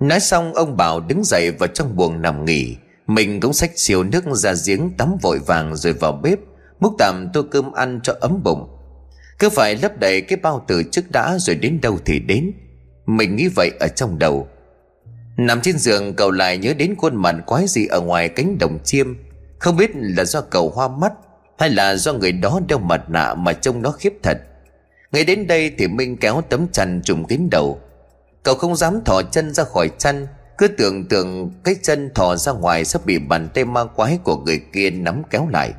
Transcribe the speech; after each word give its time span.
Nói 0.00 0.20
xong, 0.20 0.54
ông 0.54 0.76
Bảo 0.76 1.00
đứng 1.00 1.24
dậy 1.24 1.50
vào 1.50 1.66
trong 1.66 1.96
buồng 1.96 2.22
nằm 2.22 2.44
nghỉ. 2.44 2.76
Mình 3.06 3.40
cũng 3.40 3.52
xách 3.52 3.70
siêu 3.78 4.02
nước 4.02 4.24
ra 4.32 4.54
giếng 4.66 4.90
tắm 4.98 5.16
vội 5.22 5.38
vàng 5.46 5.76
rồi 5.76 5.92
vào 5.92 6.12
bếp, 6.12 6.38
Múc 6.80 6.94
tạm 6.98 7.28
tô 7.32 7.42
cơm 7.50 7.72
ăn 7.72 8.00
cho 8.02 8.14
ấm 8.20 8.42
bụng. 8.44 8.68
Cứ 9.38 9.50
phải 9.50 9.76
lấp 9.76 9.98
đầy 10.00 10.20
cái 10.20 10.38
bao 10.42 10.64
từ 10.68 10.82
trước 10.82 11.10
đã 11.10 11.38
rồi 11.38 11.56
đến 11.56 11.80
đâu 11.82 11.98
thì 12.04 12.18
đến. 12.18 12.52
Mình 13.06 13.36
nghĩ 13.36 13.48
vậy 13.48 13.70
ở 13.80 13.88
trong 13.88 14.18
đầu. 14.18 14.48
Nằm 15.36 15.60
trên 15.60 15.78
giường, 15.78 16.14
cậu 16.14 16.30
lại 16.30 16.58
nhớ 16.58 16.74
đến 16.74 16.94
khuôn 16.98 17.16
mặt 17.16 17.36
quái 17.46 17.66
gì 17.66 17.86
ở 17.86 18.00
ngoài 18.00 18.28
cánh 18.28 18.58
đồng 18.58 18.78
chiêm. 18.84 19.06
Không 19.58 19.76
biết 19.76 19.90
là 19.94 20.24
do 20.24 20.40
cậu 20.40 20.70
hoa 20.70 20.88
mắt, 20.88 21.12
Hay 21.58 21.70
là 21.70 21.96
do 21.96 22.12
người 22.12 22.32
đó 22.32 22.60
đeo 22.68 22.78
mặt 22.78 23.10
nạ 23.10 23.34
mà 23.34 23.52
trông 23.52 23.82
nó 23.82 23.90
khiếp 23.90 24.12
thật. 24.22 24.38
Ngay 25.12 25.24
đến 25.24 25.46
đây 25.46 25.72
thì 25.78 25.88
Minh 25.88 26.16
kéo 26.16 26.42
tấm 26.48 26.66
chăn 26.72 27.00
trùm 27.04 27.24
kín 27.24 27.48
đầu. 27.50 27.80
Cậu 28.46 28.54
không 28.54 28.76
dám 28.76 29.04
thò 29.04 29.22
chân 29.22 29.54
ra 29.54 29.64
khỏi 29.64 29.90
chăn. 29.98 30.26
Cứ 30.58 30.68
tưởng 30.68 31.04
tượng 31.04 31.50
cái 31.64 31.76
chân 31.82 32.10
thò 32.14 32.36
ra 32.36 32.52
ngoài 32.52 32.84
Sắp 32.84 33.06
bị 33.06 33.18
bàn 33.18 33.48
tay 33.54 33.64
ma 33.64 33.84
quái 33.84 34.18
của 34.24 34.36
người 34.36 34.60
kia 34.72 34.90
nắm 34.90 35.22
kéo 35.30 35.48
lại. 35.48 35.72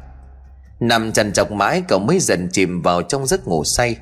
Nằm 0.79 1.11
trằn 1.11 1.33
chọc 1.33 1.51
mãi, 1.51 1.83
cậu 1.87 1.99
mới 1.99 2.19
dần 2.19 2.49
chìm 2.51 2.81
vào 2.81 3.01
trong 3.01 3.27
giấc 3.27 3.47
ngủ 3.47 3.63
say. 3.63 3.97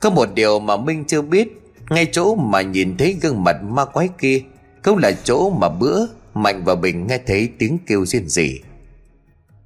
Có 0.00 0.10
một 0.10 0.28
điều 0.34 0.58
mà 0.58 0.76
Minh 0.76 1.04
chưa 1.08 1.22
biết, 1.22 1.48
Ngay 1.90 2.06
chỗ 2.12 2.34
mà 2.34 2.62
nhìn 2.62 2.96
thấy 2.96 3.16
gương 3.22 3.44
mặt 3.44 3.56
ma 3.62 3.84
quái 3.84 4.08
kia, 4.18 4.40
Cũng 4.82 4.98
là 4.98 5.12
chỗ 5.24 5.50
mà 5.50 5.68
bữa 5.68 6.06
Mạnh 6.34 6.64
và 6.64 6.74
Bình 6.74 7.06
nghe 7.06 7.18
thấy 7.26 7.48
tiếng 7.58 7.78
kêu 7.86 8.06
riêng 8.06 8.28
rỉ. 8.28 8.60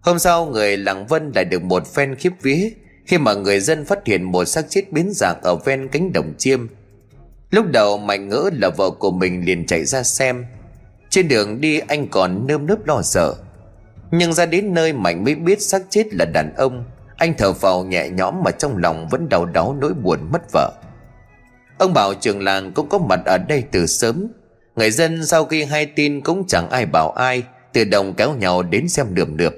Hôm 0.01 0.19
sau, 0.19 0.47
người 0.47 0.77
làng 0.77 1.07
Vân 1.07 1.33
lại 1.35 1.45
được 1.45 1.63
một 1.63 1.87
phen 1.95 2.15
khiếp 2.15 2.33
vía 2.43 2.71
Khi 3.07 3.19
mà 3.19 3.35
người 3.35 3.61
dân 3.61 3.85
phát 3.85 4.07
hiện 4.07 4.23
một 4.23 4.45
xác 4.45 4.71
chết 4.71 4.93
biến 4.93 5.13
dạng 5.15 5.41
ở 5.43 5.57
ven 5.57 5.89
cánh 5.89 6.13
đồng 6.13 6.35
chiêm. 6.39 6.67
Lúc 7.53 7.67
đầu 7.67 7.99
Mạnh 7.99 8.29
ngỡ 8.29 8.51
là 8.53 8.69
vợ 8.69 8.91
của 8.91 9.11
mình 9.11 9.45
liền 9.45 9.67
chạy 9.67 9.85
ra 9.85 10.03
xem. 10.03 10.45
Trên 11.11 11.29
đường 11.29 11.61
đi 11.61 11.79
anh 11.79 12.09
còn 12.09 12.47
nơm 12.47 12.67
nớp 12.67 12.87
lo 12.87 13.03
sợ. 13.03 13.35
Nhưng 14.11 14.33
ra 14.33 14.47
đến 14.47 14.75
nơi 14.75 14.93
Mạnh 14.93 15.25
mới 15.25 15.35
biết 15.35 15.63
xác 15.63 15.83
chết 15.91 16.15
là 16.15 16.25
đàn 16.25 16.55
ông. 16.57 16.85
Anh 17.17 17.35
thở 17.39 17.53
phào 17.53 17.85
nhẹ 17.85 18.09
nhõm 18.09 18.43
mà 18.45 18.51
trong 18.51 18.77
lòng 18.77 19.09
vẫn 19.09 19.29
đau 19.29 19.47
đáu 19.47 19.77
nỗi 19.81 19.95
buồn 19.95 20.19
mất 20.33 20.43
vợ. 20.53 20.73
Ông 21.79 21.95
bảo 21.95 22.15
trường 22.15 22.43
làng 22.43 22.73
cũng 22.73 22.89
có 22.89 22.99
mặt 22.99 23.21
ở 23.25 23.39
đây 23.39 23.65
từ 23.71 23.87
sớm. 23.87 24.29
Người 24.77 24.91
dân 24.91 25.27
sau 25.27 25.45
khi 25.45 25.65
hay 25.65 25.87
tin 25.87 26.21
cũng 26.21 26.47
chẳng 26.47 26.71
ai 26.71 26.87
bảo 26.87 27.11
ai, 27.11 27.43
Tự 27.73 27.85
động 27.85 28.15
kéo 28.15 28.35
nhau 28.35 28.63
đến 28.63 28.89
xem 28.89 29.07
lượm 29.15 29.37
được 29.37 29.55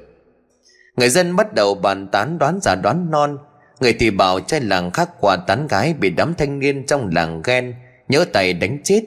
Người 0.96 1.08
dân 1.08 1.36
bắt 1.36 1.54
đầu 1.54 1.74
bàn 1.74 2.08
tán 2.08 2.38
đoán 2.38 2.58
giả 2.62 2.74
đoán 2.74 3.10
non. 3.10 3.38
Người 3.80 3.92
thì 3.92 4.10
bảo 4.10 4.40
trai 4.40 4.60
làng 4.60 4.90
khác 4.90 5.10
quà 5.20 5.36
tán 5.36 5.66
gái 5.66 5.94
Bị 6.00 6.10
đám 6.10 6.34
thanh 6.34 6.58
niên 6.58 6.86
trong 6.86 7.10
làng 7.12 7.42
ghen. 7.44 7.74
Nhớ 8.08 8.24
tay 8.32 8.52
đánh 8.52 8.78
chết. 8.84 9.02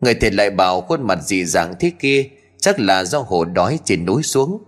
Người 0.00 0.14
thì 0.14 0.30
lại 0.30 0.50
bảo 0.50 0.80
khuôn 0.80 1.06
mặt 1.06 1.18
dị 1.22 1.44
dạng 1.44 1.74
thế 1.80 1.92
kia 1.98 2.28
Chắc 2.60 2.80
là 2.80 3.04
do 3.04 3.18
hổ 3.18 3.44
đói 3.44 3.78
trên 3.84 4.06
núi 4.06 4.22
xuống. 4.22 4.62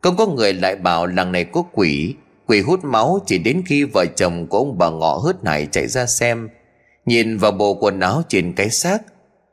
Không 0.00 0.16
có 0.16 0.26
người 0.26 0.52
lại 0.52 0.76
bảo 0.76 1.06
làng 1.06 1.32
này 1.32 1.44
có 1.44 1.62
quỷ. 1.72 2.14
Quỷ 2.46 2.60
hút 2.60 2.84
máu 2.84 3.18
chỉ 3.26 3.38
đến 3.38 3.62
khi 3.66 3.84
vợ 3.84 4.04
chồng 4.16 4.46
của 4.46 4.58
ông 4.58 4.78
bà 4.78 4.90
ngọ 4.90 5.14
hớt 5.14 5.44
này 5.44 5.68
chạy 5.72 5.86
ra 5.86 6.06
xem. 6.06 6.48
Nhìn 7.06 7.38
vào 7.38 7.52
bộ 7.52 7.74
quần 7.74 8.00
áo 8.00 8.22
trên 8.28 8.52
cái 8.52 8.70
xác, 8.70 8.98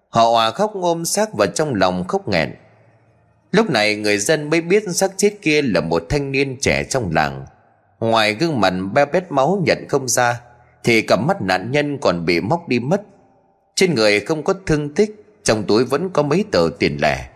Họ 0.09 0.23
hòa 0.23 0.52
khóc 0.52 0.72
ôm 0.81 1.06
xác 1.06 1.33
và 1.33 1.45
trong 1.45 1.76
lòng 1.76 2.08
khóc 2.08 2.28
nghẹn. 2.28 2.56
Lúc 3.52 3.70
này 3.70 3.95
người 3.95 4.17
dân 4.17 4.50
mới 4.50 4.61
biết 4.61 4.83
xác 4.94 5.11
chết 5.17 5.33
kia 5.42 5.61
là 5.61 5.81
một 5.81 6.04
thanh 6.09 6.31
niên 6.31 6.58
trẻ 6.61 6.83
trong 6.83 7.11
làng. 7.14 7.45
Ngoài 8.00 8.33
gương 8.33 8.59
mặt 8.59 8.73
be 8.94 9.06
bét 9.06 9.31
máu 9.31 9.64
nhận 9.66 9.86
không 9.89 10.08
ra, 10.08 10.42
Thì 10.83 11.02
cặp 11.02 11.20
mắt 11.20 11.42
nạn 11.42 11.72
nhân 11.72 11.98
còn 11.98 12.26
bị 12.26 12.39
móc 12.39 12.67
đi 12.67 12.80
mất. 12.80 13.02
Trên 13.80 13.96
người 13.96 14.20
không 14.20 14.44
có 14.44 14.54
thương 14.66 14.94
tích, 14.94 15.26
Trong 15.44 15.64
túi 15.64 15.86
vẫn 15.86 16.10
có 16.10 16.23
mấy 16.23 16.45
tờ 16.52 16.70
tiền 16.80 16.98
lẻ. 17.02 17.30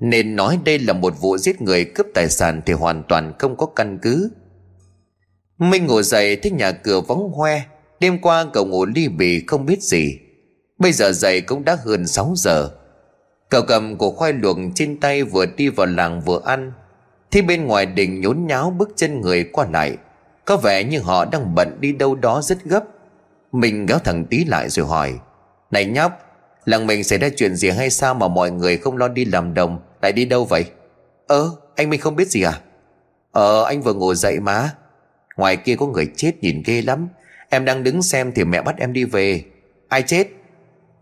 Nên 0.00 0.36
nói 0.36 0.58
đây 0.64 0.78
là 0.78 0.92
một 0.92 1.20
vụ 1.20 1.38
giết 1.38 1.62
người 1.62 1.84
cướp 1.84 2.06
tài 2.14 2.28
sản 2.28 2.60
Thì 2.66 2.72
hoàn 2.72 3.02
toàn 3.08 3.32
không 3.38 3.56
có 3.56 3.66
căn 3.66 3.98
cứ. 4.02 4.30
Minh 5.58 5.86
ngủ 5.86 6.02
dậy 6.02 6.36
thấy 6.36 6.52
nhà 6.52 6.72
cửa 6.72 7.00
vắng 7.00 7.30
hoe, 7.30 7.60
Đêm 8.00 8.18
qua 8.18 8.46
cậu 8.52 8.66
ngủ 8.66 8.84
ly 8.84 9.08
bì 9.08 9.44
không 9.46 9.66
biết 9.66 9.82
gì. 9.82 10.18
Bây 10.78 10.92
giờ 10.92 11.12
dậy 11.12 11.40
cũng 11.40 11.64
đã 11.64 11.76
hơn 11.84 12.06
6 12.06 12.32
giờ. 12.36 12.70
Cậu 13.48 13.62
cầm 13.62 13.98
củ 13.98 14.10
khoai 14.10 14.32
luộc 14.32 14.56
trên 14.74 15.00
tay 15.00 15.22
vừa 15.24 15.46
đi 15.46 15.68
vào 15.68 15.86
làng 15.86 16.20
vừa 16.20 16.40
ăn. 16.44 16.72
Thì 17.30 17.42
bên 17.42 17.66
ngoài 17.66 17.86
đình 17.86 18.20
nhốn 18.20 18.46
nháo 18.46 18.70
bước 18.70 18.90
chân 18.96 19.20
người 19.20 19.44
qua 19.44 19.66
lại. 19.72 19.96
Có 20.44 20.56
vẻ 20.56 20.84
như 20.84 21.00
họ 21.00 21.24
đang 21.24 21.54
bận 21.54 21.76
đi 21.80 21.92
đâu 21.92 22.14
đó 22.14 22.42
rất 22.42 22.64
gấp. 22.64 22.84
Mình 23.52 23.86
kéo 23.86 23.98
thằng 23.98 24.24
tí 24.24 24.44
lại 24.44 24.68
rồi 24.68 24.86
hỏi 24.86 25.18
này 25.72 25.84
nhóc, 25.84 26.12
Làng 26.64 26.86
mình 26.86 27.04
xảy 27.04 27.18
ra 27.18 27.28
chuyện 27.36 27.56
gì 27.56 27.70
hay 27.70 27.90
sao 27.90 28.14
mà 28.14 28.28
mọi 28.28 28.50
người 28.50 28.76
không 28.76 28.96
lo 28.96 29.08
đi 29.08 29.24
làm 29.24 29.54
đồng? 29.54 29.80
Lại 30.02 30.12
đi 30.12 30.24
đâu 30.24 30.44
vậy? 30.44 30.64
Ơ, 31.26 31.50
anh 31.76 31.90
mình 31.90 32.00
không 32.00 32.16
biết 32.16 32.28
gì 32.28 32.42
à? 32.42 32.60
Ờ 33.32 33.64
anh 33.64 33.82
vừa 33.82 33.94
ngủ 33.94 34.14
dậy 34.14 34.40
mà. 34.40 34.70
Ngoài 35.36 35.56
kia 35.56 35.76
có 35.76 35.86
người 35.86 36.08
chết 36.16 36.32
nhìn 36.40 36.62
ghê 36.66 36.82
lắm. 36.82 37.08
Em 37.48 37.64
đang 37.64 37.84
đứng 37.84 38.02
xem 38.02 38.32
thì 38.32 38.44
mẹ 38.44 38.62
bắt 38.62 38.76
em 38.78 38.92
đi 38.92 39.04
về. 39.04 39.44
Ai 39.88 40.02
chết? 40.02 40.28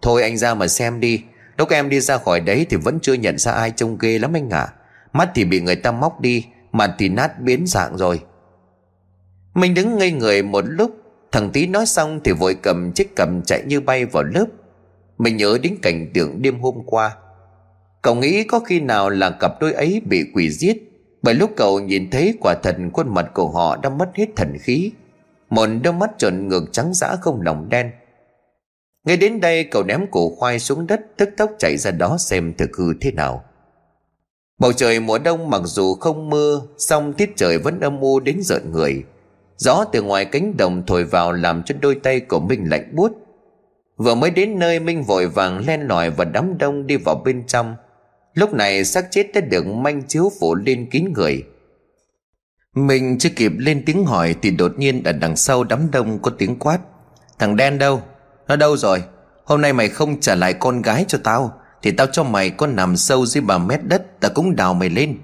Thôi 0.02 0.22
anh 0.22 0.36
ra 0.36 0.54
mà 0.54 0.68
xem 0.68 1.00
đi. 1.00 1.22
Lúc 1.58 1.70
em 1.70 1.88
đi 1.88 2.00
ra 2.00 2.18
khỏi 2.18 2.40
đấy 2.40 2.66
thì 2.70 2.76
vẫn 2.76 2.98
chưa 3.02 3.14
nhận 3.14 3.38
ra 3.38 3.52
ai 3.52 3.70
trông 3.70 3.98
ghê 3.98 4.18
lắm 4.18 4.36
anh 4.36 4.50
ạ. 4.50 4.60
À. 4.60 4.72
Mắt 5.12 5.30
thì 5.34 5.44
bị 5.44 5.60
người 5.60 5.76
ta 5.76 5.92
móc 5.92 6.20
đi, 6.20 6.46
Mặt 6.72 6.90
thì 6.98 7.08
nát 7.08 7.40
biến 7.40 7.66
dạng 7.66 7.96
rồi. 7.96 8.20
Mình 9.54 9.74
đứng 9.74 9.98
ngây 9.98 10.12
người 10.12 10.42
một 10.42 10.64
lúc, 10.68 11.00
Thằng 11.32 11.50
tí 11.50 11.66
nói 11.66 11.86
xong 11.86 12.20
thì 12.24 12.32
vội 12.32 12.54
cầm 12.62 12.92
chiếc 12.92 13.16
cầm 13.16 13.42
chạy 13.42 13.62
như 13.66 13.80
bay 13.80 14.04
vào 14.04 14.22
lớp. 14.22 14.46
Mình 15.20 15.36
nhớ 15.36 15.58
đến 15.62 15.76
cảnh 15.82 16.10
tượng 16.14 16.42
đêm 16.42 16.60
hôm 16.60 16.74
qua. 16.86 17.16
Cậu 18.02 18.14
nghĩ 18.14 18.44
có 18.44 18.60
khi 18.60 18.80
nào 18.80 19.10
là 19.10 19.30
cặp 19.30 19.60
đôi 19.60 19.72
ấy 19.72 20.02
bị 20.04 20.24
quỷ 20.34 20.50
giết, 20.50 20.76
Bởi 21.22 21.34
lúc 21.34 21.50
cậu 21.56 21.80
nhìn 21.80 22.10
thấy 22.10 22.34
quả 22.40 22.54
thật 22.62 22.76
khuôn 22.92 23.14
mặt 23.14 23.30
của 23.34 23.48
họ 23.48 23.76
đã 23.76 23.90
mất 23.90 24.10
hết 24.14 24.26
thần 24.36 24.56
khí. 24.60 24.92
Một 25.50 25.66
đôi 25.82 25.92
mắt 25.92 26.10
tròn 26.18 26.48
ngược 26.48 26.72
trắng 26.72 26.94
dã 26.94 27.16
không 27.20 27.40
lòng 27.42 27.68
đen. 27.68 27.90
Ngay 29.06 29.16
đến 29.16 29.40
đây, 29.40 29.64
cậu 29.64 29.82
ném 29.82 30.06
củ 30.06 30.36
khoai 30.38 30.58
xuống 30.58 30.86
đất, 30.86 31.00
Tức 31.16 31.28
tốc 31.36 31.50
chạy 31.58 31.76
ra 31.76 31.90
đó 31.90 32.16
xem 32.18 32.54
thực 32.58 32.70
hư 32.78 32.94
thế 33.00 33.12
nào. 33.12 33.44
Bầu 34.58 34.72
trời 34.72 35.00
mùa 35.00 35.18
đông 35.18 35.50
mặc 35.50 35.62
dù 35.64 35.94
không 35.94 36.30
mưa, 36.30 36.62
song 36.78 37.12
tiết 37.12 37.32
trời 37.36 37.58
vẫn 37.58 37.80
âm 37.80 38.00
u 38.00 38.20
đến 38.20 38.42
rợn 38.42 38.72
người. 38.72 39.04
Gió 39.56 39.84
từ 39.92 40.02
ngoài 40.02 40.24
cánh 40.24 40.56
đồng 40.56 40.82
thổi 40.86 41.04
vào 41.04 41.32
Làm 41.32 41.62
cho 41.62 41.74
đôi 41.80 41.94
tay 41.94 42.20
của 42.20 42.40
mình 42.40 42.70
lạnh 42.70 42.90
buốt. 42.94 43.12
Vừa 44.04 44.14
mới 44.14 44.30
đến 44.30 44.58
nơi 44.58 44.80
Minh 44.80 45.02
vội 45.02 45.26
vàng 45.26 45.66
len 45.66 45.80
lỏi 45.80 46.10
và 46.10 46.24
đám 46.24 46.58
đông 46.58 46.86
đi 46.86 46.96
vào 46.96 47.22
bên 47.24 47.46
trong. 47.46 47.76
Lúc 48.34 48.54
này 48.54 48.84
xác 48.84 49.06
chết 49.10 49.26
đã 49.34 49.40
được 49.40 49.66
manh 49.66 50.02
chiếu 50.02 50.32
phủ 50.40 50.54
lên 50.54 50.90
kín 50.90 51.12
người. 51.14 51.42
Mình 52.74 53.18
chưa 53.18 53.28
kịp 53.36 53.52
lên 53.58 53.82
tiếng 53.86 54.04
hỏi 54.04 54.34
Thì 54.42 54.50
đột 54.50 54.72
nhiên 54.78 55.02
ở 55.04 55.12
đằng 55.12 55.36
sau 55.36 55.64
đám 55.64 55.90
đông 55.90 56.18
có 56.22 56.30
tiếng 56.38 56.58
quát. 56.58 56.78
Thằng 57.38 57.56
đen 57.56 57.78
đâu? 57.78 58.02
Nó 58.48 58.56
đâu 58.56 58.76
rồi? 58.76 59.02
Hôm 59.44 59.60
nay 59.60 59.72
mày 59.72 59.88
không 59.88 60.20
trả 60.20 60.34
lại 60.34 60.52
con 60.52 60.82
gái 60.82 61.04
cho 61.08 61.18
tao, 61.24 61.52
Thì 61.82 61.90
tao 61.90 62.06
cho 62.06 62.24
mày 62.24 62.50
con 62.50 62.76
nằm 62.76 62.96
sâu 62.96 63.26
dưới 63.26 63.42
bà 63.42 63.58
mét 63.58 63.80
đất, 63.84 64.20
Tao 64.20 64.30
cũng 64.34 64.56
đào 64.56 64.74
mày 64.74 64.90
lên. 64.90 65.18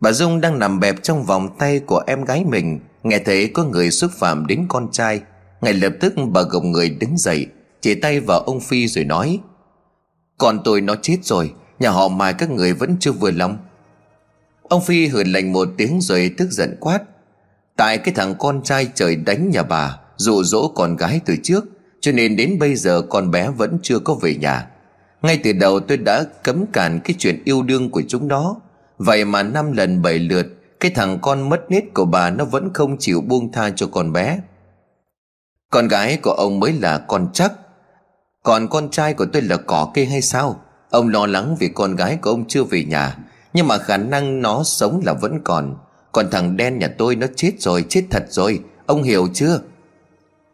Bà 0.00 0.12
Dung 0.12 0.40
đang 0.40 0.58
nằm 0.58 0.80
bẹp 0.80 1.02
trong 1.02 1.24
vòng 1.24 1.58
tay 1.58 1.80
của 1.86 2.02
em 2.06 2.24
gái 2.24 2.44
mình, 2.44 2.80
Nghe 3.02 3.18
thấy 3.18 3.50
có 3.54 3.64
người 3.64 3.90
xúc 3.90 4.10
phạm 4.18 4.46
đến 4.46 4.66
con 4.68 4.88
trai, 4.92 5.20
Ngay 5.60 5.74
lập 5.74 5.92
tức 6.00 6.14
bà 6.32 6.42
gồng 6.42 6.72
người 6.72 6.90
đứng 6.90 7.18
dậy. 7.18 7.46
Chỉ 7.84 7.94
tay 7.94 8.20
vào 8.20 8.40
ông 8.40 8.60
Phi 8.60 8.88
rồi 8.88 9.04
nói, 9.04 9.40
Con 10.38 10.60
tôi 10.64 10.80
nó 10.80 10.94
chết 11.02 11.16
rồi, 11.22 11.52
Nhà 11.78 11.90
họ 11.90 12.08
mai 12.08 12.34
các 12.34 12.50
người 12.50 12.72
vẫn 12.72 12.96
chưa 13.00 13.12
vừa 13.12 13.30
lòng. 13.30 13.58
Ông 14.62 14.82
Phi 14.84 15.06
hử 15.06 15.24
lạnh 15.24 15.52
một 15.52 15.68
tiếng 15.76 16.00
rồi 16.00 16.30
tức 16.38 16.50
giận 16.50 16.76
quát, 16.80 17.00
Tại 17.76 17.98
cái 17.98 18.14
thằng 18.14 18.34
con 18.38 18.62
trai 18.62 18.88
trời 18.94 19.16
đánh 19.16 19.50
nhà 19.50 19.62
bà, 19.62 19.98
Dụ 20.16 20.42
dỗ 20.42 20.68
con 20.68 20.96
gái 20.96 21.20
từ 21.24 21.36
trước, 21.42 21.64
cho 22.00 22.12
nên 22.12 22.36
đến 22.36 22.58
bây 22.58 22.76
giờ 22.76 23.02
con 23.02 23.30
bé 23.30 23.50
vẫn 23.50 23.78
chưa 23.82 23.98
có 23.98 24.14
về 24.14 24.34
nhà. 24.34 24.66
Ngay 25.22 25.40
từ 25.44 25.52
đầu 25.52 25.80
tôi 25.80 25.96
đã 25.96 26.24
cấm 26.42 26.66
cản 26.66 27.00
cái 27.04 27.14
chuyện 27.18 27.42
yêu 27.44 27.62
đương 27.62 27.90
của 27.90 28.02
chúng 28.08 28.28
nó. 28.28 28.56
Vậy 28.98 29.24
mà 29.24 29.42
năm 29.42 29.72
lần 29.72 30.02
bảy 30.02 30.18
lượt, 30.18 30.46
Cái 30.80 30.90
thằng 30.90 31.18
con 31.22 31.48
mất 31.48 31.70
nết 31.70 31.84
của 31.94 32.04
bà 32.04 32.30
nó 32.30 32.44
vẫn 32.44 32.72
không 32.74 32.96
chịu 32.98 33.20
buông 33.20 33.52
tha 33.52 33.70
cho 33.70 33.86
con 33.86 34.12
bé. 34.12 34.40
Con 35.70 35.88
gái 35.88 36.16
của 36.22 36.32
ông 36.32 36.60
mới 36.60 36.72
là 36.72 36.98
con 36.98 37.28
chắc. 37.32 37.52
Còn 38.44 38.68
con 38.68 38.90
trai 38.90 39.14
của 39.14 39.26
tôi 39.32 39.42
là 39.42 39.56
cỏ 39.56 39.90
cây 39.94 40.06
hay 40.06 40.22
sao? 40.22 40.60
Ông 40.90 41.08
lo 41.08 41.26
lắng 41.26 41.56
vì 41.60 41.68
con 41.68 41.96
gái 41.96 42.16
của 42.16 42.30
ông 42.30 42.44
chưa 42.48 42.64
về 42.64 42.84
nhà, 42.84 43.16
Nhưng 43.52 43.68
mà 43.68 43.78
khả 43.78 43.96
năng 43.96 44.42
nó 44.42 44.62
sống 44.64 45.00
là 45.04 45.12
vẫn 45.12 45.40
còn. 45.44 45.76
Còn 46.12 46.30
thằng 46.30 46.56
đen 46.56 46.78
nhà 46.78 46.88
tôi 46.98 47.16
nó 47.16 47.26
chết 47.36 47.52
rồi, 47.58 47.84
Chết 47.88 48.04
thật 48.10 48.24
rồi. 48.28 48.60
Ông 48.86 49.02
hiểu 49.02 49.28
chưa? 49.34 49.60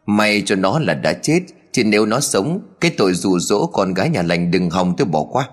May 0.07 0.43
cho 0.47 0.57
nó 0.57 0.79
là 0.79 0.95
đã 0.95 1.13
chết, 1.13 1.41
Chứ 1.73 1.85
nếu 1.85 2.07
nó 2.07 2.21
sống, 2.21 2.61
Cái 2.81 2.91
tội 2.97 3.15
dụ 3.15 3.39
dỗ 3.39 3.67
con 3.67 3.95
gái 3.95 4.09
nhà 4.09 4.23
lành 4.23 4.51
đừng 4.51 4.71
hòng 4.71 4.95
tôi 4.97 5.07
bỏ 5.07 5.25
qua. 5.31 5.49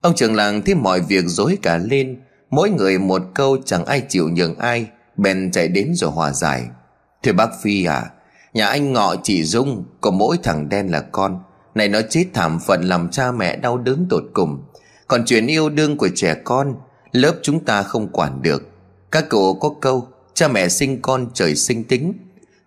Ông 0.00 0.14
trưởng 0.14 0.34
làng 0.34 0.62
thấy 0.62 0.74
mọi 0.74 1.00
việc 1.00 1.24
dối 1.26 1.58
cả 1.62 1.76
lên. 1.76 2.20
Mỗi 2.50 2.70
người 2.70 2.98
một 2.98 3.22
câu 3.34 3.56
chẳng 3.64 3.84
ai 3.84 4.02
chịu 4.08 4.28
nhường 4.28 4.58
ai, 4.58 4.86
Bèn 5.16 5.50
chạy 5.50 5.68
đến 5.68 5.94
rồi 5.94 6.10
hòa 6.10 6.32
giải. 6.32 6.62
Thưa 7.22 7.32
bác 7.32 7.50
Phi 7.62 7.84
à 7.84 8.10
Nhà 8.54 8.66
anh 8.66 8.92
ngọ 8.92 9.16
chỉ 9.22 9.44
Dung 9.44 9.84
Có 10.00 10.10
mỗi 10.10 10.36
thằng 10.42 10.68
đen 10.68 10.90
là 10.90 11.00
con. 11.00 11.40
Này 11.74 11.88
nó 11.88 12.00
chết 12.10 12.26
thảm 12.34 12.58
phận 12.66 12.82
làm 12.82 13.08
cha 13.08 13.32
mẹ 13.32 13.56
đau 13.56 13.78
đớn 13.78 14.06
tột 14.10 14.22
cùng. 14.32 14.64
Còn 15.08 15.24
chuyện 15.26 15.46
yêu 15.46 15.68
đương 15.68 15.96
của 15.96 16.08
trẻ 16.14 16.34
con, 16.44 16.74
Lớp 17.12 17.34
chúng 17.42 17.64
ta 17.64 17.82
không 17.82 18.08
quản 18.08 18.42
được. 18.42 18.68
Các 19.10 19.24
cậu 19.30 19.54
có 19.54 19.74
câu, 19.80 20.08
Cha 20.34 20.48
mẹ 20.48 20.68
sinh 20.68 21.02
con, 21.02 21.26
trời 21.34 21.54
sinh 21.54 21.84
tính. 21.84 22.12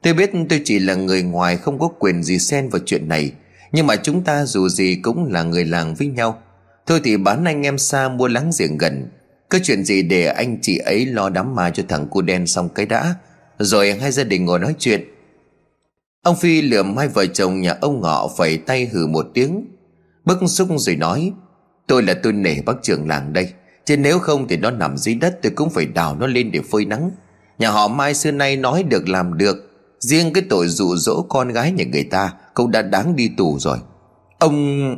Tôi 0.02 0.14
biết 0.14 0.32
tôi 0.50 0.62
chỉ 0.66 0.80
là 0.80 0.96
người 0.96 1.24
ngoài, 1.24 1.58
Không 1.58 1.80
có 1.80 1.88
quyền 2.00 2.24
gì 2.24 2.40
xen 2.40 2.70
vào 2.70 2.82
chuyện 2.86 3.08
này. 3.08 3.32
Nhưng 3.72 3.88
mà 3.88 3.96
chúng 3.96 4.24
ta 4.24 4.46
dù 4.46 4.70
gì 4.70 4.96
cũng 5.04 5.32
là 5.32 5.44
người 5.44 5.66
làng 5.66 5.96
với 5.96 6.08
nhau. 6.08 6.42
Thôi 6.88 7.02
thì 7.04 7.18
bán 7.18 7.46
anh 7.46 7.66
em 7.66 7.78
xa 7.78 8.10
mua 8.10 8.28
láng 8.28 8.52
giềng 8.60 8.78
gần. 8.78 9.10
Cứ 9.50 9.60
chuyện 9.64 9.84
gì 9.84 10.02
để 10.02 10.26
anh 10.26 10.58
chị 10.62 10.78
ấy 10.78 11.06
lo 11.06 11.30
đám 11.30 11.56
ma 11.56 11.70
cho 11.70 11.84
thằng 11.88 12.08
cu 12.08 12.22
đen 12.22 12.48
xong 12.48 12.70
cái 12.70 12.86
đã. 12.86 13.16
Rồi 13.60 13.94
hai 13.94 14.12
gia 14.12 14.24
đình 14.24 14.46
ngồi 14.46 14.60
nói 14.60 14.76
chuyện. 14.80 15.17
Ông 16.28 16.36
Phi 16.36 16.62
lượm 16.62 16.98
hai 16.98 17.08
vợ 17.08 17.26
chồng 17.26 17.62
nhà 17.62 17.76
ông 17.82 18.02
ngọ 18.02 18.30
phẩy 18.38 18.58
tay 18.58 18.86
hừ 18.86 19.08
một 19.08 19.26
tiếng. 19.34 19.66
Bức 20.26 20.38
xúc 20.48 20.68
rồi 20.78 20.96
nói, 20.96 21.32
Tôi 21.88 22.04
là 22.04 22.14
tôi 22.24 22.34
nể 22.34 22.56
bác 22.66 22.74
trưởng 22.82 23.08
làng 23.08 23.34
đây, 23.34 23.54
Chứ 23.86 23.98
nếu 23.98 24.20
không 24.20 24.48
thì 24.48 24.58
nó 24.58 24.72
nằm 24.72 24.98
dưới 24.98 25.16
đất, 25.16 25.40
tôi 25.44 25.52
cũng 25.56 25.70
phải 25.70 25.86
đào 25.86 26.16
nó 26.16 26.28
lên 26.28 26.52
để 26.52 26.60
phơi 26.72 26.86
nắng. 26.86 27.12
Nhà 27.60 27.70
họ 27.70 27.88
Mai 27.88 28.14
xưa 28.14 28.32
nay 28.32 28.56
nói 28.56 28.84
được 28.84 29.10
làm 29.10 29.38
được, 29.38 29.58
Riêng 30.00 30.34
cái 30.34 30.44
tội 30.50 30.68
dụ 30.68 30.96
dỗ 30.96 31.22
con 31.30 31.50
gái 31.50 31.72
nhà 31.72 31.84
người 31.92 32.04
ta 32.04 32.34
Cũng 32.54 32.72
đã 32.72 32.82
đáng 32.82 33.16
đi 33.16 33.32
tù 33.38 33.60
rồi. 33.60 33.78
Ông... 34.40 34.96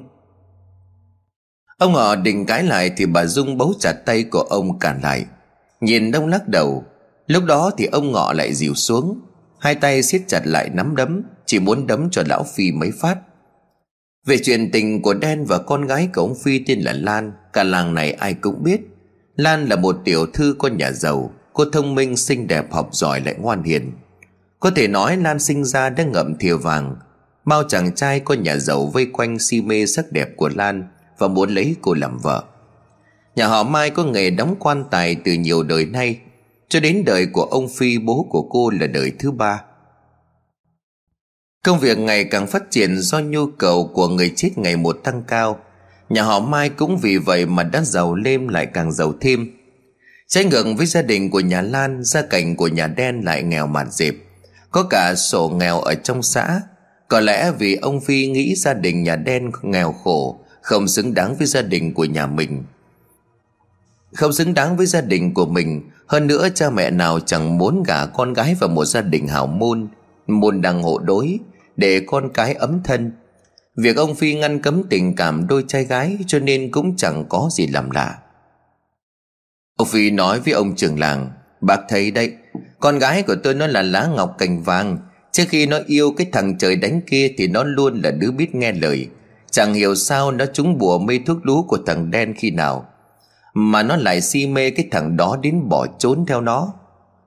Ông 1.78 1.94
họ 1.94 2.16
định 2.16 2.46
cãi 2.46 2.64
lại 2.64 2.92
Thì 2.98 3.06
bà 3.06 3.26
Dung 3.26 3.58
bấu 3.58 3.74
chặt 3.80 3.94
tay 3.94 4.24
của 4.24 4.42
ông 4.50 4.80
cản 4.80 5.02
lại. 5.02 5.26
Nhìn 5.82 6.12
đông 6.12 6.28
lắc 6.28 6.48
đầu, 6.48 6.84
Lúc 7.28 7.44
đó 7.44 7.72
thì 7.78 7.86
ông 7.86 8.12
ngọ 8.12 8.34
lại 8.34 8.54
dịu 8.54 8.74
xuống. 8.74 9.20
Hai 9.60 9.76
tay 9.76 10.04
siết 10.04 10.22
chặt 10.28 10.42
lại 10.46 10.70
nắm 10.74 10.96
đấm, 10.96 11.24
Chỉ 11.46 11.60
muốn 11.60 11.88
đấm 11.88 12.10
cho 12.12 12.24
lão 12.26 12.46
Phi 12.56 12.72
mấy 12.72 12.92
phát. 13.00 13.16
Về 14.26 14.38
chuyện 14.44 14.72
tình 14.72 15.02
của 15.02 15.14
Đen 15.14 15.46
và 15.46 15.58
con 15.58 15.86
gái 15.88 16.10
của 16.16 16.22
ông 16.22 16.36
Phi 16.44 16.60
tên 16.60 16.80
là 16.80 16.94
Lan, 16.94 17.32
Cả 17.54 17.64
làng 17.64 17.94
này 17.94 18.12
ai 18.12 18.34
cũng 18.34 18.64
biết. 18.64 18.82
Lan 19.36 19.66
là 19.66 19.76
một 19.76 19.96
tiểu 20.06 20.26
thư 20.34 20.56
con 20.60 20.78
nhà 20.78 20.92
giàu, 20.92 21.32
Cô 21.54 21.66
thông 21.66 21.96
minh, 21.96 22.18
xinh 22.18 22.48
đẹp, 22.48 22.72
học 22.72 22.90
giỏi 22.92 23.22
lại 23.22 23.36
ngoan 23.38 23.64
hiền. 23.64 23.92
Có 24.60 24.72
thể 24.72 24.88
nói 24.88 25.18
Lan 25.18 25.40
sinh 25.40 25.66
ra 25.66 25.90
đã 25.90 26.04
ngậm 26.04 26.36
thìa 26.40 26.56
vàng, 26.56 26.96
Bao 27.46 27.64
chàng 27.64 27.96
trai 27.96 28.20
con 28.20 28.44
nhà 28.44 28.58
giàu 28.58 28.86
vây 28.86 29.06
quanh 29.06 29.40
si 29.40 29.62
mê 29.62 29.86
sắc 29.86 30.12
đẹp 30.12 30.30
của 30.38 30.50
Lan 30.56 30.88
Và 31.18 31.28
muốn 31.28 31.50
lấy 31.50 31.76
cô 31.82 31.94
làm 31.94 32.18
vợ. 32.18 32.44
Nhà 33.36 33.48
họ 33.48 33.64
Mai 33.64 33.90
có 33.90 34.04
nghề 34.04 34.30
đóng 34.30 34.56
quan 34.60 34.84
tài 34.92 35.16
từ 35.16 35.34
nhiều 35.34 35.64
đời 35.64 35.86
nay 35.86 36.20
cho 36.70 36.80
đến 36.80 37.04
đời 37.06 37.26
của 37.26 37.44
ông 37.44 37.70
Phi, 37.70 37.98
bố 37.98 38.28
của 38.30 38.42
cô 38.42 38.70
là 38.70 38.88
đời 38.88 39.12
thứ 39.20 39.32
ba. 39.32 39.62
Công 41.64 41.80
việc 41.80 41.98
ngày 41.98 42.24
càng 42.24 42.48
phát 42.48 42.72
triển 42.72 42.98
do 42.98 43.20
nhu 43.20 43.48
cầu 43.48 43.92
của 43.94 44.08
người 44.08 44.34
chết 44.36 44.50
ngày 44.58 44.78
một 44.78 45.00
tăng 45.04 45.24
cao. 45.28 45.60
Nhà 46.10 46.24
họ 46.24 46.40
Mai 46.40 46.70
cũng 46.70 46.98
vì 46.98 47.18
vậy 47.18 47.46
mà 47.46 47.64
đã 47.64 47.82
giàu 47.82 48.16
lên 48.16 48.48
lại 48.48 48.66
càng 48.66 48.92
giàu 48.92 49.14
thêm. 49.22 49.52
Trái 50.28 50.46
ngược 50.46 50.66
với 50.78 50.86
gia 50.86 51.02
đình 51.02 51.30
của 51.30 51.40
nhà 51.40 51.62
Lan, 51.62 52.04
Gia 52.04 52.22
cảnh 52.22 52.56
của 52.56 52.68
nhà 52.68 52.88
đen 52.88 53.22
lại 53.26 53.44
nghèo 53.44 53.68
mạt 53.68 53.94
dịp 53.94 54.24
Có 54.72 54.88
cả 54.90 55.16
sổ 55.16 55.50
nghèo 55.50 55.80
ở 55.80 55.96
trong 55.96 56.24
xã. 56.24 56.62
Có 57.08 57.20
lẽ 57.20 57.52
vì 57.60 57.76
ông 57.76 58.02
Phi 58.02 58.28
nghĩ 58.28 58.56
gia 58.56 58.74
đình 58.74 59.04
nhà 59.04 59.16
đen 59.16 59.52
nghèo 59.62 59.92
khổ, 59.92 60.40
Không 60.62 60.88
xứng 60.88 61.14
đáng 61.14 61.36
với 61.36 61.48
gia 61.48 61.62
đình 61.62 61.94
của 61.94 62.06
nhà 62.06 62.28
mình. 62.28 62.64
Không 64.14 64.34
xứng 64.34 64.54
đáng 64.54 64.78
với 64.78 64.86
gia 64.86 65.02
đình 65.02 65.34
của 65.34 65.46
mình 65.46 65.90
hơn 66.10 66.28
nữa 66.28 66.48
cha 66.56 66.70
mẹ 66.70 66.92
nào 66.92 67.20
chẳng 67.20 67.58
muốn 67.58 67.84
gả 67.84 68.06
con 68.06 68.34
gái 68.34 68.56
vào 68.60 68.70
một 68.70 68.86
gia 68.86 69.02
đình 69.02 69.28
hảo 69.28 69.48
môn 69.48 69.88
Môn 70.28 70.62
đăng 70.62 70.84
hộ 70.84 71.00
đối, 71.00 71.40
Để 71.78 72.02
con 72.08 72.30
cái 72.34 72.54
ấm 72.54 72.82
thân. 72.84 73.12
Việc 73.76 73.98
ông 73.98 74.16
Phi 74.16 74.34
ngăn 74.34 74.62
cấm 74.62 74.84
tình 74.90 75.16
cảm 75.16 75.48
đôi 75.48 75.64
trai 75.68 75.84
gái 75.84 76.18
Cho 76.28 76.40
nên 76.40 76.72
cũng 76.72 76.96
chẳng 76.96 77.26
có 77.30 77.50
gì 77.52 77.68
làm 77.68 77.92
lạ. 77.92 78.18
Ông 79.78 79.88
Phi 79.88 80.12
nói 80.12 80.40
với 80.40 80.54
ông 80.54 80.76
trưởng 80.76 81.00
làng, 81.00 81.32
Bác 81.62 81.80
thấy 81.90 82.12
đấy, 82.12 82.34
Con 82.80 83.00
gái 83.00 83.22
của 83.22 83.36
tôi 83.44 83.54
nó 83.54 83.68
là 83.68 83.82
lá 83.82 84.08
ngọc 84.16 84.36
cành 84.38 84.64
vàng, 84.64 84.98
Trước 85.32 85.44
khi 85.50 85.66
nó 85.66 85.80
yêu 85.88 86.12
cái 86.18 86.28
thằng 86.32 86.58
trời 86.58 86.76
đánh 86.76 87.02
kia 87.08 87.34
Thì 87.38 87.48
nó 87.48 87.64
luôn 87.64 88.02
là 88.04 88.12
đứa 88.12 88.32
biết 88.32 88.56
nghe 88.56 88.72
lời. 88.72 89.08
Chẳng 89.52 89.74
hiểu 89.74 89.96
sao 89.96 90.32
nó 90.32 90.46
trúng 90.46 90.78
bùa 90.78 91.00
mê 91.00 91.20
thuốc 91.26 91.38
lú 91.44 91.64
của 91.64 91.78
thằng 91.86 92.12
đen 92.12 92.34
khi 92.38 92.52
nào. 92.52 92.89
Mà 93.54 93.84
nó 93.84 93.96
lại 93.96 94.22
si 94.22 94.48
mê 94.48 94.70
cái 94.70 94.88
thằng 94.92 95.18
đó 95.18 95.38
đến 95.42 95.70
bỏ 95.70 95.88
trốn 96.00 96.26
theo 96.26 96.42
nó. 96.42 96.74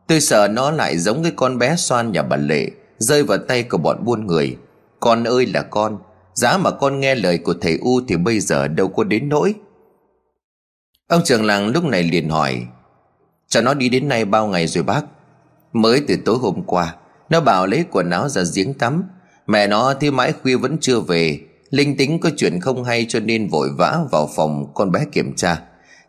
Tôi 0.06 0.20
sợ 0.20 0.48
nó 0.48 0.70
lại 0.70 0.98
giống 0.98 1.22
cái 1.22 1.32
con 1.36 1.58
bé 1.58 1.76
xoan 1.76 2.12
nhà 2.12 2.22
bà 2.22 2.36
Lệ, 2.36 2.70
Rơi 2.98 3.22
vào 3.22 3.38
tay 3.38 3.62
của 3.62 3.78
bọn 3.78 4.04
buôn 4.04 4.26
người. 4.26 4.56
Con 5.00 5.24
ơi 5.24 5.46
là 5.46 5.62
con, 5.62 5.98
Giá 6.34 6.58
mà 6.58 6.70
con 6.70 7.00
nghe 7.00 7.14
lời 7.14 7.38
của 7.38 7.54
thầy 7.60 7.78
U 7.82 8.00
Thì 8.08 8.16
bây 8.16 8.40
giờ 8.40 8.68
đâu 8.68 8.88
có 8.88 9.04
đến 9.04 9.28
nỗi. 9.28 9.54
Ông 11.08 11.20
trường 11.24 11.44
làng 11.44 11.68
lúc 11.68 11.84
này 11.84 12.02
liền 12.02 12.28
hỏi, 12.28 12.66
Cho 13.48 13.60
nó 13.60 13.74
đi 13.74 13.88
đến 13.88 14.08
nay 14.08 14.24
bao 14.24 14.46
ngày 14.46 14.66
rồi 14.66 14.84
bác? 14.84 15.02
Mới 15.72 16.02
từ 16.08 16.16
tối 16.24 16.38
hôm 16.38 16.62
qua, 16.66 16.94
Nó 17.30 17.40
bảo 17.40 17.66
lấy 17.66 17.84
quần 17.90 18.10
áo 18.10 18.28
ra 18.28 18.42
giếng 18.54 18.74
tắm. 18.74 19.04
Mẹ 19.46 19.66
nó 19.66 19.94
thì 20.00 20.10
mãi 20.10 20.32
khuya 20.42 20.56
vẫn 20.56 20.78
chưa 20.80 21.00
về, 21.00 21.40
Linh 21.70 21.96
tính 21.96 22.20
có 22.20 22.30
chuyện 22.36 22.60
không 22.60 22.84
hay 22.84 23.06
cho 23.08 23.20
nên 23.20 23.48
vội 23.48 23.68
vã 23.78 23.98
vào 24.10 24.28
phòng 24.36 24.72
con 24.74 24.92
bé 24.92 25.04
kiểm 25.12 25.36
tra. 25.36 25.62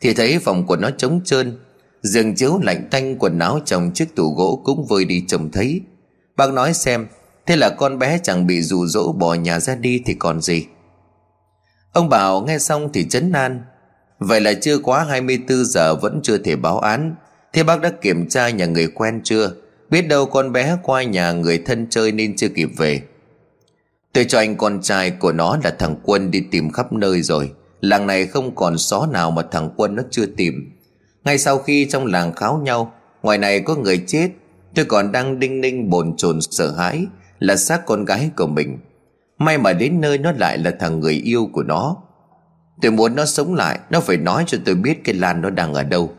Thì 0.03 0.13
thấy 0.13 0.39
phòng 0.39 0.67
của 0.67 0.75
nó 0.75 0.89
trống 0.89 1.21
trơn. 1.25 1.57
Giường 2.01 2.35
chiếu 2.35 2.59
lạnh 2.63 2.87
tanh, 2.91 3.15
quần 3.19 3.39
áo 3.39 3.59
trong 3.65 3.91
chiếc 3.93 4.15
tủ 4.15 4.33
gỗ 4.33 4.61
cũng 4.63 4.85
vơi 4.85 5.05
đi 5.05 5.23
trông 5.27 5.51
thấy. 5.51 5.81
Bác 6.37 6.53
nói 6.53 6.73
xem, 6.73 7.07
Thế 7.45 7.55
là 7.55 7.69
con 7.69 7.99
bé 7.99 8.19
chẳng 8.23 8.47
bị 8.47 8.61
rủ 8.61 8.85
rỗ 8.85 9.11
bỏ 9.11 9.33
nhà 9.33 9.59
ra 9.59 9.75
đi 9.75 10.01
thì 10.05 10.13
còn 10.13 10.41
gì. 10.41 10.65
Ông 11.91 12.09
bảo 12.09 12.41
nghe 12.41 12.59
xong 12.59 12.89
thì 12.93 13.05
chấn 13.09 13.31
an. 13.31 13.63
Vậy 14.19 14.41
là 14.41 14.53
chưa 14.53 14.77
quá 14.77 15.03
24 15.03 15.65
giờ 15.65 15.95
vẫn 15.95 16.19
chưa 16.23 16.37
thể 16.37 16.55
báo 16.55 16.79
án. 16.79 17.15
Thế 17.53 17.63
bác 17.63 17.81
đã 17.81 17.91
kiểm 18.01 18.29
tra 18.29 18.49
nhà 18.49 18.65
người 18.65 18.87
quen 18.87 19.21
chưa? 19.23 19.51
Biết 19.89 20.01
đâu 20.01 20.25
con 20.25 20.51
bé 20.51 20.77
qua 20.83 21.03
nhà 21.03 21.31
người 21.31 21.57
thân 21.65 21.87
chơi 21.89 22.11
nên 22.11 22.35
chưa 22.35 22.49
kịp 22.49 22.69
về. 22.77 23.01
Tôi 24.13 24.25
cho 24.25 24.37
anh 24.37 24.57
con 24.57 24.81
trai 24.81 25.11
của 25.11 25.31
nó 25.31 25.57
là 25.63 25.75
thằng 25.79 25.95
Quân 26.03 26.31
đi 26.31 26.43
tìm 26.51 26.71
khắp 26.71 26.93
nơi 26.93 27.21
rồi. 27.21 27.51
Làng 27.83 28.07
này 28.07 28.27
không 28.27 28.55
còn 28.55 28.77
xó 28.77 29.07
nào 29.11 29.31
mà 29.31 29.41
thằng 29.51 29.69
Quân 29.77 29.95
nó 29.95 30.03
chưa 30.11 30.25
tìm. 30.25 30.71
Ngay 31.23 31.37
sau 31.37 31.57
khi 31.57 31.87
trong 31.89 32.05
làng 32.05 32.33
kháo 32.33 32.57
nhau, 32.57 32.93
Ngoài 33.23 33.37
này 33.37 33.59
có 33.59 33.75
người 33.75 34.03
chết, 34.07 34.29
Tôi 34.75 34.85
còn 34.85 35.11
đang 35.11 35.39
đinh 35.39 35.61
ninh 35.61 35.89
bồn 35.89 36.13
chồn 36.17 36.41
sợ 36.41 36.71
hãi 36.71 37.05
Là 37.39 37.55
xác 37.55 37.85
con 37.85 38.05
gái 38.05 38.29
của 38.37 38.47
mình. 38.47 38.77
May 39.37 39.57
mà 39.57 39.73
đến 39.73 40.01
nơi 40.01 40.17
nó 40.17 40.31
lại 40.31 40.57
là 40.57 40.71
thằng 40.79 40.99
người 40.99 41.13
yêu 41.13 41.49
của 41.53 41.63
nó. 41.63 41.97
Tôi 42.81 42.91
muốn 42.91 43.15
nó 43.15 43.25
sống 43.25 43.53
lại, 43.53 43.79
Nó 43.89 43.99
phải 43.99 44.17
nói 44.17 44.43
cho 44.47 44.57
tôi 44.65 44.75
biết 44.75 45.03
cái 45.03 45.15
Lan 45.15 45.41
nó 45.41 45.49
đang 45.49 45.73
ở 45.73 45.83
đâu. 45.83 46.11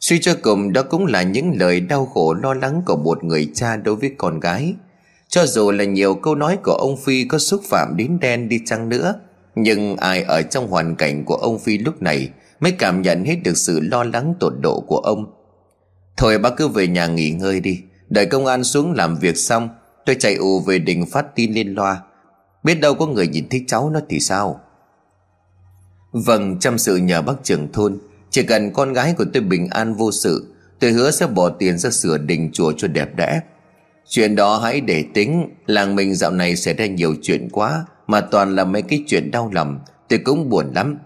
Suy 0.00 0.18
cho 0.18 0.34
cùng, 0.42 0.72
đó 0.72 0.82
cũng 0.82 1.06
là 1.06 1.22
những 1.22 1.52
lời 1.58 1.80
đau 1.80 2.06
khổ 2.06 2.34
lo 2.34 2.54
lắng 2.54 2.82
của 2.86 2.96
một 2.96 3.24
người 3.24 3.50
cha 3.54 3.76
đối 3.76 3.96
với 3.96 4.10
con 4.18 4.40
gái. 4.40 4.74
Cho 5.28 5.46
dù 5.46 5.70
là 5.70 5.84
nhiều 5.84 6.14
câu 6.14 6.34
nói 6.34 6.58
của 6.64 6.72
ông 6.72 6.96
Phi 6.96 7.24
có 7.24 7.38
xúc 7.38 7.60
phạm 7.64 7.96
đến 7.96 8.18
đen 8.20 8.48
đi 8.48 8.60
chăng 8.66 8.88
nữa 8.88 9.14
nhưng 9.56 9.96
ai 9.96 10.22
ở 10.22 10.42
trong 10.42 10.68
hoàn 10.68 10.96
cảnh 10.96 11.24
của 11.24 11.34
ông 11.34 11.58
Phi 11.58 11.78
lúc 11.78 12.02
này 12.02 12.30
Mới 12.60 12.72
cảm 12.72 13.02
nhận 13.02 13.24
hết 13.24 13.36
được 13.44 13.56
sự 13.56 13.80
lo 13.80 14.04
lắng 14.04 14.34
tột 14.40 14.52
độ 14.60 14.80
của 14.80 14.98
ông? 14.98 15.32
Thôi 16.16 16.38
bác 16.38 16.56
cứ 16.56 16.68
về 16.68 16.86
nhà 16.86 17.06
nghỉ 17.06 17.30
ngơi 17.30 17.60
đi, 17.60 17.80
Đợi 18.08 18.26
công 18.26 18.46
an 18.46 18.64
xuống 18.64 18.92
làm 18.92 19.16
việc 19.16 19.36
xong, 19.36 19.68
Tôi 20.06 20.16
chạy 20.18 20.34
ù 20.34 20.60
về 20.60 20.78
đình 20.78 21.06
phát 21.06 21.26
tin 21.34 21.52
lên 21.52 21.74
loa. 21.74 22.02
Biết 22.64 22.74
đâu 22.74 22.94
có 22.94 23.06
người 23.06 23.28
nhìn 23.28 23.48
thấy 23.48 23.64
cháu 23.66 23.90
nó 23.90 24.00
thì 24.08 24.20
sao? 24.20 24.60
Vâng 26.12 26.58
chăm 26.58 26.78
sự 26.78 26.96
nhờ 26.96 27.22
bác 27.22 27.34
trưởng 27.42 27.72
thôn. 27.72 27.98
Chỉ 28.30 28.42
cần 28.42 28.72
con 28.72 28.92
gái 28.92 29.14
của 29.18 29.24
tôi 29.34 29.42
bình 29.42 29.68
an 29.70 29.94
vô 29.94 30.12
sự, 30.12 30.54
Tôi 30.80 30.90
hứa 30.90 31.10
sẽ 31.10 31.26
bỏ 31.26 31.48
tiền 31.48 31.78
ra 31.78 31.90
sửa 31.90 32.18
đình 32.18 32.50
chùa 32.52 32.72
cho 32.76 32.88
đẹp 32.88 33.16
đẽ. 33.16 33.40
Chuyện 34.08 34.36
đó 34.36 34.58
hãy 34.58 34.80
để 34.80 35.04
tính, 35.14 35.54
Làng 35.66 35.96
mình 35.96 36.14
dạo 36.14 36.30
này 36.30 36.56
xảy 36.56 36.74
ra 36.74 36.86
nhiều 36.86 37.14
chuyện 37.22 37.48
quá. 37.52 37.86
Mà 38.06 38.20
toàn 38.20 38.56
là 38.56 38.64
mấy 38.64 38.82
cái 38.82 39.04
chuyện 39.06 39.30
đau 39.30 39.50
lòng 39.52 39.78
Tôi 40.08 40.18
cũng 40.24 40.48
buồn 40.48 40.72
lắm. 40.74 40.98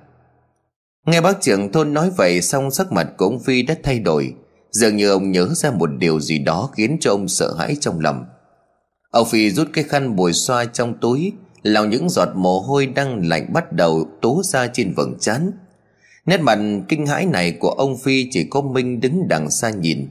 Nghe 1.06 1.20
bác 1.20 1.40
trưởng 1.40 1.72
thôn 1.72 1.94
nói 1.94 2.10
vậy, 2.16 2.42
Xong 2.42 2.70
sắc 2.70 2.92
mặt 2.92 3.08
của 3.16 3.24
ông 3.24 3.40
Phi 3.40 3.62
đã 3.62 3.74
thay 3.82 3.98
đổi. 3.98 4.34
Dường 4.70 4.96
như 4.96 5.10
ông 5.10 5.32
nhớ 5.32 5.48
ra 5.54 5.70
một 5.70 5.90
điều 5.98 6.20
gì 6.20 6.38
đó 6.38 6.70
Khiến 6.76 6.96
cho 7.00 7.10
ông 7.10 7.28
sợ 7.28 7.54
hãi 7.58 7.76
trong 7.80 8.00
lòng. 8.00 8.24
Ông 9.10 9.28
Phi 9.28 9.50
rút 9.50 9.68
cái 9.72 9.84
khăn 9.84 10.16
bồi 10.16 10.32
xoa 10.32 10.64
trong 10.64 10.98
túi, 11.00 11.32
Lau 11.62 11.86
những 11.86 12.08
giọt 12.10 12.28
mồ 12.34 12.60
hôi 12.60 12.86
đang 12.86 13.28
lạnh 13.28 13.52
bắt 13.52 13.72
đầu 13.72 14.08
tố 14.20 14.42
ra 14.44 14.66
trên 14.66 14.94
vầng 14.96 15.14
trán. 15.20 15.50
Nét 16.26 16.40
mặt 16.40 16.58
kinh 16.88 17.06
hãi 17.06 17.26
này 17.26 17.52
của 17.52 17.70
ông 17.70 17.98
phi 17.98 18.28
chỉ 18.30 18.44
có 18.44 18.60
minh 18.60 19.00
đứng 19.00 19.28
đằng 19.28 19.50
xa 19.50 19.70
nhìn. 19.70 20.08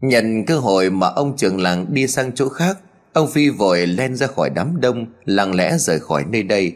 Nhận 0.00 0.44
cơ 0.46 0.58
hội 0.58 0.90
mà 0.90 1.06
ông 1.08 1.36
trưởng 1.36 1.60
làng 1.60 1.86
đi 1.88 2.06
sang 2.06 2.32
chỗ 2.34 2.48
khác 2.48 2.78
ông 3.14 3.30
phi 3.30 3.48
vội 3.48 3.86
len 3.86 4.16
ra 4.16 4.26
khỏi 4.26 4.50
đám 4.50 4.80
đông, 4.80 5.06
lặng 5.24 5.54
lẽ 5.54 5.78
rời 5.78 6.00
khỏi 6.00 6.24
nơi 6.30 6.42
đây. 6.42 6.72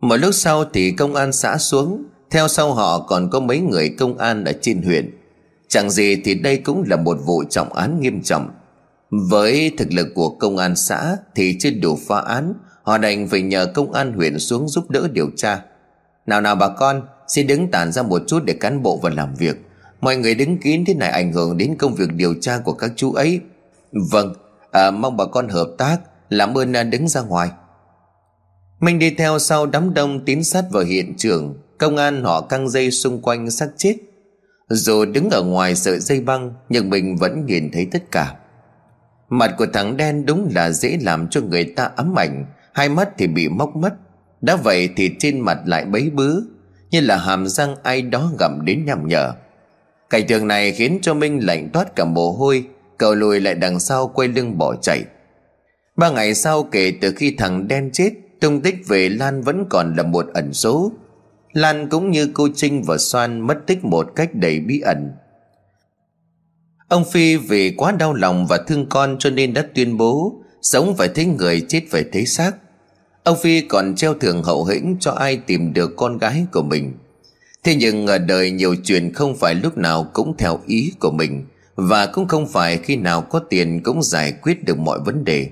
Một 0.00 0.16
lúc 0.16 0.34
sau 0.34 0.64
thì 0.64 0.90
công 0.90 1.14
an 1.14 1.32
xã 1.32 1.58
xuống. 1.58 2.04
Theo 2.30 2.48
sau 2.48 2.74
họ 2.74 3.06
còn 3.08 3.30
có 3.30 3.40
mấy 3.40 3.60
người 3.60 3.88
công 3.98 4.18
an 4.18 4.44
ở 4.44 4.52
trên 4.60 4.82
huyện. 4.82 5.10
Chẳng 5.68 5.90
gì 5.90 6.16
thì 6.24 6.34
đây 6.34 6.56
cũng 6.56 6.84
là 6.86 6.96
một 6.96 7.18
vụ 7.24 7.44
trọng 7.44 7.72
án 7.72 8.00
nghiêm 8.00 8.22
trọng. 8.22 8.50
Với 9.10 9.72
thực 9.78 9.92
lực 9.92 10.08
của 10.14 10.28
công 10.28 10.56
an 10.56 10.76
xã 10.76 11.16
Thì 11.34 11.56
chưa 11.60 11.70
đủ 11.70 11.98
phá 12.06 12.20
án, 12.20 12.54
Họ 12.82 12.98
đành 12.98 13.28
phải 13.28 13.42
nhờ 13.42 13.66
công 13.74 13.92
an 13.92 14.12
huyện 14.12 14.38
xuống 14.38 14.68
giúp 14.68 14.90
đỡ 14.90 15.08
điều 15.12 15.30
tra. 15.36 15.62
Nào 16.26 16.40
nào 16.40 16.54
bà 16.54 16.68
con, 16.68 17.02
Xin 17.28 17.46
đứng 17.46 17.70
tản 17.70 17.92
ra 17.92 18.02
một 18.02 18.22
chút 18.26 18.44
để 18.44 18.52
cán 18.52 18.82
bộ 18.82 18.96
vào 18.96 19.12
làm 19.12 19.34
việc. 19.34 19.56
Mọi 20.00 20.16
người 20.16 20.34
đứng 20.34 20.58
kín 20.58 20.84
thế 20.84 20.94
này 20.94 21.10
ảnh 21.10 21.32
hưởng 21.32 21.56
đến 21.56 21.76
công 21.78 21.94
việc 21.94 22.12
điều 22.12 22.34
tra 22.40 22.58
của 22.64 22.72
các 22.72 22.92
chú 22.96 23.12
ấy. 23.12 23.40
Vâng 23.92 24.34
à, 24.72 24.90
Mong 24.90 25.16
bà 25.16 25.24
con 25.24 25.48
hợp 25.48 25.68
tác 25.78 25.98
Làm 26.28 26.58
ơn 26.58 26.90
đứng 26.90 27.08
ra 27.08 27.20
ngoài. 27.20 27.50
Minh 28.80 28.98
đi 28.98 29.10
theo 29.10 29.38
sau 29.38 29.66
đám 29.66 29.94
đông 29.94 30.24
tín 30.24 30.44
sát 30.44 30.64
vào 30.70 30.82
hiện 30.82 31.14
trường 31.16 31.54
Công 31.78 31.96
an 31.96 32.24
họ 32.24 32.40
căng 32.40 32.68
dây 32.68 32.90
xung 32.90 33.22
quanh 33.22 33.50
xác 33.50 33.68
chết. 33.76 33.96
Dù 34.68 35.04
đứng 35.04 35.30
ở 35.30 35.42
ngoài 35.42 35.74
sợi 35.74 35.98
dây 35.98 36.20
băng 36.20 36.54
Nhưng 36.68 36.90
mình 36.90 37.16
vẫn 37.16 37.46
nhìn 37.46 37.70
thấy 37.72 37.88
tất 37.92 38.10
cả. 38.10 38.34
Mặt 39.28 39.54
của 39.58 39.66
thằng 39.72 39.96
đen 39.96 40.26
đúng 40.26 40.48
là 40.54 40.70
dễ 40.70 40.98
làm 41.02 41.28
cho 41.28 41.40
người 41.40 41.64
ta 41.64 41.90
ám 41.96 42.18
ảnh 42.18 42.46
Hai 42.74 42.88
mắt 42.88 43.08
thì 43.18 43.26
bị 43.26 43.48
móc 43.48 43.76
mất. 43.76 43.94
Đã 44.40 44.56
vậy 44.56 44.88
thì 44.96 45.10
trên 45.18 45.40
mặt 45.40 45.58
lại 45.64 45.84
bấy 45.84 46.10
bứ 46.10 46.42
Như 46.90 47.00
là 47.00 47.16
hàm 47.16 47.46
răng 47.46 47.76
ai 47.82 48.02
đó 48.02 48.30
gặm 48.38 48.64
đến 48.64 48.84
nhằm 48.84 49.08
nhở. 49.08 49.32
Cảnh 50.10 50.26
tượng 50.28 50.48
này 50.48 50.72
khiến 50.72 50.98
cho 51.02 51.14
Minh 51.14 51.46
lạnh 51.46 51.68
toát 51.72 51.96
cả 51.96 52.04
mồ 52.04 52.32
hôi 52.32 52.66
Cậu 52.98 53.14
lùi 53.14 53.40
lại 53.40 53.54
đằng 53.54 53.80
sau 53.80 54.08
quay 54.08 54.28
lưng 54.28 54.58
bỏ 54.58 54.74
chạy. 54.82 55.04
Ba 55.96 56.10
ngày 56.10 56.34
sau 56.34 56.62
kể 56.62 56.92
từ 57.00 57.12
khi 57.16 57.34
thằng 57.38 57.68
đen 57.68 57.90
chết, 57.92 58.10
Tung 58.40 58.60
tích 58.60 58.76
về 58.88 59.08
Lan 59.08 59.42
vẫn 59.42 59.64
còn 59.70 59.94
là 59.96 60.02
một 60.02 60.26
ẩn 60.34 60.52
số. 60.52 60.92
Lan 61.52 61.88
cũng 61.88 62.10
như 62.10 62.30
cô 62.34 62.48
Trinh 62.54 62.82
và 62.82 62.98
Soan 62.98 63.40
mất 63.40 63.58
tích 63.66 63.84
một 63.84 64.12
cách 64.16 64.30
đầy 64.34 64.60
bí 64.60 64.80
ẩn. 64.80 65.12
Ông 66.88 67.04
Phi 67.04 67.36
vì 67.36 67.74
quá 67.76 67.92
đau 67.92 68.14
lòng 68.14 68.46
và 68.46 68.58
thương 68.66 68.86
con 68.88 69.16
cho 69.18 69.30
nên 69.30 69.54
đã 69.54 69.64
tuyên 69.74 69.96
bố 69.96 70.42
Sống 70.62 70.94
phải 70.96 71.08
thấy 71.08 71.24
người, 71.24 71.62
chết 71.68 71.82
phải 71.90 72.04
thấy 72.12 72.26
xác. 72.26 72.52
Ông 73.24 73.36
Phi 73.42 73.60
còn 73.60 73.94
treo 73.94 74.14
thưởng 74.14 74.42
hậu 74.42 74.64
hĩnh 74.64 74.96
cho 75.00 75.12
ai 75.12 75.36
tìm 75.36 75.72
được 75.72 75.96
con 75.96 76.18
gái 76.18 76.46
của 76.52 76.62
mình. 76.62 76.92
Thế 77.64 77.74
nhưng 77.74 78.06
ở 78.06 78.18
đời 78.18 78.50
nhiều 78.50 78.74
chuyện 78.84 79.12
không 79.12 79.36
phải 79.36 79.54
lúc 79.54 79.78
nào 79.78 80.10
cũng 80.12 80.36
theo 80.38 80.60
ý 80.66 80.92
của 81.00 81.10
mình. 81.10 81.46
Và 81.80 82.06
cũng 82.06 82.28
không 82.28 82.46
phải 82.46 82.78
khi 82.78 82.96
nào 82.96 83.22
có 83.22 83.38
tiền 83.38 83.82
cũng 83.82 84.02
giải 84.02 84.32
quyết 84.42 84.64
được 84.64 84.78
mọi 84.78 84.98
vấn 85.04 85.24
đề. 85.24 85.48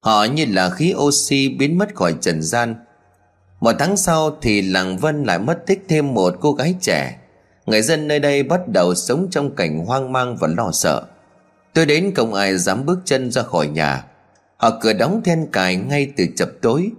Họ 0.00 0.24
như 0.24 0.44
là 0.48 0.70
khí 0.70 0.94
oxy 0.96 1.48
biến 1.48 1.78
mất 1.78 1.94
khỏi 1.94 2.14
trần 2.20 2.42
gian. 2.42 2.74
Một 3.60 3.72
tháng 3.78 3.96
sau 3.96 4.38
thì 4.42 4.62
làng 4.62 4.98
Vân 4.98 5.24
lại 5.24 5.38
mất 5.38 5.66
tích 5.66 5.84
thêm 5.88 6.14
một 6.14 6.34
cô 6.40 6.52
gái 6.52 6.74
trẻ. 6.80 7.16
Người 7.66 7.82
dân 7.82 8.08
nơi 8.08 8.18
đây 8.18 8.42
bắt 8.42 8.68
đầu 8.68 8.94
sống 8.94 9.28
trong 9.30 9.56
cảnh 9.56 9.86
hoang 9.86 10.12
mang 10.12 10.36
và 10.36 10.48
lo 10.48 10.70
sợ. 10.72 11.02
Tôi 11.74 11.86
đến 11.86 12.12
không 12.14 12.34
ai 12.34 12.58
dám 12.58 12.86
bước 12.86 12.98
chân 13.04 13.30
ra 13.30 13.42
khỏi 13.42 13.66
nhà. 13.66 14.04
Họ 14.56 14.78
cửa 14.80 14.92
đóng 14.92 15.20
then 15.24 15.46
cài 15.52 15.76
ngay 15.76 16.12
từ 16.16 16.26
chập 16.36 16.48
tối. 16.62 16.90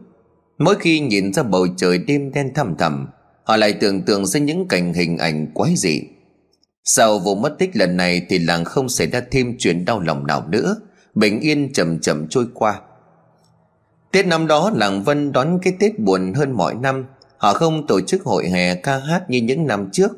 Mỗi 0.57 0.75
khi 0.79 0.99
nhìn 0.99 1.33
ra 1.33 1.43
bầu 1.43 1.67
trời 1.77 1.97
đêm 1.97 2.31
đen 2.31 2.51
thầm 2.55 2.75
thầm 2.77 3.07
Họ 3.43 3.57
lại 3.57 3.73
tưởng 3.73 4.01
tượng 4.01 4.25
ra 4.25 4.39
những 4.39 4.67
cảnh 4.67 4.93
hình 4.93 5.17
ảnh 5.17 5.47
quái 5.53 5.73
dị. 5.75 6.01
Sau 6.89 7.19
vụ 7.19 7.35
mất 7.35 7.55
tích 7.59 7.75
lần 7.75 7.97
này 7.97 8.21
Thì 8.29 8.39
làng 8.39 8.65
không 8.65 8.89
xảy 8.89 9.07
ra 9.07 9.21
thêm 9.31 9.55
chuyện 9.59 9.85
đau 9.85 9.99
lòng 9.99 10.27
nào 10.27 10.47
nữa. 10.49 10.75
Bình 11.15 11.39
yên 11.39 11.73
chậm 11.73 11.99
chậm 11.99 12.27
trôi 12.27 12.47
qua. 12.53 12.81
Tết 14.11 14.27
năm 14.27 14.47
đó, 14.47 14.71
làng 14.75 15.03
Vân 15.03 15.31
đón 15.31 15.59
cái 15.61 15.73
Tết 15.79 15.99
buồn 15.99 16.33
hơn 16.33 16.51
mọi 16.51 16.75
năm. 16.75 17.05
Họ 17.37 17.53
không 17.53 17.87
tổ 17.87 18.01
chức 18.01 18.23
hội 18.23 18.49
hè 18.49 18.75
ca 18.75 18.97
hát 18.97 19.29
như 19.29 19.41
những 19.41 19.67
năm 19.67 19.89
trước. 19.91 20.11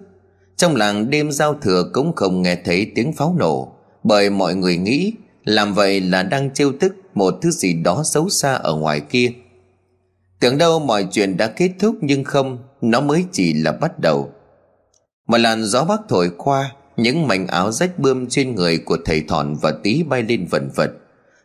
Trong 0.57 0.75
làng 0.75 1.09
đêm 1.09 1.31
giao 1.31 1.53
thừa 1.53 1.89
cũng 1.93 2.15
không 2.15 2.41
nghe 2.41 2.55
thấy 2.65 2.91
tiếng 2.95 3.13
pháo 3.13 3.35
nổ. 3.39 3.73
Bởi 4.03 4.29
mọi 4.29 4.55
người 4.55 4.77
nghĩ, 4.77 5.13
Làm 5.45 5.73
vậy 5.73 6.01
là 6.01 6.23
đang 6.23 6.53
trêu 6.53 6.71
tức 6.79 6.95
một 7.13 7.35
thứ 7.41 7.51
gì 7.51 7.73
đó 7.73 8.03
xấu 8.05 8.29
xa 8.29 8.53
ở 8.53 8.75
ngoài 8.75 8.99
kia. 8.99 9.31
Tưởng 10.39 10.57
đâu 10.57 10.79
mọi 10.79 11.07
chuyện 11.11 11.37
đã 11.37 11.47
kết 11.47 11.71
thúc 11.79 11.95
nhưng 12.01 12.23
không, 12.23 12.57
Nó 12.81 13.01
mới 13.01 13.25
chỉ 13.31 13.53
là 13.53 13.71
bắt 13.71 13.99
đầu. 13.99 14.31
Một 15.29 15.37
làn 15.37 15.63
gió 15.63 15.83
bắc 15.83 16.01
thổi 16.09 16.31
qua, 16.37 16.71
Những 16.97 17.27
mảnh 17.27 17.47
áo 17.47 17.71
rách 17.71 17.99
bươm 17.99 18.27
trên 18.27 18.55
người 18.55 18.77
của 18.77 18.97
thầy 19.05 19.21
thọn 19.27 19.55
và 19.61 19.73
tí 19.83 20.03
bay 20.03 20.23
lên 20.23 20.47
vần 20.51 20.69
vật. 20.75 20.91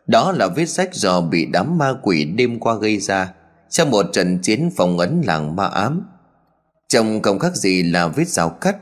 Đó 0.07 0.31
là 0.31 0.47
vết 0.47 0.65
rách 0.65 0.93
do 0.93 1.21
bị 1.21 1.45
đám 1.45 1.77
ma 1.77 1.93
quỷ 2.03 2.25
đêm 2.25 2.59
qua 2.59 2.75
gây 2.75 2.97
ra, 2.97 3.33
Trong 3.69 3.91
một 3.91 4.05
trận 4.13 4.39
chiến 4.41 4.69
phòng 4.77 4.97
ấn 4.97 5.21
làng 5.25 5.55
ma 5.55 5.65
ám. 5.65 6.01
Trông 6.87 7.21
không 7.21 7.39
khác 7.39 7.55
gì 7.55 7.83
là 7.83 8.07
vết 8.07 8.27
rào 8.27 8.49
cắt? 8.49 8.77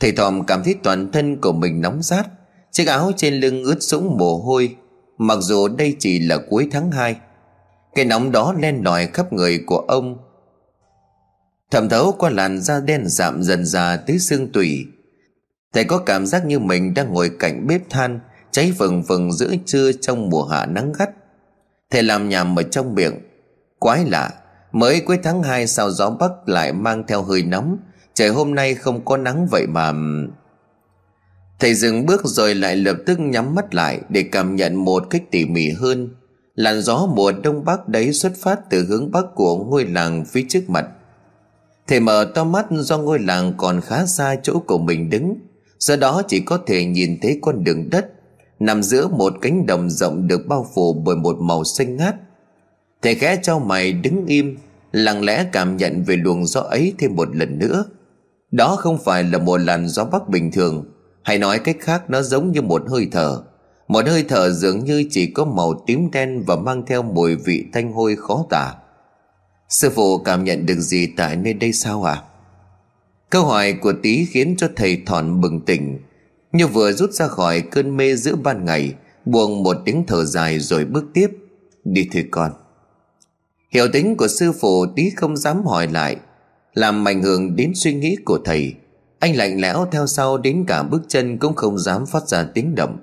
Thầy 0.00 0.12
thòm 0.12 0.46
cảm 0.46 0.62
thấy 0.62 0.74
toàn 0.82 1.12
thân 1.12 1.40
của 1.40 1.52
mình 1.52 1.80
nóng 1.80 2.02
rát, 2.02 2.26
Chiếc 2.70 2.86
áo 2.86 3.12
trên 3.16 3.34
lưng 3.34 3.64
ướt 3.64 3.82
sũng 3.82 4.16
mồ 4.18 4.36
hôi, 4.36 4.76
Mặc 5.18 5.38
dù 5.40 5.68
đây 5.68 5.96
chỉ 5.98 6.18
là 6.18 6.38
cuối 6.50 6.68
tháng 6.72 6.90
2 6.90 7.16
cái 7.94 8.04
nóng 8.04 8.32
đó 8.32 8.54
len 8.58 8.82
lỏi 8.84 9.06
khắp 9.06 9.32
người 9.32 9.60
của 9.66 9.78
ông 9.78 10.18
Thẩm 11.74 11.88
thấu 11.88 12.14
qua 12.18 12.30
làn 12.30 12.60
da 12.60 12.80
đen 12.80 13.02
dạm 13.06 13.42
dần 13.42 13.64
ra 13.64 13.96
tới 13.96 14.18
xương 14.18 14.52
tủy. 14.52 14.86
Thầy 15.72 15.84
có 15.84 15.98
cảm 15.98 16.26
giác 16.26 16.46
như 16.46 16.58
mình 16.58 16.94
đang 16.94 17.12
ngồi 17.12 17.30
cạnh 17.38 17.66
bếp 17.66 17.90
than, 17.90 18.20
Cháy 18.50 18.72
vừng 18.78 19.02
vừng 19.02 19.32
giữa 19.32 19.54
trưa 19.66 19.92
trong 19.92 20.30
mùa 20.30 20.44
hạ 20.44 20.66
nắng 20.66 20.92
gắt. 20.98 21.10
Thầy 21.90 22.02
làm 22.02 22.28
nhảm 22.28 22.58
ở 22.58 22.62
trong 22.62 22.94
miệng. 22.94 23.14
Quái 23.78 24.04
lạ, 24.04 24.30
Mới 24.72 25.00
cuối 25.00 25.18
tháng 25.22 25.42
2 25.42 25.66
sao 25.66 25.90
gió 25.90 26.10
bắc 26.10 26.30
lại 26.46 26.72
mang 26.72 27.04
theo 27.06 27.22
hơi 27.22 27.42
nóng. 27.42 27.76
Trời 28.14 28.28
hôm 28.28 28.54
nay 28.54 28.74
không 28.74 29.04
có 29.04 29.16
nắng 29.16 29.46
vậy 29.50 29.66
mà. 29.66 29.92
Thầy 31.60 31.74
dừng 31.74 32.06
bước 32.06 32.20
rồi 32.24 32.54
lại 32.54 32.76
lập 32.76 32.96
tức 33.06 33.20
nhắm 33.20 33.54
mắt 33.54 33.74
lại 33.74 34.00
Để 34.08 34.22
cảm 34.32 34.56
nhận 34.56 34.74
một 34.74 35.06
cách 35.10 35.22
tỉ 35.30 35.44
mỉ 35.44 35.70
hơn. 35.70 36.08
Làn 36.54 36.80
gió 36.82 37.06
mùa 37.14 37.32
đông 37.32 37.64
bắc 37.64 37.88
đấy 37.88 38.12
xuất 38.12 38.32
phát 38.42 38.60
từ 38.70 38.84
hướng 38.84 39.10
bắc 39.10 39.24
của 39.34 39.64
ngôi 39.64 39.86
làng 39.86 40.24
phía 40.24 40.44
trước 40.48 40.70
mặt. 40.70 40.86
Thầy 41.88 42.00
mở 42.00 42.32
to 42.34 42.44
mắt 42.44 42.66
do 42.70 42.98
ngôi 42.98 43.18
làng 43.18 43.52
còn 43.56 43.80
khá 43.80 44.06
xa 44.06 44.36
chỗ 44.42 44.58
của 44.66 44.78
mình 44.78 45.10
đứng. 45.10 45.34
Do 45.78 45.96
đó 45.96 46.22
chỉ 46.28 46.40
có 46.40 46.58
thể 46.66 46.84
nhìn 46.84 47.18
thấy 47.22 47.38
con 47.42 47.64
đường 47.64 47.90
đất, 47.90 48.10
Nằm 48.58 48.82
giữa 48.82 49.08
một 49.08 49.34
cánh 49.42 49.66
đồng 49.66 49.90
rộng 49.90 50.28
được 50.28 50.46
bao 50.46 50.66
phủ 50.74 50.92
bởi 50.92 51.16
một 51.16 51.36
màu 51.40 51.64
xanh 51.64 51.96
ngát. 51.96 52.14
Thầy 53.02 53.14
khẽ 53.14 53.38
cho 53.42 53.58
mày 53.58 53.92
đứng 53.92 54.26
im, 54.26 54.56
Lặng 54.92 55.24
lẽ 55.24 55.46
cảm 55.52 55.76
nhận 55.76 56.04
về 56.04 56.16
luồng 56.16 56.46
gió 56.46 56.60
ấy 56.60 56.94
thêm 56.98 57.16
một 57.16 57.36
lần 57.36 57.58
nữa. 57.58 57.84
Đó 58.50 58.76
không 58.76 58.98
phải 58.98 59.24
là 59.24 59.38
một 59.38 59.56
làn 59.56 59.88
gió 59.88 60.04
bắc 60.04 60.28
bình 60.28 60.52
thường, 60.52 60.84
Hay 61.22 61.38
nói 61.38 61.58
cách 61.58 61.76
khác 61.80 62.10
nó 62.10 62.22
giống 62.22 62.52
như 62.52 62.62
một 62.62 62.82
hơi 62.88 63.08
thở. 63.12 63.42
Một 63.88 64.06
hơi 64.06 64.24
thở 64.28 64.50
dường 64.50 64.84
như 64.84 65.04
chỉ 65.10 65.26
có 65.26 65.44
màu 65.44 65.84
tím 65.86 66.10
đen 66.10 66.44
Và 66.46 66.56
mang 66.56 66.82
theo 66.86 67.02
mùi 67.02 67.36
vị 67.36 67.64
thanh 67.72 67.92
hôi 67.92 68.16
khó 68.16 68.46
tả. 68.50 68.74
Sư 69.68 69.90
phụ 69.90 70.18
cảm 70.18 70.44
nhận 70.44 70.66
được 70.66 70.80
gì 70.80 71.06
tại 71.16 71.36
nơi 71.36 71.52
đây 71.52 71.72
sao 71.72 72.04
ạ? 72.04 72.12
À? 72.12 72.22
Câu 73.30 73.44
hỏi 73.44 73.72
của 73.72 73.92
tí 74.02 74.24
khiến 74.24 74.54
cho 74.58 74.68
thầy 74.76 75.02
thọn 75.06 75.40
bừng 75.40 75.60
tỉnh. 75.60 75.98
Như 76.52 76.66
vừa 76.66 76.92
rút 76.92 77.12
ra 77.12 77.28
khỏi 77.28 77.60
cơn 77.60 77.96
mê 77.96 78.16
giữa 78.16 78.36
ban 78.36 78.64
ngày, 78.64 78.94
Buông 79.24 79.62
một 79.62 79.76
tiếng 79.84 80.04
thở 80.06 80.24
dài 80.24 80.58
rồi 80.58 80.84
bước 80.84 81.04
tiếp. 81.14 81.28
Đi 81.84 82.08
thưa 82.12 82.20
con. 82.30 82.52
Hiểu 83.70 83.88
tính 83.92 84.16
của 84.16 84.28
sư 84.28 84.52
phụ 84.52 84.86
tí 84.96 85.10
không 85.10 85.36
dám 85.36 85.66
hỏi 85.66 85.88
lại, 85.88 86.16
Làm 86.74 87.08
ảnh 87.08 87.22
hưởng 87.22 87.56
đến 87.56 87.72
suy 87.74 87.94
nghĩ 87.94 88.16
của 88.24 88.38
thầy. 88.44 88.74
Anh 89.18 89.36
lạnh 89.36 89.60
lẽo 89.60 89.86
theo 89.92 90.06
sau 90.06 90.38
đến 90.38 90.64
cả 90.68 90.82
bước 90.82 91.02
chân 91.08 91.38
cũng 91.38 91.54
không 91.54 91.78
dám 91.78 92.06
phát 92.06 92.28
ra 92.28 92.46
tiếng 92.54 92.74
động. 92.74 92.98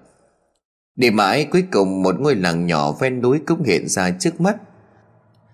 Đi 0.95 1.11
mãi 1.11 1.47
cuối 1.51 1.63
cùng 1.71 2.03
một 2.03 2.15
ngôi 2.19 2.35
làng 2.35 2.65
nhỏ 2.65 2.91
ven 2.91 3.21
núi 3.21 3.39
cũng 3.47 3.63
hiện 3.63 3.87
ra 3.87 4.11
trước 4.19 4.41
mắt. 4.41 4.55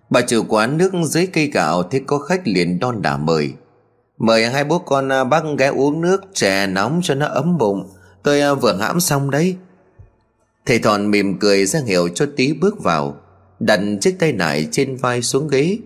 Bà 0.09 0.21
chủ 0.21 0.43
quán 0.47 0.77
nước 0.77 0.91
dưới 1.05 1.27
cây 1.27 1.45
gạo 1.53 1.83
thấy 1.83 2.01
có 2.07 2.19
khách 2.19 2.41
liền 2.47 2.79
đon 2.79 3.01
đả 3.01 3.17
mời. 3.17 3.53
Mời 4.17 4.45
hai 4.45 4.63
bố 4.63 4.79
con 4.79 5.11
à, 5.11 5.23
bác 5.23 5.43
ghé 5.57 5.67
uống 5.67 6.01
nước 6.01 6.21
chè 6.33 6.67
nóng 6.67 6.99
cho 7.03 7.15
nó 7.15 7.25
ấm 7.25 7.57
bụng. 7.57 7.89
Tôi 8.23 8.41
à, 8.41 8.53
vừa 8.53 8.73
hãm 8.73 8.99
xong 8.99 9.31
đấy. 9.31 9.55
Thầy 10.65 10.79
Thòn 10.79 11.11
mỉm 11.11 11.39
cười 11.39 11.65
ra 11.65 11.79
hiệu 11.85 12.07
cho 12.07 12.25
tí 12.35 12.53
bước 12.53 12.83
vào 12.83 13.17
Đặt 13.59 13.79
chiếc 14.01 14.15
tay 14.19 14.31
nải 14.31 14.67
trên 14.71 14.95
vai 14.95 15.21
xuống 15.21 15.47
ghế 15.47 15.77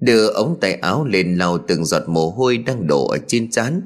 Đưa 0.00 0.26
ống 0.26 0.56
tay 0.60 0.74
áo 0.74 1.04
lên 1.04 1.38
lau 1.38 1.58
từng 1.58 1.84
giọt 1.84 2.02
mồ 2.06 2.30
hôi 2.30 2.58
đang 2.58 2.86
đổ 2.86 3.08
ở 3.08 3.18
trên 3.26 3.50
trán. 3.50 3.80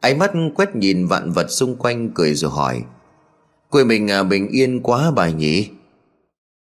Ánh 0.00 0.18
mắt 0.18 0.32
quét 0.54 0.76
nhìn 0.76 1.06
vạn 1.06 1.32
vật 1.32 1.50
xung 1.50 1.76
quanh 1.76 2.10
cười 2.14 2.34
rồi 2.34 2.50
hỏi 2.50 2.82
Quê 3.70 3.84
mình 3.84 4.10
à, 4.10 4.22
bình 4.22 4.48
yên 4.48 4.82
quá 4.82 5.10
bà 5.10 5.28
nhỉ? 5.28 5.68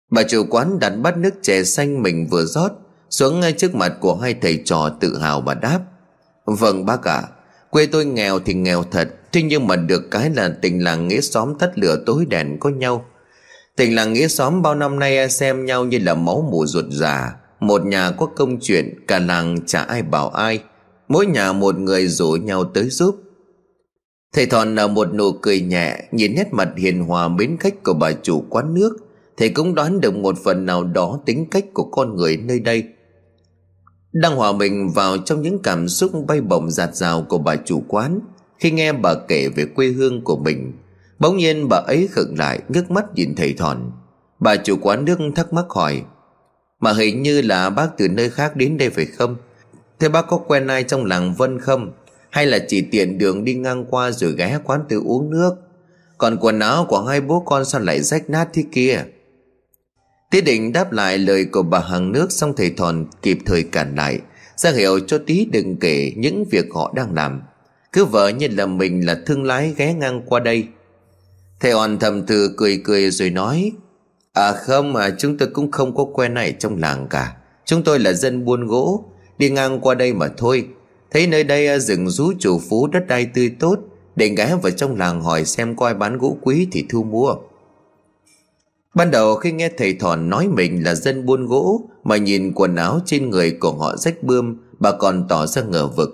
Bà 0.10 0.24
chủ 0.24 0.46
quán 0.50 0.80
đặt 0.80 0.90
bát 0.90 1.18
nước 1.18 1.34
chè 1.42 1.64
xanh 1.64 2.04
mình 2.04 2.28
vừa 2.32 2.46
rót 2.46 2.72
Xuống 3.10 3.40
ngay 3.40 3.54
trước 3.54 3.76
mặt 3.76 3.94
của 4.00 4.16
hai 4.16 4.34
thầy 4.34 4.62
trò 4.66 4.90
tự 5.00 5.18
hào 5.18 5.42
và 5.42 5.54
đáp. 5.54 5.80
Vâng 6.46 6.86
bác 6.86 7.04
ạ. 7.04 7.14
À, 7.14 7.28
Quê 7.70 7.86
tôi 7.86 8.06
nghèo 8.06 8.40
thì 8.40 8.54
nghèo 8.54 8.84
thật 8.84 9.10
Thế 9.32 9.42
nhưng 9.42 9.68
mà 9.68 9.76
được 9.76 10.12
cái 10.12 10.30
là 10.30 10.50
tình 10.62 10.84
làng 10.84 11.08
nghĩa 11.08 11.22
xóm 11.22 11.54
tắt 11.60 11.70
lửa 11.76 12.04
tối 12.06 12.26
đèn 12.26 12.60
có 12.60 12.70
nhau. 12.70 13.06
Tình 13.76 13.96
làng 13.96 14.14
nghĩa 14.14 14.28
xóm 14.28 14.62
bao 14.62 14.76
năm 14.76 15.00
nay 15.00 15.30
xem 15.30 15.66
nhau 15.66 15.86
như 15.86 16.00
là 16.00 16.14
máu 16.14 16.50
mủ 16.52 16.66
ruột 16.66 16.86
già. 16.90 17.36
Một 17.60 17.86
nhà 17.86 18.12
có 18.12 18.26
công 18.26 18.60
chuyện 18.62 19.06
Cả 19.08 19.20
làng 19.20 19.66
chả 19.66 19.82
ai 19.82 20.02
bảo 20.02 20.30
ai. 20.30 20.60
Mỗi 21.08 21.26
nhà 21.26 21.54
một 21.54 21.80
người 21.80 22.08
rủ 22.08 22.32
nhau 22.32 22.64
tới 22.64 22.90
giúp. 22.90 23.16
Thầy 24.34 24.46
Thọn 24.46 24.76
nở 24.76 24.88
một 24.88 25.14
nụ 25.14 25.32
cười 25.32 25.62
nhẹ 25.62 26.00
Nhìn 26.12 26.36
nét 26.36 26.54
mặt 26.54 26.70
hiền 26.78 27.04
hòa 27.04 27.28
mến 27.28 27.58
khách 27.60 27.84
của 27.84 27.94
bà 27.94 28.12
chủ 28.12 28.46
quán 28.50 28.74
nước. 28.74 29.07
Thầy 29.38 29.50
cũng 29.50 29.76
đoán 29.76 30.02
được 30.02 30.16
một 30.16 30.36
phần 30.44 30.66
nào 30.66 30.84
đó 30.84 31.20
tính 31.26 31.46
cách 31.52 31.66
của 31.74 31.84
con 31.84 32.16
người 32.16 32.38
nơi 32.38 32.60
đây. 32.60 32.84
Đang 34.12 34.36
hòa 34.36 34.52
mình 34.52 34.90
vào 34.96 35.18
trong 35.18 35.42
những 35.42 35.60
cảm 35.60 35.88
xúc 35.88 36.12
bay 36.28 36.42
bổng 36.42 36.72
giạt 36.72 36.96
rào 36.96 37.26
của 37.30 37.38
bà 37.38 37.56
chủ 37.56 37.84
quán, 37.88 38.20
Khi 38.60 38.72
nghe 38.72 38.94
bà 38.94 39.14
kể 39.28 39.50
về 39.56 39.66
quê 39.66 39.88
hương 39.88 40.24
của 40.24 40.38
mình, 40.38 40.74
Bỗng 41.20 41.38
nhiên 41.38 41.70
bà 41.70 41.78
ấy 41.78 42.08
khựng 42.12 42.36
lại, 42.38 42.60
ngước 42.70 42.92
mắt 42.92 43.06
nhìn 43.16 43.36
thầy 43.36 43.54
Thòn. 43.54 43.92
Bà 44.40 44.56
chủ 44.56 44.78
quán 44.82 45.06
nước 45.06 45.20
thắc 45.36 45.54
mắc 45.54 45.66
hỏi, 45.70 46.04
Mà 46.80 46.94
hình 46.94 47.22
như 47.22 47.42
là 47.42 47.70
bác 47.70 47.98
từ 47.98 48.08
nơi 48.10 48.30
khác 48.30 48.56
đến 48.56 48.78
đây 48.78 48.90
phải 48.90 49.06
không? 49.06 49.36
Thế 50.00 50.10
bác 50.10 50.28
có 50.28 50.38
quen 50.38 50.68
ai 50.68 50.84
trong 50.84 51.06
làng 51.06 51.34
Vân 51.34 51.60
không? 51.60 51.92
Hay 52.30 52.46
là 52.46 52.60
chỉ 52.68 52.82
tiện 52.82 53.18
đường 53.18 53.44
đi 53.44 53.54
ngang 53.56 53.86
qua 53.90 54.12
rồi 54.12 54.36
ghé 54.38 54.60
quán 54.64 54.82
tự 54.90 55.02
uống 55.06 55.30
nước? 55.30 55.56
Còn 56.18 56.38
quần 56.42 56.60
áo 56.60 56.86
của 56.90 57.02
hai 57.02 57.22
bố 57.22 57.40
con 57.46 57.66
sao 57.66 57.82
lại 57.82 58.02
rách 58.02 58.30
nát 58.30 58.48
thế 58.54 58.64
kia? 58.72 59.04
Tí 60.32 60.42
định 60.42 60.74
đáp 60.74 60.92
lại 60.92 61.18
lời 61.18 61.46
của 61.46 61.64
bà 61.64 61.80
hàng 61.80 62.12
nước 62.12 62.32
Xong 62.32 62.54
thầy 62.58 62.70
Thòn 62.70 63.06
kịp 63.22 63.38
thời 63.46 63.64
cản 63.64 63.96
lại, 63.96 64.20
ra 64.56 64.72
hiệu 64.72 65.00
cho 65.00 65.18
tí 65.18 65.46
đừng 65.46 65.78
kể 65.78 66.12
những 66.18 66.46
việc 66.52 66.66
họ 66.74 66.94
đang 66.96 67.14
làm. 67.14 67.42
Cứ 67.92 68.06
vợ 68.06 68.30
như 68.30 68.48
là 68.48 68.66
mình 68.66 69.06
là 69.06 69.18
thương 69.26 69.44
lái 69.44 69.74
ghé 69.78 69.94
ngang 69.94 70.22
qua 70.26 70.40
đây. 70.40 70.68
Thầy 71.60 71.72
hòn 71.72 72.00
thầm 72.00 72.26
từ 72.26 72.54
cười 72.58 72.82
cười 72.84 73.12
rồi 73.12 73.30
nói 73.30 73.72
À 74.34 74.52
không 74.52 74.94
mà 74.94 75.10
chúng 75.18 75.38
tôi 75.38 75.50
cũng 75.54 75.72
không 75.72 75.96
có 75.96 76.04
quen 76.14 76.34
này 76.34 76.56
trong 76.60 76.78
làng 76.78 77.08
cả. 77.10 77.36
Chúng 77.66 77.84
tôi 77.84 78.00
là 78.00 78.14
dân 78.14 78.46
buôn 78.46 78.68
gỗ, 78.68 79.04
Đi 79.38 79.50
ngang 79.50 79.80
qua 79.80 79.96
đây 79.96 80.14
mà 80.14 80.28
thôi. 80.38 80.68
Thấy 81.12 81.28
nơi 81.28 81.44
đây 81.44 81.68
à, 81.68 81.80
rừng 81.80 82.10
rú 82.10 82.32
chủ 82.40 82.62
phú 82.70 82.88
đất 82.88 83.08
đai 83.08 83.26
tươi 83.26 83.52
tốt, 83.60 83.80
Định 84.16 84.36
ghé 84.36 84.56
vào 84.64 84.72
trong 84.72 84.96
làng 84.96 85.22
hỏi 85.22 85.46
xem 85.46 85.76
coi 85.76 85.94
bán 85.94 86.18
gỗ 86.18 86.38
quý 86.42 86.68
thì 86.72 86.86
thu 86.90 87.04
mua. 87.04 87.36
Ban 88.98 89.12
đầu 89.12 89.36
khi 89.36 89.52
nghe 89.52 89.70
thầy 89.78 89.94
Thòn 89.94 90.30
nói 90.30 90.48
mình 90.48 90.84
là 90.84 90.96
dân 90.96 91.26
buôn 91.26 91.46
gỗ, 91.46 91.90
Mà 92.04 92.18
nhìn 92.18 92.54
quần 92.54 92.76
áo 92.76 93.00
trên 93.06 93.30
người 93.30 93.52
của 93.52 93.72
họ 93.72 93.98
rách 93.98 94.24
bươm, 94.24 94.58
Bà 94.80 94.92
còn 94.92 95.26
tỏ 95.30 95.46
ra 95.46 95.62
ngờ 95.62 95.88
vực. 95.88 96.10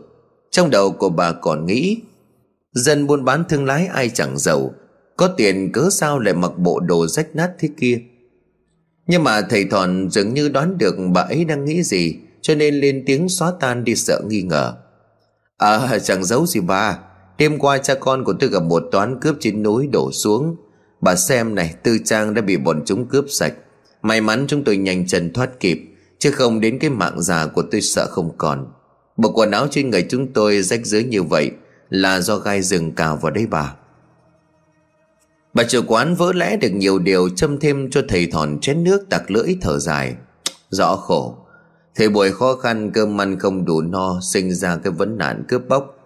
Trong 0.52 0.70
đầu 0.70 0.92
của 0.92 1.10
bà 1.10 1.32
còn 1.32 1.66
nghĩ, 1.66 1.98
Dân 2.72 3.08
buôn 3.08 3.26
bán 3.26 3.44
thương 3.50 3.66
lái 3.66 3.88
ai 3.88 4.10
chẳng 4.10 4.38
giàu, 4.38 4.72
Có 5.18 5.28
tiền 5.28 5.72
cớ 5.72 5.90
sao 5.92 6.20
lại 6.20 6.34
mặc 6.34 6.52
bộ 6.58 6.80
đồ 6.80 7.08
rách 7.08 7.36
nát 7.36 7.52
thế 7.60 7.70
kia? 7.78 8.02
Nhưng 9.08 9.24
mà 9.24 9.42
thầy 9.42 9.66
Thòn 9.66 10.10
dường 10.10 10.34
như 10.34 10.50
đoán 10.50 10.78
được 10.78 10.96
bà 11.14 11.22
ấy 11.22 11.46
đang 11.46 11.66
nghĩ 11.66 11.84
gì, 11.84 12.16
Cho 12.42 12.56
nên 12.56 12.76
lên 12.76 13.04
tiếng 13.06 13.30
xóa 13.30 13.54
tan 13.60 13.84
đi 13.84 13.96
sợ 13.96 14.22
nghi 14.28 14.42
ngờ. 14.42 14.74
À 15.58 16.00
chẳng 16.04 16.24
giấu 16.24 16.46
gì 16.46 16.60
bà. 16.60 17.00
Đêm 17.38 17.60
qua 17.60 17.78
cha 17.78 17.96
con 17.96 18.24
của 18.24 18.34
tôi 18.40 18.50
gặp 18.50 18.64
một 18.64 18.84
toán 18.92 19.20
cướp 19.20 19.36
trên 19.40 19.64
núi 19.64 19.88
đổ 19.88 20.12
xuống. 20.12 20.56
Bà 21.04 21.16
xem 21.16 21.56
này, 21.56 21.74
Tư 21.84 21.98
Trang 22.06 22.34
đã 22.34 22.42
bị 22.42 22.58
bọn 22.58 22.82
chúng 22.86 23.08
cướp 23.08 23.26
sạch. 23.30 23.54
May 24.02 24.22
mắn 24.22 24.46
chúng 24.48 24.64
tôi 24.64 24.78
nhanh 24.78 25.08
chân 25.08 25.34
thoát 25.34 25.60
kịp, 25.60 25.82
Chứ 26.20 26.32
không 26.32 26.60
đến 26.60 26.80
cái 26.80 26.90
mạng 26.90 27.22
già 27.22 27.48
của 27.48 27.64
tôi 27.72 27.82
sợ 27.82 28.08
không 28.12 28.38
còn. 28.38 28.72
Bộ 29.18 29.32
quần 29.32 29.52
áo 29.52 29.68
trên 29.72 29.90
người 29.90 30.06
chúng 30.10 30.34
tôi 30.34 30.62
rách 30.62 30.86
rưới 30.86 31.04
như 31.04 31.24
vậy 31.24 31.52
Là 31.90 32.20
do 32.20 32.38
gai 32.38 32.62
rừng 32.62 32.92
cào 32.92 33.18
vào 33.18 33.32
đây 33.32 33.48
bà. 33.48 33.76
Bà 35.54 35.64
chủ 35.64 35.82
quán 35.88 36.16
vỡ 36.16 36.34
lẽ 36.34 36.58
được 36.58 36.70
nhiều 36.70 37.00
điều, 37.00 37.30
Châm 37.30 37.60
thêm 37.60 37.90
cho 37.92 38.02
thầy 38.10 38.28
thòn 38.28 38.60
chén 38.62 38.84
nước 38.84 39.10
tặc 39.10 39.32
lưỡi 39.32 39.58
thở 39.62 39.80
dài. 39.80 40.16
Rõ 40.70 40.96
khổ. 40.96 41.38
Thời 41.96 42.10
buổi 42.10 42.32
khó 42.32 42.56
khăn, 42.56 42.92
cơm 42.94 43.22
ăn 43.22 43.40
không 43.40 43.66
đủ 43.66 43.82
no, 43.82 44.20
Sinh 44.34 44.54
ra 44.54 44.78
cái 44.84 44.94
vấn 44.94 45.18
nạn 45.18 45.44
cướp 45.48 45.68
bóc. 45.68 45.98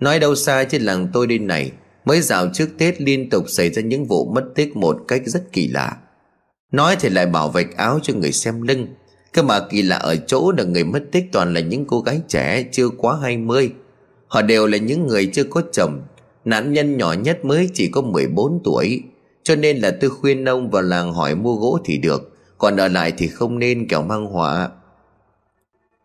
Nói 0.00 0.18
đâu 0.18 0.34
xa 0.34 0.64
trên 0.64 0.82
làng 0.82 1.08
tôi 1.12 1.26
đi 1.26 1.38
này 1.38 1.72
Mới 2.04 2.20
dạo 2.20 2.46
trước 2.52 2.68
Tết 2.78 3.00
liên 3.00 3.30
tục 3.30 3.44
xảy 3.48 3.70
ra 3.70 3.82
những 3.82 4.04
vụ 4.04 4.32
mất 4.34 4.44
tích 4.54 4.76
một 4.76 4.96
cách 5.08 5.22
rất 5.24 5.52
kỳ 5.52 5.68
lạ. 5.68 5.96
Nói 6.72 6.96
thì 7.00 7.08
lại 7.08 7.26
bảo 7.26 7.48
vạch 7.48 7.76
áo 7.76 7.98
cho 8.02 8.14
người 8.14 8.32
xem 8.32 8.62
lưng. 8.62 8.86
Cơ 9.32 9.42
mà 9.42 9.60
kỳ 9.70 9.82
lạ 9.82 9.96
ở 9.96 10.16
chỗ 10.16 10.52
là 10.58 10.64
người 10.64 10.84
mất 10.84 11.02
tích 11.12 11.24
toàn 11.32 11.54
là 11.54 11.60
những 11.60 11.84
cô 11.84 12.00
gái 12.00 12.20
trẻ 12.28 12.64
chưa 12.72 12.88
quá 12.88 13.18
20 13.22 13.72
Họ 14.26 14.42
đều 14.42 14.66
là 14.66 14.78
những 14.78 15.06
người 15.06 15.26
chưa 15.26 15.44
có 15.44 15.62
chồng. 15.72 16.00
Nạn 16.44 16.72
nhân 16.72 16.96
nhỏ 16.96 17.12
nhất 17.12 17.44
mới 17.44 17.70
chỉ 17.74 17.88
có 17.88 18.00
14 18.00 18.60
tuổi. 18.64 19.02
Cho 19.42 19.56
nên 19.56 19.76
là 19.76 19.90
tôi 20.00 20.10
khuyên 20.10 20.44
ông 20.44 20.70
vào 20.70 20.82
làng 20.82 21.12
hỏi 21.12 21.34
mua 21.34 21.54
gỗ 21.54 21.78
thì 21.84 21.98
được. 21.98 22.36
Còn 22.58 22.76
ở 22.76 22.88
lại 22.88 23.12
thì 23.18 23.28
không 23.28 23.58
nên 23.58 23.88
kẻo 23.88 24.02
mang 24.02 24.26
họa. 24.26 24.68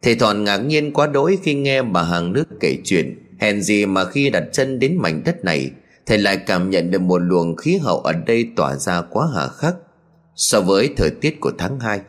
Thầy 0.01 0.15
Thọn 0.15 0.43
ngạc 0.43 0.57
nhiên 0.57 0.93
quá 0.93 1.07
đỗi 1.07 1.37
khi 1.43 1.53
nghe 1.53 1.81
bà 1.81 2.03
hàng 2.03 2.33
nước 2.33 2.43
kể 2.59 2.77
chuyện. 2.83 3.23
Hèn 3.39 3.61
gì 3.61 3.85
mà 3.85 4.05
khi 4.05 4.29
đặt 4.29 4.43
chân 4.53 4.79
đến 4.79 4.97
mảnh 4.97 5.21
đất 5.25 5.45
này 5.45 5.71
Thầy 6.07 6.17
lại 6.17 6.37
cảm 6.37 6.69
nhận 6.69 6.91
được 6.91 7.01
một 7.01 7.17
luồng 7.17 7.55
khí 7.55 7.77
hậu 7.77 7.99
ở 7.99 8.13
đây 8.13 8.49
tỏa 8.55 8.75
ra 8.75 9.01
quá 9.01 9.27
hà 9.35 9.47
khắc, 9.47 9.75
So 10.35 10.61
với 10.61 10.93
thời 10.97 11.09
tiết 11.09 11.39
của 11.39 11.51
tháng 11.57 11.79
2 11.79 12.01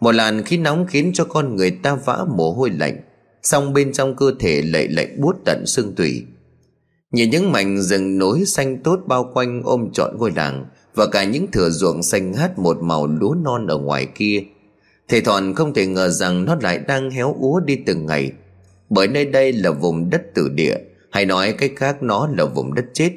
Một 0.00 0.12
làn 0.12 0.42
khí 0.42 0.56
nóng 0.56 0.86
khiến 0.86 1.10
cho 1.14 1.24
con 1.24 1.56
người 1.56 1.70
ta 1.70 1.94
vã 1.94 2.24
mồ 2.36 2.52
hôi 2.52 2.70
lạnh, 2.70 2.96
song 3.42 3.72
bên 3.72 3.92
trong 3.92 4.16
cơ 4.16 4.32
thể 4.40 4.62
lại 4.62 4.88
lạnh 4.88 5.20
buốt 5.20 5.36
tận 5.44 5.66
xương 5.66 5.94
tủy. 5.94 6.24
Nhìn 7.10 7.30
những 7.30 7.52
mảnh 7.52 7.82
rừng 7.82 8.18
núi 8.18 8.44
xanh 8.46 8.82
tốt 8.82 9.00
bao 9.06 9.30
quanh 9.34 9.62
ôm 9.64 9.88
trọn 9.92 10.16
ngôi 10.18 10.32
làng 10.36 10.66
Và 10.94 11.06
cả 11.06 11.24
những 11.24 11.46
thửa 11.52 11.70
ruộng 11.70 12.02
xanh 12.02 12.34
hát 12.34 12.58
một 12.58 12.76
màu 12.82 13.06
lúa 13.06 13.34
non 13.44 13.66
ở 13.66 13.78
ngoài 13.78 14.06
kia, 14.14 14.42
Thầy 15.08 15.20
Thọn 15.20 15.54
không 15.54 15.74
thể 15.74 15.86
ngờ 15.86 16.08
rằng 16.08 16.44
nó 16.44 16.56
lại 16.60 16.78
đang 16.78 17.10
héo 17.10 17.36
úa 17.38 17.60
đi 17.60 17.76
từng 17.86 18.06
ngày, 18.06 18.32
Bởi 18.90 19.08
nơi 19.08 19.24
đây 19.24 19.52
là 19.52 19.70
vùng 19.70 20.10
đất 20.10 20.22
tử 20.34 20.48
địa 20.48 20.76
hay 21.12 21.26
nói 21.26 21.52
cách 21.52 21.72
khác, 21.76 22.02
nó 22.02 22.28
là 22.36 22.44
vùng 22.44 22.74
đất 22.74 22.84
chết. 22.94 23.12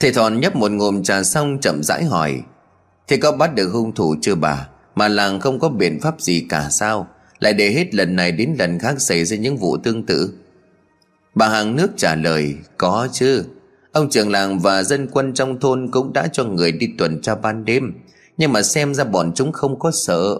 Thầy 0.00 0.12
Thọn 0.12 0.40
nhấp 0.40 0.56
một 0.56 0.70
ngụm 0.70 1.02
trà 1.02 1.22
xong 1.22 1.58
chậm 1.60 1.82
rãi 1.82 2.04
hỏi 2.04 2.42
Thế 3.10 3.16
có 3.16 3.32
bắt 3.32 3.54
được 3.54 3.68
hung 3.72 3.94
thủ 3.94 4.14
chưa 4.20 4.34
bà? 4.34 4.68
Mà 4.94 5.08
làng 5.08 5.40
không 5.40 5.58
có 5.58 5.68
biện 5.68 6.00
pháp 6.00 6.20
gì 6.20 6.46
cả 6.48 6.68
sao? 6.70 7.08
Lại 7.38 7.52
để 7.52 7.70
hết 7.70 7.94
lần 7.94 8.16
này 8.16 8.32
đến 8.32 8.56
lần 8.58 8.78
khác 8.78 9.00
xảy 9.00 9.24
ra 9.24 9.36
những 9.36 9.56
vụ 9.56 9.76
tương 9.76 10.06
tự. 10.06 10.32
Bà 11.34 11.48
hàng 11.48 11.76
nước 11.76 11.90
trả 11.96 12.14
lời, 12.14 12.54
Có 12.78 13.08
chứ. 13.12 13.44
Ông 13.92 14.10
trưởng 14.10 14.30
làng 14.30 14.58
và 14.58 14.82
dân 14.82 15.08
quân 15.12 15.34
trong 15.34 15.60
thôn 15.60 15.90
cũng 15.90 16.12
đã 16.12 16.28
cho 16.32 16.44
người 16.44 16.72
đi 16.72 16.88
tuần 16.98 17.20
tra 17.22 17.34
ban 17.34 17.64
đêm. 17.64 17.92
Nhưng 18.36 18.52
mà 18.52 18.62
xem 18.62 18.94
ra 18.94 19.04
bọn 19.04 19.32
chúng 19.34 19.52
không 19.52 19.78
có 19.78 19.90
sợ. 19.90 20.38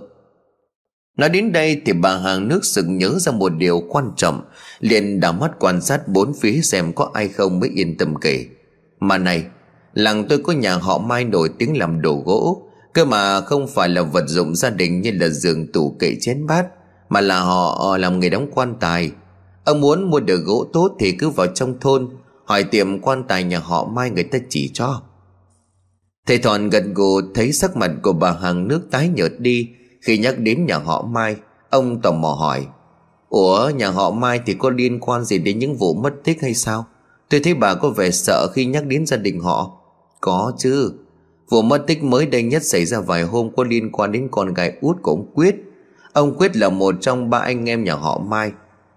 Nói 1.17 1.29
đến 1.29 1.53
đây 1.53 1.83
thì 1.87 1.93
bà 1.93 2.17
hàng 2.17 2.49
nước 2.49 2.65
sực 2.65 2.85
nhớ 2.89 3.19
ra 3.19 3.33
một 3.33 3.49
điều 3.49 3.83
quan 3.89 4.11
trọng, 4.17 4.43
liền 4.81 5.21
đảo 5.21 5.33
mắt 5.33 5.51
quan 5.59 5.81
sát 5.81 6.09
bốn 6.09 6.33
phía 6.41 6.61
xem 6.61 6.93
có 6.93 7.11
ai 7.15 7.29
không 7.29 7.61
mới 7.61 7.71
yên 7.75 7.97
tâm 7.99 8.15
kể. 8.21 8.47
Mà 9.01 9.19
này, 9.19 9.45
Làng 9.95 10.25
tôi 10.29 10.39
có 10.39 10.53
nhà 10.53 10.77
họ 10.77 10.99
Mai 10.99 11.25
nổi 11.25 11.51
tiếng 11.59 11.79
làm 11.79 12.01
đồ 12.03 12.23
gỗ, 12.27 12.63
Cơ 12.93 13.05
mà 13.05 13.41
không 13.41 13.67
phải 13.69 13.89
là 13.89 14.03
vật 14.03 14.25
dụng 14.27 14.55
gia 14.57 14.71
đình 14.71 15.01
như 15.01 15.11
là 15.15 15.29
giường 15.29 15.73
tủ 15.73 15.97
kệ 15.99 16.15
chén 16.21 16.47
bát, 16.47 16.67
Mà 17.09 17.21
là 17.21 17.41
họ 17.41 17.79
ờ, 17.91 17.99
làm 17.99 18.21
nghề 18.21 18.31
đóng 18.31 18.51
quan 18.55 18.75
tài. 18.81 19.11
Ông 19.65 19.81
muốn 19.81 20.11
mua 20.11 20.21
được 20.21 20.45
gỗ 20.45 20.67
tốt 20.73 20.97
thì 21.01 21.13
cứ 21.13 21.29
vào 21.29 21.47
trong 21.47 21.81
thôn, 21.81 22.09
Hỏi 22.45 22.65
tiệm 22.65 23.01
quan 23.01 23.25
tài 23.29 23.45
nhà 23.45 23.59
họ 23.59 23.85
Mai 23.85 24.11
người 24.11 24.25
ta 24.25 24.39
chỉ 24.49 24.71
cho. 24.75 25.03
Thầy 26.27 26.39
Thọn 26.39 26.71
gật 26.71 26.85
gù, 26.95 27.21
thấy 27.35 27.53
sắc 27.53 27.77
mặt 27.77 27.91
của 28.03 28.13
bà 28.13 28.33
hàng 28.33 28.69
nước 28.69 28.81
tái 28.91 29.09
nhợt 29.09 29.33
đi 29.39 29.69
khi 30.01 30.19
nhắc 30.19 30.39
đến 30.39 30.67
nhà 30.67 30.79
họ 30.79 31.03
Mai, 31.03 31.37
Ông 31.71 32.03
tò 32.03 32.13
mò 32.13 32.29
hỏi, 32.29 32.67
Ủa, 33.29 33.71
nhà 33.77 33.91
họ 33.91 34.11
Mai 34.11 34.41
thì 34.47 34.55
có 34.55 34.71
liên 34.71 35.01
quan 35.01 35.25
gì 35.25 35.39
đến 35.39 35.59
những 35.59 35.77
vụ 35.77 35.95
mất 35.95 36.13
tích 36.25 36.43
hay 36.43 36.55
sao? 36.55 36.87
Tôi 37.29 37.41
thấy 37.41 37.55
bà 37.55 37.75
có 37.75 37.91
vẻ 37.91 38.11
sợ 38.11 38.49
khi 38.55 38.65
nhắc 38.65 38.87
đến 38.87 39.07
gia 39.07 39.17
đình 39.17 39.41
họ. 39.41 39.71
Có 40.21 40.53
chứ. 40.59 40.93
Vụ 41.51 41.63
mất 41.63 41.85
tích 41.87 42.03
mới 42.03 42.27
đây 42.27 42.43
nhất 42.43 42.63
xảy 42.63 42.85
ra 42.85 43.01
vài 43.01 43.23
hôm 43.23 43.51
có 43.57 43.65
liên 43.65 43.93
quan 43.93 44.13
đến 44.13 44.29
con 44.31 44.55
gái 44.55 44.73
út 44.81 44.97
của 45.03 45.13
ông 45.13 45.31
Quyết. 45.35 45.57
Ông 46.13 46.35
Quyết 46.39 46.57
là 46.57 46.69
một 46.69 46.95
trong 47.01 47.31
ba 47.31 47.39
anh 47.39 47.69
em 47.69 47.85
nhà 47.85 47.95
họ 47.95 48.19
Mai. 48.19 48.53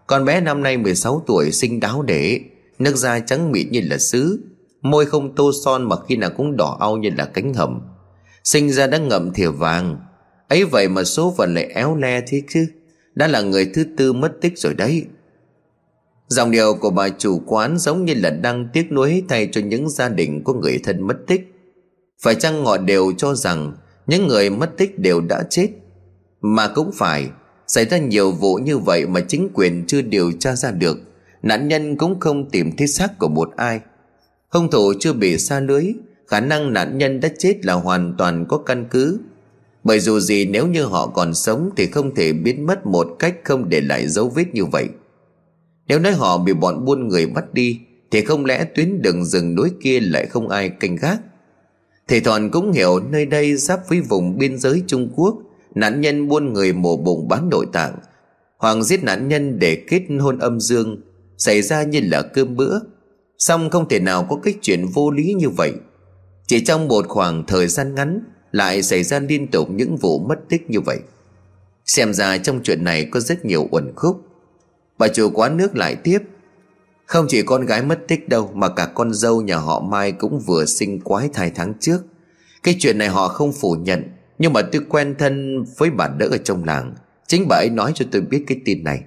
Con 0.07 0.25
bé 0.25 0.41
năm 0.41 0.63
nay 0.63 0.77
16 0.77 1.23
tuổi 1.27 1.51
sinh 1.51 1.79
đáo 1.79 2.01
để, 2.01 2.41
Nước 2.79 2.95
da 2.95 3.19
trắng 3.19 3.51
mịn 3.51 3.71
như 3.71 3.81
là 3.89 3.97
sứ, 3.97 4.43
Môi 4.81 5.05
không 5.05 5.35
tô 5.35 5.51
son 5.63 5.83
mà 5.83 5.95
khi 6.07 6.15
nào 6.15 6.29
cũng 6.37 6.57
đỏ 6.57 6.77
au 6.79 6.97
như 6.97 7.09
là 7.17 7.25
cánh 7.25 7.53
hầm. 7.53 7.81
Sinh 8.43 8.71
ra 8.71 8.87
đã 8.87 8.97
ngậm 8.97 9.33
thìa 9.33 9.49
vàng 9.49 9.97
ấy 10.47 10.65
vậy 10.65 10.88
mà 10.88 11.03
số 11.03 11.34
phận 11.38 11.53
lại 11.53 11.65
éo 11.65 11.95
le 11.95 12.21
thế 12.27 12.41
chứ. 12.49 12.67
Đã 13.15 13.27
là 13.27 13.41
người 13.41 13.71
thứ 13.73 13.86
tư 13.97 14.13
mất 14.13 14.32
tích 14.41 14.53
rồi 14.58 14.73
đấy. 14.73 15.06
Dòng 16.27 16.51
điều 16.51 16.73
của 16.73 16.89
bà 16.89 17.10
chủ 17.10 17.41
quán 17.45 17.77
giống 17.77 18.06
như 18.06 18.13
là 18.13 18.29
đang 18.29 18.67
tiếc 18.73 18.91
nuối 18.91 19.23
thay 19.29 19.49
cho 19.51 19.62
những 19.62 19.89
gia 19.89 20.10
đình 20.10 20.43
có 20.43 20.53
người 20.53 20.79
thân 20.84 21.08
mất 21.08 21.17
tích. 21.27 21.53
Phải 22.21 22.36
chăng 22.36 22.65
họ 22.65 22.77
đều 22.77 23.12
cho 23.17 23.36
rằng 23.36 23.73
những 24.08 24.27
người 24.27 24.49
mất 24.49 24.77
tích 24.77 24.99
đều 24.99 25.21
đã 25.21 25.43
chết? 25.49 25.69
Mà 26.41 26.67
cũng 26.67 26.91
phải, 26.91 27.29
Xảy 27.67 27.86
ra 27.86 27.97
nhiều 27.97 28.32
vụ 28.32 28.56
như 28.56 28.77
vậy 28.77 29.08
mà 29.08 29.19
chính 29.27 29.49
quyền 29.53 29.84
chưa 29.88 30.01
điều 30.01 30.32
tra 30.32 30.56
ra 30.56 30.71
được, 30.71 30.97
Nạn 31.43 31.67
nhân 31.67 31.95
cũng 31.95 32.19
không 32.19 32.49
tìm 32.49 32.71
thấy 32.77 32.88
xác 32.88 33.19
của 33.19 33.27
một 33.27 33.49
ai. 33.56 33.79
Hung 34.49 34.71
thủ 34.71 34.93
chưa 34.99 35.13
bị 35.13 35.38
xa 35.38 35.60
lưới, 35.60 35.93
Khả 36.27 36.39
năng 36.39 36.73
nạn 36.73 36.97
nhân 36.97 37.19
đã 37.19 37.29
chết 37.38 37.65
là 37.65 37.73
hoàn 37.73 38.15
toàn 38.17 38.45
có 38.49 38.58
căn 38.58 38.86
cứ 38.91 39.19
bởi 39.83 39.99
dù 39.99 40.19
gì 40.19 40.45
nếu 40.45 40.67
như 40.67 40.85
họ 40.85 41.07
còn 41.07 41.33
sống 41.33 41.69
Thì 41.75 41.87
không 41.87 42.15
thể 42.15 42.33
biến 42.33 42.65
mất 42.65 42.85
một 42.85 43.07
cách 43.19 43.35
không 43.43 43.69
để 43.69 43.81
lại 43.81 44.07
dấu 44.07 44.29
vết 44.29 44.45
như 44.53 44.65
vậy. 44.65 44.87
Nếu 45.87 45.99
nói 45.99 46.11
họ 46.11 46.37
bị 46.37 46.53
bọn 46.53 46.85
buôn 46.85 47.07
người 47.07 47.25
bắt 47.25 47.53
đi, 47.53 47.79
Thì 48.11 48.21
không 48.21 48.45
lẽ 48.45 48.65
tuyến 48.75 49.01
đường 49.01 49.25
rừng 49.25 49.55
núi 49.55 49.71
kia 49.81 49.99
lại 49.99 50.25
không 50.25 50.49
ai 50.49 50.69
canh 50.69 50.95
gác? 50.95 51.19
Thầy 52.07 52.19
Thòn 52.19 52.49
cũng 52.51 52.71
hiểu 52.71 52.99
nơi 52.99 53.25
đây 53.25 53.55
giáp 53.55 53.79
với 53.89 54.01
vùng 54.01 54.37
biên 54.37 54.57
giới 54.57 54.83
Trung 54.87 55.09
Quốc, 55.15 55.35
Nạn 55.75 56.01
nhân 56.01 56.27
buôn 56.27 56.53
người 56.53 56.73
mổ 56.73 56.97
bụng 56.97 57.27
bán 57.27 57.49
nội 57.49 57.65
tạng. 57.73 57.95
Hoàng 58.57 58.83
giết 58.83 59.03
nạn 59.03 59.27
nhân 59.27 59.59
để 59.59 59.83
kết 59.87 60.03
hôn 60.19 60.39
âm 60.39 60.59
dương, 60.59 61.01
Xảy 61.37 61.61
ra 61.61 61.83
như 61.83 61.99
là 62.03 62.21
cơm 62.21 62.55
bữa. 62.55 62.79
Xong 63.37 63.69
không 63.69 63.89
thể 63.89 63.99
nào 63.99 64.27
có 64.29 64.35
cái 64.43 64.53
chuyện 64.61 64.85
vô 64.93 65.11
lý 65.11 65.33
như 65.33 65.49
vậy. 65.49 65.71
Chỉ 66.47 66.59
trong 66.59 66.87
một 66.87 67.05
khoảng 67.07 67.43
thời 67.47 67.67
gian 67.67 67.95
ngắn 67.95 68.21
lại 68.53 68.83
xảy 68.83 69.03
ra 69.03 69.19
liên 69.19 69.47
tục 69.47 69.67
những 69.71 69.97
vụ 69.97 70.19
mất 70.19 70.35
tích 70.49 70.69
như 70.69 70.81
vậy. 70.81 70.99
Xem 71.85 72.13
ra 72.13 72.37
trong 72.37 72.63
chuyện 72.63 72.83
này 72.83 73.05
có 73.11 73.19
rất 73.19 73.45
nhiều 73.45 73.67
uẩn 73.71 73.91
khúc. 73.95 74.21
Bà 74.97 75.07
chủ 75.07 75.29
quán 75.33 75.57
nước 75.57 75.75
lại 75.75 75.95
tiếp, 75.95 76.19
Không 77.05 77.25
chỉ 77.29 77.41
con 77.41 77.65
gái 77.65 77.83
mất 77.83 77.99
tích 78.07 78.29
đâu, 78.29 78.51
Mà 78.53 78.69
cả 78.69 78.85
con 78.85 79.13
dâu 79.13 79.41
nhà 79.41 79.57
họ 79.57 79.79
Mai 79.79 80.11
cũng 80.11 80.39
vừa 80.39 80.65
sinh 80.65 80.99
quái 81.01 81.29
thai 81.33 81.51
tháng 81.55 81.73
trước. 81.79 81.99
Cái 82.63 82.75
chuyện 82.79 82.97
này 82.97 83.07
họ 83.07 83.27
không 83.27 83.53
phủ 83.53 83.75
nhận, 83.79 84.03
Nhưng 84.39 84.53
mà 84.53 84.61
tôi 84.61 84.81
quen 84.89 85.15
thân 85.19 85.63
với 85.77 85.89
bà 85.89 86.07
đỡ 86.07 86.27
ở 86.31 86.37
trong 86.37 86.63
làng, 86.63 86.95
Chính 87.27 87.45
bà 87.49 87.55
ấy 87.55 87.69
nói 87.69 87.91
cho 87.95 88.05
tôi 88.11 88.21
biết 88.21 88.43
cái 88.47 88.57
tin 88.65 88.83
này. 88.83 89.03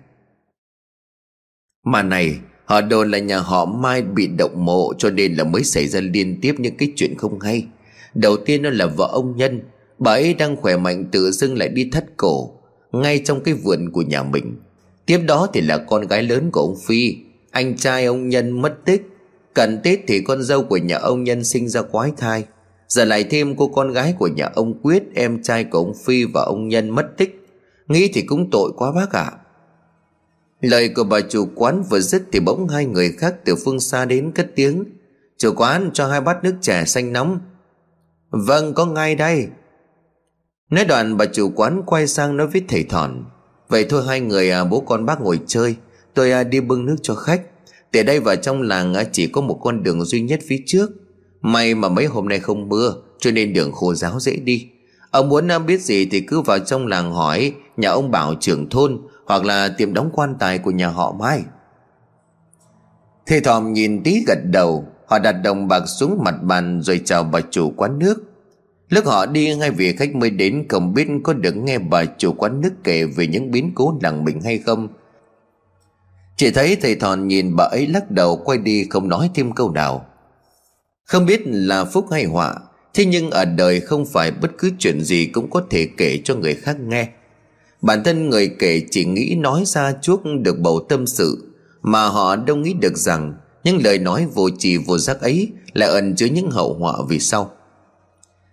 Mà 1.85 2.03
này, 2.03 2.39
Họ 2.65 2.81
đồn 2.81 3.11
là 3.11 3.19
nhà 3.19 3.39
họ 3.39 3.65
Mai 3.65 4.03
bị 4.03 4.27
động 4.27 4.65
mộ 4.65 4.93
Cho 4.99 5.11
nên 5.11 5.35
là 5.35 5.45
mới 5.45 5.65
xảy 5.65 5.89
ra 5.89 6.01
liên 6.01 6.39
tiếp 6.43 6.55
những 6.59 6.77
cái 6.77 6.93
chuyện 6.97 7.15
không 7.19 7.41
hay. 7.41 7.67
Đầu 8.17 8.37
tiên 8.37 8.63
đó 8.63 8.71
là 8.71 8.87
vợ 8.87 9.09
ông 9.13 9.37
Nhân, 9.37 9.61
Bà 9.99 10.13
ấy 10.13 10.35
đang 10.35 10.57
khỏe 10.57 10.77
mạnh 10.77 11.05
tự 11.13 11.31
dưng 11.31 11.59
lại 11.59 11.69
đi 11.69 11.91
thắt 11.93 12.05
cổ, 12.17 12.51
Ngay 12.93 13.19
trong 13.25 13.41
cái 13.41 13.55
vườn 13.55 13.91
của 13.93 14.03
nhà 14.03 14.23
mình. 14.23 14.57
Tiếp 15.07 15.19
đó 15.19 15.49
thì 15.53 15.61
là 15.61 15.79
con 15.79 16.07
gái 16.07 16.23
lớn 16.23 16.51
của 16.51 16.61
ông 16.61 16.77
Phi, 16.87 17.17
Anh 17.51 17.77
trai 17.77 18.05
ông 18.05 18.29
Nhân 18.29 18.63
mất 18.63 18.85
tích. 18.85 19.03
Cận 19.55 19.81
Tết 19.83 20.01
thì 20.07 20.21
con 20.21 20.43
dâu 20.43 20.63
của 20.63 20.77
nhà 20.77 20.97
ông 20.97 21.25
Nhân 21.25 21.45
sinh 21.45 21.69
ra 21.69 21.83
quái 21.83 22.13
thai. 22.17 22.45
Giờ 22.89 23.05
lại 23.05 23.25
thêm 23.25 23.57
cô 23.57 23.69
con 23.69 23.93
gái 23.93 24.15
của 24.19 24.29
nhà 24.29 24.51
ông 24.55 24.75
Quyết, 24.83 25.03
Em 25.15 25.43
trai 25.43 25.65
của 25.65 25.79
ông 25.79 25.93
Phi 26.05 26.25
và 26.25 26.43
ông 26.43 26.69
Nhân 26.69 26.91
mất 26.91 27.07
tích. 27.17 27.47
Nghĩ 27.89 28.11
thì 28.15 28.23
cũng 28.23 28.51
tội 28.51 28.73
quá 28.77 28.93
bác 28.93 29.13
ạ. 29.13 29.23
À. 29.23 29.39
Lời 30.61 30.89
của 30.89 31.05
bà 31.05 31.21
chủ 31.21 31.49
quán 31.55 31.83
vừa 31.91 32.01
dứt 32.01 32.23
Thì 32.33 32.41
bỗng 32.41 32.69
hai 32.69 32.87
người 32.87 33.13
khác 33.19 33.35
từ 33.45 33.57
phương 33.65 33.81
xa 33.81 34.05
đến 34.05 34.33
cất 34.35 34.51
tiếng. 34.55 34.85
Chủ 35.39 35.53
quán 35.57 35.91
cho 35.93 36.07
hai 36.07 36.21
bát 36.21 36.45
nước 36.45 36.55
trà 36.61 36.85
xanh 36.85 37.13
nóng 37.13 37.39
Vâng 38.31 38.75
có 38.75 38.87
ngay 38.87 39.15
đây. 39.15 39.49
Nói 40.71 40.85
đoạn 40.85 41.17
bà 41.17 41.25
chủ 41.27 41.53
quán 41.57 41.83
quay 41.87 42.07
sang 42.07 42.37
nói 42.37 42.47
với 42.47 42.65
thầy 42.69 42.85
thòn 42.85 43.25
Vậy 43.69 43.87
thôi 43.89 44.03
hai 44.09 44.21
người 44.21 44.51
à, 44.51 44.65
bố 44.65 44.81
con 44.81 45.07
bác 45.07 45.21
ngồi 45.21 45.41
chơi. 45.47 45.77
Tôi 46.15 46.33
à, 46.33 46.45
đi 46.45 46.61
bưng 46.61 46.87
nước 46.87 46.97
cho 47.03 47.15
khách. 47.15 47.43
Từ 47.93 48.03
đây 48.03 48.21
vào 48.21 48.37
trong 48.37 48.63
làng 48.63 48.95
à, 48.95 49.05
chỉ 49.13 49.27
có 49.27 49.41
một 49.41 49.59
con 49.63 49.83
đường 49.83 50.05
duy 50.05 50.21
nhất 50.21 50.41
phía 50.47 50.63
trước. 50.67 50.91
May 51.41 51.75
mà 51.75 51.89
mấy 51.89 52.07
hôm 52.07 52.29
nay 52.29 52.41
không 52.41 52.69
mưa 52.69 52.95
Cho 53.19 53.31
nên 53.31 53.53
đường 53.53 53.73
khô 53.73 53.95
ráo 53.95 54.21
dễ 54.21 54.37
đi. 54.37 54.69
Ông 55.11 55.29
muốn 55.29 55.49
à, 55.49 55.59
biết 55.59 55.81
gì 55.81 56.07
thì 56.07 56.21
cứ 56.21 56.41
vào 56.41 56.59
trong 56.59 56.87
làng 56.87 57.13
hỏi 57.13 57.53
Nhà 57.77 57.91
ông 57.91 58.11
Bảo 58.11 58.35
trưởng 58.41 58.69
thôn 58.69 58.99
Hoặc 59.27 59.45
là 59.45 59.69
tiệm 59.69 59.95
đóng 59.95 60.11
quan 60.13 60.35
tài 60.39 60.59
của 60.59 60.71
nhà 60.71 60.89
họ 60.89 61.13
Mai. 61.13 61.43
Thầy 63.27 63.41
thòm 63.41 63.73
nhìn 63.73 64.03
tí 64.03 64.25
gật 64.27 64.39
đầu. 64.45 64.85
Họ 65.07 65.19
đặt 65.19 65.33
đồng 65.33 65.69
bạc 65.69 65.83
xuống 65.87 66.19
mặt 66.25 66.35
bàn 66.43 66.81
Rồi 66.83 67.01
chào 67.05 67.25
bà 67.25 67.41
chủ 67.51 67.73
quán 67.77 67.99
nước. 67.99 68.23
Lúc 68.89 69.07
họ 69.07 69.27
đi 69.27 69.55
ngay 69.55 69.71
vị 69.71 69.97
khách 69.97 70.15
mới 70.15 70.31
đến 70.31 70.67
Không 70.69 70.95
biết 70.95 71.09
có 71.25 71.33
được 71.33 71.57
nghe 71.57 71.79
bà 71.79 72.05
chủ 72.05 72.33
quán 72.33 72.61
nước 72.61 72.73
kể 72.85 73.05
Về 73.05 73.27
những 73.27 73.51
biến 73.51 73.73
cố 73.75 73.99
làng 74.03 74.25
mình 74.25 74.41
hay 74.41 74.59
không. 74.59 74.89
Chỉ 76.37 76.51
thấy 76.51 76.77
thầy 76.77 76.95
thòn 76.95 77.29
nhìn 77.29 77.57
bà 77.57 77.65
ấy 77.65 77.87
lắc 77.87 78.11
đầu, 78.11 78.37
Quay 78.37 78.59
đi 78.59 78.87
không 78.91 79.09
nói 79.09 79.31
thêm 79.35 79.53
câu 79.53 79.71
nào. 79.71 80.07
Không 81.05 81.27
biết 81.27 81.41
là 81.45 81.85
phúc 81.85 82.07
hay 82.11 82.25
họa, 82.25 82.55
Thế 82.95 83.05
nhưng 83.05 83.31
ở 83.31 83.45
đời 83.45 83.81
không 83.81 84.07
phải 84.07 84.31
bất 84.31 84.51
cứ 84.59 84.71
chuyện 84.79 85.01
gì 85.01 85.27
Cũng 85.27 85.51
có 85.51 85.63
thể 85.71 85.89
kể 85.97 86.21
cho 86.25 86.35
người 86.35 86.55
khác 86.55 86.81
nghe. 86.81 87.09
Bản 87.83 88.03
thân 88.05 88.31
người 88.31 88.49
kể 88.59 88.83
chỉ 88.91 89.05
nghĩ 89.05 89.35
nói 89.39 89.63
ra 89.67 89.93
chuốc 90.03 90.23
được 90.41 90.59
bầu 90.59 90.87
tâm 90.89 91.07
sự, 91.07 91.55
Mà 91.83 92.09
họ 92.09 92.37
đâu 92.37 92.57
nghĩ 92.57 92.73
được 92.73 92.97
rằng 92.97 93.35
những 93.67 93.83
lời 93.85 93.99
nói 93.99 94.27
vô 94.35 94.51
trì 94.59 94.77
vô 94.77 94.99
giác 94.99 95.21
ấy 95.21 95.53
là 95.73 95.87
ẩn 95.87 96.15
chứa 96.17 96.27
những 96.27 96.51
hậu 96.51 96.75
họa 96.75 96.95
vì 97.09 97.19
sau. 97.19 97.51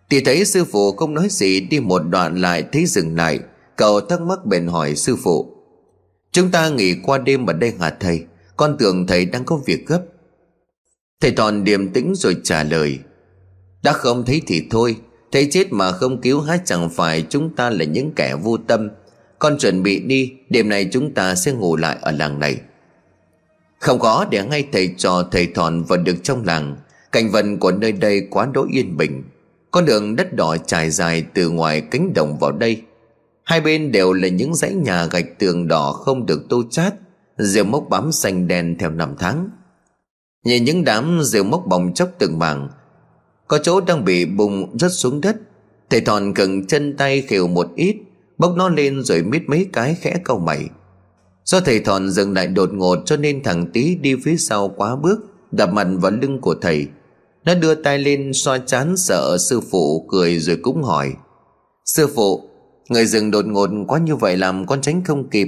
Thì 0.09 0.21
thấy 0.21 0.45
sư 0.45 0.65
phụ 0.65 0.91
không 0.91 1.13
nói 1.13 1.27
gì, 1.29 1.59
đi 1.59 1.79
một 1.79 1.99
đoạn 1.99 2.41
lại 2.41 2.63
thấy 2.71 2.85
dừng 2.85 3.15
lại. 3.15 3.39
Cậu 3.75 4.01
thắc 4.01 4.21
mắc 4.21 4.45
bèn 4.45 4.67
hỏi 4.67 4.95
sư 4.95 5.15
phụ, 5.23 5.55
Chúng 6.31 6.51
ta 6.51 6.69
nghỉ 6.69 6.95
qua 7.03 7.17
đêm 7.17 7.45
ở 7.45 7.53
đây 7.53 7.73
hả 7.79 7.89
thầy? 7.99 8.23
Con 8.57 8.75
tưởng 8.79 9.07
thầy 9.07 9.25
đang 9.25 9.45
có 9.45 9.59
việc 9.65 9.87
gấp. 9.87 10.01
Thầy 11.21 11.31
toàn 11.31 11.63
điềm 11.63 11.89
tĩnh 11.89 12.13
rồi 12.15 12.37
trả 12.43 12.63
lời, 12.63 12.99
Đã 13.83 13.93
không 13.93 14.25
thấy 14.25 14.41
thì 14.47 14.67
thôi 14.69 14.95
Thầy 15.31 15.47
chết 15.51 15.73
mà 15.73 15.91
không 15.91 16.21
cứu 16.21 16.41
hát 16.41 16.61
chẳng 16.65 16.89
phải 16.89 17.25
chúng 17.29 17.55
ta 17.55 17.69
là 17.69 17.85
những 17.85 18.11
kẻ 18.15 18.35
vô 18.43 18.57
tâm. 18.57 18.89
Con 19.39 19.57
chuẩn 19.57 19.83
bị 19.83 19.99
đi, 19.99 20.33
Đêm 20.49 20.69
nay 20.69 20.89
chúng 20.91 21.13
ta 21.13 21.35
sẽ 21.35 21.51
ngủ 21.51 21.75
lại 21.75 21.97
ở 22.01 22.11
làng 22.11 22.39
này. 22.39 22.57
Không 23.83 23.99
có 23.99 24.25
để 24.29 24.45
ngay 24.45 24.67
thầy 24.71 24.93
trò, 24.97 25.23
thầy 25.31 25.47
Thòn 25.47 25.83
vào 25.83 25.97
được 25.97 26.15
trong 26.23 26.45
làng. 26.45 26.75
Cảnh 27.11 27.31
vật 27.31 27.45
của 27.59 27.71
nơi 27.71 27.91
đây 27.91 28.27
quá 28.29 28.47
đỗi 28.53 28.67
yên 28.71 28.97
bình. 28.97 29.23
Con 29.71 29.85
đường 29.85 30.15
đất 30.15 30.33
đỏ 30.33 30.57
trải 30.57 30.89
dài 30.89 31.25
từ 31.33 31.49
ngoài 31.49 31.81
cánh 31.81 32.13
đồng 32.13 32.37
vào 32.39 32.51
đây. 32.51 32.81
Hai 33.43 33.61
bên 33.61 33.91
đều 33.91 34.13
là 34.13 34.27
những 34.27 34.55
dãy 34.55 34.73
nhà 34.73 35.05
gạch 35.05 35.39
tường 35.39 35.67
đỏ 35.67 35.91
không 35.91 36.25
được 36.25 36.45
tô 36.49 36.63
chát. 36.71 36.93
Rêu 37.37 37.63
mốc 37.63 37.85
bám 37.89 38.11
xanh 38.11 38.47
đen 38.47 38.75
theo 38.79 38.89
năm 38.89 39.15
tháng. 39.19 39.49
Nhìn 40.45 40.63
những 40.63 40.83
đám 40.83 41.19
rêu 41.23 41.43
mốc 41.43 41.63
bồng 41.67 41.93
chốc 41.93 42.09
từng 42.19 42.39
mảng. 42.39 42.69
Có 43.47 43.57
chỗ 43.57 43.81
đang 43.81 44.05
bị 44.05 44.25
bùng 44.25 44.77
rớt 44.79 44.91
xuống 44.91 45.21
đất. 45.21 45.35
Thầy 45.89 46.01
thòn 46.01 46.33
cần 46.33 46.67
chân 46.67 46.97
tay 46.97 47.21
khều 47.21 47.47
một 47.47 47.67
ít 47.75 47.95
Bốc 48.37 48.53
nó 48.57 48.69
lên 48.69 49.03
rồi 49.03 49.23
mít 49.23 49.41
mấy 49.47 49.67
cái 49.73 49.95
khẽ 50.01 50.17
câu 50.23 50.39
mày. 50.39 50.69
Do 51.45 51.59
thầy 51.59 51.79
thòn 51.79 52.09
dừng 52.09 52.33
lại 52.33 52.47
đột 52.47 52.73
ngột 52.73 52.97
cho 53.05 53.17
nên 53.17 53.43
thằng 53.43 53.71
tí 53.73 53.95
đi 53.95 54.15
phía 54.23 54.37
sau 54.37 54.69
quá 54.69 54.95
bước 54.95 55.19
Đập 55.51 55.73
mặt 55.73 55.87
vào 56.01 56.11
lưng 56.11 56.41
của 56.41 56.55
thầy. 56.61 56.87
Nó 57.45 57.55
đưa 57.55 57.75
tay 57.75 57.99
lên 57.99 58.33
xoa 58.33 58.57
chán 58.57 58.97
sợ 58.97 59.37
sư 59.39 59.61
phụ, 59.71 60.05
cười 60.09 60.39
rồi 60.39 60.57
cũng 60.61 60.83
hỏi, 60.83 61.13
Sư 61.85 62.07
phụ, 62.15 62.49
Người 62.89 63.05
dừng 63.05 63.31
đột 63.31 63.45
ngột 63.45 63.69
quá 63.87 63.99
như 63.99 64.15
vậy 64.15 64.37
làm 64.37 64.65
con 64.65 64.81
tránh 64.81 65.03
không 65.03 65.29
kịp. 65.29 65.47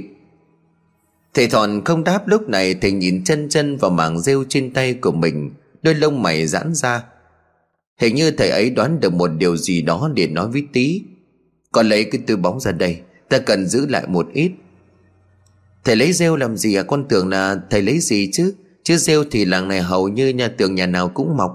Thầy 1.34 1.46
thòn 1.48 1.84
không 1.84 2.04
đáp 2.04 2.28
lúc 2.28 2.48
này, 2.48 2.74
Thầy 2.74 2.92
nhìn 2.92 3.24
chân 3.24 3.48
chân 3.48 3.76
vào 3.76 3.90
mảng 3.90 4.20
rêu 4.20 4.44
trên 4.48 4.72
tay 4.72 4.94
của 4.94 5.12
mình, 5.12 5.50
Đôi 5.82 5.94
lông 5.94 6.22
mày 6.22 6.46
giãn 6.46 6.74
ra. 6.74 7.04
Hình 8.00 8.14
như 8.14 8.30
thầy 8.30 8.48
ấy 8.48 8.70
đoán 8.70 9.00
được 9.00 9.12
một 9.12 9.30
điều 9.38 9.56
gì 9.56 9.82
đó 9.82 10.10
để 10.14 10.26
nói 10.26 10.48
với 10.48 10.66
tí 10.72 11.02
Còn 11.72 11.88
lấy 11.88 12.04
cái 12.04 12.20
tư 12.26 12.36
bóng 12.36 12.60
ra 12.60 12.72
đây, 12.72 13.00
Ta 13.28 13.38
cần 13.38 13.66
giữ 13.66 13.86
lại 13.86 14.04
một 14.08 14.26
ít. 14.32 14.50
Thầy 15.86 15.96
lấy 15.96 16.12
rêu 16.12 16.36
làm 16.36 16.56
gì 16.56 16.74
à 16.74 16.82
Con 16.82 17.04
tưởng 17.08 17.28
là 17.28 17.56
thầy 17.70 17.82
lấy 17.82 17.98
gì 17.98 18.30
chứ? 18.32 18.54
Chứ 18.82 18.96
rêu 18.96 19.24
thì 19.30 19.44
làng 19.44 19.68
này 19.68 19.82
hầu 19.82 20.08
như 20.08 20.28
nhà 20.28 20.48
tường 20.48 20.74
nhà 20.74 20.86
nào 20.86 21.08
cũng 21.08 21.36
mọc. 21.36 21.50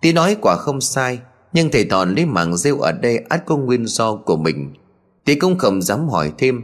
Tí 0.00 0.12
nói 0.12 0.36
quả 0.40 0.56
không 0.56 0.80
sai, 0.80 1.18
Nhưng 1.52 1.70
thầy 1.70 1.84
toàn 1.84 2.14
lấy 2.14 2.26
mảng 2.26 2.56
rêu 2.56 2.78
ở 2.78 2.92
đây 2.92 3.18
át 3.28 3.46
có 3.46 3.56
nguyên 3.56 3.86
do 3.86 4.16
của 4.16 4.36
mình. 4.36 4.74
Tí 5.24 5.34
cũng 5.34 5.58
không 5.58 5.82
dám 5.82 6.08
hỏi 6.08 6.32
thêm. 6.38 6.60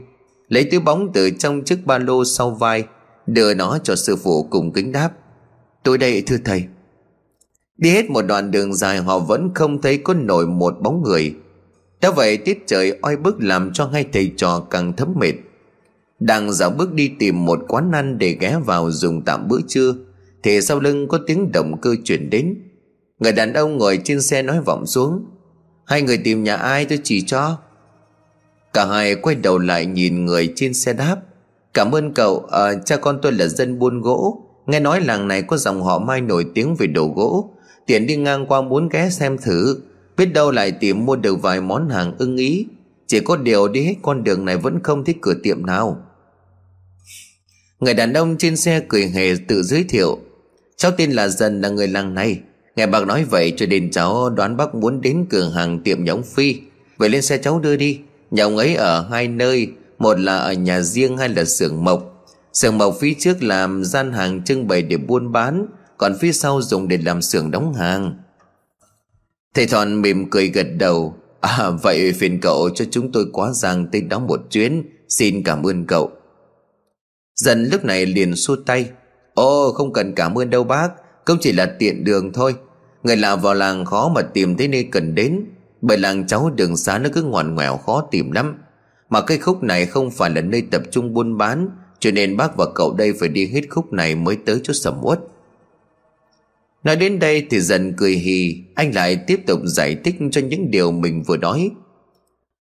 Lấy 0.48 0.64
túi 0.70 0.80
bóng 0.80 1.12
từ 1.12 1.30
trong 1.30 1.64
chiếc 1.64 1.86
ba 1.86 1.98
lô 1.98 2.24
sau 2.24 2.50
vai, 2.50 2.84
Đưa 3.26 3.54
nó 3.54 3.78
cho 3.82 3.96
sư 3.96 4.16
phụ 4.16 4.42
cùng 4.50 4.72
kính 4.72 4.92
đáp. 4.92 5.10
Tôi 5.82 5.98
đây, 5.98 6.22
thưa 6.26 6.38
thầy. 6.44 6.64
Đi 7.76 7.90
hết 7.90 8.10
một 8.10 8.22
đoạn 8.22 8.50
đường 8.50 8.74
dài, 8.74 8.98
họ 8.98 9.18
vẫn 9.18 9.50
không 9.54 9.82
thấy 9.82 9.98
có 9.98 10.14
nổi 10.14 10.46
một 10.46 10.74
bóng 10.80 11.02
người. 11.02 11.34
Đã 12.00 12.10
vậy 12.10 12.36
tiết 12.36 12.62
trời 12.66 12.98
oi 13.02 13.16
bức 13.16 13.36
làm 13.42 13.72
cho 13.72 13.86
hai 13.92 14.04
thầy 14.12 14.32
trò 14.36 14.66
càng 14.70 14.92
thấm 14.96 15.14
mệt. 15.16 15.34
Đang 16.20 16.52
dạo 16.52 16.70
bước 16.70 16.92
đi 16.92 17.10
tìm 17.18 17.44
một 17.44 17.58
quán 17.68 17.92
ăn 17.92 18.18
để 18.18 18.36
ghé 18.40 18.58
vào 18.64 18.90
dùng 18.90 19.22
tạm 19.24 19.48
bữa 19.48 19.60
trưa 19.68 19.94
Thì 20.42 20.60
sau 20.60 20.80
lưng 20.80 21.08
có 21.08 21.18
tiếng 21.26 21.52
động 21.52 21.80
cơ 21.80 21.94
chuyển 22.04 22.30
đến. 22.30 22.54
Người 23.18 23.32
đàn 23.32 23.52
ông 23.52 23.78
ngồi 23.78 24.00
trên 24.04 24.22
xe 24.22 24.42
nói 24.42 24.60
vọng 24.60 24.86
xuống 24.86 25.24
Hai 25.86 26.02
người 26.02 26.18
tìm 26.18 26.44
nhà 26.44 26.56
ai 26.56 26.84
tôi 26.84 26.98
chỉ 27.04 27.22
cho. 27.26 27.58
Cả 28.72 28.86
hai 28.86 29.14
quay 29.14 29.36
đầu 29.36 29.58
lại 29.58 29.86
nhìn 29.86 30.24
người 30.24 30.52
trên 30.56 30.74
xe 30.74 30.92
đáp 30.92 31.16
Cảm 31.74 31.94
ơn 31.94 32.14
cậu 32.14 32.46
à, 32.50 32.74
Cha 32.84 32.96
con 32.96 33.18
tôi 33.22 33.32
là 33.32 33.46
dân 33.46 33.78
buôn 33.78 34.00
gỗ. 34.00 34.42
Nghe 34.66 34.80
nói 34.80 35.00
làng 35.00 35.28
này 35.28 35.42
có 35.42 35.56
dòng 35.56 35.82
họ 35.82 35.98
mai 35.98 36.20
nổi 36.20 36.46
tiếng 36.54 36.74
về 36.74 36.86
đồ 36.86 37.12
gỗ. 37.16 37.50
Tiện 37.86 38.06
đi 38.06 38.16
ngang 38.16 38.46
qua 38.46 38.62
muốn 38.62 38.88
ghé 38.88 39.10
xem 39.10 39.38
thử. 39.38 39.80
Biết 40.16 40.26
đâu 40.26 40.50
lại 40.50 40.72
tìm 40.72 41.06
mua 41.06 41.16
được 41.16 41.42
vài 41.42 41.60
món 41.60 41.88
hàng 41.88 42.12
ưng 42.18 42.36
ý. 42.36 42.66
Chỉ 43.06 43.20
có 43.20 43.36
điều 43.36 43.68
đi 43.68 43.82
hết 43.82 43.94
con 44.02 44.24
đường 44.24 44.44
này 44.44 44.56
vẫn 44.56 44.82
không 44.82 45.04
thấy 45.04 45.14
cửa 45.20 45.34
tiệm 45.42 45.66
nào. 45.66 46.07
Người 47.80 47.94
đàn 47.94 48.12
ông 48.12 48.36
trên 48.38 48.56
xe 48.56 48.80
cười 48.88 49.06
hề 49.06 49.34
tự 49.48 49.62
giới 49.62 49.84
thiệu. 49.84 50.18
Cháu 50.76 50.92
tên 50.96 51.10
là 51.10 51.28
Dần 51.28 51.60
là 51.60 51.68
người 51.68 51.88
làng 51.88 52.14
này. 52.14 52.40
Nghe 52.76 52.86
bác 52.86 53.06
nói 53.06 53.24
vậy, 53.24 53.52
cho 53.56 53.66
nên 53.66 53.90
cháu 53.90 54.30
đoán 54.30 54.56
bác 54.56 54.74
muốn 54.74 55.00
đến 55.00 55.26
cửa 55.30 55.50
hàng 55.54 55.82
tiệm 55.82 56.04
nhà 56.04 56.12
ông 56.12 56.22
Phi. 56.22 56.56
Vậy 56.96 57.08
lên 57.08 57.22
xe 57.22 57.38
cháu 57.38 57.58
đưa 57.60 57.76
đi. 57.76 58.00
Nhà 58.30 58.44
ông 58.44 58.56
ấy 58.56 58.74
ở 58.74 59.08
hai 59.10 59.28
nơi. 59.28 59.68
Một 59.98 60.20
là 60.20 60.36
ở 60.36 60.52
nhà 60.52 60.80
riêng 60.80 61.16
hay 61.16 61.28
là 61.28 61.44
xưởng 61.44 61.84
mộc. 61.84 62.28
Sưởng 62.52 62.78
mộc 62.78 62.96
phía 63.00 63.14
trước 63.18 63.42
làm 63.42 63.84
gian 63.84 64.12
hàng 64.12 64.44
trưng 64.44 64.68
bày 64.68 64.82
để 64.82 64.96
buôn 64.96 65.32
bán, 65.32 65.66
Còn 65.96 66.18
phía 66.20 66.32
sau 66.32 66.62
dùng 66.62 66.88
để 66.88 66.98
làm 67.04 67.22
xưởng 67.22 67.50
đóng 67.50 67.74
hàng. 67.74 68.22
Thầy 69.54 69.66
Thọn 69.66 70.02
mỉm 70.02 70.30
cười 70.30 70.48
gật 70.48 70.66
đầu. 70.78 71.14
À 71.40 71.70
vậy 71.82 72.12
phiền 72.12 72.40
cậu 72.42 72.70
cho 72.74 72.84
chúng 72.90 73.12
tôi 73.12 73.26
quá 73.32 73.52
giang 73.52 73.86
tới 73.92 74.00
đó 74.00 74.18
một 74.18 74.40
chuyến. 74.50 74.82
Xin 75.08 75.42
cảm 75.42 75.62
ơn 75.62 75.86
cậu. 75.86 76.10
Dần 77.42 77.64
lúc 77.64 77.84
này 77.84 78.06
liền 78.06 78.36
xua 78.36 78.56
tay. 78.56 78.90
Ồ, 79.34 79.72
không 79.72 79.92
cần 79.92 80.14
cảm 80.14 80.38
ơn 80.38 80.50
đâu 80.50 80.64
bác 80.64 80.88
Cũng 81.24 81.38
chỉ 81.40 81.52
là 81.52 81.66
tiện 81.78 82.04
đường 82.04 82.32
thôi. 82.32 82.54
Người 83.02 83.16
lạ 83.16 83.36
vào 83.36 83.54
làng 83.54 83.84
khó 83.84 84.08
mà 84.14 84.22
tìm 84.22 84.56
thấy 84.56 84.68
nơi 84.68 84.88
cần 84.90 85.14
đến, 85.14 85.44
Bởi 85.80 85.98
làng 85.98 86.26
cháu 86.26 86.50
đường 86.50 86.76
xá 86.76 86.98
nó 86.98 87.10
cứ 87.12 87.22
ngoằn 87.22 87.54
ngoèo 87.54 87.76
khó 87.76 88.08
tìm 88.10 88.30
lắm. 88.30 88.58
Mà 89.10 89.20
cái 89.20 89.38
khúc 89.38 89.62
này 89.62 89.86
không 89.86 90.10
phải 90.10 90.30
là 90.30 90.40
nơi 90.40 90.62
tập 90.70 90.82
trung 90.90 91.14
buôn 91.14 91.38
bán, 91.38 91.68
Cho 91.98 92.10
nên 92.10 92.36
bác 92.36 92.56
và 92.56 92.66
cậu 92.74 92.94
đây 92.94 93.12
phải 93.12 93.28
đi 93.28 93.46
hết 93.46 93.62
khúc 93.70 93.92
này 93.92 94.14
mới 94.14 94.36
tới 94.46 94.60
chỗ 94.62 94.72
sầm 94.72 94.94
uất. 95.02 95.20
Nói 96.84 96.96
đến 96.96 97.18
đây 97.18 97.46
thì 97.50 97.60
dần 97.60 97.92
cười 97.96 98.12
hì, 98.12 98.62
Anh 98.74 98.94
lại 98.94 99.16
tiếp 99.26 99.40
tục 99.46 99.60
giải 99.64 99.96
thích 100.04 100.14
cho 100.30 100.40
những 100.40 100.70
điều 100.70 100.90
mình 100.90 101.22
vừa 101.22 101.36
nói. 101.36 101.70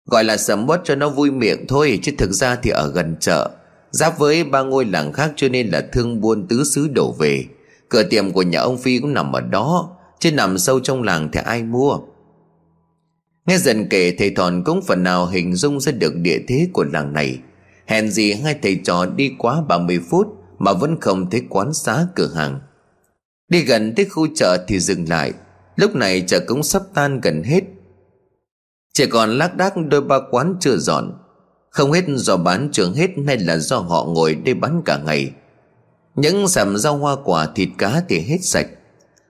Gọi 0.07 0.24
là 0.24 0.37
sầm 0.37 0.68
uất 0.68 0.81
cho 0.85 0.94
nó 0.94 1.09
vui 1.09 1.31
miệng 1.31 1.66
thôi, 1.68 1.98
Chứ 2.02 2.12
thực 2.18 2.33
ra 2.33 2.57
thì 2.57 2.70
ở 2.70 2.92
gần 2.94 3.16
chợ 3.20 3.50
Giáp 3.90 4.18
với 4.18 4.44
ba 4.44 4.62
ngôi 4.62 4.85
làng 4.85 5.12
khác 5.12 5.33
cho 5.37 5.48
nên 5.48 5.68
là 5.68 5.88
thương 5.92 6.20
buôn 6.20 6.46
tứ 6.48 6.64
xứ 6.64 6.88
đổ 6.88 7.14
về. 7.18 7.44
Cửa 7.88 8.03
tiệm 8.03 8.33
của 8.33 8.42
nhà 8.42 8.61
ông 8.61 8.79
Phi 8.79 8.98
cũng 8.98 9.14
nằm 9.14 9.33
ở 9.33 9.40
đó, 9.40 9.98
Chứ 10.18 10.33
nằm 10.33 10.59
sâu 10.59 10.81
trong 10.81 11.03
làng 11.03 11.29
thì 11.33 11.40
ai 11.44 11.62
mua? 11.62 11.98
Nghe 13.46 13.59
dần 13.59 13.88
kể, 13.88 14.14
thầy 14.18 14.31
Thòn 14.31 14.62
cũng 14.64 14.81
phần 14.87 15.03
nào 15.03 15.27
hình 15.27 15.55
dung 15.55 15.81
ra 15.81 15.92
được 15.92 16.14
địa 16.16 16.38
thế 16.48 16.68
của 16.72 16.85
làng 16.92 17.12
này. 17.12 17.38
Hèn 17.87 18.11
gì 18.11 18.33
hai 18.33 18.59
thầy 18.62 18.81
trò 18.85 19.07
đi 19.07 19.33
quá 19.38 19.62
30 19.68 20.01
phút 20.11 20.27
Mà 20.59 20.72
vẫn 20.72 21.01
không 21.01 21.31
thấy 21.31 21.42
quán 21.48 21.74
xá 21.74 22.07
cửa 22.14 22.31
hàng. 22.35 22.61
Đi 23.48 23.61
gần 23.61 23.94
tới 23.96 24.05
khu 24.05 24.27
chợ 24.35 24.64
thì 24.68 24.81
dừng 24.81 25.09
lại. 25.09 25.33
Lúc 25.77 25.94
này 25.94 26.24
chợ 26.27 26.40
cũng 26.46 26.62
sắp 26.62 26.83
tan 26.94 27.20
gần 27.20 27.42
hết. 27.42 27.61
Chỉ 28.92 29.07
còn 29.07 29.38
lác 29.38 29.57
đác 29.57 29.74
đôi 29.77 30.01
ba 30.01 30.18
quán 30.31 30.55
chưa 30.61 30.77
dọn. 30.77 31.18
Không 31.70 31.92
hết 31.92 32.04
do 32.09 32.37
bán 32.37 32.68
trường 32.72 32.94
hết 32.94 33.11
hay 33.26 33.38
là 33.38 33.57
do 33.57 33.78
họ 33.78 34.04
ngồi 34.04 34.35
đây 34.35 34.54
bán 34.54 34.83
cả 34.85 34.98
ngày. 35.07 35.31
Những 36.14 36.48
sạp 36.48 36.68
rau 36.74 36.96
hoa 36.96 37.16
quả, 37.24 37.48
thịt 37.54 37.68
cá 37.78 38.02
thì 38.09 38.20
hết 38.20 38.38
sạch. 38.42 38.66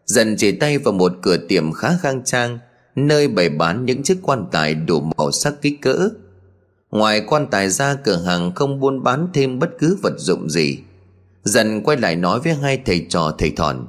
Dần 0.05 0.37
chỉ 0.37 0.53
tay 0.53 0.79
vào 0.79 0.93
một 0.93 1.13
cửa 1.23 1.37
tiệm 1.49 1.73
khá 1.73 1.99
khang 2.03 2.25
trang, 2.25 2.59
Nơi 3.07 3.29
bày 3.29 3.49
bán 3.49 3.85
những 3.85 4.03
chiếc 4.03 4.19
quan 4.23 4.47
tài 4.53 4.75
đủ 4.75 5.01
màu 5.01 5.33
sắc 5.33 5.55
kích 5.63 5.83
cỡ. 5.83 6.09
Ngoài 6.91 7.21
quan 7.21 7.47
tài 7.51 7.69
ra, 7.69 7.95
cửa 7.95 8.17
hàng 8.27 8.55
không 8.55 8.81
buôn 8.81 9.03
bán 9.03 9.29
thêm 9.35 9.59
bất 9.59 9.71
cứ 9.79 9.99
vật 10.03 10.13
dụng 10.17 10.51
gì. 10.51 10.79
Dần 11.45 11.83
quay 11.83 11.97
lại 11.97 12.17
nói 12.17 12.41
với 12.41 12.55
hai 12.55 12.83
thầy 12.87 13.07
trò 13.09 13.35
thầy 13.39 13.51
thòn. 13.51 13.87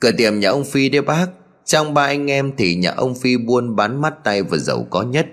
Cửa 0.00 0.10
tiệm 0.18 0.40
nhà 0.40 0.48
ông 0.48 0.64
Phi 0.64 0.88
đấy 0.88 1.02
bác, 1.02 1.26
Trong 1.64 1.94
ba 1.94 2.04
anh 2.04 2.30
em 2.30 2.52
thì 2.56 2.74
nhà 2.74 2.90
ông 2.90 3.14
Phi 3.14 3.36
buôn 3.36 3.76
bán 3.76 4.00
mắt 4.00 4.14
tay 4.24 4.42
và 4.42 4.58
giàu 4.58 4.86
có 4.90 5.02
nhất. 5.02 5.26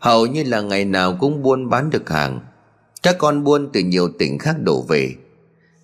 Hầu 0.00 0.26
như 0.26 0.42
là 0.42 0.60
ngày 0.60 0.84
nào 0.84 1.16
cũng 1.20 1.42
buôn 1.42 1.70
bán 1.70 1.90
được 1.90 2.10
hàng. 2.10 2.40
Các 3.02 3.16
con 3.18 3.44
buôn 3.44 3.70
từ 3.72 3.80
nhiều 3.80 4.08
tỉnh 4.18 4.38
khác 4.38 4.56
đổ 4.62 4.84
về. 4.88 5.14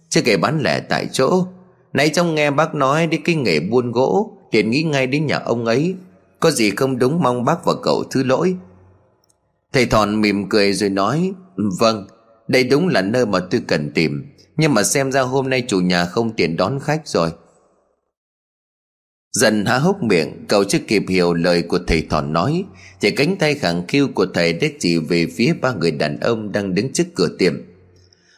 Chưa 0.08 0.20
kể 0.24 0.36
bán 0.36 0.60
lẻ 0.62 0.80
tại 0.80 1.08
chỗ. 1.12 1.46
Nãy 1.92 2.08
trong 2.08 2.34
nghe 2.34 2.50
bác 2.50 2.74
nói 2.74 3.06
đến 3.06 3.20
cái 3.24 3.34
nghề 3.34 3.60
buôn 3.60 3.92
gỗ, 3.92 4.38
liền 4.52 4.70
nghĩ 4.70 4.82
ngay 4.82 5.06
đến 5.06 5.26
nhà 5.26 5.36
ông 5.36 5.64
ấy. 5.64 5.94
Có 6.40 6.50
gì 6.50 6.70
không 6.70 6.98
đúng 6.98 7.22
mong 7.22 7.44
bác 7.44 7.64
và 7.64 7.72
cậu 7.82 8.04
thứ 8.10 8.22
lỗi. 8.24 8.56
Thầy 9.72 9.86
Thọn 9.86 10.20
mỉm 10.20 10.48
cười 10.48 10.72
rồi 10.72 10.90
nói 10.90 11.32
Vâng 11.56 12.06
Đây 12.48 12.64
đúng 12.64 12.88
là 12.88 13.02
nơi 13.02 13.26
mà 13.26 13.38
tôi 13.50 13.62
cần 13.66 13.90
tìm. 13.94 14.26
Nhưng 14.56 14.74
mà 14.74 14.82
xem 14.82 15.12
ra 15.12 15.20
hôm 15.20 15.50
nay 15.50 15.64
chủ 15.68 15.80
nhà 15.80 16.04
không 16.04 16.30
tiền 16.36 16.56
đón 16.56 16.80
khách 16.80 17.08
rồi. 17.08 17.30
Dần 19.36 19.64
há 19.64 19.78
hốc 19.78 20.02
miệng, 20.02 20.46
Cậu 20.48 20.64
chưa 20.64 20.78
kịp 20.78 21.04
hiểu 21.08 21.34
lời 21.34 21.62
của 21.62 21.78
thầy 21.86 22.06
Thòn 22.10 22.32
nói. 22.32 22.64
Thì 23.00 23.10
cánh 23.10 23.36
tay 23.36 23.54
khẳng 23.54 23.86
khiu 23.86 24.08
của 24.14 24.26
thầy 24.34 24.52
đã 24.52 24.68
chỉ 24.78 24.98
về 24.98 25.26
phía 25.36 25.52
ba 25.60 25.72
người 25.72 25.90
đàn 25.90 26.20
ông 26.20 26.52
đang 26.52 26.74
đứng 26.74 26.92
trước 26.92 27.04
cửa 27.14 27.28
tiệm. 27.38 27.54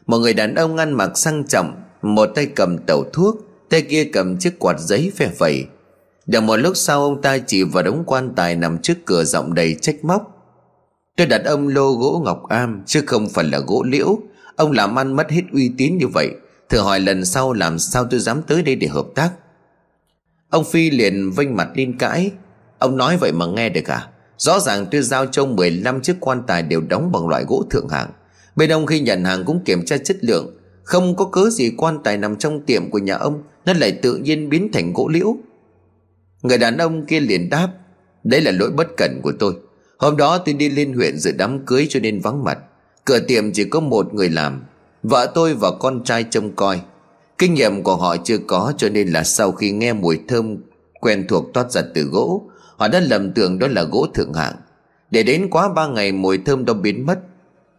Một 0.07 0.19
người 0.19 0.35
đàn 0.35 0.55
ông 0.55 0.77
ăn 0.77 0.93
mặc 0.93 1.19
sang 1.19 1.47
trọng, 1.49 1.75
Một 2.03 2.27
tay 2.35 2.47
cầm 2.47 2.79
tẩu 2.79 3.05
thuốc, 3.13 3.37
Tay 3.69 3.83
kia 3.83 4.05
cầm 4.05 4.37
chiếc 4.39 4.59
quạt 4.59 4.81
giấy 4.81 5.13
phe 5.17 5.29
phẩy 5.29 5.65
Được 6.27 6.41
một 6.41 6.57
lúc 6.57 6.77
sau, 6.77 7.03
ông 7.03 7.23
ta 7.23 7.39
chỉ 7.39 7.63
vào 7.63 7.83
đống 7.83 8.03
quan 8.07 8.33
tài 8.37 8.57
nằm 8.57 8.79
trước 8.79 8.95
cửa 9.05 9.25
giọng 9.25 9.55
đầy 9.55 9.77
trách 9.81 10.05
móc. 10.05 10.23
Tôi 11.17 11.27
đặt 11.27 11.43
ông 11.45 11.69
lô 11.69 11.93
gỗ 11.93 12.23
ngọc 12.25 12.49
am, 12.49 12.83
Chứ 12.87 13.03
không 13.07 13.29
phải 13.29 13.45
là 13.45 13.59
gỗ 13.59 13.83
liễu. 13.83 14.19
Ông 14.57 14.73
làm 14.73 14.99
ăn 14.99 15.17
mất 15.17 15.31
hết 15.31 15.43
uy 15.53 15.71
tín 15.79 15.99
như 15.99 16.07
vậy. 16.09 16.31
Thử 16.69 16.81
hỏi 16.81 17.01
lần 17.01 17.25
sau 17.25 17.53
làm 17.53 17.79
sao 17.79 18.07
tôi 18.11 18.21
dám 18.21 18.43
tới 18.43 18.63
đây 18.63 18.77
để 18.77 18.87
hợp 18.87 19.07
tác? 19.15 19.31
Ông 20.51 20.65
Phi 20.65 20.91
liền 20.91 21.31
vênh 21.31 21.57
mặt 21.57 21.69
lên 21.75 21.99
cãi. 21.99 22.31
Ông 22.79 22.97
nói 22.97 23.17
vậy 23.17 23.33
mà 23.33 23.47
nghe 23.47 23.69
được 23.69 23.91
à? 23.91 24.09
Rõ 24.39 24.61
ràng 24.61 24.87
tôi 24.91 25.03
giao 25.03 25.27
cho 25.27 25.47
15 25.47 26.01
chiếc 26.01 26.17
quan 26.21 26.43
tài 26.47 26.63
đều 26.63 26.81
đóng 26.81 27.13
bằng 27.13 27.29
loại 27.29 27.45
gỗ 27.49 27.65
thượng 27.71 27.89
hạng. 27.89 28.11
Bên 28.57 28.73
ông 28.73 28.87
khi 28.87 29.01
nhận 29.01 29.25
hàng 29.25 29.45
cũng 29.45 29.65
kiểm 29.65 29.85
tra 29.85 29.97
chất 29.99 30.17
lượng. 30.21 30.59
Không 30.83 31.17
có 31.17 31.25
cớ 31.25 31.51
gì 31.51 31.73
quan 31.77 31.99
tài 32.05 32.17
nằm 32.17 32.37
trong 32.37 32.61
tiệm 32.61 32.91
của 32.91 32.99
nhà 32.99 33.17
ông, 33.17 33.43
Nó 33.67 33.73
lại 33.73 33.93
tự 33.93 34.17
nhiên 34.17 34.49
biến 34.49 34.69
thành 34.73 34.93
gỗ 34.93 35.09
liễu. 35.09 35.37
Người 36.43 36.59
đàn 36.59 36.79
ông 36.79 37.07
kia 37.07 37.21
liền 37.21 37.51
đáp, 37.51 37.69
Đấy 38.25 38.41
là 38.41 38.51
lỗi 38.51 38.71
bất 38.71 38.97
cẩn 38.97 39.21
của 39.23 39.33
tôi. 39.39 39.55
Hôm 39.99 40.17
đó 40.17 40.39
tôi 40.39 40.55
đi 40.55 40.69
lên 40.69 40.93
huyện 40.93 41.19
dự 41.19 41.33
đám 41.33 41.67
cưới 41.67 41.87
cho 41.91 42.01
nên 42.01 42.21
vắng 42.21 42.45
mặt. 42.45 42.59
Cửa 43.05 43.19
tiệm 43.19 43.53
chỉ 43.53 43.65
có 43.65 43.81
một 43.81 44.15
người 44.15 44.29
làm, 44.29 44.63
Vợ 45.03 45.33
tôi 45.35 45.55
và 45.55 45.71
con 45.81 46.05
trai 46.05 46.25
trông 46.25 46.57
coi. 46.57 46.81
Kinh 47.39 47.55
nghiệm 47.55 47.83
của 47.83 47.97
họ 47.97 48.17
chưa 48.25 48.39
có 48.39 48.73
cho 48.77 48.89
nên 48.89 49.09
là 49.09 49.25
sau 49.25 49.53
khi 49.53 49.73
nghe 49.73 49.93
mùi 49.93 50.21
thơm 50.29 50.57
quen 51.01 51.27
thuộc 51.29 51.45
toát 51.55 51.71
ra 51.71 51.83
từ 51.95 52.03
gỗ, 52.03 52.51
Họ 52.77 52.89
đã 52.89 53.01
lầm 53.01 53.33
tưởng 53.33 53.59
đó 53.59 53.67
là 53.71 53.83
gỗ 53.83 54.07
thượng 54.15 54.35
hạng. 54.35 54.55
Để 55.11 55.23
đến 55.23 55.51
quá 55.51 55.69
ba 55.69 55.87
ngày 55.87 56.13
mùi 56.13 56.39
thơm 56.39 56.65
đó 56.65 56.75
biến 56.75 57.07
mất. 57.07 57.19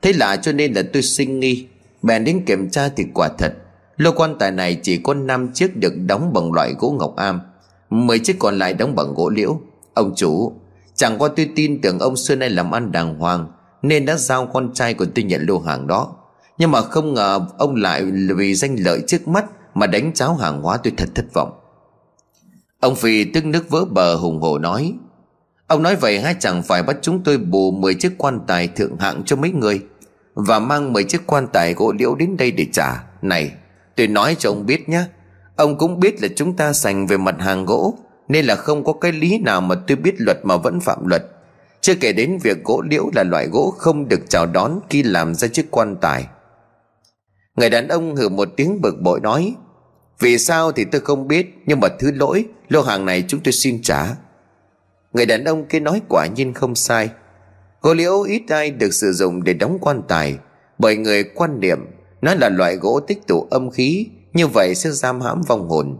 Thế 0.02 0.13
lạ 0.13 0.36
cho 0.36 0.52
nên 0.52 0.74
là 0.74 0.84
tôi 0.93 1.04
sinh 1.04 1.39
nghi. 1.39 1.67
Bèn 2.02 2.24
đến 2.24 2.45
kiểm 2.45 2.69
tra 2.69 2.89
thì 2.89 3.06
quả 3.13 3.30
thật, 3.38 3.54
Lô 3.98 4.12
quan 4.12 4.36
tài 4.39 4.52
này 4.52 4.80
chỉ 4.84 4.98
có 4.98 5.13
5 5.13 5.50
chiếc 5.54 5.78
được 5.78 5.93
đóng 6.06 6.34
bằng 6.34 6.54
loại 6.54 6.74
gỗ 6.80 6.95
ngọc 7.00 7.15
am 7.15 7.41
10 7.89 8.19
chiếc 8.19 8.39
còn 8.39 8.58
lại 8.58 8.74
đóng 8.74 8.95
bằng 8.95 9.13
gỗ 9.13 9.30
liễu. 9.30 9.62
Ông 9.93 10.15
chủ, 10.15 10.54
Chẳng 10.95 11.17
qua 11.17 11.30
tôi 11.36 11.50
tin 11.56 11.82
tưởng 11.82 12.00
ông 12.00 12.15
xưa 12.15 12.36
nay 12.36 12.50
làm 12.50 12.72
ăn 12.72 12.91
đàng 12.91 13.19
hoàng, 13.19 13.52
Nên 13.82 14.06
đã 14.06 14.15
giao 14.15 14.45
con 14.45 14.74
trai 14.74 14.93
của 14.93 15.06
tôi 15.15 15.24
nhận 15.24 15.45
lô 15.48 15.60
hàng 15.60 15.88
đó. 15.88 16.15
Nhưng 16.60 16.72
mà 16.72 16.82
không 16.82 17.13
ngờ 17.13 17.39
ông 17.58 17.76
lại 17.76 18.04
vì 18.36 18.56
danh 18.56 18.76
lợi 18.80 19.04
trước 19.08 19.28
mắt 19.28 19.45
Mà 19.74 19.88
đánh 19.88 20.13
cháo 20.13 20.36
hàng 20.36 20.62
hóa 20.62 20.78
tôi 20.78 20.93
thật 20.98 21.10
thất 21.15 21.26
vọng. 21.34 21.60
Ông 22.80 22.95
Phi 22.95 23.24
tức 23.24 23.45
nước 23.45 23.69
vỡ 23.69 23.86
bờ 23.86 24.15
hùng 24.15 24.41
hổ 24.41 24.58
nói, 24.58 24.93
Ông 25.67 25.84
nói 25.84 25.95
vậy 25.95 26.19
hay 26.19 26.36
chẳng 26.39 26.63
phải 26.63 26.84
bắt 26.84 26.98
chúng 27.02 27.24
tôi 27.24 27.38
bù 27.38 27.72
10 27.72 27.93
chiếc 27.93 28.12
quan 28.17 28.39
tài 28.48 28.67
thượng 28.67 28.98
hạng 28.98 29.22
cho 29.26 29.36
mấy 29.36 29.52
người 29.52 29.82
Và 30.34 30.60
mang 30.60 30.93
10 30.93 31.04
chiếc 31.04 31.28
quan 31.28 31.48
tài 31.54 31.74
gỗ 31.74 31.93
liễu 32.00 32.15
đến 32.15 32.38
đây 32.38 32.52
để 32.52 32.65
trả. 32.72 33.04
Này, 33.22 33.52
tôi 33.95 34.08
nói 34.08 34.36
cho 34.39 34.50
ông 34.50 34.65
biết 34.65 34.89
nhé 34.89 35.04
Ông 35.56 35.78
cũng 35.78 36.00
biết 36.00 36.22
là 36.22 36.28
chúng 36.36 36.56
ta 36.56 36.74
sành 36.74 37.08
về 37.08 37.17
mặt 37.17 37.36
hàng 37.39 37.65
gỗ 37.65 37.98
Nên 38.28 38.45
là 38.45 38.56
không 38.56 38.84
có 38.84 38.93
cái 38.93 39.12
lý 39.12 39.38
nào 39.38 39.62
mà 39.62 39.76
tôi 39.88 39.98
biết 39.98 40.13
luật 40.17 40.38
mà 40.43 40.58
vẫn 40.58 40.80
phạm 40.80 41.08
luật. 41.08 41.24
Chưa 41.82 41.95
kể 41.95 42.13
đến 42.13 42.38
việc 42.43 42.63
gỗ 42.63 42.82
liễu 42.89 43.10
là 43.15 43.24
loại 43.24 43.48
gỗ 43.48 43.74
không 43.78 44.08
được 44.08 44.30
chào 44.30 44.45
đón 44.45 44.80
khi 44.89 45.04
làm 45.04 45.36
ra 45.36 45.48
chiếc 45.48 45.72
quan 45.72 45.95
tài. 45.95 46.26
Người 47.60 47.69
đàn 47.69 47.88
ông 47.88 48.15
hử 48.15 48.30
một 48.30 48.50
tiếng 48.56 48.82
bực 48.82 49.02
bội 49.02 49.19
nói, 49.19 49.56
Vì 50.19 50.38
sao 50.38 50.72
thì 50.72 50.86
tôi 50.86 51.02
không 51.02 51.28
biết, 51.28 51.54
Nhưng 51.65 51.80
mà 51.80 51.88
thứ 52.00 52.12
lỗi, 52.12 52.45
Lô 52.69 52.82
hàng 52.82 53.06
này 53.06 53.24
chúng 53.28 53.39
tôi 53.43 53.52
xin 53.52 53.82
trả. 53.82 54.15
Người 55.13 55.26
đàn 55.26 55.43
ông 55.43 55.65
kia 55.65 55.80
nói 55.80 56.02
quả 56.10 56.28
nhiên 56.36 56.54
không 56.54 56.76
sai. 56.76 57.10
Gỗ 57.82 57.93
liễu 57.93 58.22
ít 58.22 58.41
ai 58.48 58.72
được 58.72 58.93
sử 58.93 59.12
dụng 59.12 59.43
để 59.43 59.54
đóng 59.54 59.78
quan 59.82 60.02
tài, 60.08 60.38
Bởi 60.78 60.98
người 60.98 61.24
quan 61.24 61.60
niệm 61.60 61.86
Nó 62.22 62.34
là 62.34 62.50
loại 62.50 62.76
gỗ 62.76 63.00
tích 63.00 63.28
tụ 63.28 63.48
âm 63.52 63.72
khí, 63.72 64.08
Như 64.34 64.48
vậy 64.48 64.76
sẽ 64.76 64.89
giam 64.89 65.22
hãm 65.22 65.41
vong 65.41 65.69
hồn. 65.69 66.00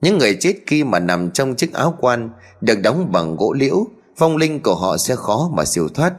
Những 0.00 0.18
người 0.18 0.36
chết 0.40 0.54
khi 0.66 0.84
mà 0.84 0.98
nằm 0.98 1.30
trong 1.30 1.54
chiếc 1.54 1.72
áo 1.72 1.96
quan 2.00 2.30
Được 2.60 2.82
đóng 2.82 3.12
bằng 3.12 3.36
gỗ 3.36 3.52
liễu, 3.52 3.86
Vong 4.18 4.36
linh 4.36 4.60
của 4.60 4.74
họ 4.74 4.96
sẽ 4.96 5.16
khó 5.16 5.50
mà 5.52 5.64
siêu 5.64 5.88
thoát. 5.88 6.12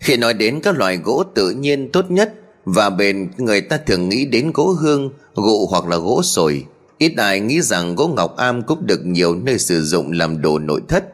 Khi 0.00 0.16
nói 0.16 0.34
đến 0.34 0.60
các 0.62 0.76
loại 0.76 0.96
gỗ 0.96 1.24
tự 1.34 1.50
nhiên 1.50 1.90
tốt 1.92 2.10
nhất 2.10 2.34
và 2.64 2.90
bền 2.90 3.30
người 3.36 3.60
ta 3.60 3.76
thường 3.76 4.08
nghĩ 4.08 4.24
đến 4.24 4.50
gỗ 4.54 4.66
hương 4.80 5.10
Gụ 5.42 5.66
hoặc 5.66 5.86
là 5.86 5.96
gỗ 5.96 6.22
sồi. 6.22 6.64
Ít 6.98 7.12
ai 7.16 7.40
nghĩ 7.40 7.60
rằng 7.60 7.94
gỗ 7.94 8.08
ngọc 8.08 8.36
am 8.36 8.62
cũng 8.62 8.86
được 8.86 9.06
nhiều 9.06 9.34
nơi 9.34 9.58
sử 9.58 9.82
dụng 9.82 10.12
làm 10.12 10.42
đồ 10.42 10.58
nội 10.58 10.80
thất. 10.88 11.04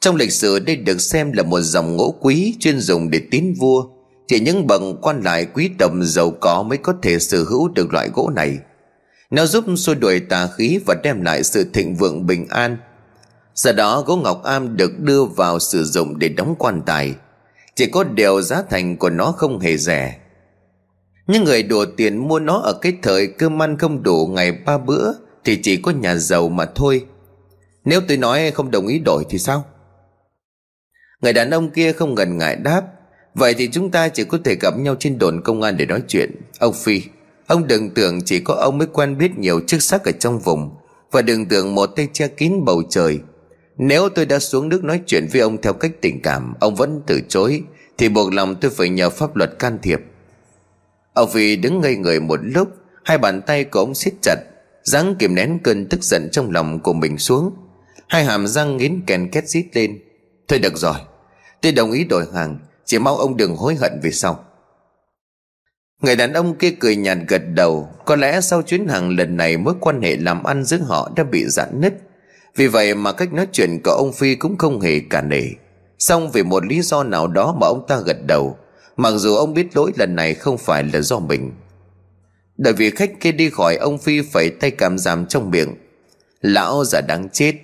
Trong 0.00 0.16
lịch 0.16 0.32
sử, 0.32 0.58
đây 0.58 0.76
được 0.76 1.00
xem 1.00 1.32
là 1.32 1.42
một 1.42 1.60
dòng 1.60 1.96
gỗ 1.96 2.14
quý 2.20 2.54
chuyên 2.60 2.80
dùng 2.80 3.10
để 3.10 3.20
tín 3.30 3.54
vua. 3.58 3.84
Thì 4.28 4.40
những 4.40 4.66
bậc 4.66 4.82
quan 5.02 5.22
lại 5.22 5.46
quý 5.54 5.70
tộc 5.78 5.92
giàu 6.02 6.30
có 6.40 6.62
mới 6.62 6.78
có 6.78 6.94
thể 7.02 7.18
sở 7.18 7.44
hữu 7.44 7.68
được 7.68 7.92
loại 7.92 8.08
gỗ 8.14 8.30
này. 8.36 8.58
Nó 9.30 9.46
giúp 9.46 9.64
xua 9.76 9.94
đuổi 9.94 10.20
tà 10.20 10.48
khí 10.56 10.78
và 10.86 10.94
đem 11.02 11.22
lại 11.22 11.42
sự 11.42 11.64
thịnh 11.72 11.94
vượng 11.94 12.26
bình 12.26 12.46
an. 12.48 12.76
Sau 13.54 13.72
đó, 13.72 14.02
gỗ 14.06 14.16
ngọc 14.16 14.42
am 14.42 14.76
được 14.76 14.98
đưa 14.98 15.24
vào 15.24 15.58
sử 15.58 15.84
dụng 15.84 16.18
để 16.18 16.28
đóng 16.28 16.54
quan 16.58 16.82
tài. 16.86 17.14
Chỉ 17.74 17.86
có 17.86 18.04
điều 18.04 18.42
giá 18.42 18.62
thành 18.70 18.96
của 18.96 19.10
nó 19.10 19.32
không 19.32 19.60
hề 19.60 19.76
rẻ. 19.76 20.18
Nhưng 21.26 21.44
người 21.44 21.62
đùa 21.62 21.86
tiền 21.96 22.16
mua 22.28 22.38
nó 22.38 22.58
ở 22.58 22.72
cái 22.72 22.92
thời 23.02 23.26
cơm 23.26 23.62
ăn 23.62 23.78
không 23.78 24.02
đủ 24.02 24.26
ngày 24.26 24.52
ba 24.52 24.78
bữa 24.78 25.12
Thì 25.44 25.58
chỉ 25.62 25.76
có 25.76 25.90
nhà 25.90 26.16
giàu 26.16 26.48
mà 26.48 26.64
thôi. 26.74 27.06
Nếu 27.84 28.00
tôi 28.08 28.16
nói 28.16 28.50
không 28.50 28.70
đồng 28.70 28.86
ý 28.86 28.98
đổi 28.98 29.24
thì 29.28 29.38
sao? 29.38 29.64
Người 31.20 31.32
đàn 31.32 31.50
ông 31.50 31.70
kia 31.70 31.92
không 31.92 32.14
ngần 32.14 32.38
ngại 32.38 32.56
đáp, 32.56 32.82
Vậy 33.34 33.54
thì 33.54 33.68
chúng 33.72 33.90
ta 33.90 34.08
chỉ 34.08 34.24
có 34.24 34.38
thể 34.44 34.54
gặp 34.60 34.78
nhau 34.78 34.96
trên 34.98 35.18
đồn 35.18 35.40
công 35.44 35.62
an 35.62 35.76
để 35.76 35.86
nói 35.86 36.02
chuyện. 36.08 36.30
Ông 36.58 36.74
Phi, 36.74 37.02
Ông 37.46 37.66
đừng 37.66 37.90
tưởng 37.90 38.20
chỉ 38.24 38.40
có 38.40 38.54
ông 38.54 38.78
mới 38.78 38.86
quen 38.92 39.18
biết 39.18 39.38
nhiều 39.38 39.60
chức 39.66 39.82
sắc 39.82 40.04
ở 40.04 40.12
trong 40.12 40.38
vùng, 40.38 40.70
Và 41.12 41.22
đừng 41.22 41.46
tưởng 41.46 41.74
một 41.74 41.86
tay 41.86 42.08
che 42.12 42.28
kín 42.28 42.52
bầu 42.64 42.82
trời. 42.90 43.18
Nếu 43.76 44.08
tôi 44.08 44.26
đã 44.26 44.38
xuống 44.38 44.68
nước 44.68 44.84
nói 44.84 45.00
chuyện 45.06 45.26
với 45.32 45.40
ông 45.40 45.62
theo 45.62 45.72
cách 45.72 45.92
tình 46.00 46.22
cảm, 46.22 46.54
Ông 46.60 46.74
vẫn 46.74 47.02
từ 47.06 47.20
chối, 47.28 47.62
Thì 47.98 48.08
buộc 48.08 48.32
lòng 48.32 48.54
tôi 48.60 48.70
phải 48.70 48.88
nhờ 48.88 49.10
pháp 49.10 49.36
luật 49.36 49.58
can 49.58 49.78
thiệp. 49.82 50.00
Ông 51.14 51.30
Phi 51.30 51.56
đứng 51.56 51.80
ngây 51.80 51.96
người 51.96 52.20
một 52.20 52.40
lúc, 52.42 52.68
Hai 53.04 53.18
bàn 53.18 53.42
tay 53.42 53.64
của 53.64 53.80
ông 53.80 53.94
siết 53.94 54.14
chặt, 54.22 54.36
dáng 54.84 55.14
kìm 55.18 55.34
nén 55.34 55.58
cơn 55.64 55.88
tức 55.88 56.02
giận 56.02 56.28
trong 56.32 56.50
lòng 56.50 56.80
của 56.80 56.92
mình 56.92 57.18
xuống. 57.18 57.50
Hai 58.08 58.24
hàm 58.24 58.46
răng 58.46 58.76
nghiến 58.76 59.00
kèn 59.06 59.30
két 59.30 59.48
rít 59.48 59.66
lên. 59.72 59.98
Thôi 60.48 60.58
được 60.58 60.76
rồi, 60.76 60.94
Tôi 61.62 61.72
đồng 61.72 61.92
ý 61.92 62.04
đổi 62.04 62.24
hàng, 62.34 62.58
Chỉ 62.84 62.98
mong 62.98 63.18
ông 63.18 63.36
đừng 63.36 63.56
hối 63.56 63.74
hận 63.74 64.00
về 64.02 64.10
sau. 64.10 64.44
Người 66.02 66.16
đàn 66.16 66.32
ông 66.32 66.58
kia 66.58 66.70
cười 66.70 66.96
nhạt 66.96 67.18
gật 67.28 67.42
đầu, 67.54 67.88
Có 68.04 68.16
lẽ 68.16 68.40
sau 68.40 68.62
chuyến 68.62 68.88
hàng 68.88 69.16
lần 69.16 69.36
này 69.36 69.56
Mối 69.56 69.74
quan 69.80 70.02
hệ 70.02 70.16
làm 70.16 70.44
ăn 70.44 70.64
giữa 70.64 70.78
họ 70.78 71.10
đã 71.16 71.24
bị 71.24 71.44
giãn 71.48 71.80
nứt. 71.80 71.94
Vì 72.56 72.66
vậy 72.66 72.94
mà 72.94 73.12
cách 73.12 73.32
nói 73.32 73.46
chuyện 73.52 73.80
của 73.84 73.90
ông 73.90 74.12
Phi 74.12 74.34
cũng 74.34 74.58
không 74.58 74.80
hề 74.80 75.00
cả 75.10 75.22
nể. 75.22 75.44
Xong 75.98 76.30
vì 76.30 76.42
một 76.42 76.66
lý 76.66 76.82
do 76.82 77.02
nào 77.02 77.26
đó 77.26 77.56
mà 77.60 77.66
ông 77.66 77.84
ta 77.88 78.00
gật 78.06 78.16
đầu 78.26 78.58
Mặc 78.96 79.10
dù 79.10 79.34
ông 79.34 79.54
biết 79.54 79.76
lỗi 79.76 79.92
lần 79.96 80.16
này 80.16 80.34
không 80.34 80.58
phải 80.58 80.84
là 80.92 81.00
do 81.00 81.18
mình. 81.18 81.52
Đợi 82.56 82.72
vì 82.72 82.90
khách 82.90 83.20
kia 83.20 83.32
đi 83.32 83.50
khỏi, 83.50 83.76
ông 83.76 83.98
Phi 83.98 84.20
phải 84.20 84.50
tay 84.50 84.70
cảm 84.70 84.98
giảm 84.98 85.26
trong 85.26 85.50
miệng. 85.50 85.74
Lão 86.40 86.84
già 86.84 87.00
đáng 87.00 87.28
chết, 87.32 87.54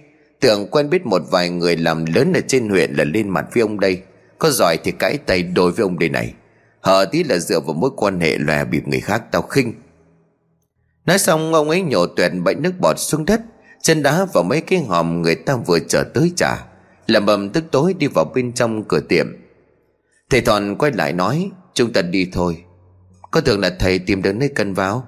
Tưởng 0.41 0.67
quen 0.71 0.91
biết 0.91 1.07
một 1.07 1.23
vài 1.31 1.51
người 1.51 1.77
làm 1.77 2.05
lớn 2.07 2.33
ở 2.33 2.41
trên 2.49 2.69
huyện 2.69 2.95
là 2.95 3.05
lên 3.05 3.29
mặt 3.29 3.47
với 3.55 3.61
ông 3.61 3.81
đây. 3.81 4.03
Có 4.39 4.51
giỏi 4.51 4.77
thì 4.85 4.93
cãi 4.93 5.19
tay 5.27 5.43
đối 5.43 5.73
với 5.73 5.83
ông 5.83 5.99
đây 5.99 6.09
này. 6.09 6.35
Hờ 6.81 7.05
tí 7.13 7.25
là 7.25 7.39
dựa 7.39 7.61
vào 7.61 7.75
mối 7.75 7.91
quan 7.97 8.21
hệ 8.21 8.39
lòe 8.39 8.65
bịp 8.65 8.89
người 8.89 9.01
khác 9.01 9.23
tao 9.33 9.43
khinh. 9.43 9.75
Nói 11.07 11.19
xong, 11.19 11.55
ông 11.55 11.71
ấy 11.71 11.83
nhổ 11.83 12.07
tuyệt 12.07 12.33
bệnh 12.45 12.63
nước 12.63 12.73
bọt 12.81 12.99
xuống 12.99 13.25
đất, 13.25 13.41
Chân 13.83 14.03
đá 14.03 14.27
vào 14.33 14.45
mấy 14.45 14.61
cái 14.61 14.79
hòm 14.79 15.23
người 15.23 15.35
ta 15.35 15.57
vừa 15.57 15.79
chờ 15.79 16.05
tới 16.15 16.33
trả. 16.37 16.67
Làm 17.07 17.27
bầm 17.27 17.51
tức 17.51 17.65
tối 17.71 17.95
đi 17.99 18.07
vào 18.07 18.25
bên 18.35 18.53
trong 18.53 18.85
cửa 18.85 19.01
tiệm. 19.01 19.27
Thầy 20.31 20.41
Thòn 20.41 20.77
quay 20.79 20.93
lại 20.93 21.13
nói, 21.13 21.51
Chúng 21.75 21.93
ta 21.93 22.03
đi 22.03 22.29
thôi. 22.33 22.65
Có 23.31 23.41
tưởng 23.41 23.61
là 23.61 23.71
thầy 23.79 23.99
tìm 23.99 24.23
được 24.23 24.33
nơi 24.33 24.49
cần 24.49 24.75
vào? 24.75 25.07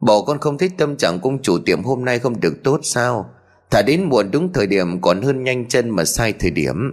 Bộ 0.00 0.24
con 0.24 0.38
không 0.38 0.58
thích 0.58 0.72
tâm 0.78 0.96
trạng 0.96 1.20
công 1.20 1.42
chủ 1.42 1.58
tiệm 1.58 1.82
hôm 1.82 2.04
nay 2.04 2.18
không 2.18 2.40
được 2.40 2.62
tốt 2.64 2.80
sao? 2.82 3.30
Thả 3.70 3.82
đến 3.82 4.04
muộn 4.04 4.30
đúng 4.30 4.52
thời 4.52 4.66
điểm 4.66 5.00
còn 5.00 5.22
hơn 5.22 5.44
nhanh 5.44 5.68
chân 5.68 5.90
mà 5.90 6.04
sai 6.04 6.32
thời 6.32 6.50
điểm. 6.50 6.92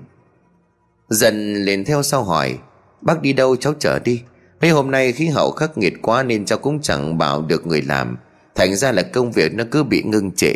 Dần 1.10 1.54
liền 1.56 1.86
theo 1.86 2.04
sau 2.04 2.24
hỏi, 2.24 2.58
Bác 3.02 3.22
đi 3.22 3.34
đâu 3.34 3.56
cháu 3.56 3.74
chở 3.80 4.00
đi? 4.00 4.22
Mấy 4.62 4.70
hôm 4.70 4.92
nay 4.92 5.12
khí 5.12 5.28
hậu 5.28 5.52
khắc 5.52 5.78
nghiệt 5.78 5.94
quá 6.02 6.24
Nên 6.24 6.46
cháu 6.46 6.58
cũng 6.58 6.82
chẳng 6.82 7.18
bảo 7.18 7.42
được 7.42 7.68
người 7.68 7.82
làm. 7.82 8.18
Thành 8.56 8.76
ra 8.76 8.92
là 8.92 9.02
công 9.02 9.32
việc 9.32 9.54
nó 9.54 9.64
cứ 9.72 9.84
bị 9.84 10.04
ngưng 10.04 10.32
trệ. 10.32 10.54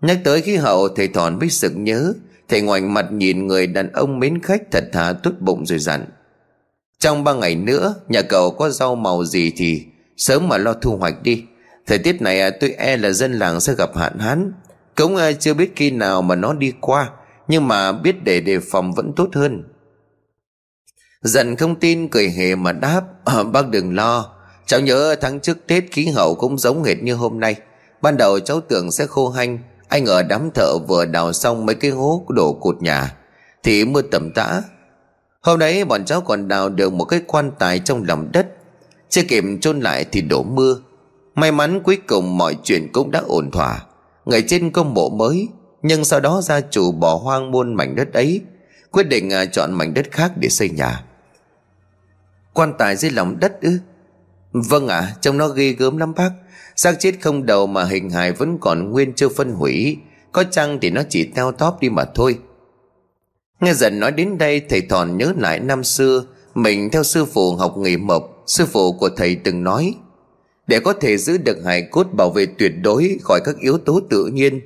Nhắc 0.00 0.18
tới 0.24 0.42
khí 0.42 0.56
hậu, 0.56 0.88
Thầy 0.88 1.08
Thòn 1.08 1.38
mới 1.38 1.50
sực 1.50 1.72
nhớ 1.76 2.12
Thầy 2.48 2.60
ngoảnh 2.60 2.94
mặt 2.94 3.12
nhìn 3.12 3.46
người 3.46 3.66
đàn 3.66 3.92
ông 3.92 4.18
mến 4.18 4.42
khách 4.42 4.62
thật 4.70 4.84
thà 4.92 5.12
tốt 5.22 5.32
bụng 5.40 5.66
rồi 5.66 5.78
dặn. 5.78 6.04
Trong 6.98 7.24
ba 7.24 7.34
ngày 7.34 7.54
nữa 7.54 7.94
Nhà 8.08 8.22
cậu 8.22 8.50
có 8.50 8.70
rau 8.70 8.94
màu 8.94 9.24
gì 9.24 9.52
thì 9.56 9.84
Sớm 10.16 10.48
mà 10.48 10.58
lo 10.58 10.72
thu 10.72 10.96
hoạch 10.96 11.22
đi. 11.22 11.44
Thời 11.86 11.98
tiết 11.98 12.22
này 12.22 12.40
à, 12.40 12.50
tôi 12.60 12.70
e 12.70 12.96
là 12.96 13.10
dân 13.10 13.32
làng 13.32 13.60
sẽ 13.60 13.74
gặp 13.74 13.96
hạn 13.96 14.18
hán. 14.18 14.52
Cũng 14.96 15.16
à, 15.16 15.32
chưa 15.32 15.54
biết 15.54 15.72
khi 15.76 15.90
nào 15.90 16.22
mà 16.22 16.34
nó 16.34 16.52
đi 16.52 16.72
qua 16.80 17.10
Nhưng 17.48 17.68
mà 17.68 17.92
biết 17.92 18.24
để 18.24 18.40
đề 18.40 18.58
phòng 18.60 18.92
vẫn 18.92 19.12
tốt 19.16 19.28
hơn. 19.34 19.64
Dần 21.22 21.56
không 21.56 21.74
tin 21.80 22.08
cười 22.08 22.30
hề 22.30 22.54
mà 22.54 22.72
đáp 22.72 23.02
à, 23.24 23.42
Bác 23.42 23.68
đừng 23.68 23.94
lo. 23.94 24.32
Cháu 24.66 24.80
nhớ 24.80 25.16
tháng 25.20 25.40
trước 25.40 25.66
Tết 25.66 25.84
khí 25.92 26.06
hậu 26.06 26.34
cũng 26.34 26.58
giống 26.58 26.84
hệt 26.84 27.02
như 27.02 27.14
hôm 27.14 27.40
nay. 27.40 27.56
Ban 28.02 28.16
đầu 28.16 28.40
cháu 28.40 28.60
tưởng 28.60 28.90
sẽ 28.90 29.06
khô 29.06 29.28
hanh 29.28 29.58
anh 29.88 30.06
ở 30.06 30.22
đám 30.22 30.50
thợ 30.50 30.78
vừa 30.78 31.04
đào 31.04 31.32
xong 31.32 31.66
mấy 31.66 31.74
cái 31.74 31.90
hố 31.90 32.24
đổ 32.28 32.52
cột 32.52 32.82
nhà 32.82 33.16
Thì 33.62 33.84
mưa 33.84 34.02
tầm 34.02 34.30
tã. 34.30 34.62
Hôm 35.40 35.58
đấy 35.58 35.84
bọn 35.84 36.04
cháu 36.04 36.20
còn 36.20 36.48
đào 36.48 36.68
được 36.68 36.92
một 36.92 37.04
cái 37.04 37.20
quan 37.26 37.50
tài 37.58 37.78
trong 37.78 38.04
lòng 38.04 38.28
đất. 38.32 38.46
Chưa 39.08 39.22
kịp 39.28 39.44
chôn 39.60 39.80
lại 39.80 40.06
thì 40.12 40.20
đổ 40.20 40.42
mưa. 40.42 40.76
May 41.34 41.52
mắn 41.52 41.80
cuối 41.82 41.98
cùng 42.06 42.38
mọi 42.38 42.56
chuyện 42.62 42.92
cũng 42.92 43.10
đã 43.10 43.22
ổn 43.26 43.50
thỏa. 43.50 43.82
Ngày 44.24 44.42
trên 44.42 44.70
công 44.70 44.94
mộ 44.94 45.08
mới 45.08 45.48
Nhưng 45.82 46.04
sau 46.04 46.20
đó 46.20 46.40
gia 46.42 46.60
chủ 46.60 46.92
bỏ 46.92 47.14
hoang 47.16 47.50
muôn 47.50 47.74
mảnh 47.74 47.96
đất 47.96 48.12
ấy 48.12 48.40
Quyết 48.90 49.08
định 49.08 49.32
à, 49.32 49.44
chọn 49.44 49.72
mảnh 49.72 49.94
đất 49.94 50.06
khác 50.10 50.32
để 50.36 50.48
xây 50.48 50.70
nhà. 50.70 51.02
Quan 52.52 52.74
tài 52.78 52.96
dưới 52.96 53.10
lòng 53.10 53.40
đất 53.40 53.60
ư? 53.60 53.78
Vâng 54.52 54.88
ạ 54.88 54.98
à, 54.98 55.14
Trông 55.20 55.38
nó 55.38 55.48
ghi 55.48 55.72
gớm 55.72 55.96
lắm 55.96 56.14
bác 56.14 56.30
xác 56.76 56.96
chết 56.98 57.14
không 57.20 57.46
đầu 57.46 57.66
mà 57.66 57.84
hình 57.84 58.10
hài 58.10 58.32
vẫn 58.32 58.58
còn 58.60 58.90
nguyên 58.90 59.12
chưa 59.12 59.28
phân 59.28 59.52
hủy. 59.52 59.98
Có 60.32 60.44
chăng 60.44 60.78
thì 60.80 60.90
nó 60.90 61.02
chỉ 61.08 61.24
teo 61.24 61.52
tóp 61.52 61.80
đi 61.80 61.88
mà 61.88 62.04
thôi. 62.04 62.38
Nghe 63.60 63.74
dần 63.74 64.00
nói 64.00 64.12
đến 64.12 64.38
đây, 64.38 64.60
Thầy 64.60 64.80
Thòn 64.80 65.16
nhớ 65.16 65.32
lại 65.38 65.60
năm 65.60 65.84
xưa. 65.84 66.24
Mình 66.54 66.90
theo 66.90 67.02
sư 67.02 67.24
phụ 67.24 67.56
học 67.56 67.74
nghề 67.76 67.96
mộc, 67.96 68.42
Sư 68.46 68.66
phụ 68.66 68.92
của 68.92 69.08
thầy 69.16 69.34
từng 69.34 69.64
nói, 69.64 69.94
Để 70.66 70.80
có 70.80 70.92
thể 70.92 71.16
giữ 71.16 71.38
được 71.38 71.64
hài 71.64 71.82
cốt 71.82 72.06
bảo 72.12 72.30
vệ 72.30 72.46
tuyệt 72.46 72.72
đối 72.82 73.18
Khỏi 73.22 73.40
các 73.44 73.56
yếu 73.60 73.78
tố 73.78 74.00
tự 74.10 74.26
nhiên. 74.26 74.60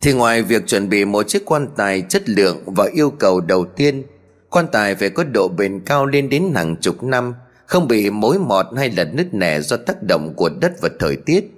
Thì 0.00 0.12
ngoài 0.12 0.42
việc 0.42 0.66
chuẩn 0.66 0.88
bị 0.88 1.04
một 1.04 1.28
chiếc 1.28 1.44
quan 1.44 1.68
tài 1.76 2.00
chất 2.00 2.28
lượng 2.28 2.62
Và 2.66 2.88
yêu 2.92 3.10
cầu 3.10 3.40
đầu 3.40 3.64
tiên, 3.64 4.02
Quan 4.50 4.66
tài 4.72 4.94
phải 4.94 5.10
có 5.10 5.24
độ 5.24 5.48
bền 5.48 5.80
cao 5.80 6.06
lên 6.06 6.28
đến 6.28 6.52
hàng 6.54 6.76
chục 6.80 7.02
năm. 7.02 7.34
Không 7.66 7.88
bị 7.88 8.10
mối 8.10 8.38
mọt 8.38 8.66
hay 8.76 8.90
là 8.90 9.04
nứt 9.04 9.34
nẻ 9.34 9.60
do 9.60 9.76
tác 9.76 10.02
động 10.02 10.34
của 10.36 10.48
đất 10.60 10.72
và 10.80 10.88
thời 10.98 11.16
tiết. 11.16 11.52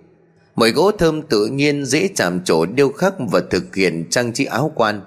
Mồi 0.57 0.71
gỗ 0.71 0.91
thơm 0.91 1.23
tự 1.23 1.47
nhiên 1.47 1.85
dễ 1.85 2.09
chạm 2.15 2.45
trổ 2.45 2.67
điêu 2.67 2.93
khắc 2.93 3.15
và 3.19 3.41
thực 3.51 3.75
hiện 3.75 4.07
trang 4.11 4.33
trí 4.33 4.45
áo 4.45 4.73
quan. 4.75 5.01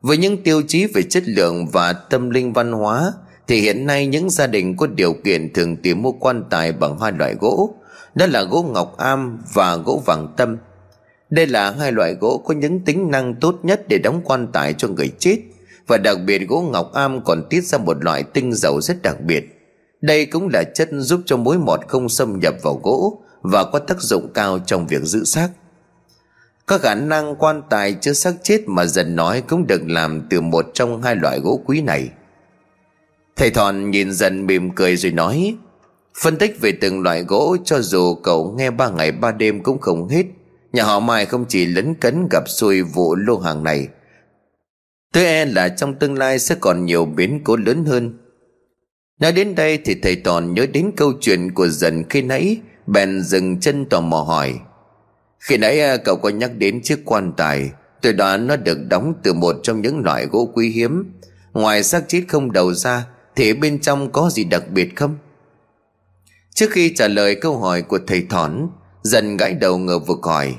Với 0.00 0.16
những 0.16 0.42
tiêu 0.42 0.62
chí 0.68 0.86
về 0.86 1.02
chất 1.02 1.22
lượng 1.26 1.66
và 1.66 1.92
tâm 1.92 2.30
linh 2.30 2.52
văn 2.52 2.72
hóa, 2.72 3.12
Thì 3.46 3.60
hiện 3.60 3.86
nay 3.86 4.06
những 4.06 4.30
gia 4.30 4.46
đình 4.46 4.76
có 4.76 4.86
điều 4.86 5.12
kiện 5.12 5.52
thường 5.52 5.76
tìm 5.76 6.02
mua 6.02 6.12
quan 6.12 6.44
tài 6.50 6.72
bằng 6.72 6.98
hai 6.98 7.12
loại 7.12 7.34
gỗ. 7.40 7.74
Đó 8.14 8.26
là 8.26 8.42
gỗ 8.42 8.62
ngọc 8.62 8.96
am 8.98 9.38
và 9.54 9.76
gỗ 9.76 10.02
vàng 10.06 10.34
tâm. 10.36 10.56
Đây 11.30 11.46
là 11.46 11.70
hai 11.70 11.92
loại 11.92 12.14
gỗ 12.14 12.42
có 12.44 12.54
những 12.54 12.80
tính 12.80 13.10
năng 13.10 13.34
tốt 13.34 13.58
nhất 13.62 13.88
để 13.88 13.98
đóng 13.98 14.20
quan 14.24 14.46
tài 14.52 14.72
cho 14.72 14.88
người 14.88 15.12
chết. 15.18 15.38
Và 15.86 15.96
đặc 15.96 16.18
biệt 16.26 16.48
gỗ 16.48 16.60
ngọc 16.72 16.92
am 16.92 17.24
còn 17.24 17.42
tiết 17.50 17.64
ra 17.64 17.78
một 17.78 18.04
loại 18.04 18.22
tinh 18.22 18.52
dầu 18.52 18.80
rất 18.80 19.02
đặc 19.02 19.20
biệt. 19.20 19.53
Đây 20.06 20.26
cũng 20.26 20.48
là 20.52 20.64
chất 20.74 20.88
giúp 20.92 21.20
cho 21.26 21.36
mối 21.36 21.58
mọt 21.58 21.80
không 21.88 22.08
xâm 22.08 22.38
nhập 22.40 22.54
vào 22.62 22.80
gỗ 22.82 23.22
Và 23.42 23.64
có 23.64 23.78
tác 23.78 24.00
dụng 24.00 24.32
cao 24.34 24.58
trong 24.66 24.86
việc 24.86 25.02
giữ 25.02 25.24
xác. 25.24 25.48
Có 26.66 26.78
khả 26.78 26.94
năng 26.94 27.36
quan 27.36 27.62
tài 27.70 27.94
chứa 28.00 28.12
xác 28.12 28.34
chết 28.42 28.60
mà 28.66 28.84
dần 28.84 29.16
nói 29.16 29.42
cũng 29.48 29.66
được 29.66 29.80
làm 29.86 30.26
từ 30.30 30.40
một 30.40 30.66
trong 30.74 31.02
hai 31.02 31.16
loại 31.16 31.40
gỗ 31.40 31.60
quý 31.66 31.80
này. 31.80 32.08
Thầy 33.36 33.50
Thòn 33.50 33.90
nhìn 33.90 34.12
dần 34.12 34.46
mỉm 34.46 34.70
cười 34.70 34.96
rồi 34.96 35.12
nói, 35.12 35.56
Phân 36.22 36.36
tích 36.36 36.60
về 36.60 36.72
từng 36.80 37.02
loại 37.02 37.22
gỗ 37.22 37.56
cho 37.64 37.80
dù 37.80 38.14
cậu 38.14 38.54
nghe 38.58 38.70
ba 38.70 38.88
ngày 38.88 39.12
ba 39.12 39.32
đêm 39.32 39.62
cũng 39.62 39.80
không 39.80 40.08
hết. 40.08 40.24
Nhà 40.72 40.84
họ 40.84 41.00
Mai 41.00 41.26
không 41.26 41.44
chỉ 41.48 41.66
lấn 41.66 41.94
cấn 41.94 42.28
gặp 42.30 42.48
xui 42.48 42.82
vụ 42.82 43.14
lô 43.14 43.38
hàng 43.38 43.64
này, 43.64 43.88
Tôi 45.12 45.24
e 45.24 45.44
là 45.44 45.68
trong 45.68 45.94
tương 45.94 46.18
lai 46.18 46.38
sẽ 46.38 46.54
còn 46.60 46.84
nhiều 46.84 47.04
biến 47.04 47.40
cố 47.44 47.56
lớn 47.56 47.84
hơn. 47.84 48.23
Nói 49.20 49.32
đến 49.32 49.54
đây 49.54 49.78
thì 49.84 49.94
thầy 49.94 50.16
Toàn 50.16 50.54
nhớ 50.54 50.66
đến 50.66 50.90
câu 50.96 51.12
chuyện 51.20 51.54
của 51.54 51.68
dần 51.68 52.04
khi 52.10 52.22
nãy, 52.22 52.60
Bèn 52.86 53.22
dừng 53.22 53.60
chân 53.60 53.86
tò 53.88 54.00
mò 54.00 54.22
hỏi. 54.22 54.54
Khi 55.38 55.56
nãy 55.56 55.80
à, 55.80 55.96
cậu 55.96 56.16
có 56.16 56.28
nhắc 56.28 56.50
đến 56.56 56.82
chiếc 56.82 56.98
quan 57.04 57.32
tài, 57.36 57.70
Tôi 58.02 58.12
đoán 58.12 58.46
nó 58.46 58.56
được 58.56 58.78
đóng 58.88 59.14
từ 59.22 59.32
một 59.32 59.56
trong 59.62 59.82
những 59.82 59.98
loại 60.04 60.26
gỗ 60.26 60.50
quý 60.54 60.68
hiếm. 60.68 61.12
Ngoài 61.52 61.82
xác 61.82 62.04
chết 62.08 62.22
không 62.28 62.52
đầu 62.52 62.74
ra, 62.74 63.06
Thì 63.36 63.52
bên 63.52 63.80
trong 63.80 64.12
có 64.12 64.30
gì 64.30 64.44
đặc 64.44 64.68
biệt 64.70 64.96
không? 64.96 65.18
Trước 66.54 66.70
khi 66.70 66.94
trả 66.94 67.08
lời 67.08 67.34
câu 67.34 67.58
hỏi 67.58 67.82
của 67.82 67.98
thầy 68.06 68.26
Thỏn 68.30 68.68
Dần 69.02 69.36
gãi 69.36 69.54
đầu 69.54 69.78
ngờ 69.78 69.98
vực 69.98 70.18
hỏi. 70.22 70.54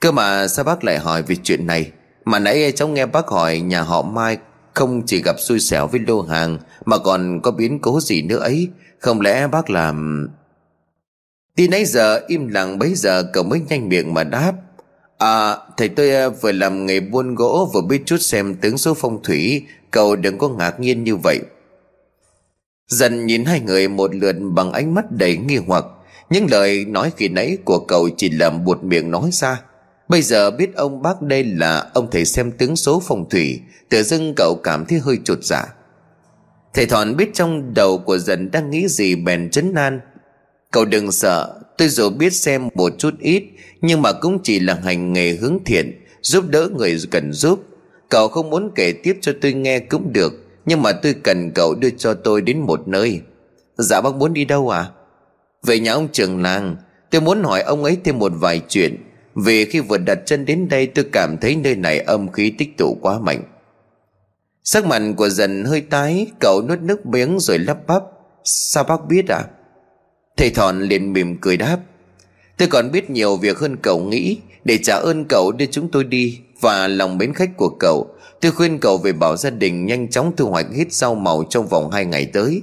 Cơ 0.00 0.12
mà 0.12 0.48
sao 0.48 0.64
bác 0.64 0.84
lại 0.84 0.98
hỏi 0.98 1.22
về 1.22 1.36
chuyện 1.42 1.66
này? 1.66 1.90
Mà 2.24 2.38
nãy 2.38 2.72
cháu 2.76 2.88
nghe 2.88 3.06
bác 3.06 3.26
hỏi 3.26 3.60
nhà 3.60 3.82
họ 3.82 4.02
Mai 4.02 4.38
không 4.74 5.02
chỉ 5.06 5.22
gặp 5.22 5.36
xui 5.40 5.60
xẻo 5.60 5.86
với 5.86 6.00
lô 6.06 6.22
hàng, 6.22 6.58
mà 6.84 6.98
còn 6.98 7.40
có 7.42 7.50
biến 7.50 7.78
cố 7.78 8.00
gì 8.00 8.22
nữa 8.22 8.38
ấy. 8.38 8.68
Không 8.98 9.20
lẽ 9.20 9.46
bác 9.46 9.70
làm... 9.70 10.28
Tí 11.56 11.68
nãy 11.68 11.84
giờ 11.84 12.20
im 12.28 12.48
lặng 12.48 12.78
bấy 12.78 12.94
giờ 12.94 13.22
cậu 13.32 13.44
mới 13.44 13.60
nhanh 13.68 13.88
miệng 13.88 14.14
mà 14.14 14.24
đáp. 14.24 14.52
À 15.18 15.56
thầy 15.76 15.88
tôi 15.88 16.10
à, 16.10 16.28
vừa 16.28 16.52
làm 16.52 16.86
nghề 16.86 17.00
buôn 17.00 17.34
gỗ, 17.34 17.70
vừa 17.74 17.80
biết 17.80 18.02
chút 18.06 18.16
xem 18.20 18.54
tướng 18.54 18.78
số 18.78 18.94
phong 18.94 19.22
thủy, 19.22 19.66
Cậu 19.90 20.16
đừng 20.16 20.38
có 20.38 20.48
ngạc 20.48 20.80
nhiên 20.80 21.04
như 21.04 21.16
vậy 21.16 21.40
Dần 22.88 23.26
nhìn 23.26 23.44
hai 23.44 23.60
người 23.60 23.88
một 23.88 24.14
lượt 24.14 24.36
bằng 24.40 24.72
ánh 24.72 24.94
mắt 24.94 25.04
đầy 25.10 25.36
nghi 25.36 25.56
hoặc 25.56 25.84
Những 26.30 26.46
lời 26.50 26.84
nói 26.84 27.12
khi 27.16 27.28
nãy 27.28 27.58
của 27.64 27.78
cậu 27.88 28.08
chỉ 28.16 28.30
làm 28.30 28.64
buột 28.64 28.82
miệng 28.82 29.10
nói 29.10 29.30
ra 29.32 29.62
Bây 30.10 30.22
giờ 30.22 30.50
biết 30.50 30.74
ông 30.74 31.02
bác 31.02 31.22
đây 31.22 31.44
là 31.44 31.90
ông 31.94 32.10
thầy 32.10 32.24
xem 32.24 32.52
tướng 32.52 32.76
số 32.76 33.02
phong 33.06 33.28
thủy. 33.28 33.60
Tự 33.88 34.02
dưng 34.02 34.34
cậu 34.36 34.60
cảm 34.64 34.84
thấy 34.84 34.98
hơi 34.98 35.18
chột 35.24 35.38
dạ. 35.42 35.64
Thầy 36.74 36.86
Thọn 36.86 37.16
biết 37.16 37.30
trong 37.34 37.74
đầu 37.74 37.98
của 37.98 38.18
dần 38.18 38.50
đang 38.50 38.70
nghĩ 38.70 38.88
gì 38.88 39.16
bèn 39.16 39.50
chấn 39.50 39.74
nan 39.74 40.00
Cậu 40.70 40.84
đừng 40.84 41.12
sợ, 41.12 41.60
Tôi 41.78 41.88
dù 41.88 42.10
biết 42.10 42.32
xem 42.32 42.68
một 42.74 42.92
chút 42.98 43.14
ít, 43.18 43.44
Nhưng 43.80 44.02
mà 44.02 44.12
cũng 44.12 44.38
chỉ 44.42 44.60
là 44.60 44.74
hành 44.74 45.12
nghề 45.12 45.32
hướng 45.32 45.58
thiện, 45.64 46.04
Giúp 46.22 46.44
đỡ 46.48 46.68
người 46.76 46.98
cần 47.10 47.32
giúp. 47.32 47.64
Cậu 48.08 48.28
không 48.28 48.50
muốn 48.50 48.70
kể 48.74 48.92
tiếp 48.92 49.18
cho 49.20 49.32
tôi 49.40 49.52
nghe 49.52 49.78
cũng 49.78 50.12
được, 50.12 50.32
Nhưng 50.66 50.82
mà 50.82 50.92
tôi 50.92 51.14
cần 51.24 51.50
cậu 51.54 51.74
đưa 51.74 51.90
cho 51.90 52.14
tôi 52.14 52.42
đến 52.42 52.60
một 52.60 52.88
nơi. 52.88 53.20
Dạ 53.78 54.00
bác 54.00 54.14
muốn 54.14 54.32
đi 54.32 54.44
đâu 54.44 54.68
à? 54.68 54.86
Về 55.62 55.80
nhà 55.80 55.92
ông 55.92 56.08
trường 56.12 56.42
làng, 56.42 56.76
Tôi 57.10 57.20
muốn 57.20 57.42
hỏi 57.42 57.62
ông 57.62 57.84
ấy 57.84 57.98
thêm 58.04 58.18
một 58.18 58.32
vài 58.34 58.60
chuyện. 58.68 58.96
Vì 59.34 59.64
khi 59.64 59.80
vừa 59.80 59.98
đặt 59.98 60.18
chân 60.26 60.44
đến 60.44 60.68
đây 60.68 60.86
tôi 60.86 61.04
cảm 61.12 61.36
thấy 61.38 61.56
nơi 61.56 61.74
này 61.74 61.98
âm 61.98 62.32
khí 62.32 62.54
tích 62.58 62.76
tụ 62.78 62.98
quá 63.00 63.18
mạnh. 63.18 63.42
Sắc 64.64 64.86
mặt 64.86 65.02
của 65.16 65.28
dần 65.28 65.64
hơi 65.64 65.80
tái 65.80 66.26
Cậu 66.40 66.62
nuốt 66.68 66.80
nước 66.80 67.06
miếng 67.06 67.40
rồi 67.40 67.58
lắp 67.58 67.86
bắp. 67.86 68.02
Sao 68.44 68.84
bác 68.84 69.06
biết 69.08 69.28
à? 69.28 69.42
Thầy 70.36 70.50
Thọn 70.50 70.82
liền 70.82 71.12
mỉm 71.12 71.36
cười 71.40 71.56
đáp. 71.56 71.78
Tôi 72.56 72.68
còn 72.68 72.90
biết 72.92 73.10
nhiều 73.10 73.36
việc 73.36 73.58
hơn 73.58 73.76
cậu 73.82 74.00
nghĩ. 74.00 74.38
Để 74.64 74.78
trả 74.82 74.96
ơn 74.96 75.24
cậu 75.24 75.52
đưa 75.52 75.66
chúng 75.66 75.88
tôi 75.90 76.04
đi 76.04 76.40
Và 76.60 76.88
lòng 76.88 77.18
mến 77.18 77.34
khách 77.34 77.56
của 77.56 77.68
cậu 77.68 78.14
Tôi 78.40 78.52
khuyên 78.52 78.78
cậu 78.78 78.98
về 78.98 79.12
bảo 79.12 79.36
gia 79.36 79.50
đình 79.50 79.86
Nhanh 79.86 80.08
chóng 80.08 80.32
thu 80.36 80.50
hoạch 80.50 80.66
hết 80.76 80.92
rau 80.92 81.14
màu 81.14 81.44
trong 81.50 81.66
vòng 81.66 81.90
2 81.90 82.04
ngày 82.04 82.26
tới. 82.32 82.62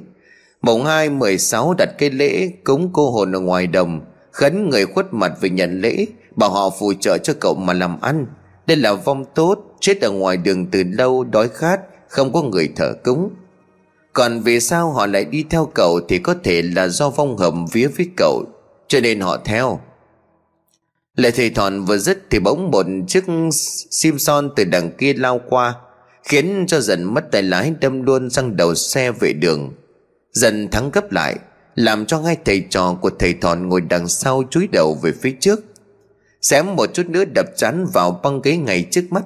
Mùng 0.62 0.86
2, 0.86 1.10
16 1.10 1.74
đặt 1.78 1.90
cây 1.98 2.10
lễ 2.10 2.50
Cúng 2.64 2.90
cô 2.94 3.12
hồn 3.12 3.32
ở 3.32 3.40
ngoài 3.40 3.68
đồng 3.68 4.02
Khấn 4.38 4.70
người 4.70 4.86
khuất 4.86 5.14
mặt 5.14 5.32
về 5.42 5.50
nhận 5.50 5.82
lễ. 5.82 6.06
Bảo 6.38 6.50
họ 6.50 6.70
phù 6.70 6.94
trợ 6.94 7.18
cho 7.18 7.34
cậu 7.40 7.56
mà 7.56 7.74
làm 7.74 8.02
ăn. 8.02 8.26
Đây 8.68 8.78
là 8.78 8.94
vong 8.94 9.26
tốt, 9.36 9.60
Chết 9.80 10.02
ở 10.02 10.12
ngoài 10.12 10.38
đường 10.38 10.66
từ 10.72 10.84
lâu, 10.84 11.24
đói 11.24 11.50
khát, 11.50 11.80
Không 12.10 12.34
có 12.34 12.42
người 12.42 12.70
thở 12.76 12.94
cúng. 13.04 13.30
Còn 14.14 14.42
vì 14.42 14.60
sao 14.60 14.92
họ 14.92 15.06
lại 15.06 15.26
đi 15.26 15.46
theo 15.50 15.72
cậu 15.76 16.00
Thì 16.08 16.20
có 16.20 16.36
thể 16.44 16.62
là 16.62 16.88
do 16.88 17.10
vong 17.10 17.38
hầm 17.38 17.66
vía 17.72 17.88
với 17.88 18.10
cậu, 18.18 18.44
Cho 18.88 19.00
nên 19.00 19.20
họ 19.20 19.38
theo. 19.46 19.80
Lời 21.16 21.32
thầy 21.32 21.50
thọn 21.50 21.86
vừa 21.86 21.98
dứt 21.98 22.20
Thì 22.30 22.40
bỗng 22.40 22.72
một 22.72 22.86
chiếc 23.08 23.24
sim 23.92 24.20
son 24.20 24.50
từ 24.56 24.64
đằng 24.64 24.92
kia 24.98 25.14
lao 25.14 25.42
qua, 25.50 25.76
Khiến 26.24 26.66
cho 26.68 26.80
dần 26.80 27.04
mất 27.04 27.32
tay 27.32 27.44
lái, 27.44 27.74
đâm 27.82 28.04
luôn 28.04 28.30
sang 28.30 28.56
đầu 28.56 28.76
xe 28.76 29.12
về 29.12 29.34
đường. 29.34 29.74
Dần 30.32 30.68
thắng 30.72 30.92
gấp 30.92 31.12
lại, 31.12 31.36
Làm 31.76 32.06
cho 32.06 32.22
hai 32.22 32.38
thầy 32.46 32.64
trò 32.70 32.94
của 33.02 33.10
thầy 33.20 33.34
thọn 33.34 33.70
ngồi 33.70 33.82
đằng 33.82 34.08
sau 34.08 34.44
chúi 34.50 34.68
đầu 34.72 34.98
về 35.02 35.12
phía 35.22 35.36
trước. 35.40 35.60
Xém 36.42 36.76
một 36.76 36.94
chút 36.94 37.10
nữa 37.10 37.24
đập 37.36 37.46
chán 37.56 37.86
vào 37.94 38.20
băng 38.24 38.42
ghế 38.42 38.58
ngay 38.58 38.88
trước 38.92 39.04
mắt. 39.10 39.24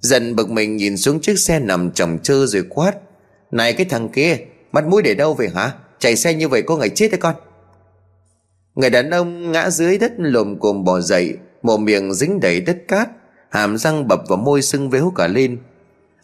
Dần 0.00 0.36
bực 0.36 0.50
mình 0.50 0.76
nhìn 0.76 0.96
xuống 0.96 1.20
chiếc 1.20 1.38
xe 1.38 1.58
nằm 1.58 1.90
chồng 1.90 2.18
chơ 2.22 2.46
rồi 2.46 2.64
quát. 2.68 2.92
Này 3.50 3.72
cái 3.72 3.86
thằng 3.86 4.08
kia, 4.08 4.38
Mặt 4.72 4.86
mũi 4.86 5.02
để 5.02 5.14
đâu 5.14 5.34
vậy 5.34 5.48
hả? 5.54 5.72
Chạy 5.98 6.16
xe 6.16 6.34
như 6.34 6.48
vậy 6.48 6.62
có 6.62 6.76
ngày 6.76 6.88
chết 6.88 7.10
đấy 7.10 7.18
con. 7.20 7.34
Người 8.74 8.90
đàn 8.90 9.10
ông 9.10 9.52
ngã 9.52 9.70
dưới 9.70 9.98
đất 9.98 10.12
lồm 10.18 10.58
cồm 10.60 10.84
bò 10.84 11.00
dậy, 11.00 11.36
Mồm 11.62 11.84
miệng 11.84 12.14
dính 12.14 12.40
đầy 12.40 12.60
đất 12.60 12.76
cát, 12.88 13.08
Hàm 13.50 13.78
răng 13.78 14.08
bập 14.08 14.20
vào 14.28 14.38
môi 14.38 14.62
sưng 14.62 14.90
véo 14.90 15.12
cả 15.16 15.26
lên. 15.26 15.58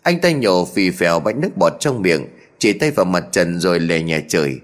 Anh 0.03 0.21
ta 0.21 0.31
nhổ 0.31 0.65
phì 0.65 0.91
phèo 0.91 1.21
bánh 1.21 1.41
nước 1.41 1.57
bọt 1.57 1.73
trong 1.81 2.03
miệng, 2.03 2.27
Chỉ 2.59 2.73
tay 2.73 2.91
vào 2.91 3.05
mặt 3.05 3.25
trần 3.33 3.61
rồi 3.61 3.81
lè 3.81 4.03
nhẹ 4.03 4.21
trời 4.29 4.61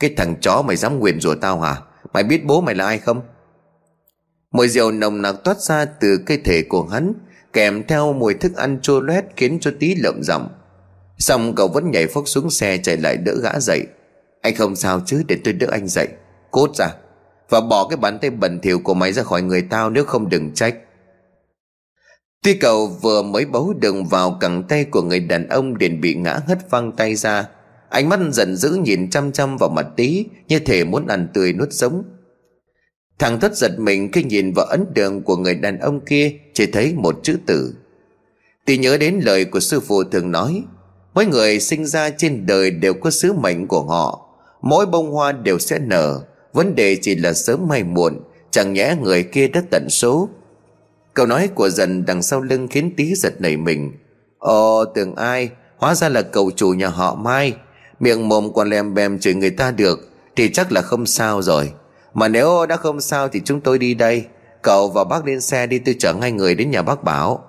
Cái 0.00 0.14
thằng 0.16 0.36
chó 0.40 0.62
mày 0.62 0.76
dám 0.76 0.98
nguyền 0.98 1.20
rủa 1.20 1.34
tao 1.34 1.60
hả? 1.60 1.76
Mày 2.12 2.22
biết 2.22 2.44
bố 2.44 2.60
mày 2.60 2.74
là 2.74 2.86
ai 2.86 2.98
không? 2.98 3.20
Mùi 4.52 4.68
rượu 4.68 4.90
nồng 4.90 5.22
nặc 5.22 5.34
toát 5.44 5.58
ra 5.60 5.84
từ 5.84 6.18
cây 6.26 6.38
thể 6.44 6.62
của 6.62 6.86
hắn, 6.86 7.12
Kèm 7.52 7.82
theo 7.88 8.12
mùi 8.12 8.34
thức 8.34 8.56
ăn 8.56 8.80
chua 8.82 9.00
loét 9.00 9.24
Khiến 9.36 9.58
cho 9.60 9.70
tí 9.80 9.94
lợm 9.94 10.22
giọng. 10.22 10.48
Xong 11.18 11.54
cậu 11.54 11.68
vẫn 11.68 11.90
nhảy 11.90 12.06
phốc 12.06 12.28
xuống 12.28 12.50
xe 12.50 12.78
chạy 12.78 12.96
lại 12.96 13.16
đỡ 13.16 13.34
gã 13.42 13.60
dậy. 13.60 13.86
Anh 14.42 14.54
không 14.54 14.76
sao 14.76 15.00
chứ, 15.06 15.22
để 15.28 15.36
tôi 15.44 15.54
đỡ 15.54 15.66
anh 15.70 15.88
dậy. 15.88 16.08
Cốt 16.50 16.76
ra. 16.76 16.94
Và 17.48 17.60
bỏ 17.60 17.88
cái 17.88 17.96
bàn 17.96 18.18
tay 18.18 18.30
bẩn 18.30 18.60
thỉu 18.60 18.78
của 18.78 18.94
mày 18.94 19.12
ra 19.12 19.22
khỏi 19.22 19.42
người 19.42 19.62
tao 19.62 19.90
Nếu 19.90 20.04
không 20.04 20.28
đừng 20.28 20.54
trách. 20.54 20.74
Tuy 22.42 22.54
cậu 22.54 22.86
vừa 22.86 23.22
mới 23.22 23.44
bấu 23.44 23.74
đường 23.80 24.04
vào 24.04 24.36
cẳng 24.40 24.62
tay 24.68 24.84
của 24.84 25.02
người 25.02 25.20
đàn 25.20 25.48
ông 25.48 25.74
liền 25.76 26.00
bị 26.00 26.14
ngã 26.14 26.38
hất 26.46 26.70
văng 26.70 26.92
tay 26.92 27.14
ra, 27.14 27.48
Ánh 27.88 28.08
mắt 28.08 28.20
giận 28.32 28.56
dữ 28.56 28.70
nhìn 28.70 29.10
chăm 29.10 29.32
chăm 29.32 29.56
vào 29.56 29.70
mặt 29.70 29.86
tí 29.96 30.26
Như 30.48 30.58
thể 30.58 30.84
muốn 30.84 31.06
ăn 31.06 31.28
tươi 31.34 31.52
nuốt 31.52 31.68
sống. 31.72 32.02
Thằng 33.18 33.40
thất 33.40 33.56
giật 33.56 33.78
mình 33.78 34.12
khi 34.12 34.22
nhìn 34.22 34.52
vào 34.52 34.66
ấn 34.66 34.84
đường 34.94 35.22
của 35.22 35.36
người 35.36 35.54
đàn 35.54 35.78
ông 35.78 36.00
kia, 36.00 36.32
Chỉ 36.54 36.66
thấy 36.66 36.94
một 36.94 37.14
chữ 37.22 37.36
tử. 37.46 37.74
Tí 38.64 38.78
nhớ 38.78 38.96
đến 38.96 39.20
lời 39.22 39.44
của 39.44 39.60
sư 39.60 39.80
phụ 39.80 40.04
thường 40.04 40.30
nói, 40.30 40.62
Mỗi 41.14 41.26
người 41.26 41.60
sinh 41.60 41.86
ra 41.86 42.10
trên 42.10 42.46
đời 42.46 42.70
đều 42.70 42.94
có 42.94 43.10
sứ 43.10 43.32
mệnh 43.32 43.66
của 43.68 43.82
họ. 43.82 44.28
Mỗi 44.62 44.86
bông 44.86 45.10
hoa 45.10 45.32
đều 45.32 45.58
sẽ 45.58 45.78
nở. 45.78 46.20
Vấn 46.52 46.74
đề 46.74 46.96
chỉ 47.02 47.14
là 47.14 47.32
sớm 47.32 47.70
hay 47.70 47.84
muộn, 47.84 48.20
Chẳng 48.50 48.72
nhẽ 48.72 48.96
người 49.02 49.22
kia 49.22 49.48
đã 49.48 49.62
tận 49.70 49.86
số. 49.90 50.28
Câu 51.14 51.26
nói 51.26 51.48
của 51.54 51.68
dần 51.68 52.04
đằng 52.06 52.22
sau 52.22 52.40
lưng 52.40 52.68
khiến 52.68 52.94
tí 52.96 53.14
giật 53.14 53.40
nảy 53.40 53.56
mình. 53.56 53.92
Ồ, 54.38 54.84
tưởng 54.84 55.14
ai? 55.14 55.50
Hóa 55.76 55.94
ra 55.94 56.08
là 56.08 56.22
cậu 56.22 56.50
chủ 56.56 56.68
nhà 56.70 56.88
họ 56.88 57.14
Mai. 57.14 57.54
Miệng 58.00 58.28
mồm 58.28 58.52
còn 58.54 58.70
lem 58.70 58.94
bèm 58.94 59.18
chửi 59.18 59.34
người 59.34 59.50
ta 59.50 59.70
được, 59.70 60.08
Thì 60.36 60.48
chắc 60.52 60.72
là 60.72 60.82
không 60.82 61.06
sao 61.06 61.42
rồi. 61.42 61.72
Mà 62.14 62.28
nếu 62.28 62.66
đã 62.66 62.76
không 62.76 63.00
sao 63.00 63.28
thì 63.28 63.40
chúng 63.44 63.60
tôi 63.60 63.78
đi 63.78 63.94
đây. 63.94 64.24
Cậu 64.62 64.90
và 64.90 65.04
bác 65.04 65.26
lên 65.26 65.40
xe 65.40 65.66
đi 65.66 65.78
tôi 65.78 65.96
chở 65.98 66.14
hai 66.20 66.32
người 66.32 66.54
đến 66.54 66.70
nhà 66.70 66.82
bác 66.82 67.04
Bảo. 67.04 67.44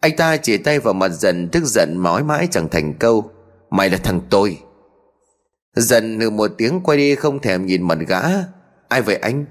Anh 0.00 0.16
ta 0.16 0.36
chỉ 0.36 0.56
tay 0.56 0.78
vào 0.78 0.94
mặt 0.94 1.08
dần, 1.08 1.48
tức 1.48 1.64
giận 1.64 2.02
nói 2.02 2.24
mãi 2.24 2.48
chẳng 2.50 2.68
thành 2.68 2.94
câu. 2.94 3.30
Mày 3.70 3.90
là 3.90 3.98
thằng 3.98 4.20
tôi. 4.30 4.58
Dần 5.76 6.20
hừ 6.20 6.30
một 6.30 6.50
tiếng 6.58 6.80
quay 6.80 6.98
đi 6.98 7.14
không 7.14 7.38
thèm 7.38 7.66
nhìn 7.66 7.82
mặt 7.82 7.98
gã. 8.08 8.20
Ai 8.88 9.02
vậy 9.02 9.16
anh? 9.16 9.44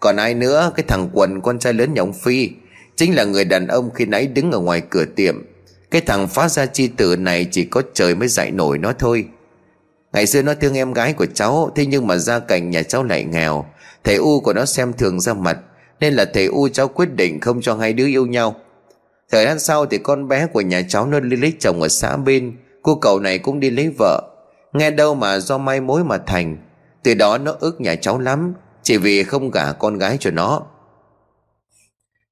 Còn 0.00 0.16
ai 0.16 0.34
nữa? 0.34 0.72
Cái 0.76 0.84
thằng 0.88 1.08
quần 1.12 1.40
con 1.40 1.58
trai 1.58 1.72
lớn 1.72 1.94
nhà 1.94 2.02
ông 2.02 2.12
Phi. 2.12 2.50
Chính 2.96 3.14
là 3.14 3.24
người 3.24 3.44
đàn 3.44 3.66
ông 3.66 3.90
khi 3.90 4.04
nãy 4.04 4.26
đứng 4.26 4.52
ở 4.52 4.58
ngoài 4.58 4.82
cửa 4.90 5.04
tiệm. 5.16 5.42
Cái 5.90 6.00
thằng 6.00 6.28
phá 6.28 6.48
ra 6.48 6.66
chi 6.66 6.88
tử 6.88 7.16
này 7.16 7.46
chỉ 7.50 7.64
có 7.64 7.82
trời 7.94 8.14
mới 8.14 8.28
dạy 8.28 8.50
nổi 8.50 8.78
nó 8.78 8.92
thôi. 8.98 9.26
Ngày 10.16 10.26
xưa 10.26 10.42
nó 10.42 10.54
thương 10.54 10.74
em 10.74 10.92
gái 10.92 11.12
của 11.12 11.26
cháu, 11.34 11.70
Thế 11.74 11.86
nhưng 11.86 12.06
mà 12.06 12.16
gia 12.16 12.38
cảnh 12.38 12.70
nhà 12.70 12.82
cháu 12.82 13.04
lại 13.04 13.24
nghèo. 13.24 13.64
Thầy 14.04 14.14
U 14.14 14.40
của 14.40 14.52
nó 14.52 14.64
xem 14.64 14.92
thường 14.92 15.20
ra 15.20 15.34
mặt, 15.34 15.58
Nên 16.00 16.14
là 16.14 16.24
thầy 16.24 16.46
U 16.46 16.68
cháu 16.68 16.88
quyết 16.88 17.14
định 17.14 17.40
không 17.40 17.60
cho 17.60 17.74
hai 17.74 17.92
đứa 17.92 18.06
yêu 18.06 18.26
nhau. 18.26 18.54
Thời 19.30 19.44
gian 19.44 19.58
sau 19.58 19.86
thì 19.86 19.98
con 19.98 20.28
bé 20.28 20.46
của 20.46 20.60
nhà 20.60 20.82
cháu 20.88 21.06
nó 21.06 21.20
đi 21.20 21.36
lấy 21.36 21.52
chồng 21.60 21.82
ở 21.82 21.88
xã 21.88 22.16
bên, 22.16 22.56
Cô 22.82 22.94
cậu 22.94 23.20
này 23.20 23.38
cũng 23.38 23.60
đi 23.60 23.70
lấy 23.70 23.94
vợ. 23.98 24.22
Nghe 24.72 24.90
đâu 24.90 25.14
mà 25.14 25.38
do 25.38 25.58
may 25.58 25.80
mối 25.80 26.04
mà 26.04 26.18
thành. 26.18 26.56
Từ 27.02 27.14
đó 27.14 27.38
nó 27.38 27.54
ức 27.60 27.80
nhà 27.80 27.94
cháu 27.94 28.18
lắm, 28.18 28.54
Chỉ 28.82 28.96
vì 28.96 29.22
không 29.22 29.50
gả 29.50 29.72
con 29.72 29.98
gái 29.98 30.16
cho 30.20 30.30
nó. 30.30 30.62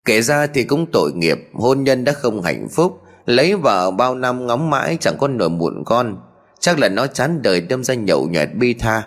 Kể 0.05 0.23
ra 0.23 0.47
thì 0.47 0.65
cũng 0.65 0.87
tội 0.93 1.13
nghiệp, 1.15 1.39
Hôn 1.55 1.85
nhân 1.85 2.05
đã 2.05 2.13
không 2.13 2.43
hạnh 2.43 2.69
phúc, 2.69 3.01
Lấy 3.27 3.55
vợ 3.55 3.91
bao 3.91 4.15
năm 4.15 4.47
ngóng 4.47 4.71
mãi 4.71 4.97
chẳng 5.01 5.19
có 5.19 5.29
nổi 5.29 5.49
muộn 5.49 5.83
con. 5.87 6.17
Chắc 6.65 6.79
là 6.79 6.89
nó 6.89 7.07
chán 7.07 7.43
đời 7.43 7.61
đâm 7.61 7.85
ra 7.85 7.95
nhậu 7.95 8.29
nhẹt 8.29 8.49
bi 8.55 8.75
tha 8.75 9.03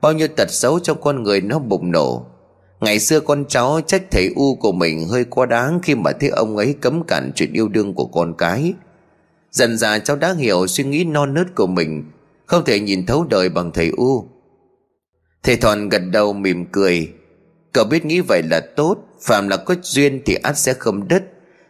Bao 0.00 0.12
nhiêu 0.12 0.28
tật 0.36 0.50
xấu 0.50 0.78
trong 0.78 1.00
con 1.00 1.22
người 1.22 1.40
nó 1.40 1.58
bùng 1.58 1.92
nổ 1.92 2.26
Ngày 2.80 2.98
xưa 2.98 3.20
con 3.20 3.44
cháu 3.48 3.80
trách 3.86 4.02
thầy 4.10 4.30
U 4.36 4.54
của 4.54 4.72
mình 4.72 5.08
hơi 5.08 5.24
quá 5.24 5.46
đáng 5.46 5.80
khi 5.82 5.94
mà 5.94 6.12
thấy 6.20 6.28
ông 6.28 6.56
ấy 6.56 6.74
cấm 6.80 7.04
cản 7.04 7.32
chuyện 7.34 7.52
yêu 7.52 7.68
đương 7.68 7.94
của 7.94 8.06
con 8.06 8.34
cái. 8.38 8.74
Dần 9.50 9.78
dà 9.78 9.98
cháu 9.98 10.16
đã 10.16 10.34
hiểu 10.34 10.66
suy 10.66 10.84
nghĩ 10.84 11.04
non 11.04 11.34
nớt 11.34 11.54
của 11.54 11.66
mình, 11.66 12.10
không 12.46 12.64
thể 12.64 12.80
nhìn 12.80 13.06
thấu 13.06 13.26
đời 13.30 13.48
bằng 13.48 13.72
thầy 13.72 13.92
U. 13.96 14.28
Thầy 15.42 15.56
Thòn 15.56 15.88
gật 15.88 16.02
đầu 16.12 16.32
mỉm 16.32 16.66
cười. 16.72 17.12
Cậu 17.72 17.84
biết 17.84 18.04
nghĩ 18.04 18.20
vậy 18.20 18.42
là 18.50 18.60
tốt, 18.76 18.96
phàm 19.20 19.48
là 19.48 19.56
có 19.56 19.74
duyên 19.82 20.22
thì 20.24 20.34
ắt 20.34 20.58
sẽ 20.58 20.74
không 20.74 21.08
đứt. 21.08 21.22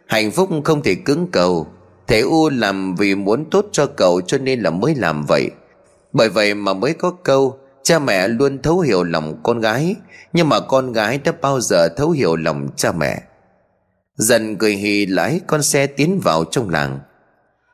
Hạnh 0.07 0.31
phúc 0.31 0.49
không 0.63 0.83
thể 0.83 0.95
cứng 0.95 1.27
cầu. 1.31 1.67
Thầy 2.07 2.19
U 2.19 2.49
làm 2.49 2.95
vì 2.95 3.15
muốn 3.15 3.45
tốt 3.51 3.65
cho 3.71 3.85
cậu 3.85 4.21
cho 4.21 4.37
nên 4.37 4.59
là 4.59 4.69
mới 4.69 4.95
làm 4.95 5.25
vậy. 5.27 5.51
Bởi 6.13 6.29
vậy 6.29 6.53
mà 6.53 6.73
mới 6.73 6.93
có 6.93 7.11
câu, 7.23 7.59
Cha 7.83 7.99
mẹ 7.99 8.27
luôn 8.27 8.61
thấu 8.61 8.79
hiểu 8.79 9.03
lòng 9.03 9.39
con 9.43 9.59
gái, 9.59 9.95
Nhưng 10.33 10.49
mà 10.49 10.59
con 10.59 10.91
gái 10.91 11.17
đã 11.17 11.31
bao 11.41 11.61
giờ 11.61 11.89
thấu 11.97 12.09
hiểu 12.11 12.35
lòng 12.35 12.67
cha 12.75 12.91
mẹ. 12.91 13.21
Dần 14.17 14.55
cười 14.55 14.73
hì 14.73 15.05
lái 15.05 15.39
con 15.47 15.63
xe 15.63 15.87
tiến 15.87 16.19
vào 16.23 16.45
trong 16.51 16.69
làng. 16.69 16.99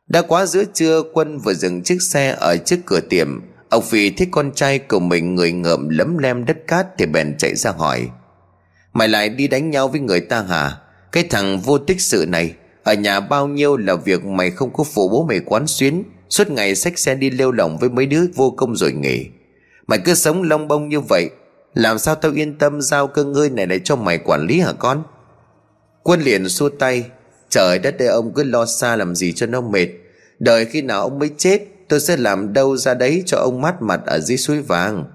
Đã 0.07 0.21
quá 0.21 0.45
giữa 0.45 0.63
trưa, 0.73 1.03
Quân 1.13 1.39
vừa 1.39 1.53
dừng 1.53 1.83
chiếc 1.83 2.01
xe 2.01 2.35
ở 2.39 2.57
trước 2.65 2.77
cửa 2.85 2.99
tiệm. 2.99 3.41
Ông 3.69 3.83
Phi 3.83 4.09
thấy 4.09 4.27
con 4.31 4.51
trai 4.51 4.79
của 4.79 4.99
mình 4.99 5.35
người 5.35 5.51
ngợm 5.51 5.89
lấm 5.89 6.17
lem 6.17 6.45
đất 6.45 6.57
cát 6.67 6.87
Thì 6.97 7.05
bèn 7.05 7.37
chạy 7.37 7.55
ra 7.55 7.71
hỏi. 7.71 8.09
Mày 8.93 9.07
lại 9.07 9.29
đi 9.29 9.47
đánh 9.47 9.69
nhau 9.69 9.87
với 9.87 9.99
người 9.99 10.19
ta 10.19 10.41
hả? 10.41 10.77
Cái 11.11 11.23
thằng 11.23 11.59
vô 11.59 11.77
tích 11.77 12.01
sự 12.01 12.25
này 12.27 12.53
ở 12.83 12.93
nhà 12.93 13.19
bao 13.19 13.47
nhiêu 13.47 13.77
là 13.77 13.95
việc 13.95 14.25
mày 14.25 14.51
không 14.51 14.73
có 14.73 14.83
phụ 14.83 15.09
bố 15.09 15.25
mày 15.25 15.39
quán 15.39 15.67
xuyến, 15.67 16.03
Suốt 16.29 16.49
ngày 16.49 16.75
xách 16.75 16.99
xe 16.99 17.15
đi 17.15 17.29
lêu 17.29 17.51
lỏng 17.51 17.77
với 17.77 17.89
mấy 17.89 18.05
đứa 18.05 18.21
vô 18.35 18.53
công 18.57 18.75
rồi 18.75 18.91
nghề 18.91 19.25
Mày 19.87 19.99
cứ 19.99 20.13
sống 20.13 20.43
lông 20.43 20.67
bông 20.67 20.89
như 20.89 20.99
vậy, 20.99 21.29
Làm 21.73 21.99
sao 21.99 22.15
tao 22.15 22.31
yên 22.31 22.57
tâm 22.57 22.81
giao 22.81 23.07
cơ 23.07 23.23
ngơi 23.23 23.49
này 23.49 23.67
lại 23.67 23.79
cho 23.83 23.95
mày 23.95 24.17
quản 24.17 24.47
lý 24.47 24.59
hả 24.59 24.71
con? 24.71 25.03
Quân 26.03 26.21
liền 26.21 26.49
xua 26.49 26.69
tay, 26.69 27.05
Trời 27.49 27.79
đất 27.79 27.99
ơi, 27.99 28.07
ông 28.07 28.33
cứ 28.33 28.43
lo 28.43 28.65
xa 28.65 28.95
làm 28.95 29.15
gì 29.15 29.33
cho 29.33 29.45
nó 29.45 29.61
mệt. 29.61 29.87
Đợi 30.39 30.65
khi 30.65 30.81
nào 30.81 31.01
ông 31.01 31.19
mới 31.19 31.29
chết, 31.37 31.61
Tôi 31.89 31.99
sẽ 31.99 32.17
làm 32.17 32.53
đâu 32.53 32.77
ra 32.77 32.93
đấy 32.93 33.23
cho 33.25 33.37
ông 33.37 33.61
mát 33.61 33.81
mặt 33.81 34.01
ở 34.05 34.19
dưới 34.19 34.37
suối 34.37 34.61
vàng. 34.61 35.05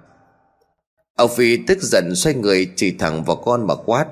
Ông 1.17 1.31
Phi 1.37 1.57
tức 1.57 1.79
giận 1.83 2.15
xoay 2.15 2.35
người 2.35 2.71
chỉ 2.77 2.91
thẳng 2.99 3.25
vào 3.25 3.37
con 3.37 3.67
mà 3.67 3.75
quát, 3.75 4.07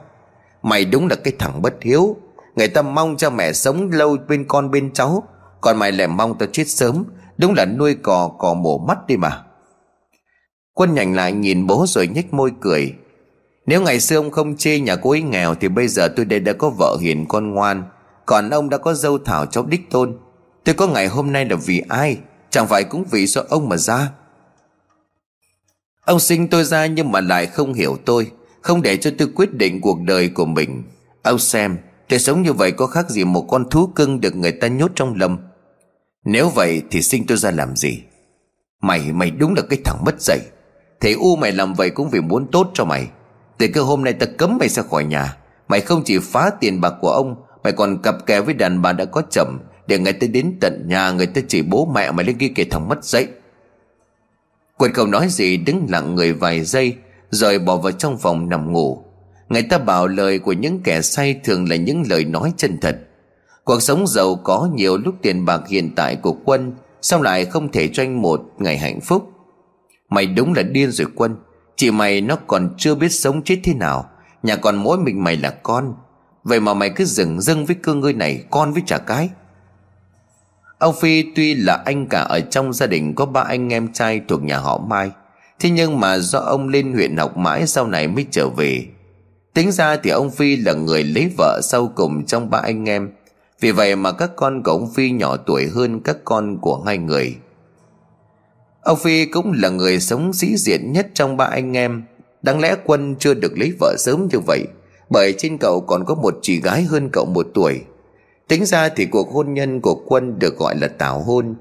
Mày 0.63 0.85
đúng 0.85 1.09
là 1.09 1.17
cái 1.17 1.33
thằng 1.39 1.63
bất 1.63 1.75
hiếu 1.83 2.17
Người 2.57 2.69
ta 2.69 2.83
mong 2.83 3.17
cho 3.17 3.31
mẹ 3.31 3.53
sống 3.53 3.91
lâu 3.91 4.17
bên 4.29 4.45
con 4.49 4.71
bên 4.71 4.93
cháu. 4.93 5.23
Còn 5.61 5.77
mày 5.79 5.93
lại 5.93 6.07
mong 6.07 6.39
tao 6.39 6.49
chết 6.53 6.69
sớm. 6.69 7.05
Đúng 7.39 7.55
là 7.55 7.65
nuôi 7.65 7.95
cò 7.95 8.29
cò 8.39 8.55
mổ 8.55 8.79
mắt 8.79 8.99
đi 9.07 9.17
mà. 9.17 9.43
Quân 10.75 10.95
nhành 10.95 11.15
lại 11.15 11.33
nhìn 11.33 11.67
bố 11.67 11.85
rồi 11.89 12.09
nhếch 12.09 12.35
môi 12.35 12.53
cười. 12.61 12.95
Nếu 13.67 13.83
ngày 13.83 14.01
xưa 14.01 14.17
ông 14.17 14.31
không 14.31 14.57
chê 14.57 14.81
nhà 14.81 14.97
cô 14.97 15.11
ấy 15.11 15.23
nghèo, 15.23 15.55
Thì 15.55 15.69
bây 15.69 15.89
giờ 15.89 16.09
tôi 16.17 16.25
đây 16.25 16.41
đã 16.41 16.53
có 16.53 16.71
vợ 16.71 16.97
hiền 17.01 17.27
con 17.29 17.55
ngoan. 17.55 17.85
Còn 18.27 18.51
ông 18.51 18.69
đã 18.69 18.79
có 18.79 18.95
dâu 18.95 19.19
thảo 19.19 19.47
cháu 19.47 19.67
đích 19.67 19.91
tôn. 19.91 20.19
Tôi 20.65 20.75
có 20.75 20.87
ngày 20.87 21.09
hôm 21.09 21.33
nay 21.33 21.45
là 21.45 21.57
vì 21.57 21.83
ai? 21.89 22.19
Chẳng 22.51 22.67
phải 22.67 22.85
cũng 22.85 23.05
vì 23.11 23.27
do 23.27 23.43
ông 23.49 23.69
mà 23.69 23.77
ra. 23.77 24.11
Ông 26.05 26.21
sinh 26.21 26.49
tôi 26.49 26.65
ra 26.65 26.87
nhưng 26.87 27.13
mà 27.13 27.21
lại 27.21 27.47
không 27.47 27.75
hiểu 27.75 27.97
tôi. 28.05 28.31
Không 28.61 28.83
để 28.83 28.97
cho 28.97 29.11
tôi 29.19 29.29
quyết 29.35 29.55
định 29.55 29.81
cuộc 29.81 30.01
đời 30.01 30.29
của 30.29 30.45
mình. 30.45 30.83
Ông 31.23 31.39
xem 31.39 31.79
để 32.13 32.19
sống 32.19 32.43
như 32.43 32.53
vậy 32.53 32.73
có 32.73 32.87
khác 32.87 33.11
gì 33.11 33.25
một 33.25 33.47
con 33.49 33.71
thú 33.71 33.87
cưng 33.87 34.21
Được 34.21 34.37
người 34.37 34.53
ta 34.53 34.69
nhốt 34.69 34.91
trong 34.95 35.15
lâm. 35.15 35.39
Nếu 36.25 36.49
vậy 36.49 36.83
thì 36.91 37.03
sinh 37.03 37.27
tôi 37.27 37.37
ra 37.37 37.51
làm 37.51 37.77
gì? 37.77 38.03
Mày 38.83 39.13
mày 39.13 39.31
đúng 39.31 39.55
là 39.55 39.63
cái 39.71 39.79
thằng 39.85 40.05
mất 40.05 40.21
dạy. 40.21 40.39
Thế 41.01 41.13
U 41.13 41.37
mày 41.37 41.53
làm 41.53 41.75
vậy 41.75 41.91
cũng 41.91 42.09
vì 42.11 42.21
muốn 42.21 42.47
tốt 42.53 42.71
cho 42.75 42.85
mày. 42.85 43.09
Từ 43.59 43.67
cơ 43.75 43.83
hôm 43.83 44.05
nay 44.05 44.13
ta 44.13 44.27
cấm 44.39 44.59
mày 44.59 44.69
ra 44.69 44.83
khỏi 44.83 45.05
nhà. 45.05 45.37
Mày 45.69 45.81
không 45.81 46.03
chỉ 46.05 46.19
phá 46.19 46.51
tiền 46.61 46.81
bạc 46.81 46.95
của 47.01 47.11
ông, 47.11 47.35
Mày 47.65 47.73
còn 47.73 48.03
cặp 48.03 48.27
kè 48.27 48.41
với 48.41 48.55
đàn 48.55 48.83
bà 48.83 48.93
đã 48.93 49.05
có 49.05 49.23
chồng 49.31 49.59
Để 49.87 49.99
người 49.99 50.13
ta 50.13 50.27
đến 50.27 50.57
tận 50.61 50.85
nhà, 50.89 51.11
Người 51.11 51.27
ta 51.27 51.41
chỉ 51.49 51.63
bố 51.63 51.89
mẹ 51.95 52.11
mày 52.11 52.27
lên 52.27 52.39
kia 52.39 52.53
kể 52.55 52.65
thằng 52.65 52.89
mất 52.89 53.05
dạy. 53.05 53.27
Quật 54.77 54.95
không 54.95 55.11
nói 55.11 55.29
gì 55.29 55.57
đứng 55.57 55.87
lặng 55.91 56.15
người 56.15 56.33
vài 56.33 56.65
giây, 56.65 56.97
Rồi 57.31 57.59
bỏ 57.59 57.77
vào 57.77 57.93
trong 57.93 58.19
phòng 58.19 58.49
nằm 58.49 58.73
ngủ. 58.73 59.05
Người 59.53 59.63
ta 59.63 59.79
bảo 59.79 60.07
lời 60.07 60.39
của 60.39 60.53
những 60.53 60.81
kẻ 60.85 61.03
say 61.03 61.41
Thường 61.45 61.69
là 61.69 61.77
những 61.77 62.03
lời 62.11 62.25
nói 62.25 62.53
chân 62.57 62.79
thật. 62.81 62.99
Cuộc 63.65 63.83
sống 63.83 64.07
giàu 64.07 64.35
có 64.35 64.69
nhiều 64.75 64.99
lúc 64.99 65.15
tiền 65.23 65.45
bạc 65.45 65.61
hiện 65.69 65.95
tại 65.97 66.17
của 66.17 66.37
Quân, 66.45 66.73
Sao 67.03 67.23
lại 67.23 67.45
không 67.45 67.73
thể 67.73 67.89
cho 67.89 68.03
anh 68.03 68.23
một 68.23 68.43
ngày 68.59 68.79
hạnh 68.79 69.01
phúc? 69.01 69.31
Mày 70.11 70.27
đúng 70.27 70.53
là 70.53 70.63
điên 70.63 70.91
rồi 70.91 71.07
Quân. 71.15 71.37
Chị 71.77 71.91
mày 71.91 72.21
nó 72.21 72.37
còn 72.47 72.75
chưa 72.79 72.95
biết 72.95 73.09
sống 73.09 73.43
chết 73.43 73.61
thế 73.65 73.75
nào. 73.75 74.11
Nhà 74.43 74.57
còn 74.57 74.77
mỗi 74.77 74.99
mình 74.99 75.25
mày 75.25 75.37
là 75.37 75.51
con. 75.51 75.95
Vậy 76.45 76.61
mà 76.61 76.75
mày 76.75 76.91
cứ 76.91 77.05
dừng 77.05 77.41
dưng 77.41 77.67
với 77.67 77.77
cơ 77.83 77.95
ngơi 77.95 78.13
này, 78.13 78.45
Con 78.51 78.73
với 78.73 78.83
trả 78.87 78.99
cái. 78.99 79.31
Ông 80.79 80.95
Phi 81.01 81.25
tuy 81.37 81.55
là 81.55 81.83
anh 81.85 82.07
cả 82.07 82.21
ở 82.21 82.41
trong 82.41 82.73
gia 82.73 82.87
đình 82.87 83.15
Có 83.15 83.27
ba 83.27 83.41
anh 83.41 83.73
em 83.73 83.93
trai 83.93 84.21
thuộc 84.29 84.43
nhà 84.43 84.59
họ 84.59 84.79
Mai, 84.79 85.11
Thế 85.59 85.71
nhưng 85.71 86.01
mà 86.01 86.19
do 86.19 86.39
ông 86.39 86.69
lên 86.69 86.93
huyện 86.93 87.17
học 87.17 87.37
mãi 87.37 87.67
Sau 87.67 87.87
này 87.87 88.09
mới 88.09 88.27
trở 88.31 88.49
về. 88.49 88.87
Tính 89.55 89.73
ra 89.73 89.97
thì 89.97 90.11
ông 90.11 90.31
Phi 90.31 90.57
là 90.57 90.73
người 90.73 91.05
lấy 91.05 91.31
vợ 91.39 91.61
sau 91.63 91.93
cùng 91.95 92.27
trong 92.27 92.51
ba 92.51 92.59
anh 92.59 92.89
em. 92.89 93.11
Vì 93.61 93.73
vậy 93.73 93.97
mà 93.97 94.13
các 94.13 94.31
con 94.37 94.63
của 94.63 94.71
ông 94.71 94.91
Phi 94.95 95.11
nhỏ 95.11 95.37
tuổi 95.37 95.67
hơn 95.75 96.01
các 96.01 96.17
con 96.25 96.59
của 96.61 96.83
hai 96.87 96.99
người. 96.99 97.37
Ông 98.83 98.99
Phi 98.99 99.27
cũng 99.27 99.53
là 99.55 99.69
người 99.69 100.01
sống 100.01 100.33
sĩ 100.33 100.57
diện 100.57 100.93
nhất 100.93 101.09
trong 101.15 101.37
ba 101.37 101.45
anh 101.45 101.77
em. 101.77 102.03
Đáng 102.43 102.61
lẽ 102.61 102.77
Quân 102.85 103.17
chưa 103.19 103.35
được 103.35 103.59
lấy 103.59 103.73
vợ 103.81 103.95
sớm 103.99 104.29
như 104.33 104.39
vậy, 104.47 104.65
Bởi 105.11 105.35
trên 105.39 105.59
cậu 105.59 105.81
còn 105.81 106.05
có 106.05 106.15
một 106.15 106.39
chị 106.43 106.61
gái 106.61 106.83
hơn 106.83 107.09
cậu 107.13 107.25
một 107.25 107.47
tuổi. 107.55 107.81
Tính 108.49 108.65
ra 108.65 108.89
thì 108.89 109.07
cuộc 109.07 109.33
hôn 109.33 109.55
nhân 109.55 109.81
của 109.81 110.03
Quân 110.07 110.39
được 110.39 110.59
gọi 110.59 110.77
là 110.77 110.89
tảo 110.89 111.21
hôn. 111.21 111.55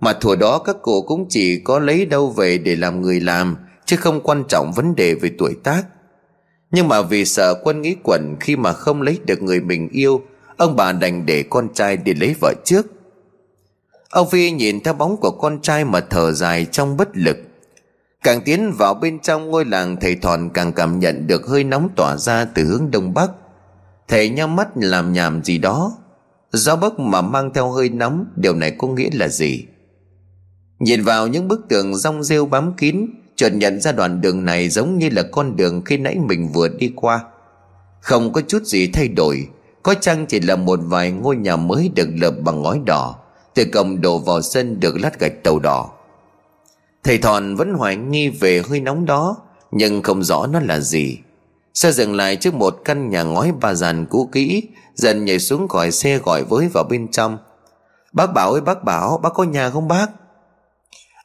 Mà 0.00 0.12
thuở 0.12 0.36
đó 0.36 0.58
các 0.58 0.76
cụ 0.82 1.02
cũng 1.02 1.26
chỉ 1.28 1.60
có 1.60 1.78
lấy 1.78 2.06
đâu 2.06 2.30
về 2.30 2.58
để 2.58 2.76
làm 2.76 3.02
người 3.02 3.20
làm, 3.20 3.56
Chứ 3.86 3.96
không 3.96 4.20
quan 4.20 4.44
trọng 4.48 4.72
vấn 4.72 4.94
đề 4.94 5.14
về 5.14 5.30
tuổi 5.38 5.54
tác. 5.62 5.82
Nhưng 6.76 6.88
mà 6.88 7.02
vì 7.02 7.24
sợ 7.24 7.54
Quân 7.62 7.82
nghĩ 7.82 7.96
quẩn 8.02 8.36
khi 8.40 8.56
mà 8.56 8.72
không 8.72 9.02
lấy 9.02 9.18
được 9.26 9.42
người 9.42 9.60
mình 9.60 9.88
yêu, 9.88 10.22
Ông 10.56 10.76
bà 10.76 10.92
đành 10.92 11.26
để 11.26 11.42
con 11.50 11.68
trai 11.74 11.96
đi 11.96 12.14
lấy 12.14 12.34
vợ 12.40 12.54
trước. 12.64 12.86
Ông 14.10 14.30
Phi 14.30 14.50
nhìn 14.50 14.80
theo 14.80 14.94
bóng 14.94 15.16
của 15.16 15.30
con 15.30 15.60
trai 15.62 15.84
mà 15.84 16.00
thở 16.00 16.32
dài 16.32 16.64
trong 16.64 16.96
bất 16.96 17.08
lực. 17.16 17.36
Càng 18.22 18.40
tiến 18.44 18.72
vào 18.78 18.94
bên 18.94 19.18
trong 19.18 19.50
ngôi 19.50 19.64
làng, 19.64 19.96
thầy 20.00 20.16
thòn 20.16 20.50
càng 20.54 20.72
cảm 20.72 20.98
nhận 20.98 21.26
được 21.26 21.46
hơi 21.46 21.64
nóng 21.64 21.88
tỏa 21.96 22.16
ra 22.16 22.44
từ 22.44 22.64
hướng 22.64 22.90
đông 22.90 23.14
bắc. 23.14 23.30
Thầy 24.08 24.28
nhắm 24.28 24.56
mắt 24.56 24.68
làm 24.74 25.12
nhảm 25.12 25.44
gì 25.44 25.58
đó. 25.58 25.92
Gió 26.52 26.76
bấc 26.76 26.98
mà 26.98 27.22
mang 27.22 27.52
theo 27.54 27.70
hơi 27.70 27.88
nóng, 27.88 28.26
Điều 28.36 28.54
này 28.54 28.70
có 28.78 28.88
nghĩa 28.88 29.10
là 29.12 29.28
gì? 29.28 29.66
Nhìn 30.78 31.04
vào 31.04 31.26
những 31.26 31.48
bức 31.48 31.68
tường 31.68 31.94
rong 31.94 32.22
rêu 32.22 32.46
bám 32.46 32.72
kín 32.76 33.06
Chợt 33.36 33.54
nhận 33.54 33.80
ra 33.80 33.92
đoạn 33.92 34.20
đường 34.20 34.44
này 34.44 34.68
giống 34.68 34.98
như 34.98 35.08
là 35.12 35.22
con 35.32 35.56
đường 35.56 35.82
khi 35.84 35.96
nãy 35.96 36.16
mình 36.18 36.48
vừa 36.52 36.68
đi 36.68 36.92
qua. 36.96 37.24
Không 38.00 38.32
có 38.32 38.40
chút 38.40 38.62
gì 38.64 38.86
thay 38.92 39.08
đổi, 39.08 39.48
Có 39.82 39.94
chăng 39.94 40.26
chỉ 40.26 40.40
là 40.40 40.56
một 40.56 40.78
vài 40.82 41.10
ngôi 41.10 41.36
nhà 41.36 41.56
mới 41.56 41.90
được 41.94 42.08
lợp 42.14 42.34
bằng 42.44 42.62
ngói 42.62 42.80
đỏ, 42.84 43.16
Từ 43.54 43.64
cổng 43.64 44.00
đổ 44.00 44.18
vào 44.18 44.42
sân 44.42 44.80
được 44.80 44.96
lát 45.00 45.20
gạch 45.20 45.42
tàu 45.44 45.58
đỏ. 45.58 45.90
Thầy 47.04 47.18
Thòn 47.18 47.56
vẫn 47.56 47.74
hoài 47.74 47.96
nghi 47.96 48.28
về 48.28 48.62
hơi 48.68 48.80
nóng 48.80 49.06
đó, 49.06 49.36
Nhưng 49.70 50.02
không 50.02 50.24
rõ 50.24 50.46
nó 50.46 50.60
là 50.60 50.80
gì. 50.80 51.18
Xe 51.74 51.92
dừng 51.92 52.14
lại 52.14 52.36
trước 52.36 52.54
một 52.54 52.76
căn 52.84 53.10
nhà 53.10 53.22
ngói 53.22 53.52
ba 53.60 53.74
dàn 53.74 54.06
cũ 54.06 54.28
kỹ, 54.32 54.62
Dần 54.94 55.24
nhảy 55.24 55.38
xuống 55.38 55.68
khỏi 55.68 55.90
xe 55.90 56.18
gọi 56.18 56.44
với 56.44 56.68
vào 56.68 56.84
bên 56.84 57.08
trong. 57.08 57.38
Bác 58.12 58.34
Bảo 58.34 58.52
ơi, 58.52 58.60
bác 58.60 58.84
Bảo, 58.84 59.20
Bác 59.22 59.34
có 59.34 59.44
nhà 59.44 59.70
không 59.70 59.88
bác? 59.88 60.06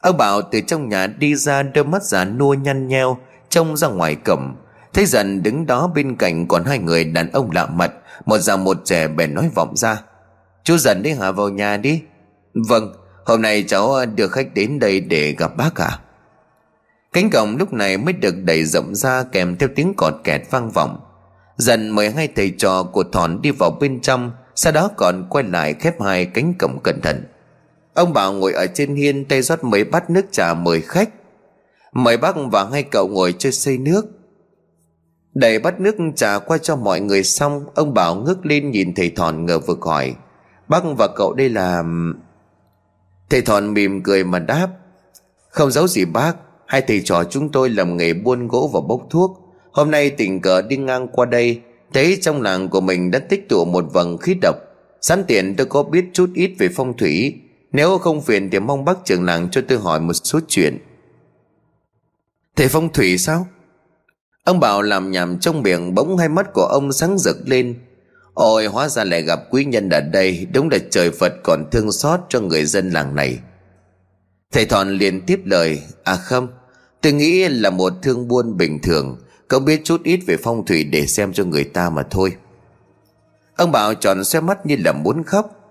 Ông 0.02 0.16
Bảo 0.16 0.42
từ 0.42 0.60
trong 0.60 0.88
nhà 0.88 1.06
đi 1.06 1.34
ra 1.34 1.62
Đôi 1.62 1.84
mắt 1.84 2.02
già 2.02 2.24
nua 2.24 2.54
nhăn 2.54 2.88
nheo, 2.88 3.18
Trông 3.48 3.76
ra 3.76 3.88
ngoài 3.88 4.16
cổng. 4.24 4.56
Thấy 4.92 5.06
dần 5.06 5.42
đứng 5.42 5.66
đó 5.66 5.90
bên 5.94 6.16
cạnh 6.16 6.48
còn 6.48 6.64
hai 6.64 6.78
người 6.78 7.04
đàn 7.04 7.30
ông 7.32 7.50
lạ 7.50 7.66
mặt, 7.66 7.92
Một 8.26 8.38
già 8.38 8.56
một 8.56 8.76
trẻ 8.84 9.08
bèn 9.08 9.34
nói 9.34 9.50
vọng 9.54 9.76
ra. 9.76 10.02
Chú 10.64 10.76
dần 10.76 11.02
đi 11.02 11.12
hả? 11.12 11.30
Vào 11.30 11.48
nhà 11.48 11.76
đi. 11.76 12.02
Vâng 12.54 12.92
Hôm 13.26 13.42
nay 13.42 13.64
cháu 13.66 14.06
đưa 14.06 14.28
khách 14.28 14.54
đến 14.54 14.78
đây 14.78 15.00
để 15.00 15.34
gặp 15.38 15.56
bác 15.56 15.80
à 15.80 15.98
Cánh 17.12 17.30
cổng 17.30 17.56
lúc 17.56 17.72
này 17.72 17.98
mới 17.98 18.12
được 18.12 18.34
đẩy 18.44 18.64
rộng 18.64 18.94
ra 18.94 19.22
kèm 19.32 19.56
theo 19.56 19.68
tiếng 19.76 19.94
cọt 19.96 20.14
kẹt 20.24 20.42
vang 20.50 20.70
vọng. 20.70 21.00
Dần 21.56 21.90
mời 21.90 22.10
hai 22.10 22.28
thầy 22.36 22.54
trò 22.58 22.82
của 22.82 23.04
Thòn 23.12 23.42
đi 23.42 23.50
vào 23.50 23.70
bên 23.70 24.00
trong, 24.00 24.32
Sau 24.54 24.72
đó 24.72 24.90
còn 24.96 25.26
quay 25.30 25.44
lại 25.44 25.74
khép 25.74 26.00
hai 26.00 26.26
cánh 26.26 26.54
cổng 26.58 26.78
cẩn 26.82 27.00
thận. 27.00 27.24
Ông 27.94 28.12
bảo 28.12 28.32
ngồi 28.32 28.52
ở 28.52 28.66
trên 28.74 28.94
hiên 28.94 29.24
tay 29.24 29.42
rót 29.42 29.64
mấy 29.64 29.84
bát 29.84 30.10
nước 30.10 30.32
trà 30.32 30.54
mời 30.54 30.80
khách. 30.80 31.10
Mời 31.92 32.16
bác 32.16 32.34
và 32.52 32.64
hai 32.64 32.82
cậu 32.82 33.08
ngồi 33.08 33.34
chơi 33.38 33.52
xây 33.52 33.78
nước. 33.78 34.02
Đẩy 35.34 35.58
bát 35.58 35.80
nước 35.80 35.96
trà 36.16 36.38
qua 36.38 36.58
cho 36.58 36.76
mọi 36.76 37.00
người 37.00 37.22
xong, 37.22 37.64
Ông 37.74 37.94
bảo 37.94 38.14
ngước 38.14 38.46
lên 38.46 38.70
nhìn 38.70 38.94
thầy 38.94 39.10
Thòn 39.10 39.46
ngờ 39.46 39.58
vực 39.58 39.78
hỏi. 39.82 40.14
Bác 40.68 40.82
và 40.96 41.08
cậu 41.16 41.32
đây 41.32 41.48
là... 41.48 41.84
Thầy 43.30 43.42
Thòn 43.42 43.74
mỉm 43.74 44.02
cười 44.02 44.24
mà 44.24 44.38
đáp. 44.38 44.68
Không 45.48 45.70
giấu 45.70 45.88
gì 45.88 46.04
bác, 46.04 46.36
Hai 46.66 46.80
thầy 46.80 47.00
trò 47.00 47.24
chúng 47.24 47.52
tôi 47.52 47.70
làm 47.70 47.96
nghề 47.96 48.14
buôn 48.14 48.48
gỗ 48.48 48.70
và 48.72 48.80
bốc 48.80 49.00
thuốc. 49.10 49.38
Hôm 49.72 49.90
nay 49.90 50.10
tình 50.10 50.40
cờ 50.40 50.62
đi 50.62 50.76
ngang 50.76 51.08
qua 51.08 51.26
đây, 51.26 51.60
Thấy 51.92 52.18
trong 52.20 52.42
làng 52.42 52.68
của 52.68 52.80
mình 52.80 53.10
đã 53.10 53.18
tích 53.18 53.48
tụ 53.48 53.64
một 53.64 53.84
vầng 53.92 54.18
khí 54.18 54.34
độc. 54.42 54.56
Sẵn 55.00 55.24
tiện 55.24 55.56
tôi 55.56 55.66
có 55.66 55.82
biết 55.82 56.04
chút 56.12 56.30
ít 56.34 56.50
về 56.58 56.68
phong 56.74 56.96
thủy. 56.96 57.40
Nếu 57.72 57.98
không 57.98 58.22
phiền 58.22 58.50
thì 58.50 58.58
mong 58.60 58.84
bác 58.84 59.04
trưởng 59.04 59.24
làng 59.24 59.48
cho 59.50 59.60
tôi 59.68 59.78
hỏi 59.78 60.00
một 60.00 60.12
số 60.12 60.40
chuyện. 60.48 60.78
Thầy 62.56 62.68
phong 62.68 62.92
thủy 62.92 63.18
sao? 63.18 63.46
Ông 64.44 64.60
bảo 64.60 64.82
làm 64.82 65.10
nhảm 65.10 65.38
trong 65.38 65.62
miệng 65.62 65.94
bỗng 65.94 66.16
hai 66.16 66.28
mắt 66.28 66.46
của 66.54 66.64
ông 66.64 66.92
sáng 66.92 67.18
rực 67.18 67.36
lên. 67.46 67.78
Ôi, 68.34 68.66
hóa 68.66 68.88
ra 68.88 69.04
lại 69.04 69.22
gặp 69.22 69.40
quý 69.50 69.64
nhân 69.64 69.88
ở 69.88 70.00
đây, 70.00 70.46
Đúng 70.52 70.68
là 70.68 70.78
trời 70.90 71.10
Phật 71.10 71.32
còn 71.44 71.64
thương 71.70 71.92
xót 71.92 72.20
cho 72.28 72.40
người 72.40 72.64
dân 72.64 72.90
làng 72.90 73.14
này. 73.14 73.38
Thầy 74.52 74.66
Thọn 74.66 74.90
liền 74.90 75.20
tiếp 75.26 75.40
lời 75.44 75.82
À 76.04 76.16
không, 76.16 76.48
Tôi 77.00 77.12
nghĩ 77.12 77.48
là 77.48 77.70
một 77.70 77.92
thương 78.02 78.28
buôn 78.28 78.56
bình 78.56 78.82
thường, 78.82 79.18
Cậu 79.48 79.60
biết 79.60 79.80
chút 79.84 80.02
ít 80.02 80.20
về 80.26 80.36
phong 80.42 80.66
thủy 80.66 80.84
để 80.84 81.06
xem 81.06 81.32
cho 81.32 81.44
người 81.44 81.64
ta 81.64 81.90
mà 81.90 82.02
thôi. 82.10 82.36
Ông 83.56 83.72
Bảo 83.72 83.94
tròn 83.94 84.24
xe 84.24 84.40
mắt 84.40 84.66
như 84.66 84.76
là 84.84 84.92
muốn 84.92 85.24
khóc. 85.24 85.61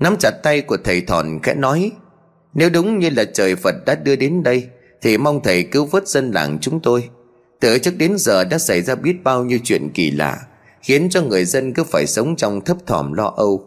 Nắm 0.00 0.16
chặt 0.18 0.30
tay 0.42 0.60
của 0.60 0.76
thầy 0.84 1.00
Thọn 1.00 1.38
khẽ 1.42 1.54
nói, 1.54 1.92
Nếu 2.54 2.70
đúng 2.70 2.98
như 2.98 3.10
là 3.10 3.24
trời 3.24 3.56
Phật 3.56 3.74
đã 3.86 3.94
đưa 3.94 4.16
đến 4.16 4.42
đây, 4.42 4.68
Thì 5.02 5.18
mong 5.18 5.42
thầy 5.42 5.62
cứu 5.62 5.84
vớt 5.84 6.08
dân 6.08 6.30
làng 6.30 6.58
chúng 6.60 6.80
tôi. 6.80 7.08
Từ 7.60 7.78
trước 7.78 7.96
đến 7.96 8.18
giờ 8.18 8.44
đã 8.44 8.58
xảy 8.58 8.82
ra 8.82 8.94
biết 8.94 9.24
bao 9.24 9.44
nhiêu 9.44 9.58
chuyện 9.64 9.90
kỳ 9.94 10.10
lạ, 10.10 10.38
Khiến 10.82 11.08
cho 11.10 11.22
người 11.22 11.44
dân 11.44 11.74
cứ 11.74 11.84
phải 11.84 12.06
sống 12.06 12.36
trong 12.36 12.60
thấp 12.60 12.76
thỏm 12.86 13.12
lo 13.12 13.32
âu. 13.36 13.66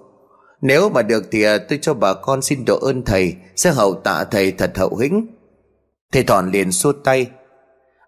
Nếu 0.61 0.89
mà 0.89 1.01
được 1.01 1.23
thì 1.31 1.43
à, 1.43 1.57
tôi 1.57 1.79
cho 1.81 1.93
bà 1.93 2.13
con 2.13 2.41
xin 2.41 2.65
độ 2.65 2.79
ơn 2.79 3.05
thầy, 3.05 3.35
Sẽ 3.55 3.71
hậu 3.71 3.93
tạ 3.93 4.23
thầy 4.23 4.51
thật 4.51 4.71
hậu 4.77 4.95
hĩnh. 4.95 5.27
Thầy 6.11 6.23
Thòn 6.23 6.51
liền 6.51 6.71
xua 6.71 6.91
tay. 6.91 7.27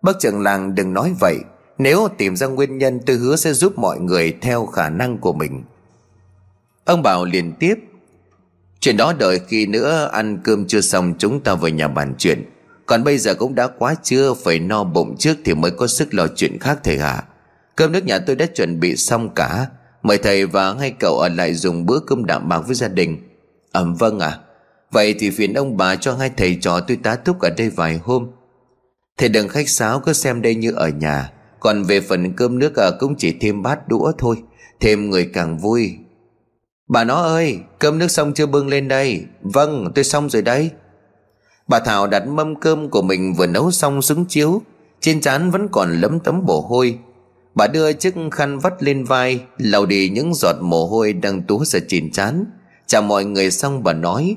Bác 0.01 0.19
trưởng 0.19 0.41
làng 0.41 0.75
đừng 0.75 0.93
nói 0.93 1.13
vậy, 1.19 1.37
Nếu 1.77 2.07
tìm 2.17 2.35
ra 2.35 2.47
nguyên 2.47 2.77
nhân 2.77 2.99
tôi 3.05 3.15
hứa 3.15 3.35
sẽ 3.35 3.53
giúp 3.53 3.77
mọi 3.77 3.99
người 3.99 4.33
theo 4.41 4.65
khả 4.65 4.89
năng 4.89 5.17
của 5.17 5.33
mình. 5.33 5.63
Ông 6.85 7.03
Bảo 7.03 7.25
liền 7.25 7.53
tiếp. 7.59 7.75
Chuyện 8.85 8.97
đó 8.97 9.13
đợi 9.13 9.39
khi 9.47 9.65
nữa 9.65 10.09
ăn 10.11 10.39
cơm 10.43 10.67
chưa 10.67 10.81
xong 10.81 11.13
chúng 11.17 11.43
ta 11.43 11.55
về 11.55 11.71
nhà 11.71 11.87
bàn 11.87 12.13
chuyện. 12.17 12.45
Còn 12.85 13.03
bây 13.03 13.17
giờ 13.17 13.35
cũng 13.35 13.55
đã 13.55 13.67
quá 13.67 13.95
trưa 14.03 14.33
Phải 14.43 14.59
no 14.59 14.83
bụng 14.83 15.15
trước 15.17 15.37
thì 15.45 15.53
mới 15.53 15.71
có 15.71 15.87
sức 15.87 16.13
lo 16.13 16.27
chuyện 16.35 16.59
khác 16.59 16.79
thầy 16.83 16.97
hả 16.97 17.23
Cơm 17.75 17.91
nước 17.91 18.05
nhà 18.05 18.19
tôi 18.19 18.35
đã 18.35 18.45
chuẩn 18.45 18.79
bị 18.79 18.95
xong 18.95 19.29
cả. 19.35 19.67
Mời 20.03 20.17
thầy 20.17 20.45
và 20.45 20.73
ngay 20.73 20.93
cậu 20.99 21.19
ở 21.19 21.29
lại 21.29 21.53
dùng 21.53 21.85
bữa 21.85 21.99
cơm 21.99 22.25
đạm 22.25 22.49
bạc 22.49 22.59
với 22.59 22.75
gia 22.75 22.87
đình. 22.87 23.17
Ẩm 23.71 23.93
à, 23.93 23.95
vâng 23.99 24.19
à 24.19 24.39
Vậy 24.91 25.15
thì 25.19 25.29
phiền 25.29 25.53
ông 25.53 25.77
bà 25.77 25.95
cho 25.95 26.15
hai 26.15 26.31
thầy 26.37 26.57
trò 26.61 26.79
tôi 26.79 26.97
tá 27.03 27.15
túc 27.15 27.39
ở 27.39 27.49
đây 27.57 27.69
vài 27.69 27.99
hôm. 28.03 28.27
Thầy 29.17 29.29
đừng 29.29 29.47
khách 29.47 29.69
sáo 29.69 29.99
cứ 29.99 30.13
xem 30.13 30.41
đây 30.41 30.55
như 30.55 30.71
ở 30.71 30.89
nhà. 30.89 31.31
Còn 31.59 31.83
về 31.83 32.01
phần 32.01 32.33
cơm 32.33 32.59
nước 32.59 32.75
à, 32.75 32.91
cũng 32.99 33.15
chỉ 33.17 33.35
thêm 33.41 33.63
bát 33.63 33.87
đũa 33.87 34.11
thôi. 34.17 34.35
Thêm 34.79 35.09
người 35.09 35.29
càng 35.33 35.57
vui. 35.57 35.97
Bà 36.87 37.03
nó 37.03 37.15
ơi, 37.15 37.59
Cơm 37.79 37.97
nước 37.97 38.11
xong 38.11 38.33
chưa 38.33 38.45
bưng 38.45 38.67
lên 38.67 38.87
đây? 38.87 39.25
Vâng 39.41 39.91
tôi 39.95 40.03
xong 40.03 40.29
rồi 40.29 40.41
đây 40.41 40.71
Bà 41.67 41.79
Thảo 41.79 42.07
đặt 42.07 42.27
mâm 42.27 42.55
cơm 42.55 42.89
của 42.89 43.01
mình 43.01 43.33
vừa 43.33 43.47
nấu 43.47 43.71
xong 43.71 44.01
súng 44.01 44.25
chiếu. 44.25 44.61
Trên 44.99 45.21
trán 45.21 45.51
vẫn 45.51 45.67
còn 45.71 46.01
lấm 46.01 46.19
tấm 46.19 46.41
mồ 46.45 46.61
hôi. 46.61 46.99
Bà 47.55 47.67
đưa 47.67 47.93
chiếc 47.93 48.15
khăn 48.31 48.59
vắt 48.59 48.83
lên 48.83 49.03
vai, 49.03 49.39
lau 49.57 49.85
đi 49.85 50.09
những 50.09 50.33
giọt 50.33 50.55
mồ 50.61 50.85
hôi 50.85 51.13
đang 51.13 51.41
túa 51.41 51.65
ra 51.65 51.79
trên 51.87 52.11
trán. 52.11 52.45
Chào 52.87 53.01
mọi 53.01 53.25
người 53.25 53.51
xong, 53.51 53.83
bà 53.83 53.93
nói, 53.93 54.35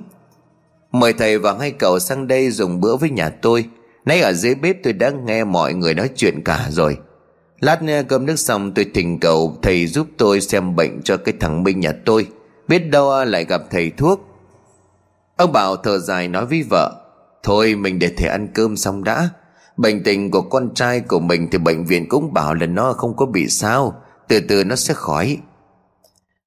Mời 0.93 1.13
thầy 1.13 1.39
và 1.39 1.57
hai 1.61 1.71
cậu 1.71 1.99
sang 1.99 2.27
đây 2.27 2.51
dùng 2.51 2.81
bữa 2.81 2.97
với 2.97 3.11
nhà 3.11 3.29
tôi. 3.29 3.65
Nãy 4.05 4.21
ở 4.21 4.33
dưới 4.33 4.55
bếp 4.55 4.77
tôi 4.83 4.93
đã 4.93 5.11
nghe 5.11 5.45
mọi 5.45 5.75
người 5.75 5.95
nói 5.95 6.11
chuyện 6.17 6.45
cả 6.45 6.67
rồi. 6.71 6.97
Lát 7.61 7.83
nữa 7.83 8.03
cơm 8.09 8.27
nước 8.27 8.39
xong, 8.39 8.75
tôi 8.75 8.87
thỉnh 8.95 9.21
cầu 9.21 9.57
thầy 9.63 9.87
giúp 9.87 10.07
tôi 10.19 10.41
xem 10.41 10.77
bệnh 10.77 11.03
cho 11.03 11.17
cái 11.17 11.35
thằng 11.41 11.63
Minh 11.63 11.81
nhà 11.81 11.93
tôi. 12.05 12.27
Biết 12.69 12.79
đâu 12.79 13.25
lại 13.25 13.45
gặp 13.45 13.63
thầy 13.71 13.91
thuốc. 13.91 14.21
Ông 15.37 15.53
Bảo 15.53 15.77
thở 15.77 15.99
dài 15.99 16.29
nói 16.29 16.47
với 16.47 16.63
vợ, 16.71 17.05
Thôi 17.43 17.75
mình 17.75 17.99
để 17.99 18.15
thầy 18.17 18.29
ăn 18.29 18.49
cơm 18.55 18.77
xong 18.77 19.05
đã. 19.05 19.29
Bệnh 19.77 20.03
tình 20.03 20.31
của 20.31 20.43
con 20.43 20.75
trai 20.75 21.01
của 21.01 21.21
mình 21.21 21.49
Thì 21.51 21.59
bệnh 21.59 21.85
viện 21.85 22.09
cũng 22.09 22.33
bảo 22.33 22.55
là 22.55 22.67
nó 22.67 22.93
không 22.93 23.17
có 23.17 23.27
bị 23.27 23.49
sao, 23.49 24.03
Từ 24.29 24.41
từ 24.41 24.65
nó 24.65 24.77
sẽ 24.77 24.95
khỏi. 24.95 25.39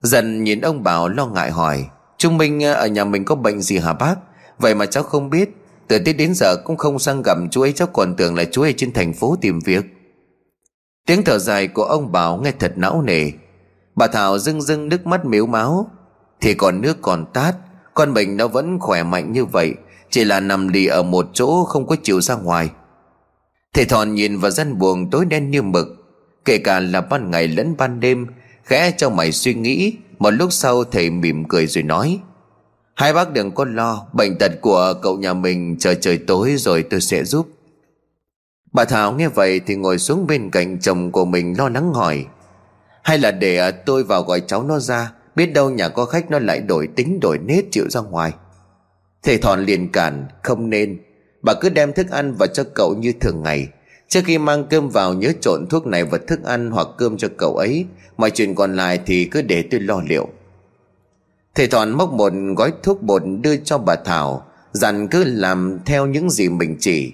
Dần 0.02 0.44
nhìn 0.44 0.62
ông 0.62 0.84
Bảo 0.84 1.10
lo 1.10 1.26
ngại 1.26 1.52
hỏi, 1.52 1.86
Trung 2.18 2.38
Minh 2.38 2.64
ờ, 2.64 2.74
ở 2.74 2.88
nhà 2.88 3.04
mình 3.04 3.26
có 3.26 3.36
bệnh 3.36 3.62
gì 3.62 3.78
hả 3.78 3.94
bác? 3.94 4.16
Vậy 4.60 4.76
mà 4.76 4.86
cháu 4.86 5.04
không 5.04 5.30
biết. 5.30 5.50
Từ 5.88 6.00
Tết 6.00 6.18
đến 6.18 6.34
giờ 6.36 6.56
cũng 6.66 6.78
không 6.78 7.00
sang 7.00 7.22
gặp 7.26 7.38
chú 7.52 7.62
ấy, 7.62 7.74
Cháu 7.74 7.88
còn 7.94 8.16
tưởng 8.16 8.36
là 8.36 8.44
chú 8.52 8.62
ấy 8.62 8.74
trên 8.78 8.94
thành 8.94 9.14
phố 9.14 9.36
tìm 9.42 9.60
việc. 9.66 9.86
Tiếng 11.06 11.24
thở 11.24 11.38
dài 11.38 11.68
của 11.68 11.84
ông 11.84 12.12
Bảo 12.12 12.38
nghe 12.38 12.52
thật 12.60 12.74
não 12.76 13.02
nề. 13.02 13.32
Bà 13.96 14.08
Thảo 14.08 14.40
rưng 14.40 14.62
rưng 14.62 14.90
nước 14.90 15.08
mắt 15.08 15.26
miếu 15.26 15.46
máu. 15.46 15.90
Thì 16.42 16.54
còn 16.54 16.82
nước 16.82 16.98
còn 17.02 17.26
tát, 17.34 17.56
Con 17.94 18.14
mình 18.14 18.38
nó 18.38 18.48
vẫn 18.48 18.80
khỏe 18.80 19.04
mạnh 19.04 19.32
như 19.32 19.46
vậy, 19.46 19.74
Chỉ 20.10 20.24
là 20.24 20.40
nằm 20.40 20.68
lì 20.68 20.86
ở 20.86 21.04
một 21.04 21.28
chỗ 21.34 21.64
không 21.64 21.88
có 21.88 21.96
chịu 22.04 22.22
ra 22.22 22.36
ngoài. 22.36 22.70
Thầy 23.74 23.86
Thòn 23.86 24.14
nhìn 24.14 24.38
vào 24.38 24.52
gian 24.52 24.78
buồng 24.78 25.10
tối 25.10 25.26
đen 25.26 25.52
như 25.52 25.62
mực, 25.62 25.88
Kể 26.46 26.58
cả 26.58 26.80
là 26.80 27.02
ban 27.02 27.32
ngày 27.32 27.48
lẫn 27.48 27.76
ban 27.78 28.00
đêm, 28.00 28.28
Khẽ 28.64 28.92
cho 28.98 29.10
mày 29.10 29.32
suy 29.32 29.54
nghĩ. 29.54 29.98
Một 30.20 30.32
lúc 30.32 30.54
sau, 30.54 30.84
thầy 30.84 31.10
mỉm 31.10 31.44
cười 31.48 31.68
rồi 31.68 31.84
nói, 31.84 32.20
Hai 32.96 33.14
bác 33.14 33.34
đừng 33.34 33.52
có 33.52 33.66
lo, 33.66 34.06
Bệnh 34.14 34.38
tật 34.38 34.52
của 34.62 34.94
cậu 35.02 35.18
nhà 35.18 35.34
mình 35.34 35.78
chờ 35.80 35.94
trời 35.94 36.18
tối 36.18 36.56
rồi 36.58 36.84
tôi 36.84 37.02
sẽ 37.02 37.24
giúp. 37.24 37.48
Bà 38.74 38.86
Thảo 38.86 39.14
nghe 39.14 39.28
vậy 39.28 39.62
thì 39.66 39.76
ngồi 39.76 39.98
xuống 39.98 40.28
bên 40.28 40.50
cạnh 40.50 40.80
chồng 40.80 41.12
của 41.12 41.26
mình 41.26 41.56
lo 41.58 41.70
lắng 41.70 41.94
hỏi, 41.94 42.26
Hay 43.04 43.18
là 43.18 43.32
để 43.32 43.72
tôi 43.72 44.04
vào 44.04 44.24
gọi 44.24 44.42
cháu 44.48 44.64
nó 44.64 44.80
ra 44.80 45.12
Biết 45.36 45.46
đâu 45.46 45.70
nhà 45.70 45.90
có 45.90 46.06
khách 46.06 46.32
nó 46.32 46.40
lại 46.40 46.60
đổi 46.60 46.88
tính 46.88 47.20
đổi 47.20 47.38
nết 47.38 47.66
chịu 47.72 47.90
ra 47.90 48.02
ngoài. 48.02 48.32
Thầy 49.24 49.38
Thòn 49.38 49.66
liền 49.66 49.92
cản, 49.92 50.28
Không 50.44 50.70
nên. 50.70 51.00
Bà 51.42 51.54
cứ 51.62 51.70
đem 51.70 51.94
thức 51.94 52.10
ăn 52.10 52.34
vào 52.34 52.48
cho 52.48 52.64
cậu 52.76 52.96
như 52.96 53.14
thường 53.22 53.44
ngày. 53.44 53.68
Trước 54.08 54.22
khi 54.26 54.38
mang 54.38 54.66
cơm 54.70 54.90
vào, 54.90 55.14
nhớ 55.14 55.32
trộn 55.42 55.68
thuốc 55.70 55.88
này 55.88 56.04
vào 56.04 56.20
thức 56.28 56.44
ăn 56.44 56.72
hoặc 56.72 56.88
cơm 56.98 57.18
cho 57.18 57.28
cậu 57.38 57.56
ấy. 57.56 57.86
Mọi 58.18 58.32
chuyện 58.32 58.56
còn 58.56 58.76
lại 58.76 59.00
thì 59.06 59.26
cứ 59.26 59.42
để 59.42 59.64
tôi 59.72 59.80
lo 59.80 60.02
liệu. 60.10 60.28
Thầy 61.56 61.68
Thọn 61.68 61.92
móc 61.92 62.14
một 62.14 62.34
gói 62.58 62.74
thuốc 62.84 63.02
bột 63.02 63.24
đưa 63.42 63.58
cho 63.58 63.78
bà 63.78 63.96
Thảo, 63.96 64.46
Dặn 64.72 65.08
cứ 65.08 65.24
làm 65.24 65.80
theo 65.86 66.06
những 66.06 66.30
gì 66.30 66.50
mình 66.50 66.78
chỉ. 66.80 67.14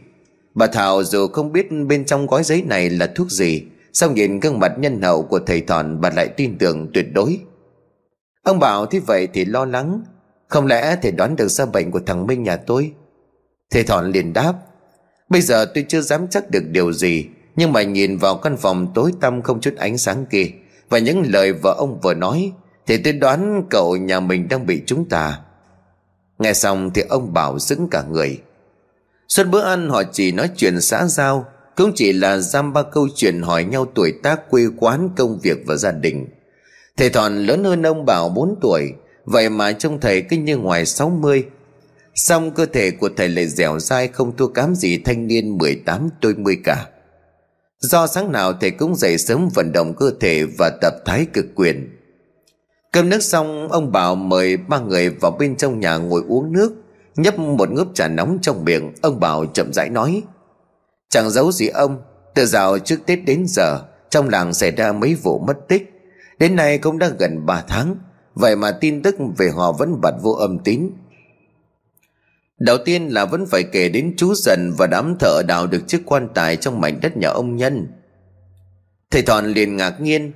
Bà 0.56 0.68
Thảo 0.68 1.04
dù 1.04 1.28
không 1.28 1.52
biết 1.52 1.72
bên 1.88 2.06
trong 2.06 2.28
gói 2.28 2.44
giấy 2.44 2.64
này 2.68 2.90
là 2.90 3.08
thuốc 3.16 3.32
gì 3.32 3.64
Xong 3.94 4.16
nhìn 4.16 4.40
gương 4.40 4.60
mặt 4.60 4.72
nhân 4.80 5.02
hậu 5.02 5.24
của 5.24 5.40
thầy 5.40 5.62
Thọn 5.62 6.02
bà 6.02 6.10
lại 6.10 6.28
tin 6.28 6.58
tưởng 6.58 6.90
tuyệt 6.94 7.06
đối. 7.14 7.40
Ông 8.48 8.60
bảo 8.60 8.86
thế 8.86 9.00
vậy 9.00 9.28
thì 9.34 9.46
lo 9.46 9.66
lắng. 9.66 10.02
Không 10.48 10.66
lẽ 10.66 10.98
thầy 11.02 11.12
đoán 11.12 11.36
được 11.36 11.48
ra 11.48 11.66
bệnh 11.66 11.92
của 11.92 12.00
thằng 12.06 12.28
Minh 12.28 12.44
nhà 12.44 12.56
tôi? 12.56 12.92
Thầy 13.72 13.84
Thọn 13.84 14.12
liền 14.12 14.34
đáp, 14.34 14.54
Bây 15.30 15.42
giờ 15.42 15.66
tôi 15.66 15.86
chưa 15.88 16.02
dám 16.02 16.28
chắc 16.28 16.52
được 16.52 16.64
điều 16.72 16.94
gì, 16.94 17.26
Nhưng 17.56 17.74
mà 17.74 17.82
nhìn 17.84 18.18
vào 18.18 18.38
căn 18.38 18.58
phòng 18.58 18.92
tối 18.96 19.12
tăm 19.22 19.42
không 19.42 19.62
chút 19.62 19.76
ánh 19.78 19.98
sáng 19.98 20.26
kia, 20.26 20.52
Và 20.90 20.98
những 20.98 21.24
lời 21.26 21.54
vợ 21.54 21.76
ông 21.78 22.00
vừa 22.04 22.14
nói, 22.14 22.52
Thì 22.86 22.98
tôi 22.98 23.14
đoán 23.14 23.64
cậu 23.70 23.98
nhà 23.98 24.20
mình 24.20 24.48
đang 24.50 24.66
bị 24.66 24.82
chúng 24.86 25.10
ta. 25.10 25.40
Nghe 26.40 26.54
xong 26.54 26.92
thì 26.94 27.02
ông 27.10 27.34
bảo 27.34 27.60
dững 27.60 27.88
cả 27.92 28.04
người. 28.12 28.42
Suốt 29.28 29.44
bữa 29.48 29.62
ăn 29.62 29.90
họ 29.90 30.04
chỉ 30.12 30.32
nói 30.32 30.50
chuyện 30.56 30.82
xã 30.82 31.06
giao, 31.06 31.46
Cũng 31.76 31.92
chỉ 31.96 32.14
là 32.14 32.38
giam 32.38 32.74
ba 32.74 32.84
câu 32.84 33.08
chuyện 33.16 33.42
hỏi 33.42 33.64
nhau 33.64 33.86
tuổi 33.96 34.14
tác, 34.24 34.50
quê 34.50 34.64
quán, 34.78 35.10
công 35.18 35.40
việc 35.40 35.58
và 35.66 35.76
gia 35.76 35.92
đình. 35.92 36.28
Thầy 36.98 37.10
Thọn 37.10 37.46
lớn 37.46 37.64
hơn 37.64 37.86
ông 37.86 38.06
Bảo 38.06 38.30
4 38.30 38.56
tuổi, 38.62 38.94
Vậy 39.26 39.50
mà 39.50 39.72
trông 39.72 40.00
thầy 40.00 40.22
cứ 40.22 40.38
như 40.38 40.58
ngoài 40.58 40.86
60 40.86 41.46
Xong 42.16 42.52
cơ 42.52 42.66
thể 42.66 42.92
của 42.92 43.10
thầy 43.18 43.30
lại 43.30 43.48
dẻo 43.48 43.80
dai, 43.80 44.08
không 44.08 44.38
thua 44.38 44.48
kém 44.48 44.76
gì 44.76 44.98
thanh 45.06 45.28
niên 45.28 45.58
18 45.58 46.10
tôi 46.22 46.34
10 46.36 46.58
cả. 46.64 46.86
Do 47.80 48.08
sáng 48.08 48.32
nào 48.32 48.54
thầy 48.54 48.72
cũng 48.72 48.96
dậy 48.96 49.18
sớm 49.18 49.50
vận 49.54 49.72
động 49.72 49.94
cơ 49.98 50.12
thể 50.20 50.44
và 50.58 50.70
tập 50.82 50.94
thái 51.06 51.26
cực 51.34 51.46
quyền. 51.56 51.98
Cơm 52.92 53.10
nước 53.10 53.24
xong, 53.24 53.68
ông 53.72 53.92
Bảo 53.92 54.16
mời 54.16 54.58
ba 54.58 54.80
người 54.80 55.10
vào 55.10 55.32
bên 55.32 55.56
trong 55.56 55.80
nhà 55.80 55.98
ngồi 55.98 56.24
uống 56.28 56.54
nước, 56.54 56.72
Nhấp 57.16 57.40
một 57.40 57.70
ngụm 57.72 57.94
trà 57.94 58.08
nóng 58.08 58.38
trong 58.42 58.66
miệng 58.66 58.94
Ông 59.02 59.20
Bảo 59.20 59.46
chậm 59.46 59.74
rãi 59.74 59.90
nói, 59.90 60.22
Chẳng 61.10 61.30
giấu 61.30 61.52
gì 61.52 61.68
ông, 61.68 62.02
Từ 62.36 62.46
dạo 62.46 62.80
trước 62.80 62.98
Tết 63.06 63.26
đến 63.26 63.46
giờ, 63.48 63.80
Trong 64.10 64.30
làng 64.30 64.54
xảy 64.54 64.72
ra 64.72 64.92
mấy 64.92 65.16
vụ 65.16 65.40
mất 65.40 65.58
tích 65.68 65.97
Đến 66.40 66.56
nay 66.56 66.78
cũng 66.78 67.00
đã 67.00 67.08
gần 67.20 67.46
3 67.46 67.64
tháng, 67.68 67.96
Vậy 68.40 68.56
mà 68.56 68.72
tin 68.72 69.02
tức 69.02 69.16
về 69.38 69.50
họ 69.50 69.72
vẫn 69.72 70.02
bật 70.02 70.16
vô 70.22 70.32
âm 70.32 70.60
tín 70.60 70.90
Đầu 72.60 72.78
tiên 72.86 73.08
là 73.08 73.26
vẫn 73.26 73.46
phải 73.46 73.64
kể 73.64 73.90
đến 73.90 74.14
chú 74.18 74.34
dần 74.34 74.72
và 74.78 74.88
đám 74.88 75.16
thợ 75.20 75.42
đào 75.48 75.68
được 75.68 75.88
chiếc 75.88 76.02
quan 76.06 76.28
tài 76.34 76.56
trong 76.56 76.82
mảnh 76.82 77.00
đất 77.02 77.18
nhà 77.18 77.30
ông 77.30 77.56
Nhân. 77.56 77.88
Thầy 79.12 79.22
Thọn 79.22 79.46
liền 79.46 79.78
ngạc 79.78 80.02
nhiên. 80.02 80.32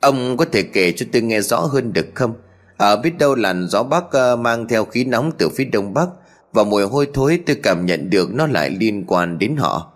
Ông 0.00 0.36
có 0.36 0.44
thể 0.52 0.62
kể 0.62 0.92
cho 0.92 1.06
tôi 1.12 1.22
nghe 1.22 1.40
rõ 1.40 1.60
hơn 1.60 1.92
được 1.92 2.06
không? 2.14 2.34
Ở 2.76 2.96
biết 2.96 3.18
đâu 3.18 3.34
làn 3.34 3.68
gió 3.68 3.82
bắc 3.82 4.04
ờ, 4.10 4.36
mang 4.36 4.68
theo 4.68 4.84
khí 4.84 5.04
nóng 5.04 5.32
từ 5.38 5.48
phía 5.48 5.64
đông 5.64 5.94
bắc 5.94 6.08
và 6.52 6.64
mùi 6.64 6.84
hôi 6.84 7.08
thối 7.14 7.40
tôi 7.46 7.56
cảm 7.62 7.86
nhận 7.86 8.10
được 8.10 8.34
nó 8.34 8.46
lại 8.46 8.70
liên 8.70 9.04
quan 9.06 9.38
đến 9.38 9.56
họ. 9.56 9.92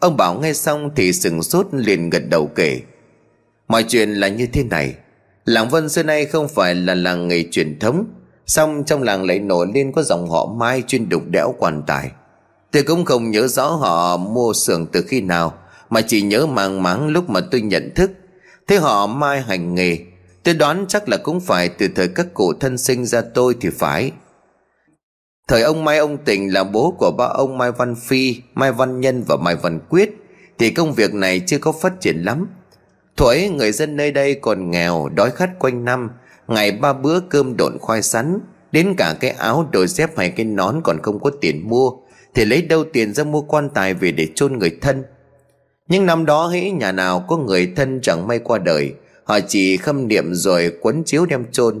Ông 0.00 0.16
Bảo 0.16 0.40
nghe 0.40 0.52
xong 0.52 0.90
thì 0.96 1.12
sừng 1.12 1.42
sốt 1.42 1.66
liền 1.72 2.10
gật 2.10 2.22
đầu 2.30 2.50
kể. 2.54 2.80
Mọi 3.68 3.82
chuyện 3.82 4.14
là 4.14 4.28
như 4.28 4.46
thế 4.46 4.64
này. 4.64 4.94
Làng 5.44 5.68
Vân 5.68 5.88
xưa 5.88 6.02
nay 6.02 6.26
không 6.26 6.48
phải 6.48 6.74
là 6.74 6.94
làng 6.94 7.28
nghề 7.28 7.44
truyền 7.50 7.78
thống. 7.78 8.04
Xong 8.46 8.84
trong 8.86 9.02
làng 9.02 9.24
lại 9.24 9.38
nổi 9.38 9.66
lên 9.74 9.92
có 9.92 10.02
dòng 10.02 10.30
họ 10.30 10.46
Mai 10.46 10.82
chuyên 10.86 11.08
đục 11.08 11.22
đẽo 11.28 11.54
quan 11.58 11.82
tài. 11.86 12.10
Tôi 12.72 12.82
cũng 12.82 13.04
không 13.04 13.30
nhớ 13.30 13.46
rõ 13.46 13.66
họ 13.66 14.16
mua 14.16 14.52
xưởng 14.52 14.86
từ 14.86 15.02
khi 15.08 15.20
nào 15.20 15.54
Mà 15.90 16.00
chỉ 16.00 16.22
nhớ 16.22 16.46
mang 16.46 16.82
máng 16.82 17.08
lúc 17.08 17.30
mà 17.30 17.40
tôi 17.50 17.60
nhận 17.60 17.90
thức. 17.94 18.10
Thế 18.66 18.76
họ 18.76 19.06
Mai 19.06 19.40
hành 19.40 19.74
nghề 19.74 19.98
Tôi 20.42 20.54
đoán 20.54 20.84
chắc 20.88 21.08
là 21.08 21.16
cũng 21.16 21.40
phải 21.40 21.68
từ 21.68 21.88
thời 21.94 22.08
các 22.08 22.34
cụ 22.34 22.52
thân 22.60 22.78
sinh 22.78 23.06
ra 23.06 23.22
tôi 23.34 23.56
thì 23.60 23.68
phải. 23.70 24.12
Thời 25.48 25.62
ông 25.62 25.84
Mai 25.84 25.98
ông 25.98 26.16
Tình 26.24 26.52
là 26.52 26.64
bố 26.64 26.94
của 26.98 27.10
ba 27.10 27.24
ông 27.24 27.58
Mai 27.58 27.72
Văn 27.72 27.94
Phi, 27.94 28.36
Mai 28.54 28.72
Văn 28.72 29.00
Nhân 29.00 29.24
và 29.28 29.36
Mai 29.36 29.56
Văn 29.56 29.80
Quyết 29.88 30.10
Thì 30.58 30.70
công 30.70 30.92
việc 30.92 31.14
này 31.14 31.40
chưa 31.46 31.58
có 31.58 31.72
phát 31.72 32.00
triển 32.00 32.16
lắm. 32.16 32.46
Thuở 33.16 33.34
người 33.52 33.72
dân 33.72 33.96
nơi 33.96 34.10
đây 34.12 34.34
còn 34.34 34.70
nghèo, 34.70 35.08
đói 35.14 35.30
khát 35.30 35.58
quanh 35.58 35.84
năm 35.84 36.10
Ngày 36.48 36.72
ba 36.72 36.92
bữa 36.92 37.20
cơm 37.20 37.56
độn 37.56 37.78
khoai 37.78 38.02
sắn 38.02 38.38
Đến 38.72 38.94
cả 38.98 39.16
cái 39.20 39.30
áo 39.30 39.68
đôi 39.72 39.86
dép 39.86 40.18
hay 40.18 40.30
cái 40.30 40.46
nón 40.46 40.80
còn 40.84 41.02
không 41.02 41.20
có 41.20 41.30
tiền 41.40 41.68
mua 41.68 41.90
Thì 42.34 42.44
lấy 42.44 42.62
đâu 42.62 42.84
tiền 42.92 43.14
ra 43.14 43.24
mua 43.24 43.40
quan 43.40 43.70
tài 43.70 43.94
về 43.94 44.12
để 44.12 44.28
chôn 44.34 44.58
người 44.58 44.78
thân. 44.80 45.04
Nhưng 45.88 46.06
năm 46.06 46.26
đó 46.26 46.48
hễ 46.48 46.70
nhà 46.70 46.92
nào 46.92 47.24
có 47.28 47.36
người 47.36 47.72
thân 47.76 48.00
chẳng 48.02 48.26
may 48.26 48.38
qua 48.38 48.58
đời 48.58 48.92
Họ 49.24 49.40
chỉ 49.48 49.76
khâm 49.76 50.08
niệm 50.08 50.34
rồi 50.34 50.72
quấn 50.80 51.02
chiếu 51.04 51.26
đem 51.26 51.44
chôn. 51.52 51.80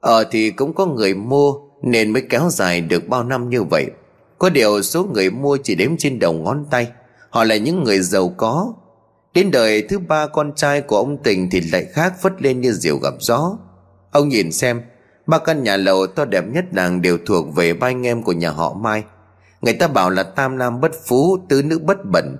Ờ 0.00 0.24
thì 0.30 0.50
cũng 0.50 0.74
có 0.74 0.86
người 0.86 1.14
mua 1.14 1.54
Nên 1.82 2.10
mới 2.10 2.22
kéo 2.30 2.48
dài 2.50 2.80
được 2.80 3.08
bao 3.08 3.24
năm 3.24 3.50
như 3.50 3.62
vậy. 3.62 3.86
Có 4.38 4.50
điều 4.50 4.82
số 4.82 5.04
người 5.04 5.30
mua 5.30 5.58
chỉ 5.62 5.74
đếm 5.74 5.96
trên 5.98 6.18
đầu 6.18 6.32
ngón 6.32 6.66
tay 6.70 6.88
Họ 7.30 7.44
là 7.44 7.56
những 7.56 7.84
người 7.84 8.00
giàu 8.00 8.34
có 8.36 8.72
Đến 9.34 9.50
đời 9.50 9.82
thứ 9.82 9.98
ba 9.98 10.26
con 10.26 10.52
trai 10.56 10.80
của 10.80 10.96
ông 10.96 11.22
Tình 11.22 11.50
Thì 11.50 11.60
lại 11.60 11.84
khác 11.92 12.12
phất 12.22 12.42
lên 12.42 12.60
như 12.60 12.72
diều 12.72 12.96
gặp 12.96 13.14
gió. 13.20 13.58
Ông 14.10 14.28
nhìn 14.28 14.52
xem, 14.52 14.82
Ba 15.26 15.38
căn 15.38 15.62
nhà 15.62 15.76
lầu 15.76 16.06
to 16.06 16.24
đẹp 16.24 16.44
nhất 16.48 16.64
làng 16.72 17.02
đều 17.02 17.18
thuộc 17.26 17.54
về 17.54 17.72
ba 17.72 17.86
anh 17.86 18.06
em 18.06 18.22
của 18.22 18.32
nhà 18.32 18.50
họ 18.50 18.74
Mai. 18.74 19.04
Người 19.60 19.74
ta 19.74 19.88
bảo 19.88 20.10
là 20.10 20.22
tam 20.22 20.58
nam 20.58 20.80
bất 20.80 20.92
phú, 21.06 21.38
Tứ 21.48 21.62
nữ 21.62 21.78
bất 21.78 22.04
bẩn. 22.04 22.36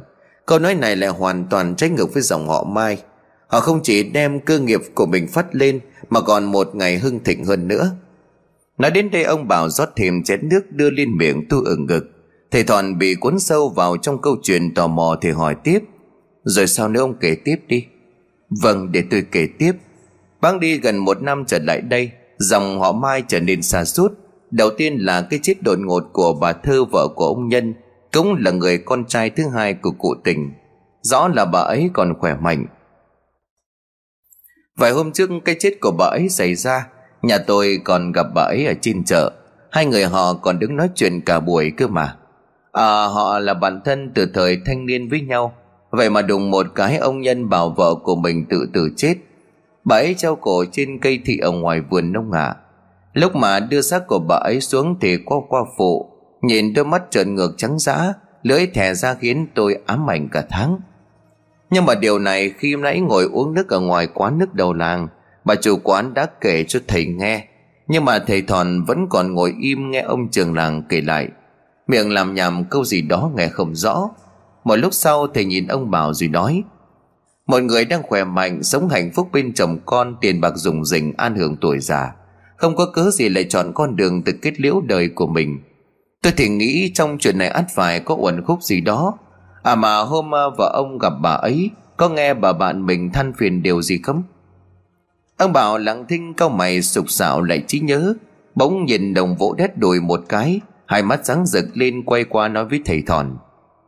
Câu 0.46 0.58
nói 0.58 0.74
này 0.74 0.96
lại 0.96 1.10
hoàn 1.10 1.46
toàn 1.50 1.74
trái 1.76 1.90
ngược 1.90 2.14
với 2.14 2.22
dòng 2.22 2.48
họ 2.48 2.64
Mai. 2.64 3.02
Họ 3.46 3.60
không 3.60 3.80
chỉ 3.82 4.02
đem 4.02 4.40
cơ 4.40 4.58
nghiệp 4.58 4.80
của 4.94 5.06
mình 5.06 5.28
phát 5.28 5.54
lên, 5.54 5.80
Mà 6.10 6.20
còn 6.20 6.44
một 6.44 6.74
ngày 6.74 6.98
hưng 6.98 7.24
thịnh 7.24 7.44
hơn 7.44 7.68
nữa. 7.68 7.90
Nói 8.78 8.90
đến 8.90 9.10
đây, 9.10 9.24
ông 9.24 9.48
bảo 9.48 9.68
rót 9.68 9.88
thêm 9.96 10.22
chén 10.22 10.48
nước 10.48 10.70
đưa 10.70 10.90
lên 10.90 11.16
miệng 11.16 11.48
tu 11.48 11.64
ở 11.64 11.76
ngực. 11.76 12.04
Thầy 12.50 12.64
Thọn 12.64 12.98
bị 12.98 13.14
cuốn 13.14 13.38
sâu 13.38 13.68
vào 13.68 13.96
trong 13.96 14.20
câu 14.22 14.36
chuyện 14.42 14.74
tò 14.74 14.86
mò 14.86 15.16
thì 15.22 15.30
hỏi 15.30 15.56
tiếp 15.64 15.78
rồi 16.44 16.66
sao 16.66 16.88
nữa 16.88 17.00
ông 17.00 17.14
kể 17.20 17.36
tiếp 17.44 17.56
đi. 17.66 17.86
Vâng 18.62 18.92
để 18.92 19.02
tôi 19.10 19.24
kể 19.32 19.48
tiếp. 19.58 19.72
Bác 20.40 20.60
đi 20.60 20.78
gần 20.78 20.96
một 20.96 21.22
năm 21.22 21.44
trở 21.46 21.58
lại 21.58 21.80
đây, 21.80 22.10
Dòng 22.38 22.80
họ 22.80 22.92
Mai 22.92 23.22
trở 23.28 23.40
nên 23.40 23.62
xa 23.62 23.84
sút 23.84 24.12
Đầu 24.50 24.70
tiên 24.70 24.96
là 24.98 25.26
cái 25.30 25.40
chết 25.42 25.62
đột 25.62 25.78
ngột 25.78 26.04
của 26.12 26.38
bà 26.40 26.52
Thơ 26.52 26.84
vợ 26.84 27.08
của 27.16 27.26
ông 27.26 27.48
Nhân, 27.48 27.74
Cũng 28.12 28.36
là 28.38 28.50
người 28.50 28.78
con 28.78 29.04
trai 29.04 29.30
thứ 29.30 29.42
hai 29.54 29.74
của 29.74 29.90
cụ 29.98 30.14
tình. 30.24 30.52
Rõ 31.02 31.28
là 31.28 31.44
bà 31.44 31.60
ấy 31.60 31.90
còn 31.92 32.14
khỏe 32.20 32.34
mạnh. 32.34 32.66
Vài 34.76 34.90
hôm 34.90 35.12
trước 35.12 35.30
cái 35.44 35.56
chết 35.58 35.80
của 35.80 35.90
bà 35.98 36.06
ấy 36.06 36.28
xảy 36.28 36.54
ra, 36.54 36.86
Nhà 37.22 37.38
tôi 37.38 37.80
còn 37.84 38.12
gặp 38.12 38.26
bà 38.34 38.42
ấy 38.42 38.66
ở 38.66 38.74
trên 38.80 39.04
chợ. 39.04 39.32
Hai 39.70 39.86
người 39.86 40.04
họ 40.04 40.34
còn 40.34 40.58
đứng 40.58 40.76
nói 40.76 40.88
chuyện 40.94 41.20
cả 41.20 41.40
buổi 41.40 41.72
cơ 41.76 41.86
mà. 41.86 42.16
À 42.72 43.06
họ 43.06 43.38
là 43.38 43.54
bạn 43.54 43.80
thân 43.84 44.12
từ 44.14 44.26
thời 44.34 44.58
thanh 44.66 44.86
niên 44.86 45.08
với 45.08 45.20
nhau. 45.20 45.54
Vậy 45.92 46.10
mà 46.10 46.22
đùng 46.22 46.50
một 46.50 46.66
cái 46.74 46.96
ông 46.96 47.20
nhân 47.20 47.48
bảo 47.48 47.70
vợ 47.70 47.94
của 47.94 48.16
mình 48.16 48.44
tự 48.50 48.66
tử 48.72 48.90
chết. 48.96 49.14
Bà 49.84 49.96
ấy 49.96 50.14
treo 50.18 50.36
cổ 50.36 50.64
trên 50.72 50.98
cây 50.98 51.20
thị 51.24 51.38
ở 51.38 51.50
ngoài 51.50 51.80
vườn 51.90 52.12
nông 52.12 52.32
hạ. 52.32 52.56
Lúc 53.12 53.36
mà 53.36 53.60
đưa 53.60 53.80
xác 53.80 54.06
của 54.06 54.18
bà 54.18 54.36
ấy 54.36 54.60
xuống 54.60 54.96
thì 55.00 55.16
qua 55.24 55.38
qua 55.48 55.60
phụ, 55.78 56.08
Nhìn 56.42 56.74
đôi 56.74 56.84
mắt 56.84 57.02
trợn 57.10 57.34
ngược 57.34 57.54
trắng 57.56 57.78
dã, 57.78 58.14
Lưỡi 58.42 58.66
thè 58.66 58.94
ra 58.94 59.14
khiến 59.14 59.46
tôi 59.54 59.76
ám 59.86 60.10
ảnh 60.10 60.28
cả 60.28 60.44
tháng. 60.50 60.78
Nhưng 61.70 61.86
mà 61.86 61.94
điều 61.94 62.18
này 62.18 62.50
khi 62.58 62.76
nãy 62.76 63.00
ngồi 63.00 63.24
uống 63.32 63.54
nước 63.54 63.68
ở 63.68 63.80
ngoài 63.80 64.06
quán 64.14 64.38
nước 64.38 64.54
đầu 64.54 64.72
làng, 64.72 65.08
Bà 65.44 65.54
chủ 65.54 65.76
quán 65.82 66.14
đã 66.14 66.26
kể 66.40 66.64
cho 66.68 66.80
thầy 66.88 67.06
nghe. 67.06 67.44
Nhưng 67.88 68.04
mà 68.04 68.18
thầy 68.18 68.42
Thòn 68.42 68.84
vẫn 68.84 69.06
còn 69.10 69.34
ngồi 69.34 69.54
im 69.60 69.90
nghe 69.90 70.00
ông 70.00 70.28
trường 70.28 70.54
làng 70.54 70.82
kể 70.88 71.00
lại. 71.00 71.28
Miệng 71.86 72.12
làm 72.12 72.34
nhầm 72.34 72.64
câu 72.70 72.84
gì 72.84 73.02
đó 73.02 73.30
nghe 73.36 73.48
không 73.48 73.74
rõ. 73.74 74.10
Một 74.64 74.76
lúc 74.76 74.94
sau 74.94 75.26
thầy 75.26 75.44
nhìn 75.44 75.66
ông 75.66 75.90
Bảo 75.90 76.14
rồi 76.14 76.28
nói, 76.28 76.62
mọi 77.46 77.62
người 77.62 77.84
đang 77.84 78.02
khỏe 78.02 78.24
mạnh, 78.24 78.62
Sống 78.62 78.88
hạnh 78.88 79.10
phúc 79.14 79.28
bên 79.32 79.52
chồng 79.54 79.78
con, 79.86 80.14
Tiền 80.20 80.40
bạc 80.40 80.52
dùng 80.56 80.84
dình 80.84 81.12
an 81.16 81.36
hưởng 81.36 81.56
tuổi 81.60 81.78
già. 81.78 82.12
Không 82.56 82.76
có 82.76 82.86
cớ 82.86 83.10
gì 83.10 83.28
lại 83.28 83.44
chọn 83.44 83.72
con 83.74 83.96
đường 83.96 84.22
Từ 84.22 84.32
kết 84.42 84.60
liễu 84.60 84.80
đời 84.80 85.08
của 85.08 85.26
mình. 85.26 85.58
Tôi 86.22 86.32
thì 86.36 86.48
nghĩ 86.48 86.90
trong 86.94 87.18
chuyện 87.18 87.38
này 87.38 87.48
ắt 87.48 87.64
phải 87.74 88.00
có 88.00 88.14
uẩn 88.14 88.44
khúc 88.44 88.62
gì 88.62 88.80
đó. 88.80 89.18
À 89.62 89.74
mà 89.74 89.98
hôm 89.98 90.34
à, 90.34 90.42
vợ 90.58 90.70
ông 90.74 90.98
gặp 90.98 91.12
bà 91.22 91.30
ấy, 91.30 91.70
Có 91.96 92.08
nghe 92.08 92.34
bà 92.34 92.52
bạn 92.52 92.86
mình 92.86 93.12
than 93.12 93.32
phiền 93.38 93.62
điều 93.62 93.82
gì 93.82 93.98
không? 94.02 94.22
Ông 95.36 95.52
Bảo 95.52 95.78
lặng 95.78 96.04
thinh 96.08 96.34
cau 96.34 96.48
mày 96.48 96.82
sục 96.82 97.10
sạo 97.10 97.42
lại 97.42 97.64
trí 97.66 97.80
nhớ, 97.80 98.14
Bỗng 98.54 98.84
nhìn 98.84 99.14
đồng 99.14 99.36
vỗ 99.36 99.54
đét 99.58 99.78
đùi 99.78 100.00
một 100.00 100.20
cái, 100.28 100.60
Hai 100.86 101.02
mắt 101.02 101.20
sáng 101.24 101.46
rực 101.46 101.64
lên 101.74 102.04
quay 102.04 102.24
qua 102.24 102.48
nói 102.48 102.64
với 102.64 102.80
thầy 102.84 103.02
Thòn 103.06 103.36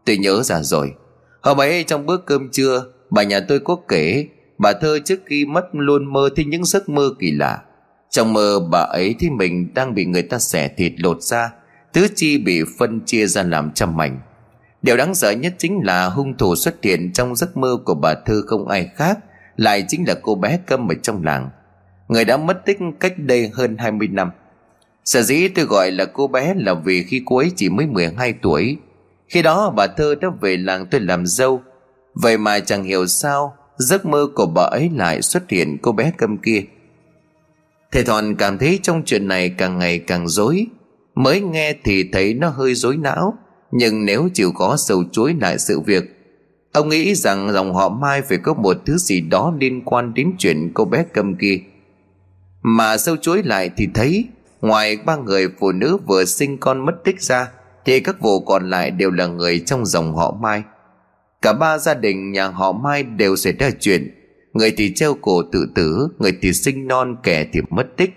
Tôi 0.04 0.16
nhớ 0.16 0.42
ra 0.42 0.62
rồi. 0.62 0.94
Hôm 1.40 1.60
ấy 1.60 1.84
trong 1.84 2.06
bữa 2.06 2.16
cơm 2.16 2.48
trưa, 2.48 2.84
Bà 3.10 3.22
nhà 3.22 3.40
tôi 3.48 3.60
có 3.60 3.76
kể, 3.88 4.26
Bà 4.58 4.72
thơ 4.72 4.98
trước 5.04 5.20
khi 5.26 5.44
mất 5.44 5.64
luôn 5.72 6.12
mơ 6.12 6.28
thấy 6.36 6.44
những 6.44 6.64
giấc 6.64 6.88
mơ 6.88 7.10
kỳ 7.18 7.30
lạ. 7.30 7.62
Trong 8.10 8.32
mơ 8.32 8.60
bà 8.70 8.78
ấy 8.78 9.14
thấy 9.20 9.30
mình 9.30 9.74
đang 9.74 9.94
bị 9.94 10.04
người 10.04 10.22
ta 10.22 10.38
xẻ 10.38 10.68
thịt 10.68 10.92
lột 10.96 11.22
ra 11.22 11.50
Tứ 11.92 12.06
chi 12.14 12.38
bị 12.38 12.62
phân 12.78 13.00
chia 13.06 13.26
ra 13.26 13.42
làm 13.42 13.70
trăm 13.74 13.96
mảnh. 13.96 14.20
Điều 14.82 14.96
đáng 14.96 15.14
sợ 15.14 15.30
nhất 15.30 15.54
chính 15.58 15.80
là 15.84 16.06
hung 16.06 16.36
thủ 16.36 16.56
xuất 16.56 16.74
hiện 16.82 17.12
trong 17.12 17.36
giấc 17.36 17.56
mơ 17.56 17.76
của 17.84 17.94
bà 17.94 18.14
Thư 18.14 18.42
không 18.46 18.68
ai 18.68 18.90
khác, 18.96 19.18
Lại 19.56 19.84
chính 19.88 20.04
là 20.08 20.14
cô 20.22 20.34
bé 20.34 20.58
câm 20.66 20.88
ở 20.88 20.94
trong 21.02 21.24
làng. 21.24 21.50
Người 22.08 22.24
đã 22.24 22.36
mất 22.36 22.64
tích 22.66 22.78
cách 23.00 23.18
đây 23.18 23.50
hơn 23.54 23.76
20 23.78 24.08
năm. 24.08 24.30
Sở 25.04 25.22
dĩ 25.22 25.48
tôi 25.48 25.64
gọi 25.64 25.90
là 25.90 26.04
cô 26.04 26.26
bé 26.26 26.54
là 26.56 26.74
vì 26.74 27.02
khi 27.02 27.22
cô 27.26 27.36
ấy 27.36 27.52
chỉ 27.56 27.68
mới 27.68 27.86
12 27.86 28.32
tuổi 28.32 28.78
khi 29.34 29.42
đó 29.42 29.72
bà 29.76 29.86
Thơ 29.86 30.14
đã 30.14 30.28
về 30.40 30.56
làng 30.56 30.86
tôi 30.90 31.00
làm 31.00 31.26
dâu. 31.26 31.62
Vậy 32.14 32.38
mà 32.38 32.60
chẳng 32.60 32.84
hiểu 32.84 33.06
sao, 33.06 33.56
Giấc 33.76 34.06
mơ 34.06 34.26
của 34.34 34.46
bà 34.46 34.62
ấy 34.62 34.90
lại 34.96 35.22
xuất 35.22 35.50
hiện 35.50 35.78
cô 35.82 35.92
bé 35.92 36.12
câm 36.18 36.38
kia. 36.38 36.62
Thầy 37.92 38.04
Thọn 38.04 38.34
cảm 38.34 38.58
thấy 38.58 38.78
trong 38.82 39.02
chuyện 39.06 39.28
này 39.28 39.54
càng 39.58 39.78
ngày 39.78 39.98
càng 39.98 40.28
dối 40.28 40.66
Mới 41.14 41.40
nghe 41.40 41.74
thì 41.84 42.08
thấy 42.12 42.34
nó 42.34 42.48
hơi 42.48 42.74
dối 42.74 42.96
não, 42.96 43.34
Nhưng 43.70 44.04
nếu 44.04 44.28
chịu 44.34 44.52
khó 44.52 44.76
sầu 44.76 45.04
chuối 45.12 45.34
lại 45.40 45.58
sự 45.58 45.80
việc, 45.80 46.04
Ông 46.72 46.88
nghĩ 46.88 47.14
rằng 47.14 47.52
dòng 47.52 47.74
họ 47.74 47.88
Mai 47.88 48.22
phải 48.22 48.38
có 48.38 48.54
một 48.54 48.76
thứ 48.86 48.96
gì 48.96 49.20
đó 49.20 49.54
liên 49.60 49.82
quan 49.84 50.14
đến 50.14 50.32
chuyện 50.38 50.70
cô 50.74 50.84
bé 50.84 51.04
cầm 51.12 51.36
kia. 51.36 51.58
Mà 52.62 52.96
sâu 52.96 53.16
chuối 53.16 53.42
lại 53.42 53.70
thì 53.76 53.88
thấy, 53.94 54.24
Ngoài 54.60 54.96
ba 54.96 55.16
người 55.16 55.48
phụ 55.60 55.72
nữ 55.72 55.98
vừa 56.06 56.24
sinh 56.24 56.58
con 56.58 56.86
mất 56.86 56.94
tích 57.04 57.22
ra 57.22 57.50
thì 57.84 58.00
các 58.00 58.20
vụ 58.20 58.40
còn 58.40 58.70
lại 58.70 58.90
đều 58.90 59.10
là 59.10 59.26
người 59.26 59.58
trong 59.66 59.86
dòng 59.86 60.16
họ 60.16 60.36
Mai. 60.40 60.62
Cả 61.42 61.52
ba 61.52 61.78
gia 61.78 61.94
đình 61.94 62.32
nhà 62.32 62.48
họ 62.48 62.72
Mai 62.72 63.02
đều 63.02 63.36
xảy 63.36 63.52
ra 63.52 63.70
chuyện. 63.80 64.14
Người 64.52 64.74
thì 64.76 64.94
treo 64.94 65.14
cổ 65.14 65.42
tự 65.52 65.66
tử, 65.74 66.08
Người 66.18 66.32
thì 66.42 66.52
sinh 66.52 66.86
non, 66.86 67.16
kẻ 67.22 67.46
thì 67.52 67.60
mất 67.70 67.86
tích. 67.96 68.10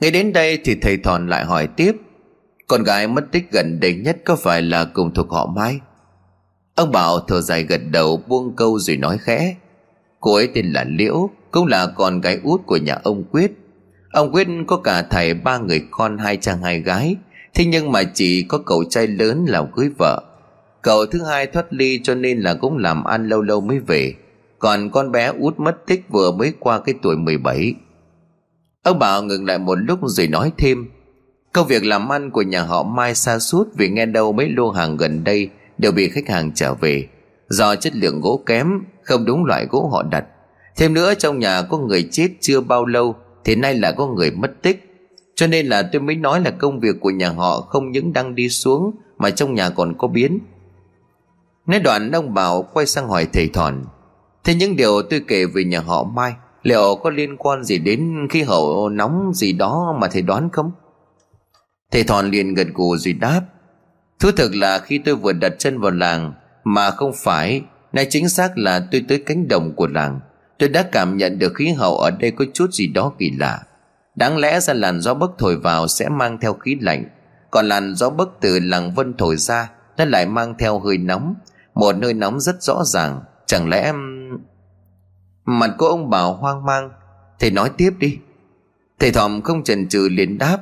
Ngay 0.00 0.10
đến 0.10 0.32
đây 0.32 0.58
thì 0.64 0.74
thầy 0.74 0.96
Thòn 0.96 1.28
lại 1.28 1.44
hỏi 1.44 1.66
tiếp, 1.66 1.92
Con 2.66 2.82
gái 2.82 3.08
mất 3.08 3.24
tích 3.32 3.52
gần 3.52 3.80
đây 3.80 3.94
nhất 3.94 4.16
có 4.24 4.36
phải 4.36 4.62
là 4.62 4.84
cùng 4.84 5.14
thuộc 5.14 5.30
họ 5.30 5.46
Mai? 5.56 5.80
Ông 6.74 6.92
Bảo 6.92 7.20
thở 7.20 7.40
dài 7.40 7.62
gật 7.62 7.80
đầu, 7.90 8.22
buông 8.28 8.56
câu 8.56 8.78
rồi 8.78 8.96
nói 8.96 9.18
khẽ, 9.18 9.54
Cô 10.20 10.34
ấy 10.34 10.48
tên 10.54 10.72
là 10.72 10.84
Liễu, 10.88 11.30
Cũng 11.50 11.66
là 11.66 11.86
con 11.86 12.20
gái 12.20 12.40
út 12.42 12.66
của 12.66 12.76
nhà 12.76 12.98
ông 13.02 13.24
Quyết. 13.30 13.52
Ông 14.12 14.32
Quyết 14.32 14.48
có 14.66 14.76
cả 14.76 15.02
thầy, 15.02 15.34
ba 15.34 15.58
người 15.58 15.86
con, 15.90 16.18
hai 16.18 16.36
chàng 16.36 16.62
hai 16.62 16.80
gái. 16.80 17.16
Thế 17.58 17.64
nhưng 17.64 17.92
mà 17.92 18.02
chỉ 18.14 18.42
có 18.42 18.58
cậu 18.58 18.84
trai 18.90 19.06
lớn 19.06 19.44
là 19.48 19.62
cưới 19.76 19.90
vợ. 19.98 20.22
Cậu 20.82 21.06
thứ 21.06 21.24
hai 21.24 21.46
thoát 21.46 21.72
ly 21.72 22.00
cho 22.02 22.14
nên 22.14 22.38
là 22.38 22.54
cũng 22.54 22.76
làm 22.76 23.04
ăn 23.04 23.28
lâu 23.28 23.42
lâu 23.42 23.60
mới 23.60 23.78
về. 23.78 24.14
Còn 24.58 24.90
con 24.90 25.12
bé 25.12 25.26
út 25.26 25.58
mất 25.58 25.86
tích 25.86 26.04
vừa 26.08 26.32
mới 26.32 26.52
qua 26.60 26.80
cái 26.80 26.94
tuổi 27.02 27.16
17 27.16 27.74
Ông 28.82 28.98
Bảo 28.98 29.22
ngừng 29.22 29.46
lại 29.46 29.58
một 29.58 29.74
lúc 29.74 29.98
rồi 30.02 30.26
nói 30.28 30.52
thêm. 30.58 30.90
Công 31.52 31.66
việc 31.66 31.84
làm 31.84 32.12
ăn 32.12 32.30
của 32.30 32.42
nhà 32.42 32.62
họ 32.62 32.82
Mai 32.82 33.14
xa 33.14 33.38
suốt 33.38 33.68
Vì 33.76 33.88
nghe 33.88 34.06
đâu 34.06 34.32
mấy 34.32 34.48
lô 34.48 34.70
hàng 34.70 34.96
gần 34.96 35.24
đây 35.24 35.50
Đều 35.78 35.92
bị 35.92 36.08
khách 36.08 36.28
hàng 36.28 36.52
trở 36.54 36.74
về. 36.74 37.08
Do 37.48 37.76
chất 37.76 37.96
lượng 37.96 38.20
gỗ 38.20 38.42
kém, 38.46 38.68
Không 39.02 39.24
đúng 39.24 39.44
loại 39.44 39.66
gỗ 39.70 39.88
họ 39.92 40.02
đặt. 40.02 40.24
Thêm 40.76 40.94
nữa 40.94 41.14
trong 41.14 41.38
nhà 41.38 41.62
có 41.62 41.78
người 41.78 42.08
chết 42.10 42.28
chưa 42.40 42.60
bao 42.60 42.86
lâu, 42.86 43.16
thì 43.44 43.54
nay 43.54 43.74
là 43.74 43.92
có 43.92 44.06
người 44.06 44.30
mất 44.30 44.62
tích 44.62 44.87
cho 45.38 45.46
nên 45.46 45.66
là 45.66 45.82
tôi 45.92 46.02
mới 46.02 46.16
nói 46.16 46.40
là 46.40 46.50
công 46.50 46.80
việc 46.80 46.96
của 47.00 47.10
nhà 47.10 47.30
họ 47.30 47.60
không 47.60 47.90
những 47.90 48.12
đang 48.12 48.34
đi 48.34 48.48
xuống, 48.48 48.90
mà 49.18 49.30
trong 49.30 49.54
nhà 49.54 49.70
còn 49.70 49.98
có 49.98 50.08
biến. 50.08 50.38
Nói 51.66 51.80
đoạn, 51.80 52.12
ông 52.12 52.34
bảo 52.34 52.62
quay 52.72 52.86
sang 52.86 53.08
hỏi 53.08 53.26
thầy 53.32 53.48
thòn, 53.48 53.84
thế 54.44 54.54
những 54.54 54.76
điều 54.76 55.02
tôi 55.02 55.22
kể 55.28 55.44
về 55.46 55.64
nhà 55.64 55.80
họ 55.80 56.04
mai, 56.04 56.34
liệu 56.62 56.96
có 57.02 57.10
liên 57.10 57.36
quan 57.36 57.64
gì 57.64 57.78
đến 57.78 58.28
khí 58.30 58.42
hậu 58.42 58.88
nóng 58.88 59.32
gì 59.34 59.52
đó 59.52 59.96
mà 60.00 60.08
thầy 60.08 60.22
đoán 60.22 60.48
không? 60.52 60.70
Thầy 61.92 62.04
thòn 62.04 62.30
liền 62.30 62.54
gật 62.54 62.66
gù 62.74 62.96
rồi 62.96 63.12
đáp, 63.12 63.42
thú 64.20 64.30
thực 64.36 64.54
là 64.54 64.78
khi 64.78 64.98
tôi 64.98 65.14
vừa 65.14 65.32
đặt 65.32 65.52
chân 65.58 65.80
vào 65.80 65.90
làng, 65.90 66.32
mà 66.64 66.90
không 66.90 67.12
phải, 67.16 67.62
nay 67.92 68.06
chính 68.10 68.28
xác 68.28 68.58
là 68.58 68.88
tôi 68.92 69.04
tới 69.08 69.22
cánh 69.26 69.48
đồng 69.48 69.72
của 69.76 69.86
làng, 69.86 70.20
Tôi 70.58 70.68
đã 70.68 70.82
cảm 70.92 71.16
nhận 71.16 71.38
được 71.38 71.54
khí 71.54 71.68
hậu 71.68 71.98
ở 71.98 72.10
đây 72.10 72.30
có 72.30 72.44
chút 72.54 72.72
gì 72.72 72.86
đó 72.86 73.12
kỳ 73.18 73.30
lạ. 73.30 73.60
Đáng 74.18 74.38
lẽ 74.38 74.60
ra 74.60 74.74
làn 74.74 75.00
gió 75.00 75.14
bấc 75.14 75.30
thổi 75.38 75.56
vào 75.56 75.88
sẽ 75.88 76.08
mang 76.08 76.38
theo 76.40 76.54
khí 76.54 76.76
lạnh. 76.80 77.04
Còn 77.50 77.66
làn 77.66 77.94
gió 77.94 78.10
bấc 78.10 78.28
từ 78.40 78.58
làng 78.58 78.94
vân 78.94 79.14
thổi 79.16 79.36
ra, 79.36 79.70
Nó 79.96 80.04
lại 80.04 80.26
mang 80.26 80.54
theo 80.58 80.78
hơi 80.78 80.98
nóng. 80.98 81.34
Một 81.74 81.96
nơi 81.96 82.14
nóng 82.14 82.40
rất 82.40 82.62
rõ 82.62 82.84
ràng. 82.84 83.20
Chẳng 83.46 83.68
lẽ 83.68 83.92
Mặt 85.44 85.70
của 85.78 85.86
ông 85.86 86.10
bảo 86.10 86.34
hoang 86.34 86.64
mang? 86.64 86.90
Thầy 87.38 87.50
nói 87.50 87.70
tiếp 87.76 87.90
đi. 87.98 88.18
Thầy 88.98 89.12
thòm 89.12 89.42
không 89.42 89.64
chần 89.64 89.88
chừ 89.88 90.08
liền 90.10 90.38
đáp. 90.38 90.58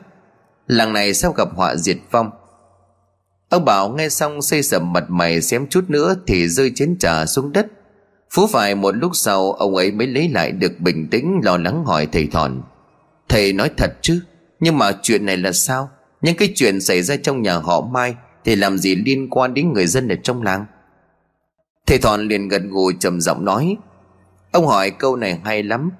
Làng 0.67 0.93
này 0.93 1.15
sao 1.15 1.33
gặp 1.33 1.49
họa 1.55 1.77
diệt 1.77 1.97
vong. 2.11 2.31
Ông 3.49 3.65
bảo 3.65 3.89
nghe 3.89 4.09
xong 4.09 4.43
xây 4.43 4.63
sầm 4.63 4.93
mặt 4.93 5.05
mày 5.09 5.43
xém 5.43 5.67
chút 5.67 5.85
nữa 5.91 6.15
Thì 6.27 6.49
rơi 6.49 6.73
chén 6.75 6.99
trà 6.99 7.27
xuống 7.27 7.53
đất. 7.53 7.67
Phú 8.31 8.47
phải 8.47 8.75
một 8.75 8.97
lúc 8.97 9.11
sau, 9.15 9.53
ông 9.53 9.77
ấy 9.77 9.93
mới 9.93 10.07
lấy 10.07 10.29
lại 10.29 10.53
được 10.53 10.73
bình 10.79 11.09
tĩnh, 11.11 11.41
lo 11.45 11.57
lắng 11.57 11.85
hỏi 11.85 12.09
thầy 12.13 12.29
Thòn. 12.33 12.63
Thầy 13.29 13.53
nói 13.53 13.71
thật 13.77 13.97
chứ? 14.01 14.21
Nhưng 14.61 14.79
mà 14.79 14.93
chuyện 15.03 15.27
này 15.27 15.37
là 15.37 15.53
sao? 15.53 15.91
Những 16.23 16.37
cái 16.37 16.53
chuyện 16.55 16.81
xảy 16.81 17.03
ra 17.03 17.17
trong 17.17 17.43
nhà 17.43 17.57
họ 17.57 17.81
Mai 17.81 18.15
Thì 18.45 18.57
làm 18.57 18.79
gì 18.79 18.95
liên 18.95 19.31
quan 19.31 19.55
đến 19.55 19.73
người 19.73 19.87
dân 19.87 20.09
ở 20.09 20.17
trong 20.23 20.43
làng? 20.43 20.67
Thầy 21.87 21.99
Thọn 21.99 22.29
liền 22.29 22.49
gật 22.49 22.63
gù 22.69 22.93
trầm 22.93 23.21
giọng 23.21 23.45
nói 23.45 23.77
Ông 24.53 24.67
hỏi 24.67 24.91
câu 24.91 25.17
này 25.17 25.41
hay 25.45 25.63
lắm. 25.63 25.91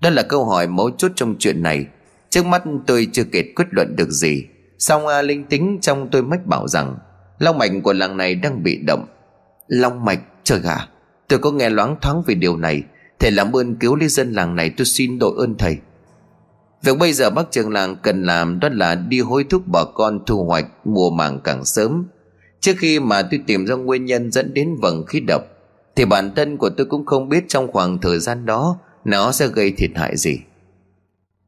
Đó 0.00 0.10
là 0.10 0.22
câu 0.22 0.44
hỏi 0.44 0.66
mấu 0.66 0.90
chốt 0.90 1.12
trong 1.16 1.34
chuyện 1.38 1.62
này. 1.62 1.86
Trước 2.30 2.46
mắt 2.46 2.62
tôi 2.86 3.08
chưa 3.12 3.24
kịp 3.24 3.52
quyết 3.56 3.66
luận 3.70 3.96
được 3.96 4.10
gì. 4.10 4.44
Xong 4.78 5.06
à, 5.06 5.22
linh 5.22 5.44
tính 5.44 5.78
trong 5.82 6.08
tôi 6.10 6.22
mách 6.22 6.46
bảo 6.46 6.68
rằng 6.68 6.96
Long 7.38 7.58
mạch 7.58 7.70
của 7.82 7.92
làng 7.92 8.16
này 8.16 8.34
đang 8.34 8.62
bị 8.62 8.76
động. 8.86 9.06
Long 9.68 10.04
mạch? 10.04 10.20
Trời 10.44 10.60
gà 10.60 10.76
Tôi 11.28 11.38
có 11.38 11.50
nghe 11.50 11.70
loáng 11.70 11.96
thoáng 12.02 12.22
về 12.26 12.34
điều 12.34 12.56
này. 12.56 12.82
Thầy 13.18 13.30
làm 13.30 13.56
ơn 13.56 13.76
cứu 13.76 13.96
lý 13.96 14.08
dân 14.08 14.32
làng 14.32 14.56
này 14.56 14.70
tôi 14.76 14.84
xin 14.84 15.18
đội 15.18 15.34
ơn 15.38 15.54
thầy. 15.58 15.78
Việc 16.82 16.98
bây 16.98 17.12
giờ 17.12 17.30
bác 17.30 17.50
trường 17.50 17.70
làng 17.70 17.96
cần 18.02 18.22
làm 18.22 18.60
đó 18.60 18.68
là 18.72 18.94
đi 18.94 19.20
hối 19.20 19.44
thúc 19.44 19.62
bà 19.66 19.84
con 19.94 20.20
thu 20.26 20.44
hoạch 20.44 20.66
mùa 20.84 21.10
màng 21.10 21.40
càng 21.44 21.64
sớm. 21.64 22.04
Trước 22.60 22.72
khi 22.78 23.00
mà 23.00 23.22
tôi 23.22 23.40
tìm 23.46 23.66
ra 23.66 23.74
nguyên 23.74 24.04
nhân 24.04 24.32
dẫn 24.32 24.54
đến 24.54 24.76
vầng 24.82 25.04
khí 25.06 25.20
độc, 25.20 25.42
Thì 25.96 26.04
bản 26.04 26.34
thân 26.36 26.56
của 26.56 26.70
tôi 26.70 26.86
cũng 26.86 27.06
không 27.06 27.28
biết 27.28 27.44
trong 27.48 27.72
khoảng 27.72 27.98
thời 27.98 28.18
gian 28.18 28.46
đó 28.46 28.78
Nó 29.04 29.32
sẽ 29.32 29.48
gây 29.48 29.70
thiệt 29.70 29.90
hại 29.94 30.16
gì. 30.16 30.38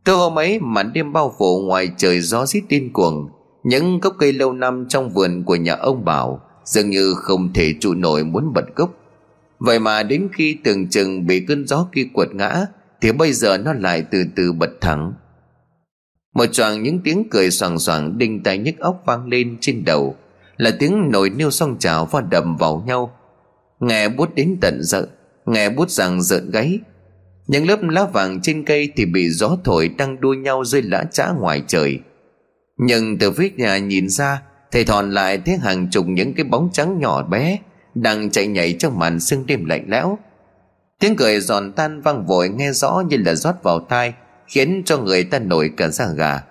Tôi 0.04 0.16
hôm 0.16 0.38
ấy, 0.38 0.58
màn 0.60 0.92
đêm 0.92 1.12
bao 1.12 1.34
phủ 1.38 1.60
ngoài 1.60 1.90
trời 1.96 2.20
gió 2.20 2.46
rít 2.46 2.62
điên 2.68 2.92
cuồng, 2.92 3.28
Những 3.62 4.00
gốc 4.00 4.14
cây 4.18 4.32
lâu 4.32 4.52
năm 4.52 4.86
trong 4.88 5.10
vườn 5.10 5.44
của 5.44 5.56
nhà 5.56 5.74
ông 5.74 6.04
Bảo 6.04 6.40
Dường 6.64 6.90
như 6.90 7.14
không 7.14 7.52
thể 7.52 7.74
trụ 7.80 7.94
nổi 7.94 8.24
muốn 8.24 8.52
bật 8.54 8.64
gốc. 8.76 8.90
Vậy 9.58 9.78
mà 9.78 10.02
đến 10.02 10.28
khi 10.32 10.56
tưởng 10.64 10.88
chừng 10.88 11.26
bị 11.26 11.40
cơn 11.40 11.66
gió 11.66 11.86
kia 11.92 12.06
quật 12.12 12.34
ngã 12.34 12.66
thì 13.00 13.12
bây 13.12 13.32
giờ 13.32 13.58
nó 13.58 13.72
lại 13.72 14.04
từ 14.10 14.24
từ 14.36 14.52
bật 14.52 14.70
thẳng. 14.80 15.12
Một 16.34 16.46
choàng 16.52 16.82
những 16.82 17.00
tiếng 17.04 17.28
cười 17.30 17.50
soàng 17.50 17.78
soàng 17.78 18.18
đinh 18.18 18.42
tai 18.42 18.58
nhức 18.58 18.78
óc 18.78 19.02
vang 19.06 19.28
lên 19.28 19.56
trên 19.60 19.84
đầu. 19.84 20.16
Là 20.56 20.70
tiếng 20.78 21.10
nồi 21.10 21.30
niêu 21.30 21.50
song 21.50 21.76
trào 21.78 22.06
va 22.06 22.20
đầm 22.20 22.56
vào 22.56 22.84
nhau. 22.86 23.12
Nghe 23.80 24.08
bút 24.08 24.34
đến 24.34 24.56
tận 24.60 24.82
giận, 24.82 25.08
Nghe 25.48 25.70
bút 25.70 25.90
rằng 25.90 26.22
rợn 26.22 26.50
gáy. 26.50 26.78
Những 27.46 27.66
lớp 27.66 27.82
lá 27.82 28.04
vàng 28.04 28.40
trên 28.40 28.64
cây 28.64 28.92
thì 28.96 29.04
bị 29.04 29.28
gió 29.28 29.56
thổi 29.64 29.88
đang 29.88 30.20
đua 30.20 30.34
nhau 30.34 30.64
rơi 30.64 30.82
lã 30.82 31.04
chã 31.12 31.32
ngoài 31.40 31.62
trời. 31.66 31.98
Nhưng 32.76 33.18
từ 33.18 33.30
phía 33.30 33.50
nhà 33.56 33.78
nhìn 33.78 34.08
ra, 34.08 34.42
thầy 34.72 34.84
thòn 34.84 35.10
lại 35.10 35.38
thấy 35.38 35.56
hàng 35.56 35.88
chục 35.90 36.06
những 36.08 36.34
cái 36.34 36.44
bóng 36.44 36.70
trắng 36.72 36.98
nhỏ 36.98 37.22
bé 37.22 37.58
đang 37.94 38.30
chạy 38.30 38.46
nhảy 38.46 38.72
trong 38.78 38.98
màn 38.98 39.20
sương 39.20 39.46
đêm 39.46 39.64
lạnh 39.64 39.84
lẽo 39.88 40.18
tiếng 41.00 41.16
cười 41.16 41.40
giòn 41.40 41.72
tan 41.72 42.00
vang 42.00 42.26
vội 42.26 42.48
nghe 42.48 42.72
rõ 42.72 43.02
như 43.08 43.16
là 43.16 43.34
rót 43.34 43.62
vào 43.62 43.80
tai, 43.80 44.12
khiến 44.46 44.82
cho 44.84 44.98
người 44.98 45.24
ta 45.24 45.38
nổi 45.38 45.70
cả 45.76 45.88
da 45.88 46.06
gà. 46.16 46.42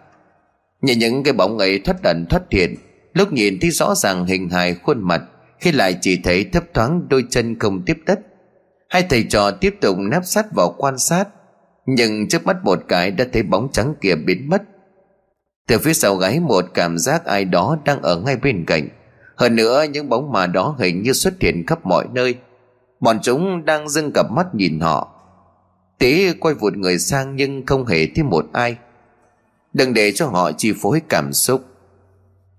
Nhìn 0.82 1.00
những 1.00 1.24
cái 1.24 1.34
bóng 1.34 1.58
ấy 1.58 1.80
thoát 1.80 2.04
ẩn 2.04 2.26
thoát 2.30 2.42
hiện, 2.52 2.76
lúc 3.14 3.34
nhìn 3.34 3.60
thấy 3.62 3.70
rõ 3.70 3.96
ràng 3.96 4.26
hình 4.26 4.50
hài 4.50 4.74
khuôn 4.74 5.02
mặt, 5.02 5.22
khi 5.60 5.72
lại 5.72 5.98
chỉ 6.02 6.20
thấy 6.24 6.44
thấp 6.54 6.64
thoáng 6.74 7.08
đôi 7.10 7.24
chân 7.30 7.60
không 7.60 7.82
tiếp 7.86 7.98
đất. 8.06 8.20
Hai 8.90 9.04
thầy 9.10 9.24
trò 9.24 9.52
tiếp 9.52 9.76
tục 9.82 9.98
nép 10.00 10.22
sát 10.26 10.46
vào 10.56 10.76
quan 10.78 10.98
sát, 10.98 11.28
nhưng 11.86 12.28
trước 12.28 12.46
mắt 12.46 12.58
một 12.64 12.80
cái 12.88 13.12
đã 13.12 13.26
thấy 13.34 13.44
bóng 13.44 13.70
trắng 13.72 13.94
kia 14.02 14.16
biến 14.16 14.50
mất. 14.50 14.62
Từ 15.68 15.78
phía 15.78 15.94
sau 15.94 16.16
gáy 16.16 16.40
một 16.40 16.66
cảm 16.74 16.98
giác 16.98 17.26
ai 17.26 17.46
đó 17.46 17.78
đang 17.86 18.02
ở 18.02 18.18
ngay 18.18 18.36
bên 18.36 18.66
cạnh. 18.66 18.88
Hơn 19.36 19.56
nữa 19.56 19.86
những 19.92 20.10
bóng 20.10 20.32
mà 20.32 20.48
đó 20.48 20.76
hình 20.80 21.04
như 21.04 21.14
xuất 21.14 21.34
hiện 21.42 21.66
khắp 21.68 21.86
mọi 21.86 22.06
nơi 22.14 22.36
bọn 23.00 23.20
chúng 23.22 23.66
đang 23.66 23.90
dưng 23.90 24.12
cặp 24.12 24.32
mắt 24.32 24.56
nhìn 24.56 24.80
họ. 24.80 25.14
Tế 26.00 26.34
quay 26.40 26.56
vụt 26.56 26.74
người 26.74 27.00
sang 27.00 27.36
nhưng 27.36 27.66
không 27.66 27.86
hề 27.86 28.08
thấy 28.16 28.24
một 28.24 28.46
ai. 28.54 28.78
Đừng 29.74 29.94
để 29.94 30.12
cho 30.12 30.28
họ 30.28 30.52
chi 30.52 30.74
phối 30.82 31.02
cảm 31.10 31.34
xúc. 31.34 31.66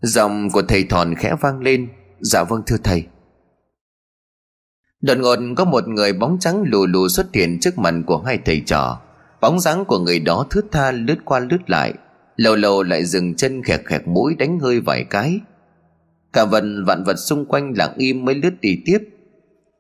Giọng 0.01 0.51
của 0.51 0.63
thầy 0.63 0.85
thòn 0.85 1.15
khẽ 1.15 1.35
vang 1.41 1.61
lên. 1.61 1.89
Dạ 2.21 2.45
vâng 2.45 2.63
thưa 2.67 2.77
thầy. 2.85 3.05
Đột 5.01 5.19
ngột 5.19 5.39
có 5.57 5.65
một 5.65 5.89
người 5.89 6.13
bóng 6.13 6.39
trắng 6.41 6.63
lù 6.67 6.87
lù 6.87 7.09
xuất 7.09 7.35
hiện 7.35 7.59
trước 7.61 7.79
mặt 7.79 7.95
của 8.07 8.19
hai 8.19 8.39
thầy 8.45 8.63
trò. 8.67 9.01
Bóng 9.41 9.61
dáng 9.61 9.85
của 9.85 9.99
người 9.99 10.19
đó 10.19 10.47
thướt 10.51 10.65
tha, 10.73 10.91
lướt 10.91 11.17
qua 11.25 11.39
lướt 11.39 11.71
lại. 11.71 11.95
Lâu 12.37 12.57
lâu 12.57 12.83
lại 12.83 13.05
dừng 13.05 13.35
chân 13.35 13.63
khẹt 13.63 13.81
khẹt 13.87 14.03
mũi 14.07 14.35
đánh 14.35 14.59
hơi 14.59 14.81
vài 14.81 15.05
cái. 15.05 15.41
Cả 16.33 16.45
vần 16.45 16.85
vạn 16.85 17.05
vật 17.05 17.17
xung 17.17 17.47
quanh 17.47 17.73
lặng 17.77 17.95
im 17.97 18.25
mới 18.25 18.35
lướt 18.35 18.61
đi 18.61 18.83
tiếp 18.85 18.99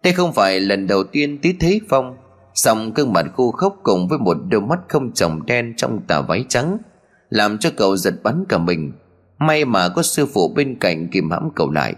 đây 0.02 0.12
không 0.12 0.32
phải 0.32 0.60
lần 0.60 0.86
đầu 0.86 1.04
tiên 1.04 1.38
tí 1.42 1.52
thấy 1.52 1.80
phong 1.88 2.16
xong 2.58 2.92
gương 2.94 3.12
mặt 3.12 3.26
khô 3.36 3.50
khốc 3.50 3.76
cùng 3.82 4.08
với 4.08 4.18
một 4.18 4.36
đôi 4.48 4.60
mắt 4.60 4.78
không 4.88 5.12
trồng 5.12 5.46
đen 5.46 5.74
trong 5.76 6.00
tà 6.06 6.20
váy 6.20 6.44
trắng, 6.48 6.78
làm 7.30 7.58
cho 7.58 7.70
cậu 7.76 7.96
giật 7.96 8.14
bắn 8.22 8.44
cả 8.48 8.58
mình. 8.58 8.92
May 9.38 9.64
mà 9.64 9.88
có 9.88 10.02
sư 10.02 10.26
phụ 10.26 10.52
bên 10.56 10.78
cạnh 10.80 11.08
kìm 11.08 11.30
hãm 11.30 11.50
cậu 11.54 11.70
lại. 11.70 11.94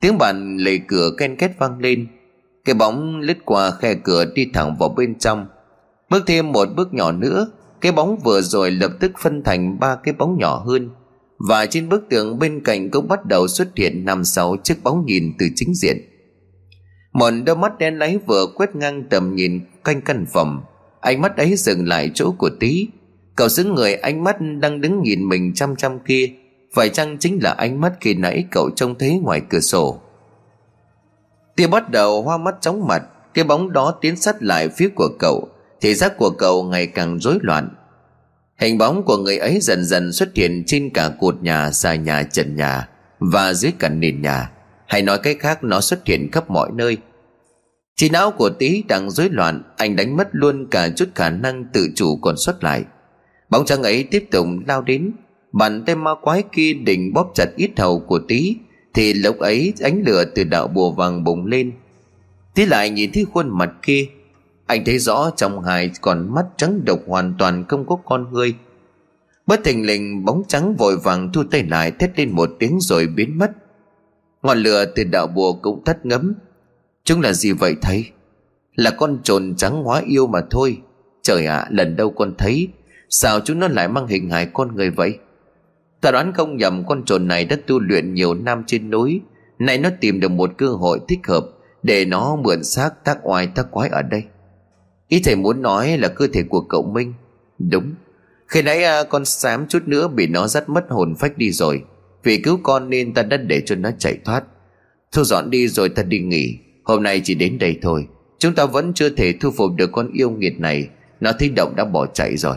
Tiếng 0.00 0.18
bàn 0.18 0.56
lề 0.56 0.78
cửa 0.88 1.10
ken 1.18 1.36
két 1.36 1.58
vang 1.58 1.78
lên. 1.78 2.06
Cái 2.64 2.74
bóng 2.74 3.20
lướt 3.20 3.36
qua 3.44 3.70
khe 3.70 3.94
cửa 3.94 4.24
đi 4.34 4.46
thẳng 4.54 4.76
vào 4.78 4.88
bên 4.88 5.18
trong. 5.18 5.46
Bước 6.10 6.24
thêm 6.26 6.52
một 6.52 6.68
bước 6.76 6.94
nhỏ 6.94 7.12
nữa, 7.12 7.50
cái 7.80 7.92
bóng 7.92 8.18
vừa 8.18 8.40
rồi 8.40 8.70
lập 8.70 8.92
tức 9.00 9.12
phân 9.18 9.42
thành 9.42 9.80
ba 9.80 9.96
cái 9.96 10.14
bóng 10.18 10.38
nhỏ 10.38 10.64
hơn. 10.66 10.90
Và 11.48 11.66
trên 11.66 11.88
bức 11.88 12.04
tường 12.10 12.38
bên 12.38 12.60
cạnh 12.64 12.90
cũng 12.90 13.08
bắt 13.08 13.26
đầu 13.26 13.48
xuất 13.48 13.68
hiện 13.76 14.04
năm 14.04 14.24
sáu 14.24 14.56
chiếc 14.62 14.82
bóng 14.82 15.06
nhìn 15.06 15.32
từ 15.38 15.46
chính 15.54 15.74
diện 15.74 15.96
một 17.12 17.30
đôi 17.46 17.56
mắt 17.56 17.78
đen 17.78 17.98
láy 17.98 18.18
vừa 18.26 18.46
quét 18.54 18.76
ngang 18.76 19.04
tầm 19.10 19.34
nhìn 19.34 19.60
canh 19.84 20.00
căn 20.00 20.26
phòng. 20.32 20.62
Ánh 21.00 21.20
mắt 21.20 21.36
ấy 21.36 21.56
dừng 21.56 21.88
lại 21.88 22.10
chỗ 22.14 22.34
của 22.38 22.50
tí. 22.60 22.88
Cậu 23.36 23.48
xứng 23.48 23.74
người 23.74 23.94
ánh 23.94 24.24
mắt 24.24 24.36
đang 24.60 24.80
đứng 24.80 25.02
nhìn 25.02 25.28
mình 25.28 25.54
chăm 25.54 25.76
chăm 25.76 25.98
kia. 25.98 26.30
Phải 26.74 26.88
chăng 26.88 27.18
chính 27.18 27.38
là 27.42 27.50
ánh 27.50 27.80
mắt 27.80 27.92
khi 28.00 28.14
nãy 28.14 28.44
cậu 28.50 28.70
trông 28.76 28.98
thấy 28.98 29.20
ngoài 29.22 29.40
cửa 29.50 29.60
sổ? 29.60 30.00
Tia 31.56 31.66
bắt 31.66 31.90
đầu 31.90 32.22
hoa 32.22 32.38
mắt 32.38 32.54
chóng 32.60 32.86
mặt 32.86 33.02
cái 33.34 33.44
bóng 33.44 33.72
đó 33.72 33.98
tiến 34.00 34.16
sát 34.16 34.42
lại 34.42 34.68
phía 34.68 34.88
của 34.88 35.08
cậu. 35.18 35.48
Thì 35.80 35.94
giác 35.94 36.18
của 36.18 36.30
cậu 36.30 36.62
ngày 36.64 36.86
càng 36.86 37.18
rối 37.18 37.38
loạn. 37.40 37.68
Hình 38.58 38.78
bóng 38.78 39.02
của 39.02 39.16
người 39.16 39.38
ấy 39.38 39.58
dần 39.60 39.84
dần 39.84 40.12
xuất 40.12 40.28
hiện 40.34 40.64
trên 40.66 40.90
cả 40.90 41.10
cột 41.20 41.42
nhà, 41.42 41.70
xa 41.70 41.94
nhà, 41.94 42.22
trần 42.22 42.56
nhà 42.56 42.88
và 43.18 43.52
dưới 43.52 43.72
cả 43.78 43.88
nền 43.88 44.22
nhà 44.22 44.50
hay 44.88 45.02
nói 45.02 45.18
cách 45.22 45.36
khác, 45.40 45.64
nó 45.64 45.80
xuất 45.80 46.06
hiện 46.06 46.28
khắp 46.32 46.50
mọi 46.50 46.70
nơi. 46.74 46.96
Trí 47.96 48.08
não 48.08 48.30
của 48.30 48.50
tí 48.50 48.82
đang 48.88 49.10
rối 49.10 49.28
loạn, 49.30 49.62
anh 49.76 49.96
đánh 49.96 50.16
mất 50.16 50.28
luôn 50.32 50.66
cả 50.70 50.88
chút 50.96 51.08
khả 51.14 51.30
năng 51.30 51.64
tự 51.72 51.88
chủ 51.94 52.16
còn 52.22 52.36
xuất 52.36 52.64
lại. 52.64 52.84
Bóng 53.50 53.64
trắng 53.64 53.82
ấy 53.82 54.04
tiếp 54.04 54.24
tục 54.30 54.46
lao 54.66 54.82
đến, 54.82 55.12
bàn 55.52 55.82
tay 55.86 55.96
ma 55.96 56.10
quái 56.22 56.42
kia 56.52 56.72
định 56.72 57.12
bóp 57.14 57.30
chặt 57.34 57.46
ít 57.56 57.70
hầu 57.76 58.00
của 58.00 58.20
tí, 58.28 58.56
thì 58.94 59.14
lúc 59.14 59.38
ấy 59.38 59.72
ánh 59.80 60.02
lửa 60.06 60.24
từ 60.34 60.44
đạo 60.44 60.68
bùa 60.68 60.90
vàng 60.90 61.24
bùng 61.24 61.46
lên. 61.46 61.72
Tí 62.54 62.66
lại 62.66 62.90
nhìn 62.90 63.10
thấy 63.12 63.26
khuôn 63.32 63.58
mặt 63.58 63.70
kia, 63.82 64.06
anh 64.66 64.84
thấy 64.84 64.98
rõ 64.98 65.30
trong 65.36 65.64
hai 65.64 65.90
còn 66.00 66.34
mắt 66.34 66.44
trắng 66.56 66.84
độc 66.84 67.00
hoàn 67.06 67.34
toàn 67.38 67.64
không 67.68 67.86
có 67.86 67.96
con 68.04 68.32
ngươi 68.32 68.54
bất 69.48 69.64
thình 69.64 69.86
lình, 69.86 70.24
bóng 70.24 70.42
trắng 70.48 70.76
vội 70.76 70.96
vàng 70.96 71.32
thu 71.32 71.42
tay 71.50 71.62
lại, 71.62 71.90
thét 71.90 72.18
lên 72.18 72.30
một 72.30 72.50
tiếng 72.58 72.78
rồi 72.80 73.06
biến 73.06 73.38
mất 73.38 73.50
ngọn 74.42 74.58
lửa 74.58 74.84
từ 74.94 75.04
đạo 75.04 75.26
bùa 75.26 75.52
cũng 75.52 75.84
thắt 75.84 76.06
ngấm. 76.06 76.34
Chúng 77.04 77.20
là 77.20 77.32
gì 77.32 77.52
vậy 77.52 77.76
thầy? 77.82 78.10
Là 78.74 78.90
con 78.90 79.18
trồn 79.22 79.54
trắng 79.56 79.82
hóa 79.82 80.02
yêu 80.06 80.26
mà 80.26 80.40
thôi. 80.50 80.78
Trời 81.22 81.46
ạ 81.46 81.66
lần 81.70 81.96
đâu 81.96 82.10
con 82.10 82.34
thấy? 82.38 82.68
Sao 83.10 83.40
chúng 83.40 83.58
nó 83.58 83.68
lại 83.68 83.88
mang 83.88 84.06
hình 84.06 84.30
hài 84.30 84.46
con 84.46 84.74
người 84.74 84.90
vậy? 84.90 85.18
Ta 86.00 86.10
đoán 86.10 86.32
không 86.32 86.56
nhầm 86.56 86.86
con 86.86 87.04
trồn 87.04 87.28
này 87.28 87.44
đã 87.44 87.56
tu 87.66 87.80
luyện 87.80 88.14
nhiều 88.14 88.34
năm 88.34 88.62
trên 88.66 88.90
núi. 88.90 89.20
Nay 89.58 89.78
nó 89.78 89.90
tìm 90.00 90.20
được 90.20 90.30
một 90.30 90.50
cơ 90.58 90.68
hội 90.68 91.00
thích 91.08 91.20
hợp 91.28 91.46
Để 91.82 92.04
nó 92.04 92.36
mượn 92.36 92.64
xác 92.64 93.04
tác 93.04 93.18
oai 93.22 93.46
tác 93.46 93.66
quái 93.70 93.88
ở 93.88 94.02
đây. 94.02 94.22
Ý 95.08 95.20
thầy 95.24 95.36
muốn 95.36 95.62
nói 95.62 95.98
là 95.98 96.08
cơ 96.08 96.26
thể 96.32 96.42
của 96.42 96.60
cậu 96.60 96.82
Minh. 96.82 97.14
Đúng. 97.58 97.94
Khi 98.46 98.62
nãy 98.62 98.84
à, 98.84 99.02
con 99.02 99.24
xám 99.24 99.66
chút 99.66 99.82
nữa 99.86 100.08
bị 100.08 100.26
nó 100.26 100.46
dắt 100.46 100.68
mất 100.68 100.84
hồn 100.88 101.14
phách 101.18 101.38
đi 101.38 101.50
rồi. 101.50 101.82
Vì 102.22 102.38
cứu 102.38 102.60
con 102.62 102.90
nên 102.90 103.14
ta 103.14 103.22
đã 103.22 103.36
để 103.36 103.62
cho 103.66 103.74
nó 103.74 103.90
chạy 103.98 104.18
thoát. 104.24 104.44
Thu 105.12 105.24
dọn 105.24 105.50
đi 105.50 105.68
rồi 105.68 105.88
ta 105.88 106.02
đi 106.02 106.18
nghỉ. 106.18 106.58
Hôm 106.84 107.02
nay 107.02 107.20
chỉ 107.24 107.34
đến 107.34 107.58
đây 107.58 107.78
thôi. 107.82 108.06
Chúng 108.38 108.54
ta 108.54 108.64
vẫn 108.64 108.92
chưa 108.94 109.08
thể 109.08 109.32
thu 109.40 109.50
phục 109.50 109.70
được 109.76 109.92
con 109.92 110.12
yêu 110.12 110.30
nghiệt 110.30 110.60
này. 110.60 110.88
Nó 111.20 111.32
thấy 111.38 111.48
động 111.48 111.76
đã 111.76 111.84
bỏ 111.84 112.06
chạy 112.06 112.36
rồi. 112.36 112.56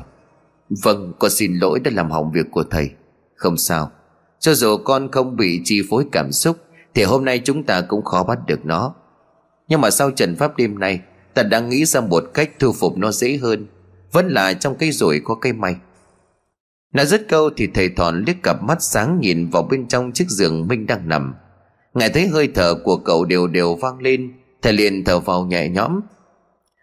Vâng 0.83 1.13
con 1.19 1.31
xin 1.31 1.53
lỗi 1.53 1.79
đã 1.79 1.91
làm 1.93 2.11
hỏng 2.11 2.31
việc 2.31 2.45
của 2.51 2.63
thầy. 2.63 2.89
Không 3.35 3.57
sao. 3.57 3.91
Cho 4.39 4.53
dù 4.53 4.77
con 4.77 5.11
không 5.11 5.35
bị 5.35 5.61
chi 5.63 5.81
phối 5.89 6.05
cảm 6.11 6.31
xúc, 6.31 6.57
Thì 6.93 7.03
hôm 7.03 7.25
nay 7.25 7.41
chúng 7.43 7.63
ta 7.63 7.81
cũng 7.81 8.03
khó 8.03 8.23
bắt 8.23 8.39
được 8.47 8.65
nó. 8.65 8.93
Nhưng 9.67 9.81
mà 9.81 9.89
sau 9.89 10.11
trận 10.11 10.35
pháp 10.35 10.57
đêm 10.57 10.79
nay, 10.79 10.99
Ta 11.33 11.43
đang 11.43 11.69
nghĩ 11.69 11.85
ra 11.85 12.01
một 12.01 12.23
cách 12.33 12.51
thu 12.59 12.73
phục 12.73 12.97
nó 12.97 13.11
dễ 13.11 13.37
hơn. 13.37 13.67
Vẫn 14.11 14.27
là 14.27 14.53
trong 14.53 14.75
cây 14.75 14.91
rủi 14.91 15.19
có 15.23 15.35
cây 15.35 15.53
may. 15.53 15.75
Nói 16.93 17.05
dứt 17.05 17.25
câu 17.29 17.49
thì 17.57 17.67
thầy 17.67 17.89
thòn 17.89 18.23
liếc 18.27 18.43
cặp 18.43 18.63
mắt 18.63 18.77
sáng 18.81 19.19
nhìn 19.19 19.49
vào 19.49 19.63
bên 19.63 19.87
trong 19.87 20.11
chiếc 20.11 20.29
giường 20.29 20.67
Minh 20.67 20.85
đang 20.87 21.09
nằm 21.09 21.35
Ngài 21.93 22.09
thấy 22.09 22.27
hơi 22.27 22.49
thở 22.55 22.75
của 22.83 22.97
cậu 22.97 23.25
đều 23.25 23.47
đều 23.47 23.75
vang 23.75 23.99
lên 23.99 24.33
Thầy 24.61 24.73
liền 24.73 25.03
thở 25.03 25.19
vào 25.19 25.45
nhẹ 25.45 25.69
nhõm 25.69 26.01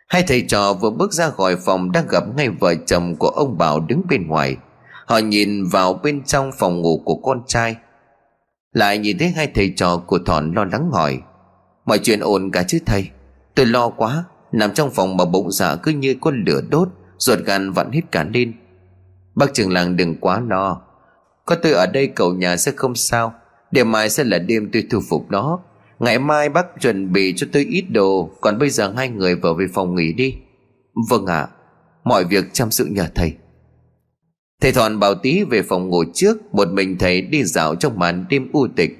Hai 0.09 0.24
thầy 0.26 0.44
trò 0.48 0.72
vừa 0.72 0.90
bước 0.90 1.12
ra 1.12 1.30
khỏi 1.30 1.56
phòng 1.56 1.92
đang 1.92 2.06
gặp 2.11 2.22
ngay 2.36 2.48
vợ 2.48 2.74
chồng 2.86 3.16
của 3.16 3.28
ông 3.28 3.59
Bảo 3.59 3.80
đứng 3.80 4.02
bên 4.09 4.26
ngoài. 4.26 4.56
Họ 5.06 5.18
nhìn 5.18 5.64
vào 5.66 5.94
bên 5.94 6.24
trong 6.24 6.50
phòng 6.59 6.82
ngủ 6.82 7.02
của 7.04 7.14
con 7.14 7.42
trai. 7.46 7.76
Lại 8.72 8.98
nhìn 8.98 9.18
thấy 9.18 9.28
hai 9.28 9.50
thầy 9.54 9.72
trò 9.76 9.96
của 10.06 10.18
Thọn 10.26 10.52
lo 10.54 10.64
lắng 10.64 10.90
hỏi. 10.92 11.18
Mọi 11.84 11.98
chuyện 11.98 12.20
ổn 12.20 12.50
cả 12.50 12.62
chứ 12.68 12.78
thầy? 12.86 13.09
Tôi 13.54 13.66
lo 13.66 13.88
quá, 13.88 14.24
nằm 14.52 14.74
trong 14.74 14.90
phòng 14.90 15.16
mà 15.16 15.24
bụng 15.24 15.52
dạ 15.52 15.76
cứ 15.76 15.92
như 15.92 16.16
con 16.20 16.44
lửa 16.46 16.61
đốt, 16.70 16.88
ruột 17.18 17.38
gan 17.38 17.72
vặn 17.72 17.90
hết 17.92 18.02
cả 18.12 18.26
lên. 18.32 18.52
Bác 19.39 19.55
trường 19.55 19.72
làng 19.72 19.97
đừng 19.97 20.14
quá 20.20 20.43
lo. 20.49 20.80
Có 21.47 21.55
tôi 21.55 21.72
ở 21.72 21.86
đây 21.86 22.07
cậu 22.07 22.34
nhà 22.34 22.57
sẽ 22.57 22.72
không 22.76 22.95
sao. 22.95 23.34
Đêm 23.70 23.93
mai 23.93 24.11
sẽ 24.11 24.24
là 24.24 24.39
đêm 24.39 24.70
tôi 24.72 24.84
thu 24.91 25.01
phục 25.09 25.30
nó. 25.30 25.61
Ngày 25.99 26.18
mai 26.18 26.49
bác 26.49 26.66
chuẩn 26.80 27.12
bị 27.12 27.34
cho 27.36 27.47
tôi 27.53 27.64
ít 27.64 27.84
đồ 27.91 28.30
Còn 28.41 28.59
bây 28.59 28.70
giờ 28.70 28.93
hai 28.97 29.09
người 29.09 29.34
vào 29.36 29.55
về 29.55 29.66
phòng 29.74 29.95
nghỉ 29.95 30.12
đi. 30.12 30.34
Vâng 31.11 31.26
ạ. 31.26 31.41
À, 31.41 31.49
Mọi 32.05 32.24
việc 32.24 32.45
chăm 32.53 32.70
sự 32.70 32.84
nhờ 32.84 33.07
thầy. 33.14 33.32
Thầy 34.61 34.72
Thọn 34.72 35.01
bảo 35.01 35.14
tí 35.14 35.45
về 35.45 35.62
phòng 35.62 35.89
ngủ 35.89 36.05
trước 36.14 36.55
Một 36.55 36.68
mình 36.68 36.99
thầy 36.99 37.20
đi 37.22 37.45
dạo 37.45 37.74
trong 37.74 37.99
màn 37.99 38.24
đêm 38.30 38.49
u 38.53 38.66
tịch. 38.76 38.99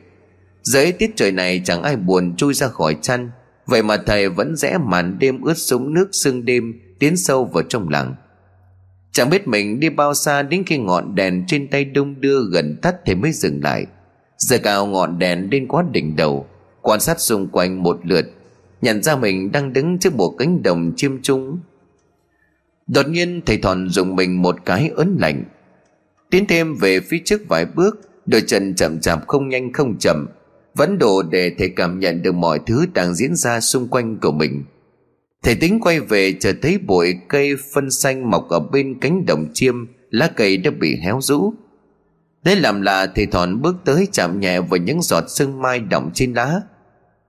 Dưới 0.63 0.93
tiết 0.93 1.11
trời 1.17 1.33
này 1.33 1.63
chẳng 1.65 1.83
ai 1.83 1.97
buồn 1.97 2.37
chui 2.37 2.55
ra 2.55 2.69
khỏi 2.69 2.97
chăn. 3.03 3.31
Vậy 3.67 3.83
mà 3.83 3.97
thầy 4.07 4.29
vẫn 4.29 4.57
rẽ 4.57 4.79
màn 4.79 5.19
đêm 5.19 5.41
ướt 5.43 5.59
sũng 5.59 5.95
nước 5.95 6.09
sương 6.13 6.45
đêm 6.45 6.73
Tiến 6.99 7.17
sâu 7.17 7.45
vào 7.45 7.63
trong 7.63 7.89
làng. 7.89 8.15
Chẳng 9.13 9.31
biết 9.31 9.49
mình 9.49 9.81
đi 9.81 9.91
bao 9.91 10.15
xa 10.15 10.43
đến 10.43 10.63
khi 10.67 10.79
ngọn 10.79 11.15
đèn 11.15 11.45
trên 11.47 11.69
tay 11.69 11.85
đông 11.85 12.21
đưa 12.21 12.41
gần 12.53 12.77
tắt 12.83 12.97
thì 13.05 13.15
mới 13.15 13.33
dừng 13.33 13.61
lại. 13.63 13.87
Giờ 14.39 14.59
cao 14.63 14.87
ngọn 14.87 15.19
đèn 15.19 15.49
lên 15.51 15.69
quá 15.69 15.85
đỉnh 15.93 16.17
đầu, 16.17 16.47
Quan 16.83 17.01
sát 17.01 17.21
xung 17.21 17.49
quanh 17.49 17.83
một 17.83 18.01
lượt, 18.05 18.27
Nhận 18.83 19.03
ra 19.03 19.17
mình 19.17 19.53
đang 19.53 19.73
đứng 19.73 19.99
trước 19.99 20.15
một 20.15 20.35
cánh 20.39 20.63
đồng 20.63 20.93
chim 20.97 21.19
chung 21.23 21.59
Đột 22.87 23.09
nhiên, 23.09 23.43
thầy 23.47 23.59
Thòn 23.59 23.89
dùng 23.89 24.17
mình 24.17 24.43
một 24.43 24.57
cái 24.65 24.91
ớn 24.97 25.17
lạnh. 25.21 25.45
Tiến 26.31 26.47
thêm 26.47 26.75
về 26.75 27.01
phía 27.01 27.19
trước 27.25 27.41
vài 27.49 27.67
bước, 27.67 28.01
Đôi 28.27 28.41
chân 28.47 28.75
chậm 28.75 29.01
chạp 29.01 29.27
không 29.27 29.49
nhanh 29.49 29.73
không 29.73 29.99
chậm, 29.99 30.27
Vẫn 30.75 30.99
đủ 30.99 31.23
để 31.23 31.53
thầy 31.59 31.69
cảm 31.69 31.99
nhận 31.99 32.23
được 32.23 32.35
mọi 32.35 32.61
thứ 32.67 32.87
đang 32.95 33.15
diễn 33.15 33.35
ra 33.35 33.61
xung 33.61 33.89
quanh 33.89 34.17
của 34.17 34.33
mình. 34.33 34.65
Thầy 35.43 35.55
tính 35.55 35.81
quay 35.81 36.01
về 36.01 36.33
chờ 36.41 36.53
thấy 36.63 36.79
bụi 36.79 37.15
cây 37.29 37.55
phân 37.75 37.91
xanh 37.91 38.31
mọc 38.31 38.49
ở 38.49 38.61
bên 38.61 39.01
cánh 39.01 39.27
đồng 39.27 39.47
chiêm, 39.55 39.75
Lá 40.11 40.31
cây 40.37 40.57
đã 40.57 40.71
bị 40.71 40.97
héo 40.97 41.19
rũ. 41.23 41.55
Lấy 42.45 42.57
làm 42.57 42.83
lạ 42.83 43.07
thì 43.15 43.27
thòn 43.27 43.63
bước 43.63 43.77
tới 43.85 44.09
chạm 44.13 44.41
nhẹ 44.41 44.61
vào 44.61 44.77
những 44.77 45.03
giọt 45.03 45.25
sương 45.29 45.63
mai 45.63 45.81
đọng 45.81 46.11
trên 46.15 46.33
lá. 46.33 46.61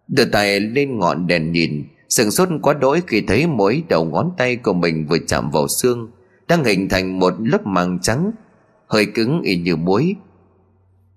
Đưa 0.07 0.25
tay 0.25 0.59
lên 0.59 0.99
ngọn 0.99 1.27
đèn 1.27 1.51
nhìn, 1.51 1.83
Sừng 2.09 2.31
sốt 2.31 2.49
quá 2.61 2.73
đỗi 2.73 3.01
khi 3.07 3.21
thấy 3.21 3.47
mỗi 3.47 3.83
đầu 3.89 4.05
ngón 4.05 4.31
tay 4.37 4.55
của 4.55 4.73
mình 4.73 5.05
vừa 5.09 5.17
chạm 5.27 5.51
vào 5.51 5.67
xương, 5.67 6.11
Đang 6.47 6.63
hình 6.63 6.89
thành 6.89 7.19
một 7.19 7.33
lớp 7.39 7.65
màng 7.65 7.99
trắng, 8.01 8.31
Hơi 8.87 9.05
cứng 9.05 9.41
y 9.41 9.57
như 9.57 9.75
muối. 9.75 10.15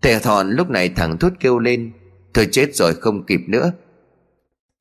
Thầy 0.03 0.20
thòn 0.20 0.51
lúc 0.51 0.70
này 0.70 0.88
thẳng 0.88 1.18
thốt 1.18 1.32
kêu 1.40 1.59
lên, 1.59 1.93
Thôi 2.34 2.49
chết 2.51 2.74
rồi, 2.74 2.95
không 2.95 3.26
kịp 3.26 3.40
nữa. 3.47 3.72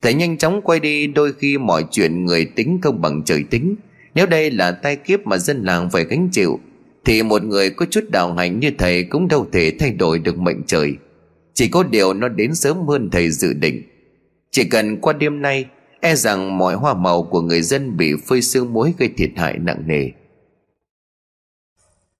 Thầy 0.02 0.14
nhanh 0.14 0.38
chóng 0.38 0.62
quay 0.62 0.80
đi, 0.80 1.06
Đôi 1.06 1.32
khi 1.32 1.58
mọi 1.58 1.84
chuyện 1.90 2.24
người 2.24 2.44
tính 2.44 2.78
không 2.82 3.00
bằng 3.00 3.22
trời 3.24 3.44
tính. 3.50 3.76
Nếu 4.14 4.26
đây 4.26 4.50
là 4.50 4.72
tai 4.72 4.96
kiếp 4.96 5.26
mà 5.26 5.38
dân 5.38 5.62
làng 5.64 5.90
phải 5.90 6.04
gánh 6.04 6.28
chịu, 6.32 6.60
thì 7.04 7.22
một 7.22 7.44
người 7.44 7.70
có 7.70 7.86
chút 7.90 8.04
đạo 8.10 8.34
hành 8.34 8.60
như 8.60 8.70
thầy 8.78 9.04
cũng 9.04 9.28
đâu 9.28 9.46
thể 9.52 9.72
thay 9.78 9.90
đổi 9.90 10.18
được 10.18 10.38
mệnh 10.38 10.62
trời. 10.66 10.94
Chỉ 11.54 11.68
có 11.68 11.82
điều 11.82 12.14
nó 12.14 12.28
đến 12.28 12.54
sớm 12.54 12.86
hơn 12.88 13.08
thầy 13.12 13.30
dự 13.30 13.52
định. 13.52 13.82
Chỉ 14.50 14.64
cần 14.64 15.00
qua 15.00 15.12
đêm 15.12 15.42
nay 15.42 15.66
e 16.00 16.14
rằng 16.14 16.58
mọi 16.58 16.74
hoa 16.74 16.94
màu 16.94 17.22
của 17.22 17.40
người 17.40 17.62
dân 17.62 17.96
bị 17.96 18.12
phơi 18.26 18.42
sương 18.42 18.72
muối 18.72 18.94
gây 18.98 19.10
thiệt 19.16 19.30
hại 19.36 19.58
nặng 19.58 19.82
nề. 19.86 20.08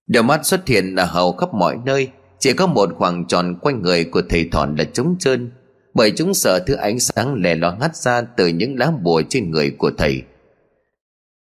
Điều 0.07 0.23
mắt 0.23 0.47
xuất 0.47 0.69
hiện 0.69 0.95
là 0.95 1.05
hầu 1.05 1.33
khắp 1.33 1.55
mọi 1.55 1.79
nơi, 1.85 2.09
Chỉ 2.39 2.53
có 2.53 2.67
một 2.67 2.91
khoảng 2.97 3.25
tròn 3.27 3.59
quanh 3.63 3.83
người 3.83 4.05
của 4.05 4.23
thầy 4.29 4.49
thọn 4.53 4.77
là 4.77 4.85
trống 4.85 5.17
trơn. 5.19 5.51
Bởi 5.95 6.13
chúng 6.17 6.35
sợ 6.35 6.65
thứ 6.67 6.75
ánh 6.75 7.01
sáng 7.01 7.35
lè 7.35 7.55
ló 7.55 7.77
ngắt 7.81 7.97
ra 7.97 8.21
từ 8.37 8.47
những 8.47 8.79
lá 8.79 8.91
bùa 9.03 9.23
trên 9.29 9.51
người 9.51 9.71
của 9.79 9.91
thầy 9.99 10.23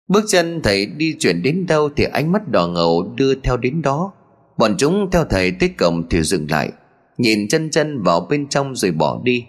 Bước 0.08 0.24
chân 0.28 0.60
thầy 0.62 0.86
đi 0.86 1.16
chuyển 1.18 1.42
đến 1.42 1.66
đâu 1.68 1.88
thì 1.96 2.04
ánh 2.04 2.32
mắt 2.32 2.48
đỏ 2.48 2.66
ngầu 2.66 3.12
đưa 3.16 3.34
theo 3.34 3.56
đến 3.56 3.82
đó. 3.82 4.12
Bọn 4.58 4.74
chúng 4.78 5.08
theo 5.12 5.24
thầy 5.24 5.50
tới 5.50 5.68
cổng 5.68 6.08
thì 6.10 6.22
dừng 6.22 6.46
lại, 6.50 6.72
nhìn 7.18 7.48
chân 7.48 7.70
chân 7.70 8.02
vào 8.02 8.26
bên 8.30 8.48
trong 8.48 8.74
rồi 8.74 8.90
bỏ 8.90 9.20
đi. 9.24 9.44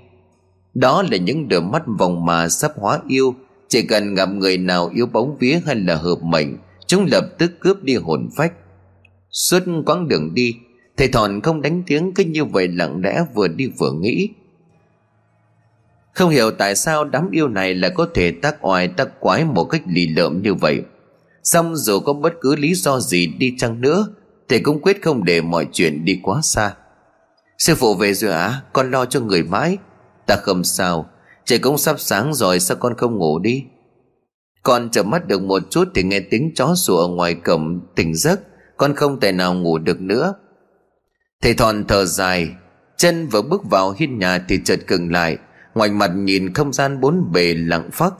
Đó 0.74 1.04
là 1.12 1.18
những 1.18 1.48
đôi 1.48 1.62
mắt 1.62 1.84
vòng 2.00 2.26
mà 2.26 2.50
sắp 2.50 2.72
hóa 2.76 3.00
yêu, 3.08 3.36
chỉ 3.68 3.82
cần 3.82 4.16
gặp 4.16 4.30
người 4.30 4.58
nào 4.58 4.90
yêu 4.96 5.06
bóng 5.06 5.38
vía 5.40 5.62
hay 5.66 5.76
là 5.76 5.96
hợp 5.96 6.24
mệnh, 6.24 6.58
chúng 6.88 7.06
lập 7.12 7.30
tức 7.38 7.52
cướp 7.60 7.84
đi 7.84 7.96
hồn 7.96 8.30
phách. 8.38 8.54
Suốt 9.32 9.60
quãng 9.86 10.08
đường 10.08 10.34
đi, 10.34 10.56
thầy 10.98 11.08
thòn 11.08 11.42
không 11.42 11.62
đánh 11.62 11.84
tiếng 11.88 12.14
cứ 12.14 12.24
như 12.24 12.46
vậy 12.46 12.68
lặng 12.68 13.02
lẽ 13.04 13.22
vừa 13.36 13.48
đi 13.48 13.68
vừa 13.80 13.92
nghĩ 13.92 14.30
không 16.20 16.30
hiểu 16.30 16.52
tại 16.52 16.76
sao 16.76 17.04
đám 17.04 17.30
yêu 17.32 17.48
này 17.48 17.74
lại 17.74 17.92
có 17.96 18.08
thể 18.14 18.32
tác 18.32 18.66
oai, 18.66 18.88
tác 18.88 19.20
quái 19.20 19.46
một 19.46 19.64
cách 19.64 19.82
lì 19.88 20.08
lợm 20.08 20.42
như 20.42 20.54
vậy. 20.54 20.82
Xong 21.44 21.76
dù 21.76 22.00
có 22.00 22.14
bất 22.14 22.34
cứ 22.42 22.56
lý 22.56 22.74
do 22.74 23.00
gì 23.00 23.28
đi 23.28 23.56
chăng 23.58 23.82
nữa, 23.82 24.08
Thì 24.50 24.60
cũng 24.60 24.82
quyết 24.82 25.02
không 25.02 25.24
để 25.24 25.42
mọi 25.42 25.68
chuyện 25.72 26.06
đi 26.06 26.20
quá 26.24 26.40
xa. 26.44 26.74
Sư 27.58 27.76
phụ 27.76 27.96
về 27.96 28.14
rồi 28.14 28.32
à 28.32 28.62
Con 28.74 28.92
lo 28.92 29.06
cho 29.06 29.20
người 29.20 29.44
mãi. 29.44 29.78
Ta 30.28 30.36
không 30.36 30.64
sao, 30.64 31.10
Trời 31.46 31.60
cũng 31.60 31.78
sắp 31.78 32.00
sáng 32.00 32.34
rồi, 32.34 32.60
sao 32.60 32.78
con 32.78 32.98
không 32.98 33.18
ngủ 33.18 33.40
đi? 33.40 33.64
Con 34.64 34.90
chợp 34.92 35.06
mắt 35.06 35.28
được 35.28 35.42
một 35.42 35.64
chút 35.70 35.88
Thì 35.96 36.04
nghe 36.04 36.20
tiếng 36.20 36.52
chó 36.56 36.76
sủa 36.76 36.98
ở 36.98 37.08
ngoài 37.08 37.34
cổng, 37.34 37.80
Tỉnh 37.96 38.16
giấc, 38.16 38.40
Con 38.78 38.96
không 38.96 39.20
thể 39.20 39.32
nào 39.32 39.54
ngủ 39.54 39.78
được 39.78 40.02
nữa. 40.02 40.34
Thầy 41.42 41.54
thòn 41.54 41.86
thở 41.88 42.06
dài, 42.06 42.50
Chân 42.98 43.28
vừa 43.28 43.42
bước 43.42 43.62
vào 43.70 43.92
hiên 43.92 44.20
nhà 44.20 44.46
thì 44.50 44.60
chợt 44.66 44.80
cừng 44.88 45.12
lại 45.12 45.38
ngoài 45.80 45.92
mặt 45.92 46.12
nhìn 46.16 46.54
không 46.54 46.74
gian 46.74 47.02
bốn 47.02 47.32
bề 47.32 47.54
lặng 47.54 47.90
phắc. 47.92 48.14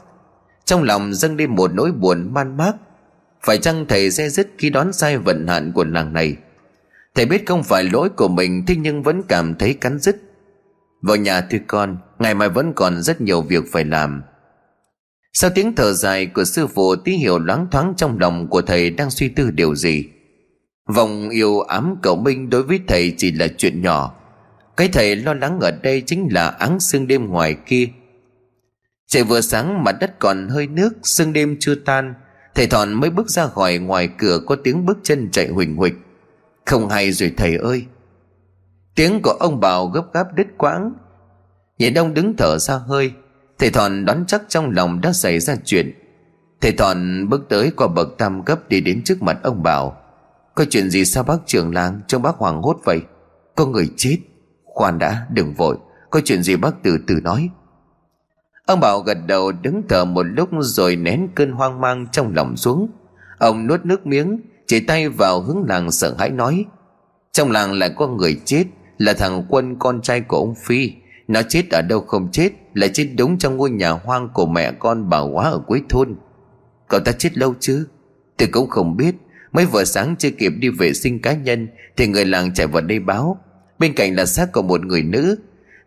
Trong 0.64 0.82
lòng 0.82 1.14
dâng 1.14 1.36
lên 1.36 1.54
một 1.54 1.74
nỗi 1.74 1.92
buồn 1.92 2.34
man 2.34 2.56
mác. 2.56 2.72
Phải 3.42 3.58
chăng 3.58 3.86
thầy 3.88 4.10
sẽ 4.10 4.28
dứt 4.28 4.48
khi 4.58 4.70
đón 4.70 4.92
sai 4.92 5.18
vận 5.18 5.46
hạn 5.46 5.72
của 5.72 5.84
nàng 5.84 6.12
này? 6.12 6.36
Thầy 7.14 7.26
biết 7.26 7.46
không 7.46 7.62
phải 7.62 7.84
lỗi 7.84 8.08
của 8.08 8.28
mình, 8.28 8.64
Thế 8.66 8.76
nhưng 8.76 9.02
vẫn 9.02 9.22
cảm 9.28 9.54
thấy 9.54 9.74
cắn 9.74 9.98
dứt. 9.98 10.16
Vào 11.02 11.16
nhà 11.16 11.40
thưa 11.40 11.58
con, 11.66 11.98
Ngày 12.18 12.34
mai 12.34 12.48
vẫn 12.48 12.72
còn 12.76 13.02
rất 13.02 13.20
nhiều 13.20 13.42
việc 13.42 13.64
phải 13.72 13.84
làm. 13.84 14.22
Sau 15.32 15.50
tiếng 15.54 15.74
thở 15.74 15.92
dài 15.92 16.26
của 16.26 16.44
sư 16.44 16.66
phụ, 16.66 16.96
Tí 16.96 17.12
hiểu 17.12 17.38
loáng 17.38 17.66
thoáng 17.70 17.94
trong 17.96 18.18
lòng 18.18 18.48
của 18.48 18.62
thầy 18.62 18.90
đang 18.90 19.10
suy 19.10 19.28
tư 19.28 19.50
điều 19.50 19.74
gì. 19.74 20.04
Vòng 20.94 21.28
yêu 21.28 21.60
ám 21.60 21.96
cậu 22.02 22.16
Minh 22.16 22.50
đối 22.50 22.62
với 22.62 22.80
thầy 22.88 23.14
chỉ 23.16 23.32
là 23.32 23.48
chuyện 23.58 23.82
nhỏ 23.82 24.19
cái 24.80 24.88
thầy 24.88 25.16
lo 25.16 25.34
lắng 25.34 25.60
ở 25.60 25.70
đây 25.70 26.02
chính 26.06 26.28
là 26.30 26.48
áng 26.48 26.80
sương 26.80 27.06
đêm 27.06 27.26
ngoài 27.26 27.56
kia. 27.66 27.88
Trời 29.08 29.24
vừa 29.24 29.40
sáng 29.40 29.84
mặt 29.84 29.96
đất 30.00 30.18
còn 30.18 30.48
hơi 30.48 30.66
nước, 30.66 30.92
Sương 31.02 31.32
đêm 31.32 31.56
chưa 31.60 31.74
tan. 31.74 32.14
Thầy 32.54 32.66
Thọn 32.66 32.92
mới 32.92 33.10
bước 33.10 33.30
ra 33.30 33.46
khỏi 33.46 33.78
ngoài 33.78 34.08
cửa 34.18 34.40
Có 34.46 34.56
tiếng 34.64 34.86
bước 34.86 34.98
chân 35.02 35.30
chạy 35.30 35.48
huỳnh 35.48 35.76
huỳnh 35.76 35.94
Không 36.66 36.88
hay 36.88 37.12
rồi 37.12 37.34
thầy 37.36 37.56
ơi. 37.56 37.84
Tiếng 38.94 39.22
của 39.22 39.30
ông 39.30 39.60
Bảo 39.60 39.86
gấp 39.86 40.02
gáp 40.14 40.26
đứt 40.34 40.46
quãng. 40.58 40.92
Nhìn 41.78 41.94
ông 41.94 42.14
đứng 42.14 42.36
thở 42.36 42.58
ra 42.58 42.76
hơi, 42.76 43.12
Thầy 43.58 43.70
Thọn 43.70 44.04
đoán 44.04 44.24
chắc 44.26 44.42
trong 44.48 44.70
lòng 44.70 45.00
đã 45.00 45.12
xảy 45.12 45.40
ra 45.40 45.56
chuyện. 45.64 45.94
Thầy 46.60 46.72
Thọn 46.72 47.28
bước 47.28 47.46
tới 47.48 47.72
qua 47.76 47.88
bậc 47.88 48.08
tam 48.18 48.42
cấp 48.44 48.68
Đi 48.68 48.80
đến 48.80 49.02
trước 49.04 49.22
mặt 49.22 49.38
ông 49.42 49.62
Bảo 49.62 49.96
Có 50.54 50.64
chuyện 50.70 50.90
gì 50.90 51.04
sao 51.04 51.24
bác 51.24 51.38
trưởng 51.46 51.74
làng 51.74 52.00
Trông 52.06 52.22
bác 52.22 52.36
hoàng 52.36 52.62
hốt 52.62 52.76
vậy? 52.84 53.00
Có 53.56 53.66
người 53.66 53.88
chết. 53.96 54.16
Khoan 54.74 54.98
đã, 54.98 55.26
đừng 55.30 55.54
vội. 55.54 55.76
Có 56.10 56.20
chuyện 56.24 56.42
gì 56.42 56.56
bác 56.56 56.82
từ 56.82 56.98
từ 57.06 57.20
nói. 57.22 57.50
Ông 58.66 58.80
Bảo 58.80 59.00
gật 59.00 59.18
đầu 59.26 59.52
đứng 59.52 59.82
thở 59.88 60.04
một 60.04 60.22
lúc 60.22 60.48
Rồi 60.60 60.96
nén 60.96 61.28
cơn 61.34 61.52
hoang 61.52 61.80
mang 61.80 62.06
trong 62.12 62.34
lòng 62.34 62.56
xuống. 62.56 62.90
Ông 63.38 63.66
nuốt 63.66 63.84
nước 63.84 64.06
miếng, 64.06 64.40
Chỉ 64.66 64.80
tay 64.80 65.08
vào 65.08 65.40
hướng 65.40 65.64
làng 65.68 65.90
sợ 65.90 66.14
hãi 66.18 66.30
nói. 66.30 66.64
Trong 67.32 67.50
làng 67.50 67.72
lại 67.72 67.90
có 67.96 68.06
người 68.06 68.40
chết, 68.44 68.64
Là 68.98 69.12
thằng 69.12 69.44
Quân 69.48 69.76
con 69.78 70.02
trai 70.02 70.20
của 70.20 70.36
ông 70.36 70.54
Phi. 70.54 70.92
Nó 71.28 71.42
chết 71.48 71.70
ở 71.70 71.82
đâu 71.82 72.00
không 72.00 72.30
chết 72.32 72.52
Là 72.74 72.88
chết 72.88 73.08
đúng 73.18 73.38
trong 73.38 73.56
ngôi 73.56 73.70
nhà 73.70 73.90
hoang 73.90 74.28
của 74.34 74.46
mẹ 74.46 74.72
con 74.72 75.08
bà 75.08 75.20
quá 75.20 75.44
ở 75.44 75.58
cuối 75.66 75.82
thôn. 75.88 76.16
Cậu 76.88 77.00
ta 77.00 77.12
chết 77.12 77.38
lâu 77.38 77.54
chứ 77.60 77.86
Tôi 78.36 78.48
cũng 78.52 78.68
không 78.68 78.96
biết. 78.96 79.14
Mấy 79.52 79.66
vừa 79.66 79.84
sáng 79.84 80.14
chưa 80.18 80.30
kịp 80.30 80.52
đi 80.58 80.68
vệ 80.68 80.92
sinh 80.92 81.22
cá 81.22 81.32
nhân, 81.32 81.68
Thì 81.96 82.06
người 82.06 82.24
làng 82.24 82.54
chạy 82.54 82.66
vào 82.66 82.82
đây 82.82 82.98
báo. 82.98 83.38
Bên 83.80 83.94
cạnh 83.94 84.16
là 84.16 84.26
xác 84.26 84.52
của 84.52 84.62
một 84.62 84.84
người 84.84 85.02
nữ 85.02 85.36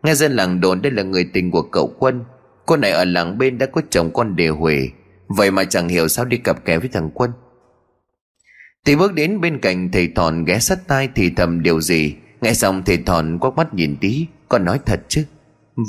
Nghe 0.02 0.14
dân 0.14 0.32
làng 0.32 0.60
đồn 0.60 0.82
đây 0.82 0.92
là 0.92 1.02
người 1.02 1.30
tình 1.32 1.50
của 1.50 1.62
cậu 1.62 1.94
Quân. 1.98 2.24
Cô 2.66 2.76
này 2.76 2.90
ở 2.90 3.04
làng 3.04 3.38
bên 3.38 3.58
đã 3.58 3.66
có 3.66 3.80
chồng 3.90 4.10
con 4.14 4.36
đề 4.36 4.48
huề 4.48 4.88
Vậy 5.28 5.50
mà 5.50 5.64
chẳng 5.64 5.88
hiểu 5.88 6.08
sao 6.08 6.24
đi 6.24 6.36
cặp 6.36 6.64
kè 6.64 6.78
với 6.78 6.88
thằng 6.88 7.10
Quân. 7.14 7.30
Thì 8.84 8.96
bước 8.96 9.12
đến 9.12 9.40
bên 9.40 9.58
cạnh 9.60 9.90
thầy 9.92 10.08
Thòn 10.14 10.44
ghé 10.44 10.58
sát 10.58 10.78
tai 10.88 11.08
thì 11.14 11.30
thầm 11.30 11.62
điều 11.62 11.80
gì. 11.80 12.14
Nghe 12.40 12.54
xong 12.54 12.82
thầy 12.86 12.96
Thòn 12.96 13.38
quắc 13.38 13.56
mắt 13.56 13.74
nhìn 13.74 13.96
tí 14.00 14.26
Con 14.48 14.64
nói 14.64 14.80
thật 14.86 15.00
chứ. 15.08 15.24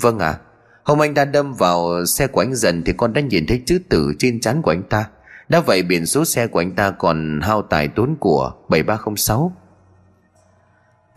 Vâng 0.01 0.19
ạ 0.19 0.29
à, 0.29 0.39
Hôm 0.83 1.01
anh 1.01 1.13
ta 1.13 1.25
đâm 1.25 1.53
vào 1.53 2.05
xe 2.05 2.27
của 2.27 2.41
anh 2.41 2.55
dần 2.55 2.83
Thì 2.83 2.93
con 2.97 3.13
đã 3.13 3.21
nhìn 3.21 3.45
thấy 3.47 3.61
chữ 3.65 3.79
tử 3.89 4.13
trên 4.19 4.39
trán 4.39 4.61
của 4.61 4.71
anh 4.71 4.83
ta. 4.83 5.05
Đã 5.49 5.59
vậy 5.59 5.83
biển 5.83 6.05
số 6.05 6.25
xe 6.25 6.47
của 6.47 6.59
anh 6.59 6.75
ta 6.75 6.91
còn 6.91 7.39
hao 7.43 7.61
tài 7.61 7.87
tốn 7.87 8.15
của 8.19 8.51
7306 8.69 9.53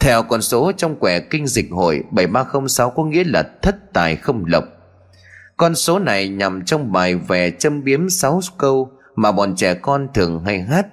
theo 0.01 0.23
con 0.23 0.43
số 0.43 0.73
trong 0.77 0.97
quẻ 0.97 1.21
kinh 1.21 1.47
dịch 1.47 1.69
hội 1.71 2.05
7306 2.11 2.91
có 2.91 3.05
nghĩa 3.05 3.25
là 3.25 3.43
thất 3.63 3.77
tài 3.93 4.17
không 4.17 4.45
lộc. 4.47 4.65
Con 5.57 5.75
số 5.75 5.99
này 5.99 6.29
nhằm 6.29 6.65
trong 6.65 6.93
bài 6.93 7.15
về 7.15 7.53
châm 7.59 7.85
biếm 7.85 8.09
6 8.09 8.41
câu 8.59 8.91
Mà 9.15 9.33
bọn 9.33 9.55
trẻ 9.57 9.75
con 9.75 10.09
thường 10.15 10.45
hay 10.45 10.61
hát. 10.61 10.87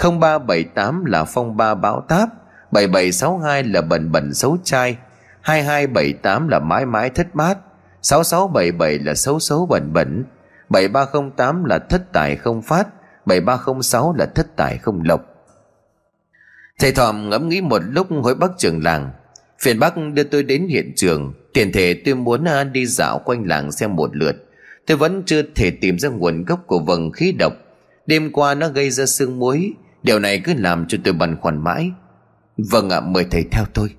0378 0.00 1.04
là 1.04 1.24
phong 1.24 1.56
ba 1.56 1.74
bão 1.74 2.04
táp 2.08 2.28
7762 2.70 3.62
là 3.62 3.80
bẩn 3.80 4.12
bẩn 4.12 4.34
xấu 4.34 4.58
trai 4.64 4.96
2278 5.40 6.48
là 6.48 6.58
mãi 6.58 6.86
mãi 6.86 7.10
thất 7.10 7.34
bát 7.34 7.58
6677 8.02 8.98
là 8.98 9.14
xấu 9.14 9.38
xấu 9.38 9.66
bẩn 9.66 9.92
bẩn 9.92 10.24
7308 10.68 11.64
là 11.64 11.78
thất 11.78 12.12
tài 12.12 12.36
không 12.36 12.62
phát 12.62 12.88
7306 13.26 14.14
là 14.18 14.26
thất 14.26 14.56
tài 14.56 14.78
không 14.78 15.02
lộc. 15.04 15.33
Thầy 16.78 16.92
Thòm 16.92 17.30
ngẫm 17.30 17.48
nghĩ 17.48 17.60
một 17.60 17.82
lúc 17.88 18.06
hối 18.22 18.34
bác 18.34 18.50
trường 18.58 18.82
làng. 18.82 19.10
Phiền 19.60 19.78
bác 19.78 19.94
đưa 20.14 20.22
tôi 20.22 20.42
đến 20.42 20.66
hiện 20.68 20.92
trường. 20.96 21.32
Tiền 21.52 21.72
thể 21.72 21.94
tôi 22.04 22.14
muốn 22.14 22.44
à, 22.44 22.64
đi 22.64 22.86
dạo 22.86 23.18
quanh 23.24 23.46
làng 23.46 23.72
xem 23.72 23.96
một 23.96 24.16
lượt. 24.16 24.36
Tôi 24.86 24.96
vẫn 24.96 25.22
chưa 25.26 25.42
thể 25.54 25.70
tìm 25.70 25.98
ra 25.98 26.08
nguồn 26.08 26.44
gốc 26.44 26.64
của 26.66 26.78
vầng 26.78 27.12
khí 27.12 27.32
độc. 27.38 27.52
Đêm 28.06 28.32
qua 28.32 28.54
nó 28.54 28.68
gây 28.68 28.90
ra 28.90 29.06
sương 29.06 29.38
muối. 29.38 29.72
Điều 30.02 30.18
này 30.18 30.40
cứ 30.44 30.54
làm 30.56 30.86
cho 30.88 30.98
tôi 31.04 31.14
băn 31.14 31.36
khoăn 31.40 31.64
mãi. 31.64 31.90
Vâng 32.56 32.90
ạ, 32.90 33.00
mời 33.00 33.26
thầy 33.30 33.44
theo 33.50 33.64
tôi. 33.74 33.90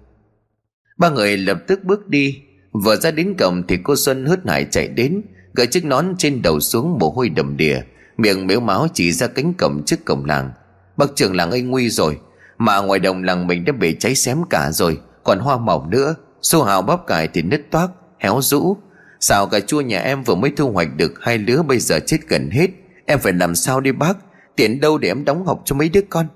Ba 0.97 1.09
người 1.09 1.37
lập 1.37 1.57
tức 1.67 1.83
bước 1.83 2.07
đi. 2.07 2.41
Vừa 2.83 2.95
ra 2.95 3.11
đến 3.11 3.33
cổng 3.39 3.63
thì 3.67 3.77
cô 3.83 3.95
Xuân 3.95 4.25
hớt 4.25 4.39
hải 4.47 4.65
chạy 4.71 4.87
đến, 4.87 5.21
Gợi 5.53 5.67
chiếc 5.67 5.85
nón 5.85 6.05
trên 6.17 6.41
đầu 6.41 6.59
xuống 6.59 6.97
mồ 6.99 7.09
hôi 7.09 7.29
đầm 7.29 7.57
đìa, 7.57 7.81
Miệng 8.17 8.47
mếu 8.47 8.59
máu 8.59 8.87
chỉ 8.93 9.11
ra 9.11 9.27
cánh 9.27 9.53
cổng 9.53 9.83
trước 9.85 10.05
cổng 10.05 10.25
làng. 10.25 10.51
Bác 10.97 11.15
trưởng 11.15 11.35
làng 11.35 11.51
anh 11.51 11.69
nguy 11.69 11.89
rồi 11.89 12.17
mà 12.57 12.81
ngoài 12.81 12.99
đồng 12.99 13.23
làng 13.23 13.47
mình 13.47 13.65
đã 13.65 13.73
bị 13.73 13.95
cháy 13.99 14.15
xém 14.15 14.37
cả 14.49 14.71
rồi, 14.71 14.99
Còn 15.23 15.39
hoa 15.39 15.57
màu 15.57 15.87
nữa. 15.89 16.15
Xô 16.41 16.63
hào 16.63 16.81
bắp 16.81 17.07
cải 17.07 17.27
thì 17.27 17.41
nứt 17.41 17.71
toác, 17.71 17.91
Héo 18.19 18.41
rũ. 18.41 18.77
Xào 19.19 19.47
cà 19.47 19.59
chua 19.59 19.81
nhà 19.81 19.99
em 19.99 20.23
vừa 20.23 20.35
mới 20.35 20.51
thu 20.57 20.71
hoạch 20.71 20.87
được 20.97 21.13
Hai 21.21 21.37
lứa 21.37 21.63
bây 21.63 21.79
giờ 21.79 21.99
chết 22.05 22.17
gần 22.27 22.49
hết? 22.51 22.67
Em 23.05 23.19
phải 23.19 23.33
làm 23.33 23.55
sao 23.55 23.81
đi 23.81 23.91
bác? 23.91 24.17
Tiền 24.55 24.79
đâu 24.79 24.97
để 24.97 25.07
em 25.07 25.25
đóng 25.25 25.45
học 25.45 25.61
cho 25.65 25.75
mấy 25.75 25.89
đứa 25.89 26.01
con? 26.09 26.27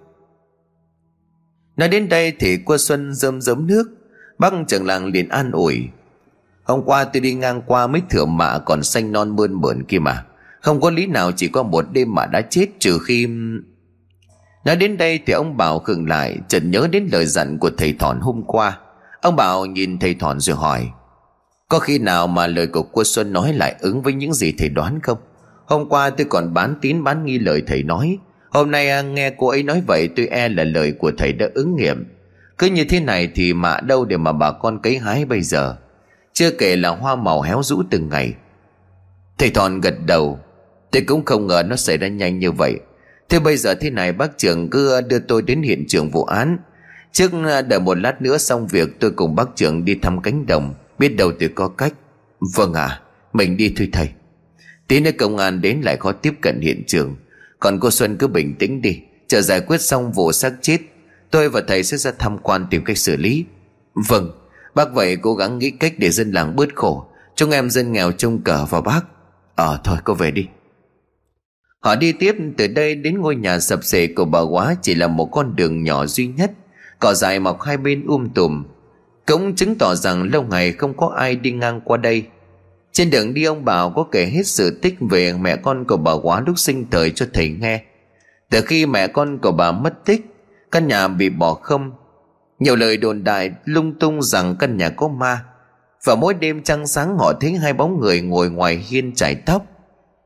Nói 1.77 1.89
đến 1.89 2.09
đây 2.09 2.33
thì 2.39 2.57
cô 2.65 2.77
Xuân 2.77 3.13
rơm 3.13 3.41
rớm 3.41 3.67
nước. 3.67 3.83
Bác 4.37 4.53
trưởng 4.67 4.85
làng 4.85 5.05
liền 5.05 5.29
an 5.29 5.51
ủi. 5.51 5.87
Hôm 6.63 6.83
qua 6.85 7.03
tôi 7.03 7.21
đi 7.21 7.33
ngang 7.33 7.61
qua 7.61 7.87
mấy 7.87 8.01
thửa 8.09 8.25
mạ 8.25 8.59
còn 8.59 8.83
xanh 8.83 9.11
non 9.11 9.35
mơn 9.35 9.61
mởn 9.61 9.83
kia 9.83 9.99
mà. 9.99 10.25
Không 10.61 10.81
có 10.81 10.89
lý 10.89 11.05
nào 11.05 11.31
chỉ 11.31 11.47
có 11.47 11.63
một 11.63 11.85
đêm 11.91 12.15
mà 12.15 12.25
đã 12.25 12.41
chết, 12.41 12.67
trừ 12.79 12.99
khi 12.99 13.27
Nói 14.65 14.75
đến 14.75 14.97
đây 14.97 15.19
thì 15.25 15.33
ông 15.33 15.57
Bảo 15.57 15.79
khựng 15.79 16.07
lại 16.07 16.37
Chợt 16.47 16.63
nhớ 16.65 16.87
đến 16.91 17.09
lời 17.11 17.25
dặn 17.25 17.57
của 17.59 17.69
thầy 17.77 17.93
thọn 17.93 18.19
hôm 18.19 18.43
qua. 18.47 18.79
Ông 19.21 19.35
Bảo 19.35 19.65
nhìn 19.65 19.99
thầy 19.99 20.13
thọn 20.13 20.39
rồi 20.39 20.55
hỏi 20.55 20.89
Có 21.69 21.79
khi 21.79 21.99
nào 21.99 22.27
mà 22.27 22.47
lời 22.47 22.67
của 22.67 22.83
cô 22.83 23.03
Xuân 23.03 23.33
nói 23.33 23.53
lại 23.53 23.75
ứng 23.79 24.01
với 24.01 24.13
những 24.13 24.33
gì 24.33 24.53
thầy 24.57 24.69
đoán 24.69 24.99
không? 25.03 25.17
Hôm 25.65 25.89
qua 25.89 26.09
tôi 26.09 26.27
còn 26.29 26.53
bán 26.53 26.75
tín 26.81 27.03
bán 27.03 27.25
nghi 27.25 27.39
lời 27.39 27.63
thầy 27.67 27.83
nói. 27.83 28.17
Hôm 28.49 28.71
nay 28.71 28.89
à, 28.89 29.01
nghe 29.01 29.29
cô 29.37 29.47
ấy 29.47 29.63
nói 29.63 29.81
vậy 29.87 30.09
tôi 30.15 30.27
e 30.27 30.49
là 30.49 30.63
lời 30.63 30.91
của 30.91 31.11
thầy 31.17 31.33
đã 31.33 31.47
ứng 31.53 31.75
nghiệm. 31.75 32.05
Cứ 32.57 32.67
như 32.67 32.83
thế 32.83 32.99
này 32.99 33.31
thì 33.35 33.53
mạ 33.53 33.79
đâu 33.79 34.05
để 34.05 34.17
mà 34.17 34.31
bà 34.31 34.51
con 34.51 34.81
cấy 34.81 34.97
hái 34.97 35.25
bây 35.25 35.41
giờ? 35.41 35.75
Chưa 36.33 36.51
kể 36.51 36.75
là 36.75 36.89
hoa 36.89 37.15
màu 37.15 37.41
héo 37.41 37.63
rũ 37.63 37.83
từng 37.89 38.09
ngày. 38.09 38.33
Thầy 39.37 39.49
thọn 39.49 39.81
gật 39.81 39.95
đầu 40.05 40.39
Tôi 40.91 41.03
cũng 41.07 41.25
không 41.25 41.47
ngờ 41.47 41.63
nó 41.65 41.75
xảy 41.75 41.97
ra 41.97 42.07
nhanh 42.07 42.39
như 42.39 42.51
vậy. 42.51 42.79
Thế 43.29 43.39
bây 43.39 43.57
giờ 43.57 43.75
thế 43.75 43.89
này, 43.89 44.13
bác 44.13 44.37
trưởng 44.37 44.69
cứ 44.69 45.01
đưa 45.01 45.19
tôi 45.19 45.41
đến 45.41 45.61
hiện 45.61 45.85
trường 45.87 46.09
vụ 46.09 46.23
án. 46.23 46.57
Trước 47.11 47.31
à, 47.45 47.61
đợi 47.61 47.79
một 47.79 47.97
lát 47.97 48.21
nữa 48.21 48.37
xong 48.37 48.67
việc, 48.67 48.99
tôi 48.99 49.11
cùng 49.11 49.35
bác 49.35 49.55
trưởng 49.55 49.85
đi 49.85 49.95
thăm 49.95 50.21
cánh 50.21 50.45
đồng. 50.45 50.73
Biết 50.99 51.09
đâu 51.09 51.31
tôi 51.39 51.49
có 51.49 51.67
cách. 51.67 51.93
Vâng 52.55 52.73
à 52.73 53.01
Mình 53.33 53.57
đi 53.57 53.73
thôi 53.77 53.89
thầy. 53.91 54.09
Tí 54.87 54.99
nữa 54.99 55.11
công 55.17 55.37
an 55.37 55.61
đến 55.61 55.81
lại 55.83 55.97
khó 55.97 56.11
tiếp 56.11 56.33
cận 56.41 56.61
hiện 56.61 56.83
trường. 56.87 57.15
Còn 57.59 57.79
cô 57.79 57.91
Xuân 57.91 58.17
cứ 58.17 58.27
bình 58.27 58.55
tĩnh 58.59 58.81
đi, 58.81 58.99
Chờ 59.27 59.41
giải 59.41 59.61
quyết 59.61 59.81
xong 59.81 60.11
vụ 60.11 60.31
xác 60.31 60.53
chết, 60.61 60.77
Tôi 61.31 61.49
và 61.49 61.61
thầy 61.67 61.83
sẽ 61.83 61.97
ra 61.97 62.11
tham 62.19 62.37
quan 62.37 62.67
tìm 62.69 62.83
cách 62.83 62.97
xử 62.97 63.15
lý. 63.15 63.45
Vâng 64.09 64.31
Bác 64.75 64.93
vậy 64.93 65.17
cố 65.21 65.35
gắng 65.35 65.59
nghĩ 65.59 65.71
cách 65.71 65.93
để 65.97 66.09
dân 66.09 66.31
làng 66.31 66.55
bớt 66.55 66.75
khổ. 66.75 67.05
Chúng 67.35 67.51
em 67.51 67.69
dân 67.69 67.91
nghèo 67.91 68.11
trông 68.11 68.41
cờ 68.41 68.65
vào 68.65 68.81
bác. 68.81 69.01
Ờ 69.55 69.79
thôi, 69.83 69.97
cô 70.03 70.13
về 70.13 70.31
đi. 70.31 70.47
Họ 71.79 71.95
đi 71.95 72.11
tiếp 72.11 72.35
từ 72.57 72.67
đây 72.67 72.95
đến 72.95 73.21
ngôi 73.21 73.35
nhà 73.35 73.59
sập 73.59 73.83
sệ 73.83 74.07
của 74.07 74.25
bà 74.25 74.39
quá 74.39 74.75
Chỉ 74.81 74.95
là 74.95 75.07
một 75.07 75.25
con 75.25 75.55
đường 75.55 75.83
nhỏ 75.83 76.05
duy 76.05 76.27
nhất 76.27 76.51
Cỏ 76.99 77.13
dài 77.13 77.39
mọc 77.39 77.61
hai 77.61 77.77
bên 77.77 78.05
um 78.07 78.29
tùm 78.29 78.63
Cũng 79.27 79.55
chứng 79.55 79.75
tỏ 79.75 79.95
rằng 79.95 80.23
lâu 80.23 80.43
ngày 80.43 80.71
không 80.71 80.97
có 80.97 81.13
ai 81.17 81.35
đi 81.35 81.51
ngang 81.51 81.81
qua 81.85 81.97
đây 81.97 82.25
trên 82.91 83.09
đường 83.09 83.33
đi 83.33 83.43
ông 83.43 83.65
Bảo 83.65 83.89
có 83.89 84.05
kể 84.11 84.25
hết 84.25 84.47
sự 84.47 84.79
tích 84.81 84.95
về 85.09 85.33
mẹ 85.33 85.55
con 85.55 85.85
của 85.85 85.97
bà 85.97 86.11
quá 86.23 86.43
lúc 86.45 86.59
sinh 86.59 86.89
thời 86.91 87.11
cho 87.11 87.25
thầy 87.33 87.49
nghe. 87.49 87.81
Từ 88.49 88.61
khi 88.61 88.85
mẹ 88.85 89.07
con 89.07 89.37
của 89.37 89.51
bà 89.51 89.71
mất 89.71 90.05
tích, 90.05 90.21
căn 90.71 90.87
nhà 90.87 91.07
bị 91.07 91.29
bỏ 91.29 91.53
không. 91.53 91.91
Nhiều 92.59 92.75
lời 92.75 92.97
đồn 92.97 93.23
đại 93.23 93.51
lung 93.65 93.99
tung 93.99 94.21
rằng 94.21 94.55
căn 94.59 94.77
nhà 94.77 94.89
có 94.89 95.07
ma. 95.07 95.43
Và 96.05 96.15
mỗi 96.15 96.33
đêm 96.33 96.63
trăng 96.63 96.87
sáng 96.87 97.17
họ 97.17 97.33
thấy 97.41 97.51
hai 97.51 97.73
bóng 97.73 97.99
người 97.99 98.21
ngồi 98.21 98.49
ngoài 98.49 98.77
hiên 98.89 99.15
chải 99.15 99.35
tóc. 99.35 99.65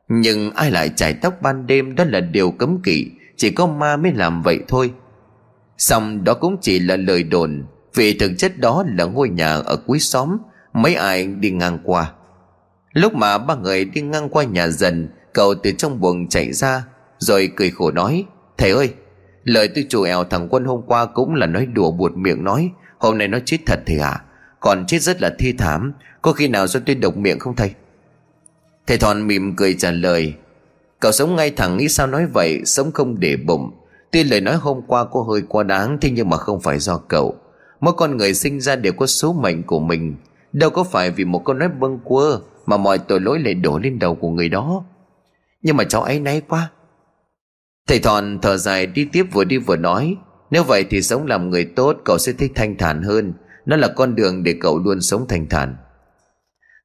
Nhưng 0.08 0.50
ai 0.50 0.70
lại 0.70 0.88
chải 0.96 1.14
tóc 1.14 1.34
ban 1.42 1.66
đêm 1.66 1.94
đó 1.94 2.04
là 2.04 2.20
điều 2.20 2.50
cấm 2.50 2.82
kỵ, 2.82 3.10
chỉ 3.36 3.50
có 3.50 3.66
ma 3.66 3.96
mới 3.96 4.12
làm 4.12 4.42
vậy 4.42 4.58
thôi. 4.68 4.92
Xong 5.78 6.24
đó 6.24 6.34
cũng 6.34 6.56
chỉ 6.60 6.78
là 6.78 6.96
lời 6.96 7.22
đồn, 7.22 7.64
vì 7.94 8.18
thực 8.18 8.32
chất 8.38 8.58
đó 8.58 8.84
là 8.86 9.04
ngôi 9.04 9.28
nhà 9.28 9.54
ở 9.54 9.76
cuối 9.76 9.98
xóm, 9.98 10.36
mấy 10.72 10.94
ai 10.94 11.26
đi 11.26 11.50
ngang 11.50 11.78
qua. 11.84 12.12
Lúc 12.94 13.14
mà 13.14 13.38
ba 13.38 13.54
người 13.54 13.84
đi 13.84 14.00
ngang 14.00 14.28
qua 14.28 14.44
nhà 14.44 14.68
dần 14.68 15.08
Cậu 15.32 15.54
từ 15.62 15.72
trong 15.72 16.00
buồng 16.00 16.28
chạy 16.28 16.52
ra 16.52 16.84
Rồi 17.18 17.50
cười 17.56 17.70
khổ 17.70 17.90
nói 17.90 18.24
Thầy 18.58 18.70
ơi 18.70 18.94
Lời 19.44 19.68
tôi 19.68 19.86
chủ 19.88 20.02
ẻo 20.02 20.24
thằng 20.24 20.48
quân 20.50 20.64
hôm 20.64 20.82
qua 20.86 21.06
cũng 21.06 21.34
là 21.34 21.46
nói 21.46 21.66
đùa 21.66 21.90
buột 21.90 22.12
miệng 22.16 22.44
nói 22.44 22.70
Hôm 22.98 23.18
nay 23.18 23.28
nó 23.28 23.38
chết 23.44 23.58
thật 23.66 23.80
thầy 23.86 23.98
ạ 23.98 24.08
à? 24.08 24.22
Còn 24.60 24.86
chết 24.86 25.02
rất 25.02 25.22
là 25.22 25.34
thi 25.38 25.52
thảm 25.52 25.92
Có 26.22 26.32
khi 26.32 26.48
nào 26.48 26.66
do 26.66 26.80
tôi 26.86 26.96
độc 26.96 27.16
miệng 27.16 27.38
không 27.38 27.56
thầy 27.56 27.70
Thầy 28.86 28.98
Thọn 28.98 29.26
mỉm 29.26 29.56
cười 29.56 29.74
trả 29.74 29.90
lời, 29.90 30.34
Cậu 31.00 31.12
sống 31.12 31.36
ngay 31.36 31.50
thẳng 31.50 31.76
nghĩ 31.76 31.88
sao 31.88 32.06
nói 32.06 32.26
vậy, 32.26 32.60
Sống 32.64 32.92
không 32.92 33.20
để 33.20 33.36
bụng. 33.36 33.70
Tuy 34.12 34.24
lời 34.24 34.40
nói 34.40 34.56
hôm 34.56 34.80
qua 34.86 35.04
có 35.04 35.22
hơi 35.22 35.42
quá 35.48 35.62
đáng, 35.62 35.98
Thế 36.00 36.10
nhưng 36.10 36.28
mà 36.28 36.36
không 36.36 36.60
phải 36.60 36.78
do 36.78 36.98
cậu. 36.98 37.34
Mỗi 37.80 37.94
con 37.96 38.16
người 38.16 38.34
sinh 38.34 38.60
ra 38.60 38.76
đều 38.76 38.92
có 38.92 39.06
số 39.06 39.32
mệnh 39.32 39.62
của 39.62 39.80
mình. 39.80 40.16
Đâu 40.52 40.70
có 40.70 40.84
phải 40.84 41.10
vì 41.10 41.24
một 41.24 41.42
câu 41.44 41.54
nói 41.54 41.68
bâng 41.68 41.98
quơ 42.04 42.38
mà 42.66 42.76
mọi 42.76 42.98
tội 42.98 43.20
lỗi 43.20 43.38
lại 43.38 43.54
đổ 43.54 43.78
lên 43.78 43.98
đầu 43.98 44.14
của 44.14 44.28
người 44.28 44.48
đó. 44.48 44.84
Nhưng 45.62 45.76
mà 45.76 45.84
cháu 45.84 46.02
ấy 46.02 46.20
náy 46.20 46.42
quá. 46.48 46.70
Thầy 47.88 47.98
thọn 47.98 48.38
thở 48.42 48.56
dài 48.56 48.86
đi 48.86 49.04
tiếp 49.12 49.26
vừa 49.32 49.44
đi 49.44 49.58
vừa 49.58 49.76
nói, 49.76 50.16
nếu 50.50 50.64
vậy 50.64 50.84
thì 50.90 51.02
sống 51.02 51.26
làm 51.26 51.50
người 51.50 51.64
tốt, 51.64 51.96
cậu 52.04 52.18
sẽ 52.18 52.32
thích 52.32 52.52
thanh 52.54 52.76
thản 52.78 53.02
hơn. 53.02 53.32
Nó 53.66 53.76
là 53.76 53.88
con 53.88 54.14
đường 54.14 54.42
để 54.42 54.54
cậu 54.60 54.78
luôn 54.78 55.00
sống 55.00 55.26
thanh 55.28 55.48
thản 55.48 55.76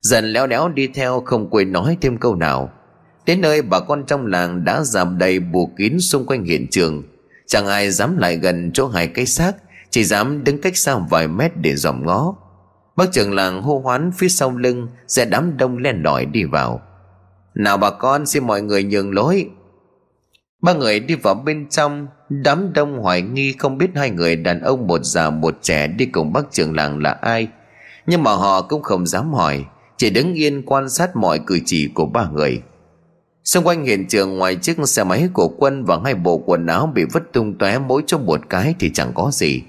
dần 0.01 0.25
léo 0.25 0.47
đéo 0.47 0.69
đi 0.69 0.87
theo 0.87 1.21
không 1.25 1.49
quên 1.49 1.71
nói 1.71 1.97
thêm 2.01 2.17
câu 2.17 2.35
nào. 2.35 2.69
Đến 3.25 3.41
nơi 3.41 3.61
bà 3.61 3.79
con 3.79 4.05
trong 4.05 4.25
làng 4.25 4.63
đã 4.65 4.81
giảm 4.81 5.17
đầy 5.17 5.39
bù 5.39 5.71
kín 5.77 5.99
xung 5.99 6.25
quanh 6.25 6.43
hiện 6.43 6.67
trường. 6.71 7.03
Chẳng 7.47 7.67
ai 7.67 7.91
dám 7.91 8.17
lại 8.17 8.37
gần 8.37 8.71
chỗ 8.73 8.87
hai 8.87 9.07
cái 9.07 9.25
xác, 9.25 9.51
chỉ 9.89 10.03
dám 10.03 10.43
đứng 10.43 10.61
cách 10.61 10.77
xa 10.77 10.97
vài 11.09 11.27
mét 11.27 11.51
để 11.57 11.75
dòm 11.75 12.05
ngó. 12.05 12.35
Bác 12.95 13.11
trưởng 13.11 13.33
làng 13.33 13.61
hô 13.61 13.79
hoán 13.79 14.11
phía 14.17 14.29
sau 14.29 14.57
lưng 14.57 14.87
sẽ 15.07 15.25
đám 15.25 15.57
đông 15.57 15.77
len 15.77 16.01
lỏi 16.03 16.25
đi 16.25 16.43
vào. 16.43 16.81
Nào 17.55 17.77
bà 17.77 17.89
con, 17.89 18.25
xin 18.25 18.47
mọi 18.47 18.61
người 18.61 18.83
nhường 18.83 19.13
lối. 19.13 19.49
Ba 20.61 20.73
người 20.73 20.99
đi 20.99 21.15
vào 21.15 21.35
bên 21.35 21.69
trong, 21.69 22.07
Đám 22.29 22.73
đông 22.73 22.99
hoài 22.99 23.21
nghi 23.21 23.55
không 23.59 23.77
biết 23.77 23.89
hai 23.95 24.09
người 24.09 24.35
đàn 24.35 24.61
ông 24.61 24.87
một 24.87 25.03
già 25.03 25.29
một 25.29 25.55
trẻ 25.61 25.87
đi 25.87 26.05
cùng 26.05 26.33
bác 26.33 26.51
trưởng 26.51 26.75
làng 26.75 26.99
là 26.99 27.11
ai. 27.11 27.47
Nhưng 28.07 28.23
mà 28.23 28.31
họ 28.31 28.61
cũng 28.61 28.83
không 28.83 29.07
dám 29.07 29.33
hỏi. 29.33 29.65
Chỉ 29.99 30.09
đứng 30.09 30.33
yên 30.33 30.61
quan 30.65 30.89
sát 30.89 31.15
mọi 31.15 31.39
cử 31.47 31.59
chỉ 31.65 31.89
của 31.93 32.05
ba 32.05 32.29
người. 32.33 32.61
Xung 33.43 33.63
quanh 33.63 33.85
hiện 33.85 34.07
trường 34.07 34.37
ngoài 34.37 34.55
chiếc 34.55 34.77
xe 34.85 35.03
máy 35.03 35.29
của 35.33 35.47
quân 35.47 35.85
và 35.85 35.99
hai 36.03 36.15
bộ 36.15 36.37
quần 36.37 36.65
áo 36.65 36.91
bị 36.95 37.03
vứt 37.13 37.23
tung 37.33 37.57
tóe 37.57 37.79
mỗi 37.79 38.03
chỗ 38.07 38.17
một 38.17 38.39
cái 38.49 38.75
thì 38.79 38.91
chẳng 38.93 39.11
có 39.15 39.29
gì. 39.33 39.61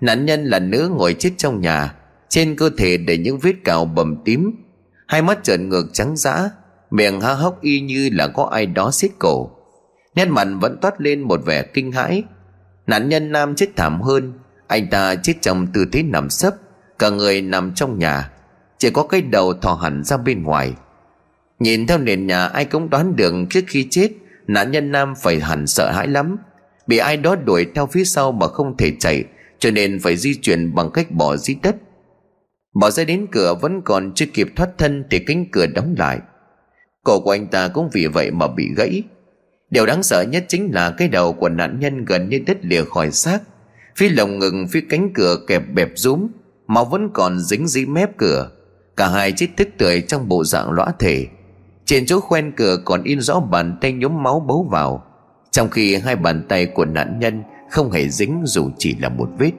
Nạn 0.00 0.26
nhân 0.26 0.44
là 0.44 0.58
nữ 0.58 0.90
ngồi 0.96 1.14
chết 1.14 1.30
trong 1.36 1.60
nhà, 1.60 1.94
trên 2.28 2.56
cơ 2.56 2.70
thể 2.78 2.96
để 2.96 3.18
những 3.18 3.38
vết 3.38 3.52
cào 3.64 3.84
bầm 3.84 4.16
tím. 4.24 4.52
Hai 5.06 5.22
mắt 5.22 5.44
trợn 5.44 5.68
ngược 5.68 5.86
trắng 5.92 6.16
dã 6.16 6.50
miệng 6.90 7.20
há 7.20 7.32
hốc 7.32 7.60
y 7.60 7.80
như 7.80 8.08
là 8.12 8.28
có 8.28 8.44
ai 8.44 8.66
đó 8.66 8.90
xiết 8.90 9.10
cổ. 9.18 9.50
Nét 10.14 10.24
mặt 10.24 10.48
vẫn 10.60 10.78
toát 10.80 11.00
lên 11.00 11.20
một 11.20 11.40
vẻ 11.46 11.62
kinh 11.62 11.92
hãi. 11.92 12.22
Nạn 12.86 13.08
nhân 13.08 13.32
nam 13.32 13.54
chết 13.54 13.76
thảm 13.76 14.00
hơn 14.00 14.32
anh 14.66 14.90
ta 14.90 15.14
chết 15.14 15.34
trong 15.40 15.66
tư 15.66 15.84
thế 15.92 16.02
nằm 16.02 16.30
sấp 16.30 16.54
cả 16.98 17.10
người 17.10 17.42
nằm 17.42 17.74
trong 17.74 17.98
nhà. 17.98 18.30
Chỉ 18.80 18.90
có 18.90 19.02
cái 19.02 19.22
đầu 19.22 19.54
thò 19.54 19.74
hẳn 19.74 20.04
ra 20.04 20.16
bên 20.16 20.42
ngoài. 20.42 20.72
Nhìn 21.58 21.86
theo 21.86 21.98
nền 21.98 22.26
nhà 22.26 22.46
ai 22.46 22.64
cũng 22.64 22.90
đoán 22.90 23.16
được 23.16 23.34
trước 23.50 23.64
khi 23.66 23.86
chết, 23.90 24.08
Nạn 24.46 24.70
nhân 24.70 24.92
Nam 24.92 25.14
phải 25.22 25.40
hẳn 25.40 25.66
sợ 25.66 25.90
hãi 25.90 26.06
lắm. 26.06 26.36
Bị 26.86 26.96
ai 26.98 27.16
đó 27.16 27.36
đuổi 27.36 27.66
theo 27.74 27.86
phía 27.86 28.04
sau 28.04 28.32
mà 28.32 28.46
không 28.46 28.76
thể 28.76 28.92
chạy, 28.98 29.24
Cho 29.58 29.70
nên 29.70 30.00
phải 30.00 30.16
di 30.16 30.34
chuyển 30.34 30.74
bằng 30.74 30.90
cách 30.90 31.10
bỏ 31.10 31.36
dưới 31.36 31.56
đất. 31.62 31.76
Bỏ 32.80 32.90
ra 32.90 33.04
đến 33.04 33.26
cửa 33.32 33.54
vẫn 33.60 33.82
còn 33.84 34.12
chưa 34.14 34.26
kịp 34.34 34.48
thoát 34.56 34.68
thân 34.78 35.04
Thì 35.10 35.18
cánh 35.18 35.46
cửa 35.52 35.66
đóng 35.66 35.94
lại. 35.98 36.18
Cổ 37.04 37.20
của 37.20 37.30
anh 37.30 37.46
ta 37.46 37.68
cũng 37.68 37.90
vì 37.92 38.06
vậy 38.06 38.30
mà 38.30 38.46
bị 38.48 38.68
gãy. 38.76 39.02
Điều 39.70 39.86
đáng 39.86 40.02
sợ 40.02 40.24
nhất 40.28 40.44
chính 40.48 40.74
là 40.74 40.94
cái 40.98 41.08
đầu 41.08 41.32
của 41.32 41.48
nạn 41.48 41.80
nhân 41.80 42.04
gần 42.04 42.28
như 42.28 42.40
đứt 42.46 42.58
lìa 42.62 42.84
khỏi 42.84 43.10
xác. 43.10 43.38
Phía 43.96 44.08
lồng 44.08 44.38
ngực, 44.38 44.52
phía 44.70 44.80
cánh 44.88 45.10
cửa 45.14 45.36
kẹp 45.46 45.62
bẹp 45.74 45.90
rúm 45.94 46.28
Máu 46.66 46.84
vẫn 46.84 47.10
còn 47.14 47.40
dính 47.40 47.68
dí 47.68 47.86
mép 47.86 48.16
cửa. 48.16 48.50
Cả 49.00 49.08
hai 49.08 49.32
chết 49.32 49.48
tức 49.56 49.68
tưởi 49.78 50.00
trong 50.00 50.28
bộ 50.28 50.44
dạng 50.44 50.70
lõa 50.70 50.86
thể. 50.98 51.26
Trên 51.84 52.06
chỗ 52.06 52.20
khoen 52.20 52.52
cửa 52.56 52.76
còn 52.84 53.02
in 53.02 53.20
rõ 53.20 53.40
bàn 53.40 53.78
tay 53.80 53.92
nhốm 53.92 54.22
máu 54.22 54.40
bấu 54.40 54.68
vào. 54.70 55.02
Trong 55.50 55.70
khi 55.70 55.96
hai 55.96 56.16
bàn 56.16 56.46
tay 56.48 56.66
của 56.66 56.84
nạn 56.84 57.18
nhân 57.18 57.42
không 57.70 57.90
hề 57.90 58.08
dính 58.08 58.42
dù 58.44 58.70
chỉ 58.78 58.96
là 58.96 59.08
một 59.08 59.28
vết. 59.38 59.50